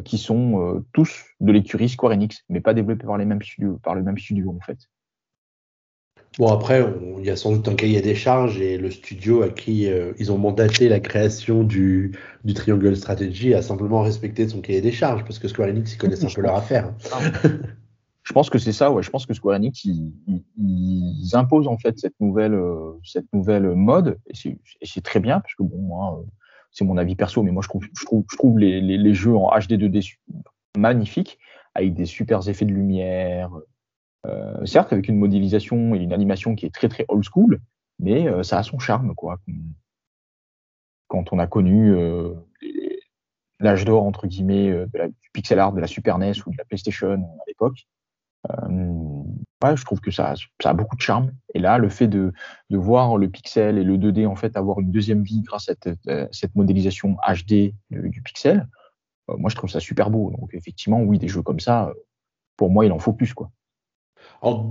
qui 0.06 0.18
sont 0.18 0.84
tous 0.94 1.26
de 1.40 1.52
l'écurie 1.52 1.90
Square 1.90 2.14
Enix, 2.14 2.44
mais 2.50 2.62
pas 2.62 2.74
développés 2.74 3.06
par 3.06 3.18
les 3.18 3.26
mêmes 3.26 3.42
studios, 3.42 3.80
par 3.84 3.96
le 3.96 4.04
même 4.04 4.18
studio 4.18 4.56
en 4.56 4.64
fait. 4.64 4.78
Bon, 6.40 6.48
après, 6.48 6.84
il 7.20 7.26
y 7.26 7.30
a 7.30 7.36
sans 7.36 7.52
doute 7.52 7.68
un 7.68 7.76
cahier 7.76 8.02
des 8.02 8.16
charges 8.16 8.60
et 8.60 8.78
le 8.78 8.90
studio 8.90 9.44
à 9.44 9.50
qui 9.50 9.88
euh, 9.88 10.14
ils 10.18 10.32
ont 10.32 10.40
mandaté 10.40 10.90
la 10.90 11.00
création 11.00 11.64
du, 11.64 12.18
du 12.44 12.56
Triangle 12.56 12.96
Strategy 12.96 13.54
a 13.54 13.62
simplement 13.62 14.02
respecté 14.02 14.48
son 14.48 14.62
cahier 14.62 14.82
des 14.82 14.92
charges 14.92 15.24
parce 15.26 15.38
que 15.38 15.48
Square 15.48 15.70
Enix, 15.70 15.94
ils 15.94 15.98
connaissent 15.98 16.24
un 16.24 16.34
peu 16.34 16.42
leur 16.42 16.56
affaire. 16.56 16.92
Je 18.24 18.34
pense 18.34 18.50
que 18.50 18.58
c'est 18.58 18.72
ça, 18.72 18.92
ouais. 18.92 19.04
Je 19.04 19.10
pense 19.10 19.26
que 19.26 19.34
Square 19.34 19.58
Enix, 19.58 19.84
ils, 19.86 20.14
ils, 20.58 21.36
imposent 21.36 21.68
en 21.68 21.78
fait 21.78 22.00
cette 22.00 22.20
nouvelle, 22.20 22.54
euh, 22.54 22.94
cette 23.04 23.32
nouvelle 23.34 23.76
mode 23.76 24.18
et 24.28 24.34
c'est 24.84 25.04
très 25.04 25.20
bien 25.20 25.40
parce 25.42 25.56
que 25.56 25.64
bon, 25.64 25.78
moi, 25.78 26.20
euh, 26.20 26.24
c'est 26.72 26.86
mon 26.86 26.98
avis 26.98 27.16
perso, 27.16 27.44
mais 27.44 27.52
moi 27.52 27.62
je 27.62 27.70
trouve, 27.70 27.86
je 27.98 28.06
trouve, 28.06 28.26
je 28.32 28.38
trouve 28.38 28.60
les, 28.60 28.82
les, 28.82 29.14
jeux 29.14 29.36
en 29.36 29.50
HD 29.50 29.74
2D 29.74 30.18
magnifiques 30.78 31.38
avec 31.76 31.94
des 31.94 32.06
super 32.06 32.48
effets 32.48 32.66
de 32.66 32.74
lumière, 32.74 33.52
euh, 34.26 34.66
certes, 34.66 34.94
avec 34.94 35.08
une 35.08 35.18
modélisation 35.18 35.96
et 35.96 36.00
une 36.00 36.14
animation 36.14 36.56
qui 36.56 36.66
est 36.66 36.74
très 36.74 36.90
très 36.90 37.06
old 37.10 37.24
school, 37.24 37.60
mais 38.00 38.28
euh, 38.28 38.44
ça 38.44 38.58
a 38.58 38.64
son 38.64 38.80
charme, 38.80 39.14
quoi. 39.16 39.38
Quand 41.08 41.34
on 41.34 41.40
a 41.40 41.48
connu 41.48 41.94
euh, 41.94 42.34
l'âge 43.60 43.86
d'or 43.86 44.04
entre 44.04 44.28
guillemets 44.28 44.72
du 44.94 45.30
pixel 45.32 45.60
art 45.60 45.74
de 45.74 45.80
la 45.80 45.88
Super 45.88 46.18
NES 46.18 46.34
ou 46.46 46.52
de 46.52 46.58
la 46.58 46.66
PlayStation 46.66 47.14
à 47.14 47.44
l'époque, 47.48 47.88
ouais, 48.50 49.78
je 49.78 49.86
trouve 49.86 50.02
que 50.02 50.12
ça, 50.12 50.34
a 50.64 50.74
beaucoup 50.74 50.96
de 50.96 51.02
charme. 51.02 51.32
Et 51.54 51.60
là, 51.60 51.78
le 51.78 51.90
fait 51.90 52.08
de, 52.08 52.34
voir 52.70 53.18
le 53.18 53.30
pixel 53.30 53.78
et 53.78 53.84
le 53.84 53.98
2D 53.98 54.28
en 54.28 54.36
fait 54.36 54.58
avoir 54.58 54.80
une 54.80 54.92
deuxième 54.92 55.24
vie 55.24 55.42
grâce 55.42 55.70
à 55.70 55.76
cette, 55.82 56.00
cette 56.32 56.56
modélisation 56.56 57.18
HD 57.28 57.74
du, 57.90 58.10
du 58.10 58.22
pixel, 58.22 58.68
moi 59.28 59.50
je 59.50 59.56
trouve 59.56 59.70
ça 59.70 59.80
super 59.80 60.10
beau. 60.10 60.32
Donc 60.32 60.54
effectivement, 60.54 61.02
oui, 61.02 61.20
des 61.20 61.28
jeux 61.28 61.44
comme 61.44 61.60
ça, 61.60 61.92
pour 62.58 62.70
moi, 62.70 62.86
il 62.86 62.92
en 62.92 63.00
faut 63.00 63.14
plus, 63.14 63.34
quoi 63.34 63.52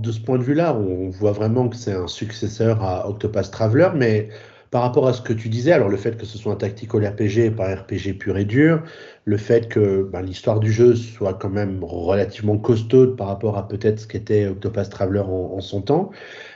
de 0.01 0.11
ce 0.11 0.19
point 0.19 0.37
de 0.37 0.43
vue-là, 0.43 0.75
on 0.75 1.09
voit 1.09 1.31
vraiment 1.31 1.67
que 1.67 1.75
c'est 1.75 1.93
un 1.93 2.07
successeur 2.07 2.83
à 2.83 3.09
Octopath 3.09 3.51
Traveler, 3.51 3.89
mais 3.95 4.29
par 4.73 4.81
rapport 4.81 5.07
à 5.07 5.13
ce 5.13 5.21
que 5.21 5.33
tu 5.33 5.49
disais, 5.49 5.71
alors 5.71 5.87
le 5.87 5.97
fait 5.97 6.17
que 6.17 6.25
ce 6.25 6.35
soit 6.39 6.51
un 6.51 6.55
tactical 6.55 7.05
RPG 7.05 7.45
et 7.45 7.51
pas 7.51 7.75
RPG 7.75 8.17
pur 8.17 8.39
et 8.39 8.43
dur, 8.43 8.81
le 9.23 9.37
fait 9.37 9.69
que 9.69 10.01
ben, 10.01 10.23
l'histoire 10.23 10.59
du 10.59 10.71
jeu 10.71 10.95
soit 10.95 11.35
quand 11.35 11.51
même 11.51 11.83
relativement 11.83 12.57
costaude 12.57 13.15
par 13.15 13.27
rapport 13.27 13.55
à 13.55 13.67
peut-être 13.67 13.99
ce 13.99 14.07
qu'était 14.07 14.47
Octopath 14.47 14.89
Traveler 14.89 15.19
en, 15.19 15.61
son 15.61 15.83
temps, 15.83 16.09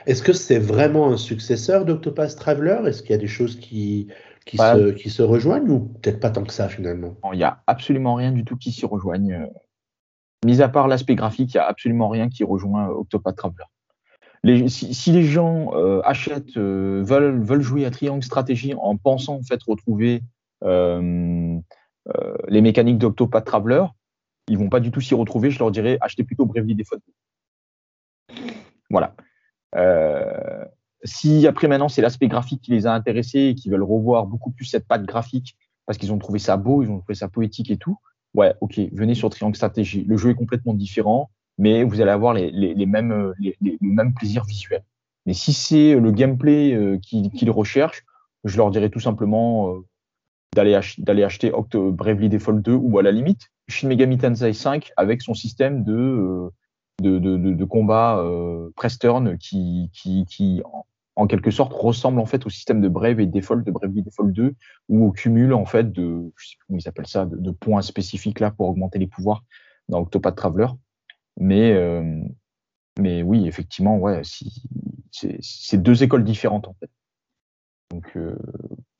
est-ce 0.06 0.24
que 0.24 0.32
c'est 0.32 0.58
vraiment 0.58 1.12
un 1.12 1.16
successeur 1.16 1.84
d'Octopath 1.84 2.34
Traveler? 2.34 2.80
Est-ce 2.88 3.02
qu'il 3.02 3.12
y 3.12 3.14
a 3.14 3.18
des 3.18 3.28
choses 3.28 3.54
qui, 3.54 4.08
qui, 4.44 4.56
se, 4.56 4.90
qui 4.90 5.10
se 5.10 5.22
rejoignent 5.22 5.70
ou 5.70 5.78
peut-être 5.78 6.18
pas 6.18 6.30
tant 6.30 6.42
que 6.42 6.52
ça 6.52 6.68
finalement? 6.68 7.14
Il 7.32 7.38
n'y 7.38 7.44
a 7.44 7.62
absolument 7.68 8.16
rien 8.16 8.32
du 8.32 8.44
tout 8.44 8.56
qui 8.56 8.72
s'y 8.72 8.84
rejoigne. 8.84 9.46
Mis 10.44 10.60
à 10.60 10.68
part 10.68 10.88
l'aspect 10.88 11.14
graphique, 11.14 11.54
il 11.54 11.58
n'y 11.58 11.60
a 11.60 11.68
absolument 11.68 12.08
rien 12.08 12.28
qui 12.28 12.42
rejoint 12.42 12.88
Octopath 12.88 13.36
Traveler 13.36 13.66
si, 14.44 15.12
les 15.12 15.24
gens 15.24 15.74
euh, 15.74 16.00
achètent, 16.04 16.56
euh, 16.56 17.02
veulent, 17.04 17.60
jouer 17.60 17.84
à 17.84 17.90
Triangle 17.90 18.22
Stratégie 18.22 18.74
en 18.74 18.96
pensant 18.96 19.36
en 19.36 19.42
fait 19.42 19.60
retrouver 19.62 20.22
euh, 20.64 21.58
les 22.48 22.60
mécaniques 22.60 22.98
d'Octopath 22.98 23.44
Traveler, 23.44 23.84
ils 24.48 24.58
vont 24.58 24.70
pas 24.70 24.80
du 24.80 24.90
tout 24.90 25.00
s'y 25.00 25.14
retrouver. 25.14 25.50
Je 25.50 25.58
leur 25.58 25.70
dirais 25.70 25.98
achetez 26.00 26.24
plutôt 26.24 26.46
Bravely 26.46 26.74
Default. 26.74 27.02
Voilà. 28.90 29.14
si 31.04 31.46
après 31.46 31.68
maintenant 31.68 31.90
c'est 31.90 32.00
l'aspect 32.00 32.28
graphique 32.28 32.62
qui 32.62 32.70
les 32.70 32.86
a 32.86 32.94
intéressés 32.94 33.40
et 33.40 33.54
qui 33.54 33.68
veulent 33.68 33.82
revoir 33.82 34.26
beaucoup 34.26 34.50
plus 34.50 34.64
cette 34.64 34.86
patte 34.86 35.04
graphique 35.04 35.56
parce 35.84 35.98
qu'ils 35.98 36.12
ont 36.12 36.18
trouvé 36.18 36.38
ça 36.38 36.56
beau, 36.56 36.82
ils 36.82 36.90
ont 36.90 36.98
trouvé 36.98 37.14
ça 37.14 37.28
poétique 37.28 37.70
et 37.70 37.76
tout, 37.76 37.98
ouais, 38.34 38.54
ok, 38.60 38.80
venez 38.92 39.14
sur 39.14 39.30
Triangle 39.30 39.56
Stratégie. 39.56 40.04
Le 40.04 40.16
jeu 40.16 40.30
est 40.30 40.34
complètement 40.34 40.74
différent 40.74 41.30
mais 41.58 41.84
vous 41.84 42.00
allez 42.00 42.10
avoir 42.10 42.34
les, 42.34 42.50
les, 42.50 42.74
les 42.74 42.86
mêmes, 42.86 43.34
les, 43.38 43.56
les, 43.60 43.78
mêmes 43.80 44.14
plaisirs 44.14 44.44
visuels. 44.44 44.84
Mais 45.26 45.34
si 45.34 45.52
c'est 45.52 45.94
le 45.94 46.10
gameplay 46.10 46.74
euh, 46.74 46.98
qu'ils 46.98 47.50
recherchent, 47.50 48.04
je 48.44 48.56
leur 48.56 48.70
dirais 48.70 48.90
tout 48.90 49.00
simplement 49.00 49.74
euh, 49.74 49.84
d'aller 50.54 50.74
ach 50.74 50.98
acheter 51.06 51.52
Octo 51.52 51.92
Bravely 51.92 52.28
Default 52.28 52.60
2 52.62 52.74
ou 52.74 52.98
à 52.98 53.02
la 53.02 53.12
limite 53.12 53.50
Shin 53.68 53.88
Megami 53.88 54.18
Tensei 54.18 54.52
5 54.52 54.92
avec 54.96 55.22
son 55.22 55.34
système 55.34 55.84
de, 55.84 55.92
euh, 55.92 56.50
de, 57.02 57.18
de, 57.18 57.36
de, 57.36 57.52
de, 57.52 57.64
combat 57.64 58.18
euh, 58.18 58.70
press 58.76 58.98
turn 58.98 59.36
qui, 59.38 59.90
qui, 59.92 60.24
qui 60.26 60.62
en, 61.16 61.26
quelque 61.26 61.50
sorte 61.50 61.72
ressemble 61.72 62.20
en 62.20 62.26
fait 62.26 62.46
au 62.46 62.50
système 62.50 62.80
de 62.80 62.88
Brave 62.88 63.26
Default 63.26 63.62
de 63.62 63.70
Bravely 63.70 64.02
Default 64.02 64.32
2 64.32 64.54
où 64.88 65.04
on 65.06 65.10
cumule 65.10 65.52
en 65.52 65.66
fait 65.66 65.92
de 65.92 66.32
je 66.36 66.48
sais 66.48 66.56
plus 66.58 66.66
comment 66.66 66.78
ils 66.78 66.88
appellent 66.88 67.06
ça 67.06 67.26
de, 67.26 67.36
de 67.36 67.50
points 67.50 67.82
spécifiques 67.82 68.40
là 68.40 68.50
pour 68.50 68.68
augmenter 68.68 68.98
les 68.98 69.06
pouvoirs 69.06 69.44
dans 69.88 70.00
Octopath 70.00 70.36
Traveler. 70.36 70.68
Mais, 71.38 71.72
euh, 71.72 72.02
mais 72.98 73.22
oui, 73.22 73.46
effectivement, 73.46 73.98
ouais, 73.98 74.22
si, 74.24 74.62
c'est 75.12 75.82
deux 75.82 76.02
écoles 76.02 76.24
différentes 76.24 76.68
en 76.68 76.76
fait. 76.80 76.90
Donc 77.90 78.04
euh, 78.16 78.36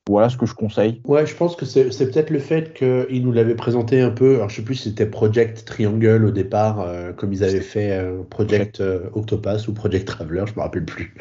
voilà 0.08 0.30
ce 0.30 0.36
que 0.38 0.46
je 0.46 0.54
conseille. 0.54 1.02
Ouais, 1.04 1.26
je 1.26 1.34
pense 1.34 1.54
que 1.54 1.66
c'est 1.66 1.84
peut-être 1.90 2.30
le 2.30 2.38
fait 2.38 2.72
qu'ils 2.72 3.22
nous 3.22 3.32
l'avaient 3.32 3.56
présenté 3.56 4.00
un 4.00 4.10
peu. 4.10 4.36
Alors 4.36 4.48
je 4.48 4.56
sais 4.56 4.62
plus 4.62 4.76
si 4.76 4.88
c'était 4.88 5.04
Project 5.04 5.64
Triangle 5.66 6.24
au 6.24 6.30
départ, 6.30 6.80
euh, 6.80 7.12
comme 7.12 7.32
ils 7.32 7.44
avaient 7.44 7.60
fait 7.60 8.00
Project 8.30 8.82
Octopus 9.12 9.68
ou 9.68 9.74
Project 9.74 10.06
Traveler, 10.06 10.44
je 10.46 10.54
me 10.54 10.60
rappelle 10.60 10.86
plus. 10.86 11.14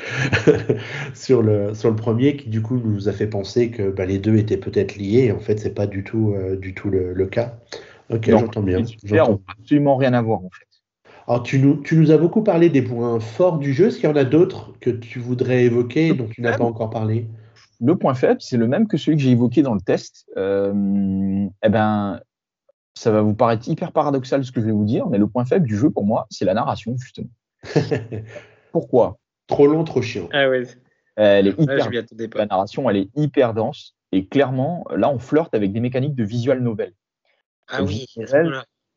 sur 1.14 1.42
le 1.42 1.74
sur 1.74 1.90
le 1.90 1.96
premier, 1.96 2.38
qui 2.38 2.50
du 2.50 2.62
coup 2.62 2.78
nous 2.78 3.10
a 3.10 3.12
fait 3.12 3.28
penser 3.28 3.72
que 3.72 3.90
bah, 3.90 4.06
les 4.06 4.20
deux 4.20 4.38
étaient 4.38 4.58
peut-être 4.58 4.96
liés. 4.96 5.26
Et 5.26 5.32
en 5.32 5.40
fait, 5.40 5.58
c'est 5.58 5.74
pas 5.74 5.88
du 5.88 6.04
tout 6.04 6.36
du 6.62 6.74
tout 6.74 6.90
le, 6.90 7.14
le 7.14 7.26
cas. 7.26 7.58
Ok, 8.10 8.30
j'entends 8.30 8.64
bien. 8.64 8.84
Absolument 9.48 9.98
rien 9.98 10.14
à 10.14 10.22
voir 10.22 10.40
en 10.40 10.50
fait. 10.50 10.67
Alors, 11.28 11.44
tu 11.44 11.60
nous, 11.60 11.82
tu 11.82 11.98
nous 11.98 12.12
as 12.12 12.18
beaucoup 12.18 12.42
parlé 12.42 12.70
des 12.70 12.82
points 12.82 13.20
forts 13.20 13.60
du 13.60 13.74
jeu. 13.74 13.88
Est-ce 13.88 13.98
qu'il 13.98 14.10
y 14.10 14.12
en 14.12 14.16
a 14.16 14.24
d'autres 14.24 14.74
que 14.80 14.90
tu 14.90 15.20
voudrais 15.20 15.66
évoquer 15.66 16.14
dont 16.14 16.28
tu 16.28 16.42
n'as 16.42 16.58
pas 16.58 16.64
encore 16.64 16.90
parlé? 16.90 17.28
Le 17.82 17.98
point 17.98 18.14
faible, 18.14 18.40
c'est 18.40 18.56
le 18.56 18.68
même 18.68 18.88
que 18.88 18.98
celui 18.98 19.18
que 19.18 19.24
j'ai 19.24 19.32
évoqué 19.32 19.62
dans 19.62 19.74
le 19.74 19.82
test. 19.82 20.26
Euh, 20.38 21.46
eh 21.64 21.70
ben, 21.70 22.22
ça 22.96 23.12
va 23.12 23.22
vous 23.22 23.34
paraître 23.34 23.68
hyper 23.68 23.92
paradoxal 23.92 24.46
ce 24.46 24.54
que 24.54 24.62
je 24.62 24.66
vais 24.68 24.72
vous 24.72 24.86
dire, 24.86 25.08
mais 25.08 25.18
le 25.18 25.28
point 25.28 25.44
faible 25.44 25.68
du 25.68 25.78
jeu 25.78 25.90
pour 25.90 26.06
moi, 26.06 26.28
c'est 26.30 26.46
la 26.46 26.54
narration, 26.54 26.96
justement. 26.98 27.30
Pourquoi? 28.72 29.20
Trop 29.48 29.68
long, 29.68 29.84
trop 29.84 30.02
chiant. 30.02 30.30
Ah 30.32 30.50
ouais. 30.50 30.66
Elle 31.18 31.48
est 31.48 31.60
hyper, 31.60 31.90
la 32.36 32.46
narration, 32.46 32.90
elle 32.90 32.98
est 32.98 33.10
hyper 33.16 33.54
dense. 33.54 33.96
Et 34.14 34.28
clairement, 34.28 34.86
là, 34.96 35.10
on 35.10 35.20
flirte 35.20 35.54
avec 35.54 35.74
des 35.74 35.82
mécaniques 35.82 36.16
de 36.16 36.24
visual 36.24 36.62
novel. 36.62 36.94
Ah 37.68 37.84
oui. 37.84 38.06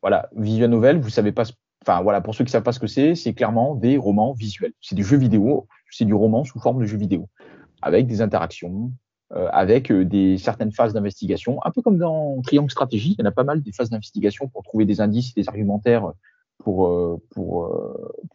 voilà, 0.01 0.29
visual 0.35 0.69
novel, 0.69 0.99
vous 0.99 1.09
savez 1.09 1.33
pas 1.33 1.43
Enfin 1.83 2.01
voilà, 2.01 2.21
pour 2.21 2.35
ceux 2.35 2.43
qui 2.43 2.51
savent 2.51 2.63
pas 2.63 2.73
ce 2.73 2.79
que 2.79 2.87
c'est, 2.87 3.15
c'est 3.15 3.33
clairement 3.33 3.75
des 3.75 3.97
romans 3.97 4.33
visuels. 4.33 4.73
C'est 4.81 4.95
des 4.95 5.03
jeux 5.03 5.17
vidéo, 5.17 5.67
c'est 5.89 6.05
du 6.05 6.13
roman 6.13 6.43
sous 6.43 6.59
forme 6.59 6.79
de 6.81 6.85
jeu 6.85 6.97
vidéo, 6.97 7.27
avec 7.81 8.05
des 8.05 8.21
interactions, 8.21 8.91
euh, 9.33 9.47
avec 9.51 9.91
euh, 9.91 10.05
des 10.05 10.37
certaines 10.37 10.71
phases 10.71 10.93
d'investigation, 10.93 11.59
un 11.65 11.71
peu 11.71 11.81
comme 11.81 11.97
dans 11.97 12.39
Triangle 12.41 12.69
Stratégie, 12.69 13.15
il 13.17 13.23
y 13.23 13.25
en 13.25 13.29
a 13.29 13.31
pas 13.31 13.43
mal 13.43 13.61
des 13.61 13.71
phases 13.71 13.89
d'investigation 13.89 14.47
pour 14.47 14.61
trouver 14.63 14.85
des 14.85 15.01
indices 15.01 15.31
et 15.35 15.41
des 15.41 15.49
argumentaires 15.49 16.11
pour 16.59 16.87
euh, 16.87 17.19
pour 17.31 17.73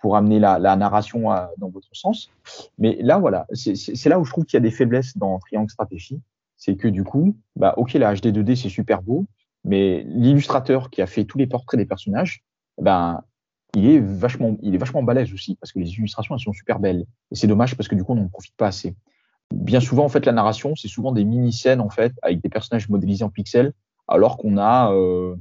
pour 0.00 0.16
amener 0.16 0.40
la, 0.40 0.58
la 0.58 0.74
narration 0.74 1.30
à, 1.30 1.50
dans 1.58 1.68
votre 1.68 1.94
sens. 1.94 2.30
Mais 2.78 2.98
là 3.00 3.18
voilà, 3.18 3.46
c'est 3.52 4.08
là 4.08 4.18
où 4.18 4.24
je 4.24 4.32
trouve 4.32 4.44
qu'il 4.44 4.56
y 4.56 4.62
a 4.62 4.68
des 4.68 4.72
faiblesses 4.72 5.16
dans 5.16 5.38
Triangle 5.38 5.70
Stratégie, 5.70 6.20
c'est 6.56 6.74
que 6.74 6.88
du 6.88 7.04
coup, 7.04 7.36
bah 7.54 7.74
ok 7.76 7.92
la 7.92 8.12
HD 8.12 8.26
2D 8.36 8.56
c'est 8.56 8.70
super 8.70 9.02
beau, 9.02 9.26
mais 9.62 10.02
l'illustrateur 10.08 10.90
qui 10.90 11.00
a 11.00 11.06
fait 11.06 11.24
tous 11.24 11.38
les 11.38 11.46
portraits 11.46 11.78
des 11.78 11.86
personnages, 11.86 12.42
ben 12.80 13.22
il 13.76 13.86
est 13.90 13.98
vachement, 14.00 14.56
il 14.62 14.74
est 14.74 14.78
vachement 14.78 15.02
balèze 15.02 15.34
aussi 15.34 15.54
parce 15.56 15.70
que 15.70 15.78
les 15.78 15.92
illustrations 15.92 16.34
elles 16.34 16.40
sont 16.40 16.54
super 16.54 16.78
belles. 16.78 17.04
Et 17.30 17.34
c'est 17.34 17.46
dommage 17.46 17.76
parce 17.76 17.88
que 17.88 17.94
du 17.94 18.04
coup 18.04 18.12
on 18.12 18.16
n'en 18.16 18.28
profite 18.28 18.56
pas 18.56 18.68
assez. 18.68 18.96
Bien 19.54 19.80
souvent 19.80 20.06
en 20.06 20.08
fait 20.08 20.24
la 20.24 20.32
narration 20.32 20.74
c'est 20.74 20.88
souvent 20.88 21.12
des 21.12 21.24
mini 21.24 21.52
scènes 21.52 21.82
en 21.82 21.90
fait 21.90 22.14
avec 22.22 22.40
des 22.40 22.48
personnages 22.48 22.88
modélisés 22.88 23.22
en 23.22 23.28
pixels, 23.28 23.74
alors 24.08 24.38
qu'on 24.38 24.56
a, 24.56 24.92
euh, 24.94 25.36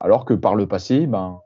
alors 0.00 0.26
que 0.26 0.34
par 0.34 0.54
le 0.54 0.66
passé, 0.66 1.06
ben 1.06 1.40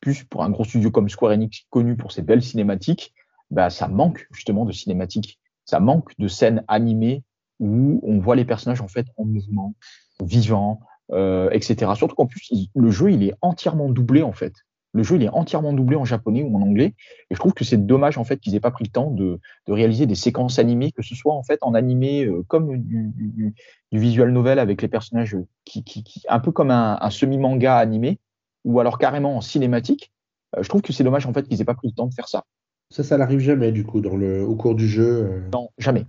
plus 0.00 0.22
pour 0.24 0.44
un 0.44 0.50
gros 0.50 0.64
studio 0.64 0.90
comme 0.90 1.08
Square 1.08 1.32
Enix 1.32 1.62
connu 1.70 1.96
pour 1.96 2.12
ses 2.12 2.20
belles 2.20 2.42
cinématiques, 2.42 3.14
ben 3.50 3.70
ça 3.70 3.88
manque 3.88 4.28
justement 4.32 4.66
de 4.66 4.72
cinématiques, 4.72 5.40
ça 5.64 5.80
manque 5.80 6.12
de 6.18 6.28
scènes 6.28 6.62
animées 6.68 7.24
où 7.58 8.00
on 8.02 8.18
voit 8.18 8.36
les 8.36 8.44
personnages 8.44 8.82
en 8.82 8.88
fait 8.88 9.06
en 9.16 9.24
mouvement, 9.24 9.74
vivants, 10.22 10.80
euh, 11.12 11.48
etc. 11.52 11.92
Surtout 11.96 12.16
qu'en 12.16 12.26
plus 12.26 12.50
le 12.74 12.90
jeu 12.90 13.12
il 13.12 13.22
est 13.22 13.34
entièrement 13.40 13.88
doublé 13.88 14.22
en 14.22 14.32
fait. 14.32 14.52
Le 14.92 15.02
jeu 15.02 15.16
il 15.16 15.22
est 15.22 15.28
entièrement 15.28 15.72
doublé 15.72 15.96
en 15.96 16.04
japonais 16.04 16.42
ou 16.42 16.56
en 16.56 16.62
anglais, 16.62 16.94
et 17.30 17.34
je 17.34 17.38
trouve 17.38 17.52
que 17.52 17.64
c'est 17.64 17.76
dommage 17.76 18.18
en 18.18 18.24
fait 18.24 18.38
qu'ils 18.38 18.54
aient 18.56 18.60
pas 18.60 18.70
pris 18.70 18.84
le 18.84 18.90
temps 18.90 19.10
de, 19.10 19.38
de, 19.66 19.72
réaliser 19.72 20.06
des 20.06 20.14
séquences 20.14 20.58
animées, 20.58 20.90
que 20.90 21.02
ce 21.02 21.14
soit 21.14 21.34
en 21.34 21.42
fait 21.42 21.58
en 21.62 21.74
animé 21.74 22.24
euh, 22.24 22.42
comme 22.48 22.76
du, 22.76 23.12
du, 23.14 23.54
du, 23.92 23.98
visual 23.98 24.32
novel 24.32 24.58
avec 24.58 24.82
les 24.82 24.88
personnages 24.88 25.36
qui, 25.64 25.84
qui, 25.84 26.02
qui 26.02 26.22
un 26.28 26.40
peu 26.40 26.50
comme 26.50 26.70
un, 26.70 26.98
un 27.00 27.10
semi-manga 27.10 27.76
animé, 27.76 28.18
ou 28.64 28.80
alors 28.80 28.98
carrément 28.98 29.36
en 29.36 29.40
cinématique. 29.40 30.12
Euh, 30.56 30.62
je 30.62 30.68
trouve 30.68 30.82
que 30.82 30.92
c'est 30.92 31.04
dommage 31.04 31.26
en 31.26 31.32
fait 31.32 31.46
qu'ils 31.46 31.60
aient 31.60 31.66
pas 31.66 31.74
pris 31.74 31.88
le 31.88 31.94
temps 31.94 32.06
de 32.06 32.14
faire 32.14 32.28
ça. 32.28 32.44
Ça, 32.90 33.04
ça 33.04 33.16
n'arrive 33.16 33.38
jamais 33.38 33.70
du 33.70 33.84
coup 33.84 34.00
dans 34.00 34.16
le, 34.16 34.42
au 34.42 34.56
cours 34.56 34.74
du 34.74 34.88
jeu. 34.88 35.30
Euh. 35.30 35.48
Non, 35.52 35.70
jamais, 35.78 36.04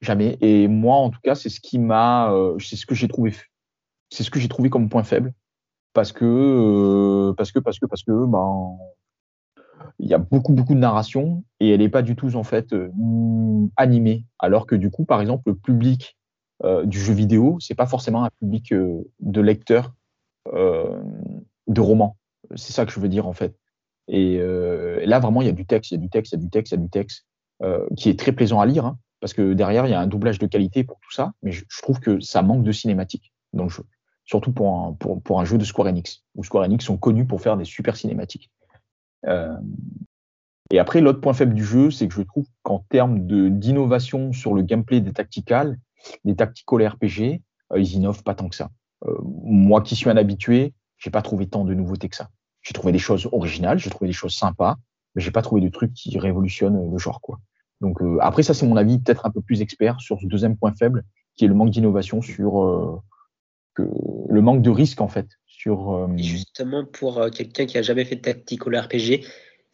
jamais. 0.00 0.38
Et 0.40 0.66
moi, 0.66 0.96
en 0.96 1.10
tout 1.10 1.20
cas, 1.22 1.36
c'est 1.36 1.50
ce 1.50 1.60
qui 1.60 1.78
m'a, 1.78 2.34
c'est 2.58 2.74
ce 2.74 2.86
que 2.86 2.96
j'ai 2.96 3.06
trouvé, 3.06 3.32
c'est 4.10 4.24
ce 4.24 4.30
que 4.30 4.40
j'ai 4.40 4.48
trouvé 4.48 4.70
comme 4.70 4.88
point 4.88 5.04
faible 5.04 5.32
parce 5.94 6.12
que 6.12 6.24
euh, 6.24 7.32
parce 7.34 7.52
que 7.52 7.60
parce 7.60 7.78
que 7.78 7.86
parce 7.86 8.02
que 8.02 8.26
ben 8.26 8.76
il 9.98 10.08
y 10.08 10.14
a 10.14 10.18
beaucoup 10.18 10.52
beaucoup 10.52 10.74
de 10.74 10.80
narration 10.80 11.44
et 11.60 11.70
elle 11.70 11.80
n'est 11.80 11.88
pas 11.88 12.02
du 12.02 12.16
tout 12.16 12.34
en 12.34 12.42
fait 12.42 12.72
euh, 12.72 12.90
animée. 13.76 14.24
Alors 14.38 14.66
que 14.66 14.74
du 14.74 14.90
coup 14.90 15.04
par 15.04 15.20
exemple 15.20 15.44
le 15.46 15.54
public 15.54 16.18
euh, 16.64 16.84
du 16.84 16.98
jeu 16.98 17.14
vidéo 17.14 17.58
c'est 17.60 17.74
pas 17.74 17.86
forcément 17.86 18.24
un 18.24 18.30
public 18.40 18.74
de 18.74 19.40
lecteurs 19.40 19.94
de 20.52 21.80
romans. 21.80 22.18
C'est 22.54 22.72
ça 22.72 22.84
que 22.84 22.92
je 22.92 23.00
veux 23.00 23.08
dire 23.08 23.26
en 23.26 23.32
fait. 23.32 23.56
Et 24.08 24.38
là 25.06 25.20
vraiment 25.20 25.40
il 25.42 25.46
y 25.46 25.50
a 25.50 25.52
du 25.52 25.64
texte 25.64 25.92
il 25.92 25.94
y 25.94 25.98
a 25.98 26.00
du 26.00 26.10
texte 26.10 26.32
il 26.32 26.36
y 26.36 26.38
a 26.40 26.42
du 26.42 26.50
texte 26.50 26.72
il 26.72 26.74
y 26.74 26.78
a 26.78 26.82
du 26.82 26.90
texte 26.90 27.24
qui 27.96 28.10
est 28.10 28.18
très 28.18 28.32
plaisant 28.32 28.60
à 28.60 28.66
lire 28.66 28.84
hein, 28.84 28.98
parce 29.20 29.32
que 29.32 29.54
derrière 29.54 29.86
il 29.86 29.90
y 29.90 29.94
a 29.94 30.00
un 30.00 30.08
doublage 30.08 30.40
de 30.40 30.46
qualité 30.46 30.82
pour 30.82 30.98
tout 31.00 31.12
ça 31.12 31.32
mais 31.42 31.52
je, 31.52 31.64
je 31.68 31.82
trouve 31.82 32.00
que 32.00 32.20
ça 32.20 32.42
manque 32.42 32.64
de 32.64 32.72
cinématique 32.72 33.32
dans 33.54 33.62
le 33.62 33.70
jeu 33.70 33.84
surtout 34.24 34.52
pour 34.52 34.78
un, 34.78 34.92
pour, 34.92 35.40
un 35.40 35.44
jeu 35.44 35.58
de 35.58 35.64
Square 35.64 35.88
Enix, 35.88 36.22
où 36.34 36.44
Square 36.44 36.64
Enix 36.64 36.84
sont 36.84 36.96
connus 36.96 37.26
pour 37.26 37.40
faire 37.40 37.56
des 37.56 37.64
super 37.64 37.96
cinématiques. 37.96 38.50
Euh, 39.26 39.56
et 40.70 40.78
après, 40.78 41.00
l'autre 41.00 41.20
point 41.20 41.34
faible 41.34 41.54
du 41.54 41.64
jeu, 41.64 41.90
c'est 41.90 42.08
que 42.08 42.14
je 42.14 42.22
trouve 42.22 42.46
qu'en 42.62 42.80
termes 42.88 43.26
d'innovation 43.58 44.32
sur 44.32 44.54
le 44.54 44.62
gameplay 44.62 45.00
des 45.00 45.12
tacticals, 45.12 45.78
des 46.24 46.34
tactical 46.34 46.86
RPG, 46.86 47.42
euh, 47.72 47.78
ils 47.78 47.94
innovent 47.94 48.22
pas 48.22 48.34
tant 48.34 48.48
que 48.48 48.56
ça. 48.56 48.70
Euh, 49.06 49.14
moi 49.22 49.82
qui 49.82 49.94
suis 49.94 50.08
un 50.08 50.16
habitué, 50.16 50.72
j'ai 50.96 51.10
pas 51.10 51.22
trouvé 51.22 51.46
tant 51.46 51.64
de 51.64 51.74
nouveautés 51.74 52.08
que 52.08 52.16
ça. 52.16 52.30
J'ai 52.62 52.72
trouvé 52.72 52.92
des 52.92 52.98
choses 52.98 53.28
originales, 53.32 53.78
j'ai 53.78 53.90
trouvé 53.90 54.08
des 54.08 54.14
choses 54.14 54.34
sympas, 54.34 54.76
mais 55.14 55.22
j'ai 55.22 55.30
pas 55.30 55.42
trouvé 55.42 55.60
de 55.60 55.68
trucs 55.68 55.92
qui 55.92 56.18
révolutionnent 56.18 56.90
le 56.90 56.98
genre, 56.98 57.20
quoi. 57.20 57.38
Donc 57.82 57.98
après, 58.20 58.42
ça 58.42 58.54
c'est 58.54 58.66
mon 58.66 58.76
avis 58.76 58.98
peut-être 58.98 59.26
un 59.26 59.30
peu 59.30 59.42
plus 59.42 59.60
expert 59.60 60.00
sur 60.00 60.18
ce 60.18 60.26
deuxième 60.26 60.56
point 60.56 60.72
faible, 60.72 61.04
qui 61.36 61.44
est 61.44 61.48
le 61.48 61.54
manque 61.54 61.70
d'innovation 61.70 62.22
sur 62.22 63.02
que 63.74 63.82
le 64.28 64.40
manque 64.40 64.62
de 64.62 64.70
risque 64.70 65.00
en 65.00 65.08
fait 65.08 65.26
sur. 65.46 65.92
Euh, 65.92 66.08
justement, 66.16 66.84
pour 66.84 67.18
euh, 67.18 67.30
quelqu'un 67.30 67.66
qui 67.66 67.78
a 67.78 67.82
jamais 67.82 68.04
fait 68.04 68.16
de 68.16 68.20
tactical 68.22 68.76
RPG, 68.76 69.24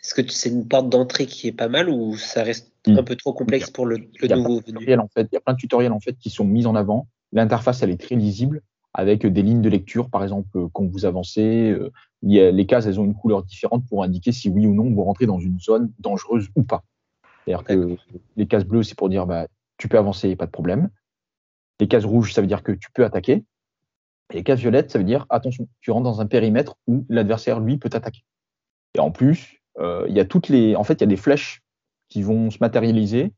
Est-ce 0.02 0.14
que 0.14 0.26
c'est 0.32 0.48
une 0.48 0.66
porte 0.66 0.88
d'entrée 0.88 1.26
qui 1.26 1.48
est 1.48 1.52
pas 1.52 1.68
mal 1.68 1.88
ou 1.90 2.16
ça 2.16 2.42
reste 2.42 2.68
Mm. 2.86 2.96
un 2.96 3.02
peu 3.02 3.14
trop 3.14 3.34
complexe 3.34 3.68
pour 3.68 3.84
le, 3.84 3.98
le 3.98 4.06
Il 4.22 4.30
y 4.30 4.32
a 4.32 4.36
nouveau 4.36 4.60
plein 4.62 4.72
de 4.72 4.78
venu? 4.78 4.78
tutoriels, 4.78 5.00
en 5.00 5.08
fait. 5.08 5.28
Il 5.30 5.34
y 5.34 5.36
a 5.36 5.40
plein 5.42 5.52
de 5.52 5.58
tutoriels 5.58 5.92
en 5.92 6.00
fait 6.00 6.16
qui 6.18 6.30
sont 6.30 6.46
mis 6.46 6.64
en 6.64 6.74
avant. 6.74 7.08
L'interface, 7.32 7.82
elle 7.82 7.90
est 7.90 8.00
très 8.00 8.14
lisible 8.14 8.62
avec 8.94 9.26
des 9.26 9.42
lignes 9.42 9.60
de 9.60 9.68
lecture, 9.68 10.08
par 10.08 10.22
exemple, 10.22 10.48
euh, 10.56 10.68
quand 10.72 10.86
vous 10.86 11.04
avancez. 11.04 11.70
euh, 11.70 11.92
y 12.22 12.40
a- 12.40 12.50
les 12.50 12.64
cases, 12.64 12.86
elles 12.86 12.98
ont 12.98 13.04
une 13.04 13.14
couleur 13.14 13.42
différente 13.42 13.84
pour 13.86 14.02
indiquer 14.02 14.32
si 14.32 14.48
oui 14.48 14.66
ou 14.66 14.72
non 14.74 14.90
vous 14.90 15.04
rentrez 15.04 15.26
dans 15.26 15.38
une 15.38 15.60
zone 15.60 15.92
dangereuse 15.98 16.48
ou 16.56 16.62
pas. 16.62 16.84
C'est-à-dire 17.44 17.64
que 17.64 17.96
les 18.36 18.46
cases 18.46 18.64
bleues, 18.64 18.82
c'est 18.82 18.96
pour 18.96 19.10
dire 19.10 19.26
bah, 19.26 19.46
tu 19.76 19.86
peux 19.88 19.98
avancer, 19.98 20.34
pas 20.36 20.46
de 20.46 20.50
problème. 20.50 20.88
Les 21.80 21.86
cases 21.88 22.06
rouges, 22.06 22.32
ça 22.32 22.40
veut 22.40 22.46
dire 22.46 22.62
que 22.62 22.72
tu 22.72 22.90
peux 22.94 23.04
attaquer. 23.04 23.44
Et 24.30 24.34
les 24.34 24.42
cases 24.42 24.60
violettes, 24.60 24.90
ça 24.90 24.98
veut 24.98 25.04
dire 25.04 25.26
attention, 25.30 25.68
tu 25.80 25.90
rentres 25.90 26.04
dans 26.04 26.20
un 26.20 26.26
périmètre 26.26 26.76
où 26.86 27.04
l'adversaire, 27.08 27.60
lui, 27.60 27.78
peut 27.78 27.88
t'attaquer. 27.88 28.24
Et 28.94 29.00
en 29.00 29.10
plus, 29.10 29.62
euh, 29.78 30.06
il 30.08 30.14
y 30.14 30.20
a 30.20 30.24
toutes 30.24 30.48
les, 30.48 30.76
en 30.76 30.84
fait, 30.84 30.94
il 30.94 31.00
y 31.00 31.04
a 31.04 31.06
des 31.06 31.16
flèches 31.16 31.62
qui 32.08 32.22
vont 32.22 32.50
se 32.50 32.58
matérialiser 32.60 33.32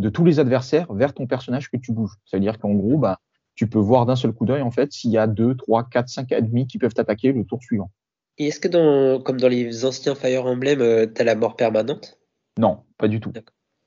de 0.00 0.08
tous 0.08 0.24
les 0.24 0.40
adversaires 0.40 0.92
vers 0.92 1.12
ton 1.12 1.26
personnage 1.26 1.70
que 1.70 1.76
tu 1.76 1.92
bouges. 1.92 2.14
Ça 2.24 2.36
veut 2.36 2.40
dire 2.40 2.58
qu'en 2.58 2.72
gros, 2.72 2.98
bah, 2.98 3.20
tu 3.54 3.68
peux 3.68 3.78
voir 3.78 4.06
d'un 4.06 4.16
seul 4.16 4.32
coup 4.32 4.46
d'œil 4.46 4.62
en 4.62 4.70
fait 4.70 4.92
s'il 4.92 5.10
y 5.10 5.18
a 5.18 5.26
2, 5.26 5.56
3, 5.56 5.88
4, 5.90 6.08
5 6.08 6.32
ennemis 6.32 6.66
qui 6.66 6.78
peuvent 6.78 6.94
t'attaquer 6.94 7.32
le 7.32 7.44
tour 7.44 7.62
suivant. 7.62 7.90
Et 8.38 8.46
est-ce 8.46 8.60
que 8.60 8.68
dans, 8.68 9.22
comme 9.22 9.38
dans 9.38 9.48
les 9.48 9.84
anciens 9.84 10.14
Fire 10.14 10.46
Emblem, 10.46 10.80
euh, 10.80 11.06
t'as 11.06 11.24
la 11.24 11.34
mort 11.34 11.56
permanente? 11.56 12.18
Non, 12.58 12.84
pas 12.96 13.08
du 13.08 13.20
tout. 13.20 13.32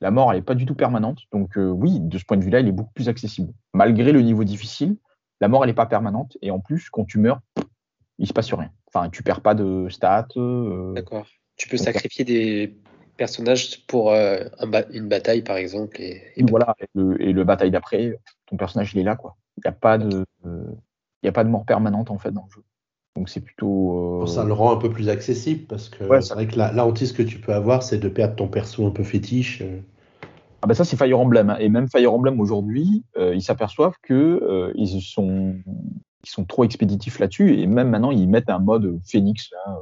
La 0.02 0.11
mort, 0.11 0.32
elle 0.32 0.40
n'est 0.40 0.44
pas 0.44 0.56
du 0.56 0.65
tout 0.65 0.76
permanente. 0.76 1.19
Donc 1.32 1.57
euh, 1.57 1.69
oui, 1.69 1.99
de 1.99 2.18
ce 2.18 2.26
point 2.26 2.38
de 2.38 2.44
vue-là, 2.44 2.60
il 2.60 2.68
est 2.68 2.72
beaucoup 2.72 2.94
plus 2.94 3.10
accessible. 3.10 3.52
Malgré 3.73 4.11
le 4.11 4.22
niveau 4.22 4.44
difficile, 4.44 4.98
la 5.46 5.50
mort, 5.50 5.64
elle 5.64 5.70
n'est 5.70 5.76
pas 5.76 5.86
permanente. 5.86 6.38
Et 6.42 6.50
en 6.50 6.60
plus, 6.60 6.90
quand 6.90 7.06
tu 7.06 7.20
meurs, 7.20 7.40
il 8.18 8.28
se 8.28 8.34
passe 8.34 8.52
rien. 8.54 8.72
Enfin, 8.88 9.10
tu 9.10 9.22
perds 9.24 9.42
pas 9.42 9.54
de 9.54 9.88
stats. 9.90 10.28
euh, 10.38 10.94
D'accord. 10.94 11.26
Tu 11.56 11.70
peux 11.70 11.78
sacrifier 11.78 12.26
des 12.26 12.76
personnages 13.16 13.86
pour 13.88 14.12
euh, 14.12 14.44
un 14.60 14.68
ba- 14.68 14.88
une 14.92 15.08
bataille, 15.08 15.42
par 15.44 15.58
exemple. 15.58 16.02
Et, 16.02 16.22
voilà, 16.50 16.76
et 16.82 16.88
le, 16.96 17.22
et 17.22 17.32
le 17.32 17.44
bataille 17.44 17.72
d'après, 17.72 18.20
ton 18.48 18.58
personnage 18.58 18.94
il 18.94 19.00
est 19.00 19.04
là 19.04 19.16
quoi. 19.16 19.38
Il 19.58 19.62
n'y 19.66 19.70
a 19.70 19.72
pas 19.72 19.98
de, 19.98 20.26
euh, 20.46 20.66
il 21.22 21.26
y 21.28 21.30
a 21.30 21.32
pas 21.32 21.44
de 21.44 21.50
mort 21.50 21.66
permanente 21.66 22.10
en 22.12 22.18
fait 22.18 22.32
dans 22.32 22.46
le 22.46 22.52
jeu. 22.52 22.64
Donc 23.16 23.30
c'est 23.30 23.42
plutôt. 23.42 24.24
euh, 24.24 24.26
Ça 24.28 24.44
le 24.44 24.54
rend 24.54 24.74
un 24.74 24.78
peu 24.78 24.90
plus 24.90 25.08
accessible 25.10 25.66
parce 25.68 25.88
que 25.90 26.04
Ouais, 26.04 26.22
c'est 26.22 26.34
vrai 26.34 26.48
que 26.48 26.58
la, 26.58 26.74
la 26.74 26.86
hantise 26.86 27.14
que 27.14 27.24
tu 27.24 27.40
peux 27.40 27.54
avoir, 27.54 27.84
c'est 27.84 28.00
de 28.00 28.10
perdre 28.10 28.36
ton 28.36 28.48
perso 28.48 28.86
un 28.86 28.92
peu 28.92 29.04
fétiche. 29.04 29.64
Ah 30.66 30.68
ben 30.68 30.74
ça 30.74 30.84
c'est 30.84 30.98
Fire 30.98 31.20
Emblem 31.20 31.52
hein. 31.52 31.58
et 31.60 31.70
même 31.70 31.88
Fire 31.88 32.12
Emblem 32.12 32.40
aujourd'hui, 32.40 33.04
euh, 33.18 33.36
ils 33.36 33.44
s'aperçoivent 33.44 33.98
que 34.02 34.16
euh, 34.16 34.72
ils 34.74 35.00
sont, 35.00 35.54
ils 36.24 36.28
sont 36.28 36.44
trop 36.44 36.64
expéditifs 36.64 37.20
là-dessus 37.20 37.60
et 37.60 37.68
même 37.68 37.90
maintenant 37.90 38.10
ils 38.10 38.28
mettent 38.28 38.50
un 38.50 38.58
mode 38.58 39.00
Phoenix 39.08 39.52
là, 39.52 39.78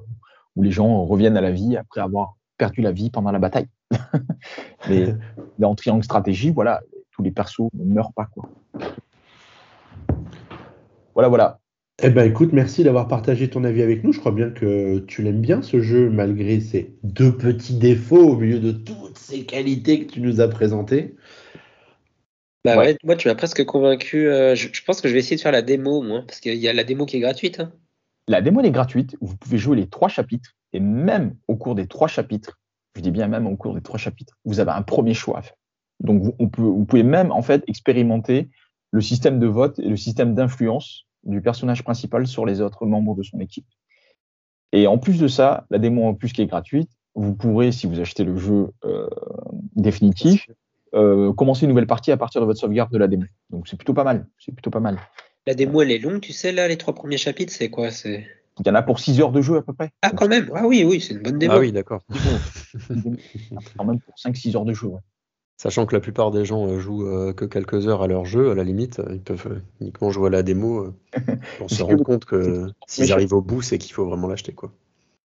où 0.57 0.61
les 0.61 0.71
gens 0.71 1.05
reviennent 1.05 1.37
à 1.37 1.41
la 1.41 1.51
vie 1.51 1.77
après 1.77 2.01
avoir 2.01 2.35
perdu 2.57 2.81
la 2.81 2.91
vie 2.91 3.09
pendant 3.09 3.31
la 3.31 3.39
bataille. 3.39 3.69
Mais 4.89 5.15
dans 5.57 5.73
Triangle 5.73 6.03
Stratégie, 6.03 6.51
voilà, 6.51 6.81
tous 7.11 7.23
les 7.23 7.31
persos 7.31 7.69
ne 7.73 7.85
meurent 7.85 8.11
pas 8.11 8.25
quoi. 8.25 8.49
Voilà 11.13 11.29
voilà. 11.29 11.59
Eh 12.05 12.09
ben 12.09 12.29
écoute, 12.29 12.51
merci 12.51 12.83
d'avoir 12.83 13.07
partagé 13.07 13.49
ton 13.49 13.63
avis 13.63 13.81
avec 13.81 14.03
nous. 14.03 14.11
Je 14.11 14.19
crois 14.19 14.33
bien 14.33 14.49
que 14.49 14.99
tu 14.99 15.21
l'aimes 15.21 15.39
bien 15.39 15.61
ce 15.61 15.79
jeu 15.79 16.09
malgré 16.09 16.59
ses 16.59 16.93
deux 17.03 17.37
petits 17.37 17.75
défauts 17.77 18.31
au 18.31 18.35
milieu 18.35 18.59
de 18.59 18.73
toutes 18.73 19.17
ces 19.17 19.45
qualités 19.45 20.05
que 20.05 20.11
tu 20.11 20.19
nous 20.19 20.41
as 20.41 20.49
présentées. 20.49 21.15
Bah 22.65 22.77
Ouais. 22.77 22.87
ouais, 22.87 22.97
moi 23.05 23.15
tu 23.15 23.29
m'as 23.29 23.35
presque 23.35 23.63
convaincu. 23.63 24.27
euh, 24.27 24.53
je, 24.53 24.67
je 24.71 24.83
pense 24.83 24.99
que 24.99 25.07
je 25.07 25.13
vais 25.13 25.19
essayer 25.19 25.37
de 25.37 25.41
faire 25.41 25.53
la 25.53 25.61
démo, 25.61 26.01
moi, 26.01 26.23
parce 26.27 26.41
qu'il 26.41 26.55
y 26.55 26.67
a 26.67 26.73
la 26.73 26.83
démo 26.83 27.05
qui 27.05 27.17
est 27.17 27.21
gratuite. 27.21 27.61
hein. 27.61 27.71
La 28.27 28.41
démo 28.41 28.59
elle 28.59 28.65
est 28.65 28.71
gratuite, 28.71 29.15
vous 29.21 29.37
pouvez 29.37 29.57
jouer 29.57 29.77
les 29.77 29.87
trois 29.87 30.09
chapitres, 30.09 30.57
et 30.73 30.81
même 30.81 31.35
au 31.47 31.55
cours 31.55 31.75
des 31.75 31.87
trois 31.87 32.09
chapitres, 32.09 32.59
je 32.97 33.01
dis 33.01 33.11
bien 33.11 33.29
même 33.29 33.47
au 33.47 33.55
cours 33.55 33.75
des 33.75 33.81
trois 33.81 33.97
chapitres, 33.97 34.37
vous 34.43 34.59
avez 34.59 34.71
un 34.71 34.81
premier 34.81 35.13
choix 35.13 35.39
à 35.39 35.41
faire. 35.41 35.55
Donc 36.01 36.21
vous, 36.21 36.35
on 36.39 36.49
peut, 36.49 36.61
vous 36.63 36.83
pouvez 36.83 37.03
même 37.03 37.31
en 37.31 37.41
fait 37.41 37.63
expérimenter 37.67 38.49
le 38.91 38.99
système 38.99 39.39
de 39.39 39.47
vote 39.47 39.79
et 39.79 39.87
le 39.87 39.95
système 39.97 40.35
d'influence 40.35 41.05
du 41.23 41.41
personnage 41.41 41.83
principal 41.83 42.27
sur 42.27 42.45
les 42.45 42.61
autres 42.61 42.85
membres 42.85 43.15
de 43.15 43.23
son 43.23 43.39
équipe. 43.39 43.65
Et 44.71 44.87
en 44.87 44.97
plus 44.97 45.19
de 45.19 45.27
ça, 45.27 45.65
la 45.69 45.79
démo 45.79 46.05
en 46.05 46.13
plus 46.13 46.33
qui 46.33 46.41
est 46.41 46.47
gratuite, 46.47 46.89
vous 47.15 47.35
pourrez, 47.35 47.71
si 47.71 47.87
vous 47.87 47.99
achetez 47.99 48.23
le 48.23 48.37
jeu 48.37 48.71
euh, 48.85 49.07
définitif, 49.75 50.49
euh, 50.95 51.31
commencer 51.33 51.63
une 51.63 51.69
nouvelle 51.69 51.87
partie 51.87 52.11
à 52.11 52.17
partir 52.17 52.41
de 52.41 52.45
votre 52.45 52.59
sauvegarde 52.59 52.91
de 52.91 52.97
la 52.97 53.07
démo. 53.07 53.25
Donc 53.51 53.67
c'est 53.67 53.77
plutôt 53.77 53.93
pas 53.93 54.03
mal. 54.03 54.27
C'est 54.39 54.51
plutôt 54.51 54.71
pas 54.71 54.79
mal. 54.79 54.99
La 55.45 55.53
démo 55.53 55.81
elle 55.81 55.91
est 55.91 55.99
longue, 55.99 56.21
tu 56.21 56.33
sais, 56.33 56.51
là, 56.51 56.67
les 56.67 56.77
trois 56.77 56.95
premiers 56.95 57.17
chapitres, 57.17 57.53
c'est 57.53 57.69
quoi? 57.69 57.91
C'est... 57.91 58.25
Il 58.59 58.67
y 58.67 58.69
en 58.69 58.75
a 58.75 58.83
pour 58.83 58.99
6 58.99 59.19
heures 59.19 59.31
de 59.31 59.41
jeu 59.41 59.57
à 59.57 59.61
peu 59.61 59.73
près. 59.73 59.91
Ah, 60.03 60.11
quand 60.11 60.27
même 60.27 60.51
Ah 60.53 60.67
oui, 60.67 60.83
oui, 60.83 61.01
c'est 61.01 61.15
une 61.15 61.21
bonne 61.21 61.39
démo. 61.39 61.53
Ah 61.55 61.59
oui, 61.59 61.71
d'accord. 61.71 62.03
quand 63.77 63.83
même 63.85 63.99
pour 63.99 64.13
5-6 64.15 64.55
heures 64.55 64.65
de 64.65 64.73
jeu. 64.73 64.87
ouais. 64.87 64.99
Sachant 65.63 65.85
que 65.85 65.95
la 65.95 66.01
plupart 66.01 66.31
des 66.31 66.43
gens 66.43 66.67
euh, 66.67 66.77
jouent 66.77 67.07
euh, 67.07 67.31
que 67.31 67.45
quelques 67.45 67.87
heures 67.87 68.01
à 68.03 68.07
leur 68.07 68.25
jeu, 68.25 68.51
à 68.51 68.53
la 68.53 68.65
limite, 68.65 68.99
euh, 68.99 69.13
ils 69.13 69.21
peuvent 69.21 69.61
uniquement 69.79 70.11
jouer 70.11 70.27
à 70.27 70.31
la 70.31 70.43
démo 70.43 70.87
pour 71.57 71.69
se 71.71 71.81
rendre 71.81 72.03
compte 72.03 72.25
que 72.25 72.67
s'ils 72.85 73.13
arrivent 73.13 73.31
au 73.31 73.41
bout, 73.41 73.61
c'est 73.61 73.77
qu'il 73.77 73.93
faut 73.93 74.05
vraiment 74.05 74.27
l'acheter. 74.27 74.51
quoi. 74.53 74.73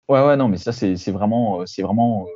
Ouais, 0.08 0.24
ouais, 0.24 0.38
non, 0.38 0.48
mais 0.48 0.58
ça, 0.58 0.72
c'est 0.72 0.94
vraiment. 1.12 1.66
C'est 1.66 1.82
vraiment 1.82 2.28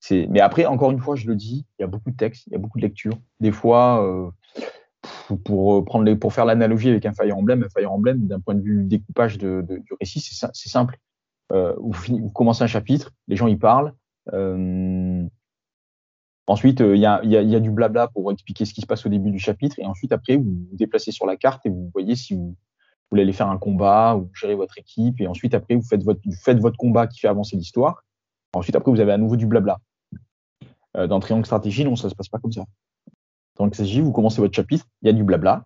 c'est- 0.00 0.26
mais 0.30 0.40
après, 0.40 0.64
encore 0.64 0.90
une 0.92 0.98
fois, 0.98 1.14
je 1.14 1.26
le 1.28 1.36
dis, 1.36 1.66
il 1.78 1.82
y 1.82 1.84
a 1.84 1.86
beaucoup 1.86 2.10
de 2.10 2.16
textes, 2.16 2.46
il 2.46 2.54
y 2.54 2.56
a 2.56 2.58
beaucoup 2.58 2.78
de 2.78 2.82
lectures. 2.84 3.18
Des 3.40 3.52
fois, 3.52 4.02
euh, 4.02 4.30
pour, 5.44 5.84
prendre 5.84 6.04
les, 6.06 6.16
pour 6.16 6.32
faire 6.32 6.46
l'analogie 6.46 6.88
avec 6.88 7.04
un 7.04 7.12
Fire 7.12 7.36
Emblem, 7.36 7.62
un 7.64 7.68
Fire 7.68 7.92
Emblem, 7.92 8.26
d'un 8.26 8.40
point 8.40 8.54
de 8.54 8.62
vue 8.62 8.84
découpage 8.84 9.36
de, 9.36 9.62
de- 9.68 9.76
du 9.76 9.92
récit, 10.00 10.20
c'est 10.20 10.34
sim- 10.34 10.50
c'est 10.54 10.70
simple. 10.70 10.96
Euh, 11.52 11.74
vous, 11.78 12.30
commencez 12.30 12.64
un 12.64 12.66
chapitre, 12.68 13.12
les 13.28 13.36
gens 13.36 13.46
y 13.46 13.56
parlent. 13.56 13.92
euh, 14.32 15.22
ensuite, 16.50 16.80
euh, 16.80 16.96
il 16.96 17.00
y, 17.00 17.06
a, 17.06 17.60
du 17.60 17.70
blabla 17.70 18.08
pour 18.08 18.30
expliquer 18.32 18.64
ce 18.64 18.74
qui 18.74 18.80
se 18.80 18.86
passe 18.86 19.06
au 19.06 19.08
début 19.08 19.30
du 19.30 19.38
chapitre. 19.38 19.78
Et 19.78 19.86
ensuite, 19.86 20.12
après, 20.12 20.36
vous 20.36 20.50
vous 20.50 20.76
déplacez 20.76 21.12
sur 21.12 21.24
la 21.26 21.36
carte 21.36 21.64
et 21.64 21.68
vous 21.68 21.90
voyez 21.92 22.16
si 22.16 22.34
vous, 22.34 22.56
voulez 23.10 23.22
aller 23.22 23.32
faire 23.32 23.48
un 23.48 23.58
combat 23.58 24.16
ou 24.16 24.30
gérer 24.34 24.56
votre 24.56 24.76
équipe. 24.78 25.20
Et 25.20 25.28
ensuite, 25.28 25.54
après, 25.54 25.76
vous 25.76 25.82
faites 25.82 26.02
votre, 26.02 26.76
combat 26.76 27.06
qui 27.06 27.20
fait 27.20 27.28
avancer 27.28 27.56
l'histoire. 27.56 28.04
Ensuite, 28.52 28.74
après, 28.74 28.90
vous 28.90 29.00
avez 29.00 29.12
à 29.12 29.18
nouveau 29.18 29.36
du 29.36 29.46
blabla. 29.46 29.78
Euh, 30.96 31.06
dans 31.06 31.20
Triangle 31.20 31.46
Stratégie, 31.46 31.84
non, 31.84 31.94
ça 31.94 32.10
se 32.10 32.16
passe 32.16 32.28
pas 32.28 32.38
comme 32.38 32.52
ça. 32.52 32.62
Dans 32.62 33.64
Triangle 33.64 33.74
Stratégie, 33.74 34.00
vous 34.00 34.12
commencez 34.12 34.40
votre 34.40 34.54
chapitre, 34.54 34.86
il 35.02 35.06
y 35.06 35.10
a 35.10 35.12
du 35.12 35.22
blabla. 35.22 35.64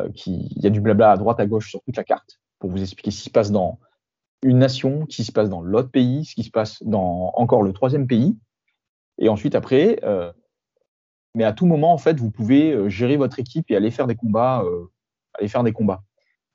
euh, 0.00 0.08
il 0.26 0.62
y 0.62 0.66
a 0.66 0.70
du 0.70 0.80
blabla 0.80 1.12
à 1.12 1.16
droite, 1.18 1.38
à 1.38 1.46
gauche 1.46 1.68
sur 1.68 1.82
toute 1.82 1.96
la 1.96 2.04
carte 2.04 2.40
pour 2.58 2.70
vous 2.70 2.80
expliquer 2.80 3.10
ce 3.10 3.18
qui 3.18 3.24
se 3.24 3.30
passe 3.30 3.50
dans 3.50 3.78
une 4.42 4.58
nation, 4.58 5.06
ce 5.10 5.16
qui 5.16 5.24
se 5.24 5.32
passe 5.32 5.50
dans 5.50 5.60
l'autre 5.60 5.90
pays, 5.90 6.24
ce 6.24 6.34
qui 6.34 6.44
se 6.44 6.50
passe 6.50 6.82
dans 6.82 7.30
encore 7.34 7.62
le 7.62 7.74
troisième 7.74 8.06
pays. 8.06 8.36
Et 9.18 9.28
ensuite, 9.28 9.54
après, 9.54 10.00
euh, 10.02 10.32
mais 11.34 11.44
à 11.44 11.52
tout 11.52 11.66
moment, 11.66 11.92
en 11.92 11.98
fait, 11.98 12.18
vous 12.18 12.30
pouvez 12.30 12.72
euh, 12.72 12.88
gérer 12.88 13.16
votre 13.16 13.38
équipe 13.38 13.70
et 13.70 13.76
aller 13.76 13.90
faire 13.90 14.06
des 14.06 14.16
combats, 14.16 14.62
euh, 14.64 14.86
aller 15.34 15.48
faire 15.48 15.64
des 15.64 15.72
combats 15.72 16.02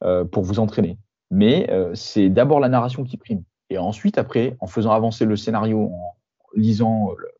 euh, 0.04 0.26
pour 0.26 0.44
vous 0.44 0.60
entraîner. 0.60 0.98
Mais 1.32 1.70
euh, 1.70 1.94
c'est 1.96 2.30
d'abord 2.30 2.60
la 2.60 2.70
narration 2.70 3.04
qui 3.04 3.18
prime. 3.18 3.44
Et 3.70 3.78
ensuite, 3.78 4.18
après, 4.18 4.56
en 4.60 4.68
faisant 4.68 4.92
avancer 4.92 5.26
le 5.26 5.36
scénario, 5.36 5.92
en 5.94 6.16
lisant 6.56 7.12
euh, 7.12 7.16
le- 7.18 7.32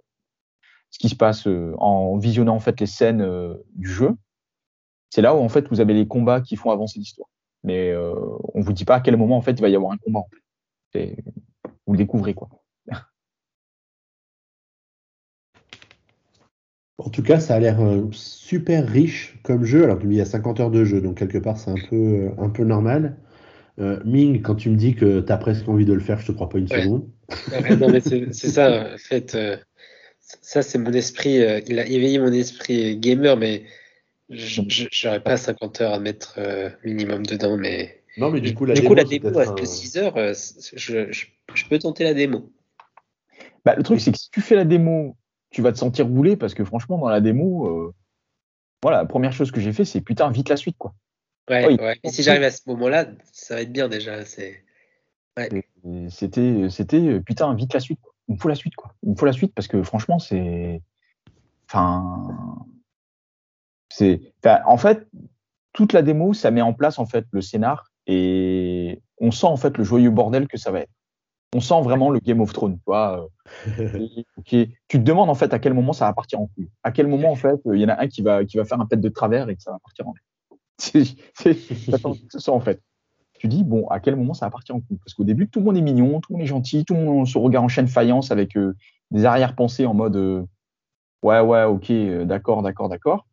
ce 0.92 1.00
qui 1.00 1.10
se 1.10 1.16
passe, 1.16 1.48
en 1.78 2.18
visionnant 2.18 2.56
en 2.56 2.60
fait 2.60 2.80
les 2.80 2.88
scènes 2.88 3.24
du 3.76 3.88
jeu, 3.88 4.16
c'est 5.12 5.22
là 5.22 5.36
où 5.36 5.40
en 5.40 5.48
fait 5.50 5.68
vous 5.70 5.82
avez 5.82 5.94
les 5.94 6.08
combats 6.08 6.42
qui 6.42 6.56
font 6.56 6.72
avancer 6.72 6.98
l'histoire. 6.98 7.30
Mais 7.64 7.94
on 7.96 8.62
vous 8.62 8.74
dit 8.74 8.86
pas 8.86 8.96
à 8.96 9.00
quel 9.00 9.16
moment 9.16 9.38
en 9.38 9.42
fait 9.42 9.52
il 9.52 9.62
va 9.62 9.70
y 9.70 9.76
avoir 9.76 9.92
un 9.92 9.98
combat. 9.98 10.22
En 10.22 10.30
fait. 10.92 11.16
Vous 11.86 11.94
le 11.94 11.98
découvrez 11.98 12.34
quoi. 12.34 12.50
En 17.00 17.10
tout 17.10 17.24
cas, 17.24 17.40
ça 17.40 17.56
a 17.56 17.60
l'air 17.60 17.80
euh, 17.82 18.08
super 18.12 18.88
riche 18.88 19.40
comme 19.44 19.64
jeu. 19.64 19.84
Alors, 19.86 20.00
il 20.04 20.14
y 20.14 20.22
a 20.22 20.26
50 20.26 20.60
heures 20.60 20.72
de 20.72 20.84
jeu, 20.84 21.02
donc 21.02 21.18
quelque 21.18 21.38
part, 21.38 21.58
c'est 21.58 21.72
un 21.72 21.80
peu, 21.80 21.96
euh, 21.96 22.30
un 22.38 22.50
peu 22.50 22.64
normal. 22.64 23.18
Euh, 23.80 24.00
Ming, 24.06 24.42
quand 24.42 24.56
tu 24.56 24.70
me 24.70 24.76
dis 24.78 24.96
que 24.96 25.22
tu 25.22 25.32
as 25.32 25.38
presque 25.38 25.68
envie 25.70 25.86
de 25.86 25.94
le 25.94 26.02
faire, 26.02 26.20
je 26.20 26.28
te 26.28 26.32
crois 26.34 26.50
pas 26.50 26.60
une 26.60 26.70
Ouais. 26.70 26.82
seconde. 26.82 27.08
Ouais, 27.52 27.90
mais 27.90 28.02
c'est 28.02 28.34
ça, 28.34 28.94
en 28.94 28.98
fait. 28.98 29.36
euh, 29.36 29.58
ça, 30.20 30.62
c'est 30.62 30.78
mon 30.78 30.94
esprit. 30.94 31.42
euh, 31.42 31.62
il 31.68 31.80
a 31.80 31.86
éveillé 31.88 32.20
mon 32.20 32.34
esprit 32.34 32.98
gamer, 32.98 33.38
mais 33.38 33.64
je 34.30 34.62
j'aurais 34.92 35.24
pas 35.24 35.38
50 35.38 35.82
heures 35.82 35.94
à 35.94 36.00
mettre 36.00 36.36
euh, 36.38 36.70
minimum 36.84 37.26
dedans. 37.26 37.58
Mais 37.58 38.04
Non, 38.18 38.30
mais 38.32 38.42
du 38.42 38.54
coup, 38.54 38.66
la 38.66 38.76
du 38.76 38.82
démo, 38.82 38.90
coup, 38.90 38.96
la 38.96 39.06
démo 39.06 39.40
à 39.40 39.48
un- 39.50 39.56
que 39.56 39.66
6 39.66 39.98
heures, 39.98 40.36
c'est- 40.36 40.78
je, 40.78 41.12
je, 41.12 41.26
je 41.56 41.66
peux 41.70 41.80
tenter 41.80 42.04
la 42.04 42.14
démo. 42.14 42.52
Bah, 43.66 43.76
le 43.76 43.84
truc 43.84 44.00
c'est 44.02 44.12
que 44.12 44.18
si 44.18 44.30
tu 44.32 44.42
fais 44.42 44.56
la 44.56 44.66
démo, 44.66 45.16
tu 45.50 45.62
vas 45.62 45.72
te 45.72 45.78
sentir 45.78 46.08
rouler 46.08 46.36
parce 46.36 46.54
que 46.54 46.64
franchement 46.64 46.98
dans 46.98 47.10
la 47.10 47.22
démo, 47.22 47.68
euh, 47.68 47.94
voilà, 48.84 48.98
la 48.98 49.06
première 49.06 49.34
chose 49.34 49.52
que 49.52 49.60
j'ai 49.60 49.74
fait 49.74 49.86
c'est 49.86 50.02
putain 50.02 50.30
vite 50.32 50.50
la 50.50 50.58
suite 50.58 50.78
quoi. 50.78 50.94
Ouais. 51.50 52.00
Et 52.04 52.10
si 52.10 52.24
j'arrive 52.24 52.44
à 52.44 52.52
ce 52.52 52.62
moment-là, 52.68 53.08
ça 53.32 53.56
va 53.56 53.62
être 53.62 53.72
bien 53.72 53.90
déjà. 53.90 54.24
C'est 54.26 54.64
C'était, 56.10 56.70
c'était 56.70 56.98
euh, 56.98 57.20
putain, 57.22 57.54
vite 57.56 57.74
la 57.74 57.80
suite. 57.80 58.00
quoi. 58.02 58.14
Il 58.28 58.36
me 58.36 58.40
faut 58.40 58.50
la 58.50 58.56
suite, 58.56 58.76
quoi. 58.76 58.94
Il 59.04 59.12
me 59.12 59.16
faut 59.16 59.26
la 59.26 59.34
suite 59.34 59.54
parce 59.56 59.68
que 59.68 59.82
franchement, 59.84 60.20
c'est. 60.20 60.82
Enfin. 61.68 62.66
C'est. 63.90 64.34
enfin, 64.44 64.62
en 64.66 64.78
fait, 64.78 65.08
toute 65.74 65.94
la 65.94 66.02
démo, 66.02 66.34
ça 66.34 66.52
met 66.52 66.62
en 66.62 66.74
place 66.74 67.00
en 67.00 67.06
fait 67.06 67.26
le 67.32 67.42
scénar 67.42 67.92
et 68.06 69.02
on 69.20 69.32
sent 69.32 69.48
en 69.48 69.58
fait 69.58 69.78
le 69.78 69.84
joyeux 69.84 70.12
bordel 70.12 70.48
que 70.48 70.58
ça 70.58 70.72
va 70.72 70.82
être. 70.82 70.92
On 71.56 71.62
sent 71.62 71.82
vraiment 71.82 72.12
le 72.12 72.20
Game 72.20 72.42
of 72.42 72.54
Thrones, 72.54 72.76
tu 72.76 72.84
vois. 72.86 73.30
euh. 73.68 74.08
Tu 74.46 74.68
te 74.88 74.98
demandes 74.98 75.30
en 75.30 75.36
fait 75.36 75.54
à 75.54 75.60
quel 75.60 75.74
moment 75.74 75.94
ça 75.94 76.06
va 76.06 76.14
partir 76.14 76.40
en 76.40 76.48
couille. 76.48 76.70
À 76.84 76.92
quel 76.92 77.08
moment 77.08 77.32
en 77.32 77.36
fait 77.44 77.60
il 77.74 77.80
y 77.80 77.86
en 77.86 77.90
a 77.90 78.02
un 78.02 78.08
qui 78.08 78.22
va 78.22 78.46
qui 78.46 78.58
va 78.58 78.66
faire 78.66 78.80
un 78.80 78.86
pet 78.86 79.00
de 79.00 79.10
travers 79.10 79.50
et 79.50 79.56
que 79.56 79.62
ça 79.62 79.72
va 79.72 79.80
partir 79.80 80.08
en. 80.08 80.14
C'est 80.78 81.06
ça 82.40 82.52
en 82.52 82.60
fait. 82.60 82.82
Tu 83.40 83.48
dis 83.48 83.64
bon 83.64 83.88
à 83.88 84.00
quel 84.00 84.16
moment 84.16 84.34
ça 84.34 84.46
va 84.46 84.52
partir 84.52 84.76
en 84.76 84.82
couille? 84.82 84.98
Parce 84.98 85.14
qu'au 85.14 85.24
début 85.24 85.50
tout 85.50 85.60
le 85.60 85.66
monde 85.66 85.78
est 85.78 85.82
mignon, 85.82 86.20
tout 86.20 86.32
le 86.32 86.38
monde 86.38 86.44
est 86.44 86.48
gentil, 86.48 86.86
tout 86.86 86.94
le 86.94 87.04
monde 87.04 87.28
se 87.28 87.38
regarde 87.38 87.66
en 87.66 87.70
chaîne 87.70 87.88
faïence 87.88 88.32
avec 88.32 88.56
euh, 88.56 88.76
des 89.12 89.26
arrière-pensées 89.26 89.86
en 89.86 89.94
mode 89.94 90.16
euh, 90.18 90.44
ouais 91.24 91.40
ouais 91.40 91.64
ok 91.64 91.90
euh, 91.90 92.26
d'accord 92.26 92.62
d'accord 92.62 92.90
d'accord. 92.90 93.26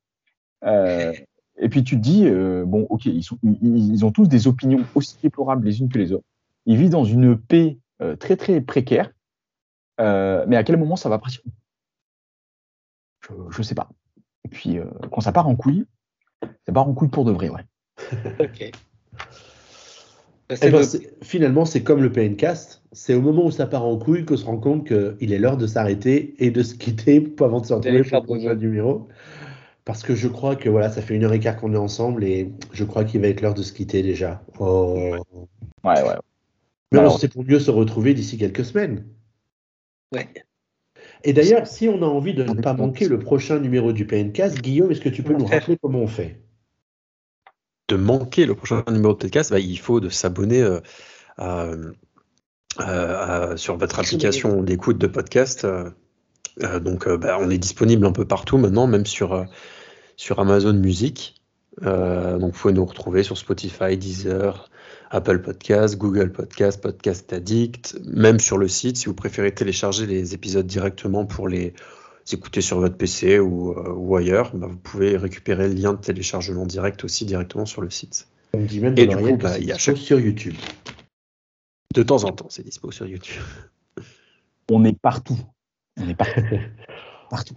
Et 0.65 1.69
puis 1.69 1.85
tu 1.85 1.97
te 1.97 2.01
dis 2.01 2.29
bon 2.67 2.87
ok 2.89 3.07
ils 3.07 3.23
sont 3.23 3.39
ils, 3.43 3.93
ils 3.93 4.05
ont 4.05 4.11
tous 4.11 4.27
des 4.27 4.47
opinions 4.47 4.85
aussi 4.95 5.17
déplorables 5.23 5.67
les 5.67 5.81
unes 5.81 5.89
que 5.89 5.99
les 5.99 6.13
autres. 6.13 6.25
Ils 6.67 6.77
vivent 6.77 6.91
dans 6.91 7.05
une 7.05 7.39
paix 7.39 7.79
très 8.19 8.37
très 8.37 8.61
précaire. 8.61 9.11
Euh, 10.01 10.45
mais 10.47 10.57
à 10.57 10.65
quel 10.65 10.77
moment 10.77 10.97
ça 10.97 11.09
va 11.09 11.19
partir? 11.19 11.41
Je, 13.23 13.35
je 13.51 13.63
sais 13.63 13.75
pas. 13.75 13.89
Et 14.45 14.49
puis, 14.49 14.79
euh, 14.79 14.85
quand 15.11 15.21
ça 15.21 15.33
part 15.33 15.49
en 15.49 15.57
couille, 15.57 15.87
ça 16.67 16.73
part 16.73 16.89
en 16.89 16.95
couille 16.95 17.09
pour 17.09 17.25
de 17.25 17.33
vrai, 17.33 17.49
ouais. 17.49 17.65
Ok. 18.41 18.71
Eh 20.49 20.71
ben, 20.71 20.83
finalement, 21.23 21.65
c'est 21.65 21.83
comme 21.83 22.01
le 22.01 22.13
PNcast. 22.13 22.85
C'est 22.93 23.15
au 23.15 23.21
moment 23.21 23.47
où 23.47 23.51
ça 23.51 23.67
part 23.67 23.85
en 23.85 23.99
couille 23.99 24.25
qu'on 24.25 24.37
se 24.37 24.45
rend 24.45 24.59
compte 24.59 24.87
qu'il 24.87 25.33
est 25.33 25.39
l'heure 25.41 25.57
de 25.57 25.67
s'arrêter 25.67 26.35
et 26.39 26.53
de 26.53 26.63
se 26.63 26.77
quitter 26.77 27.35
avant 27.41 27.61
de 27.61 27.67
se 27.67 27.75
retrouver 27.75 28.05
pour 28.05 28.21
le 28.21 28.27
prochain 28.27 28.55
numéro. 28.55 29.09
Parce 29.85 30.05
que 30.05 30.15
je 30.15 30.29
crois 30.29 30.55
que 30.55 30.69
voilà, 30.69 30.89
ça 30.91 31.03
fait 31.03 31.17
une 31.17 31.25
heure 31.25 31.33
et 31.33 31.41
quart 31.41 31.57
qu'on 31.57 31.73
est 31.73 31.79
ensemble 31.79 32.23
et 32.23 32.53
je 32.73 32.85
crois 32.85 33.05
qu'il 33.05 33.21
va 33.21 33.29
être 33.29 33.41
l'heure 33.41 33.55
de 33.55 33.63
se 33.63 33.73
quitter 33.73 34.03
déjà. 34.03 34.41
Oh. 34.61 35.17
Ouais, 35.83 36.03
ouais. 36.03 36.15
Mais 36.97 37.01
Alors- 37.07 37.19
c'est 37.21 37.29
pour 37.29 37.45
mieux 37.45 37.61
se 37.61 37.71
retrouver 37.71 38.15
d'ici 38.15 38.39
quelques 38.39 38.65
semaines. 38.65 39.07
Ouais. 40.15 40.29
Et 41.25 41.33
d'ailleurs, 41.33 41.67
si 41.67 41.89
on 41.89 42.03
a 42.03 42.07
envie 42.07 42.35
de 42.35 42.45
ne 42.45 42.61
pas 42.61 42.75
manquer 42.75 43.09
le 43.09 43.19
prochain 43.19 43.59
numéro 43.59 43.93
du 43.93 44.07
PNcast, 44.07 44.61
Guillaume, 44.61 44.91
est-ce 44.93 45.01
que 45.01 45.09
tu 45.09 45.23
peux 45.23 45.33
nous 45.35 45.47
rappeler 45.47 45.77
comment 45.81 46.01
on 46.01 46.07
fait? 46.07 46.41
De 47.89 47.97
manquer 47.97 48.47
le 48.47 48.55
prochain 48.55 48.85
numéro 48.89 49.13
de 49.15 49.19
podcast, 49.19 49.51
bah, 49.51 49.59
il 49.59 49.79
faut 49.79 50.01
de 50.01 50.09
s'abonner 50.09 50.63
euh, 50.63 50.81
à- 51.37 51.71
à- 52.79 53.43
à- 53.53 53.57
sur 53.57 53.77
votre 53.77 53.99
application 53.99 54.63
d'écoute 54.63 54.99
de 54.99 55.07
podcast. 55.07 55.65
euh, 55.65 55.91
euh, 56.63 56.81
donc, 56.81 57.07
euh, 57.07 57.17
bah, 57.19 57.39
on 57.41 57.51
est 57.51 57.59
disponible 57.59 58.07
un 58.07 58.13
peu 58.13 58.25
partout 58.25 58.59
maintenant, 58.59 58.87
même 58.87 59.07
sur, 59.07 59.33
euh, 59.35 59.45
sur 60.17 60.39
Amazon 60.39 60.73
Music. 60.75 61.35
Euh, 61.83 62.39
donc, 62.39 62.55
vous 62.55 62.59
pouvez 62.61 62.75
nous 62.75 62.85
retrouver 62.85 63.23
sur 63.23 63.37
Spotify, 63.37 63.97
Deezer, 63.97 64.71
Apple 65.11 65.41
Podcast, 65.41 65.97
Google 65.97 66.33
Podcast, 66.33 66.81
Podcast 66.81 67.33
Addict, 67.33 67.99
même 68.05 68.41
sur 68.41 68.59
le 68.59 68.69
site 68.69 68.97
si 68.97 69.07
vous 69.07 69.15
préférez 69.15 69.53
télécharger 69.55 70.07
les 70.07 70.35
épisodes 70.35 70.67
directement 70.67 71.27
pour 71.27 71.49
les 71.49 71.75
écouter 72.33 72.61
sur 72.61 72.81
votre 72.81 72.97
PC 72.97 73.39
ou, 73.39 73.71
euh, 73.73 73.93
ou 73.95 74.17
ailleurs, 74.17 74.55
bah, 74.57 74.67
vous 74.69 74.77
pouvez 74.79 75.17
récupérer 75.17 75.69
le 75.69 75.75
lien 75.75 75.93
de 75.93 76.01
téléchargement 76.01 76.67
direct 76.67 77.05
aussi 77.05 77.25
directement 77.25 77.67
sur 77.67 77.83
le 77.83 77.91
site. 77.91 78.27
On 78.53 78.59
me 78.59 78.67
dit 78.67 78.81
même 78.81 78.95
Et 78.99 79.07
du 79.07 79.17
coup, 79.17 79.37
bah, 79.37 79.59
il 79.59 79.65
y 79.67 79.73
a 79.73 79.79
chaque- 79.79 79.97
sur 79.97 80.19
YouTube. 80.19 80.55
De 81.95 82.03
temps 82.03 82.25
en 82.25 82.33
temps, 82.33 82.49
c'est 82.49 82.65
dispo 82.65 82.91
sur 82.91 83.07
YouTube. 83.07 83.43
On 84.71 84.85
est 84.85 84.99
partout. 84.99 85.39
On 85.99 86.09
est 86.09 86.15
partout. 86.15 86.41
partout. 87.31 87.55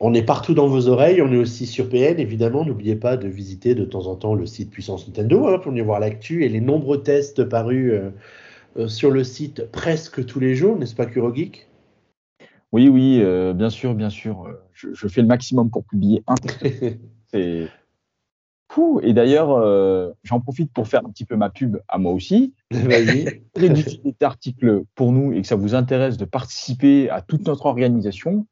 On 0.00 0.14
est 0.14 0.22
partout 0.22 0.54
dans 0.54 0.68
vos 0.68 0.86
oreilles, 0.88 1.20
on 1.22 1.32
est 1.32 1.36
aussi 1.36 1.66
sur 1.66 1.88
PN, 1.88 2.20
évidemment. 2.20 2.64
N'oubliez 2.64 2.94
pas 2.94 3.16
de 3.16 3.26
visiter 3.26 3.74
de 3.74 3.84
temps 3.84 4.06
en 4.06 4.14
temps 4.14 4.34
le 4.34 4.46
site 4.46 4.70
Puissance 4.70 5.08
Nintendo 5.08 5.48
hein, 5.48 5.58
pour 5.58 5.72
venir 5.72 5.84
voir 5.84 5.98
l'actu 5.98 6.44
et 6.44 6.48
les 6.48 6.60
nombreux 6.60 7.02
tests 7.02 7.42
parus 7.42 7.92
euh, 7.92 8.10
euh, 8.76 8.88
sur 8.88 9.10
le 9.10 9.24
site 9.24 9.68
presque 9.72 10.24
tous 10.24 10.38
les 10.38 10.54
jours, 10.54 10.78
n'est-ce 10.78 10.94
pas, 10.94 11.06
Kurogeek? 11.06 11.68
Oui, 12.70 12.88
oui, 12.88 13.20
euh, 13.22 13.52
bien 13.54 13.70
sûr, 13.70 13.94
bien 13.94 14.10
sûr. 14.10 14.46
Je, 14.72 14.94
je 14.94 15.08
fais 15.08 15.22
le 15.22 15.26
maximum 15.26 15.68
pour 15.68 15.84
publier 15.84 16.22
un 16.28 16.36
test. 16.36 16.64
C'est 17.32 17.66
fou. 18.70 19.00
Et 19.02 19.14
d'ailleurs, 19.14 20.14
j'en 20.22 20.40
profite 20.40 20.72
pour 20.72 20.86
faire 20.86 21.04
un 21.04 21.10
petit 21.10 21.24
peu 21.24 21.36
ma 21.36 21.50
pub 21.50 21.78
à 21.88 21.98
moi 21.98 22.12
aussi. 22.12 22.54
Vas-y. 22.70 23.42
cet 23.56 24.22
article 24.22 24.84
pour 24.94 25.12
nous 25.12 25.32
et 25.32 25.40
que 25.40 25.46
ça 25.46 25.56
vous 25.56 25.74
intéresse 25.74 26.18
de 26.18 26.24
participer 26.24 27.10
à 27.10 27.20
toute 27.22 27.46
notre 27.46 27.66
organisation, 27.66 28.46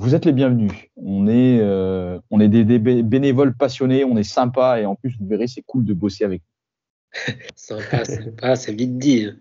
vous 0.00 0.14
êtes 0.14 0.24
les 0.24 0.32
bienvenus. 0.32 0.72
On 0.96 1.26
est, 1.28 1.58
euh, 1.60 2.18
on 2.30 2.40
est 2.40 2.48
des, 2.48 2.64
des 2.64 2.78
bé- 2.78 3.02
bénévoles 3.02 3.54
passionnés, 3.54 4.02
on 4.02 4.16
est 4.16 4.22
sympa 4.22 4.80
et 4.80 4.86
en 4.86 4.94
plus, 4.94 5.14
vous 5.20 5.26
verrez, 5.26 5.46
c'est 5.46 5.62
cool 5.62 5.84
de 5.84 5.92
bosser 5.92 6.24
avec 6.24 6.42
Sympa, 7.54 8.04
sympa, 8.04 8.56
c'est 8.56 8.72
vite 8.72 8.96
dit. 8.98 9.26
hein. 9.26 9.36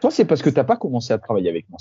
Toi, 0.00 0.10
c'est 0.10 0.24
parce 0.24 0.40
que 0.42 0.48
tu 0.50 0.56
n'as 0.56 0.64
pas 0.64 0.76
commencé 0.76 1.12
à 1.12 1.18
travailler 1.18 1.50
avec 1.50 1.66
moi. 1.68 1.78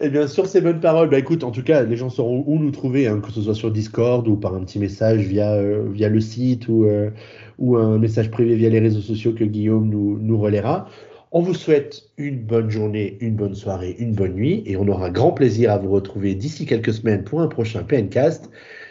Et 0.00 0.08
bien 0.10 0.26
sûr, 0.26 0.46
ces 0.46 0.60
bonnes 0.60 0.80
paroles. 0.80 1.08
Bah 1.08 1.18
écoute, 1.18 1.44
en 1.44 1.50
tout 1.50 1.62
cas, 1.62 1.82
les 1.84 1.96
gens 1.96 2.10
sauront 2.10 2.44
où 2.46 2.58
nous 2.58 2.70
trouver, 2.72 3.06
hein, 3.06 3.20
que 3.20 3.30
ce 3.30 3.40
soit 3.40 3.54
sur 3.54 3.70
Discord 3.70 4.26
ou 4.28 4.36
par 4.36 4.54
un 4.54 4.64
petit 4.64 4.78
message 4.78 5.20
via, 5.20 5.52
euh, 5.54 5.88
via 5.90 6.08
le 6.10 6.20
site 6.20 6.68
ou, 6.68 6.84
euh, 6.84 7.10
ou 7.58 7.76
un 7.76 7.98
message 7.98 8.30
privé 8.30 8.54
via 8.54 8.68
les 8.68 8.80
réseaux 8.80 9.00
sociaux 9.00 9.32
que 9.32 9.44
Guillaume 9.44 9.88
nous, 9.88 10.18
nous 10.18 10.38
relaiera. 10.38 10.88
On 11.34 11.40
vous 11.40 11.54
souhaite 11.54 12.10
une 12.18 12.44
bonne 12.44 12.68
journée, 12.68 13.16
une 13.22 13.36
bonne 13.36 13.54
soirée, 13.54 13.96
une 13.98 14.14
bonne 14.14 14.34
nuit 14.34 14.62
et 14.66 14.76
on 14.76 14.86
aura 14.86 15.08
grand 15.08 15.32
plaisir 15.32 15.72
à 15.72 15.78
vous 15.78 15.90
retrouver 15.90 16.34
d'ici 16.34 16.66
quelques 16.66 16.92
semaines 16.92 17.24
pour 17.24 17.40
un 17.40 17.48
prochain 17.48 17.84
PNcast. 17.84 18.50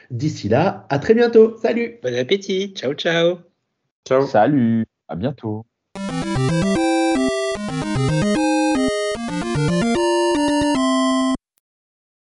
D'ici 0.10 0.50
là, 0.50 0.88
à 0.90 0.98
très 0.98 1.14
bientôt. 1.14 1.56
Salut 1.58 2.00
Bon 2.02 2.16
appétit. 2.16 2.74
Ciao, 2.74 2.96
ciao. 2.96 3.38
Ciao. 4.08 4.26
Salut, 4.26 4.88
à 5.08 5.16
bientôt. 5.16 5.68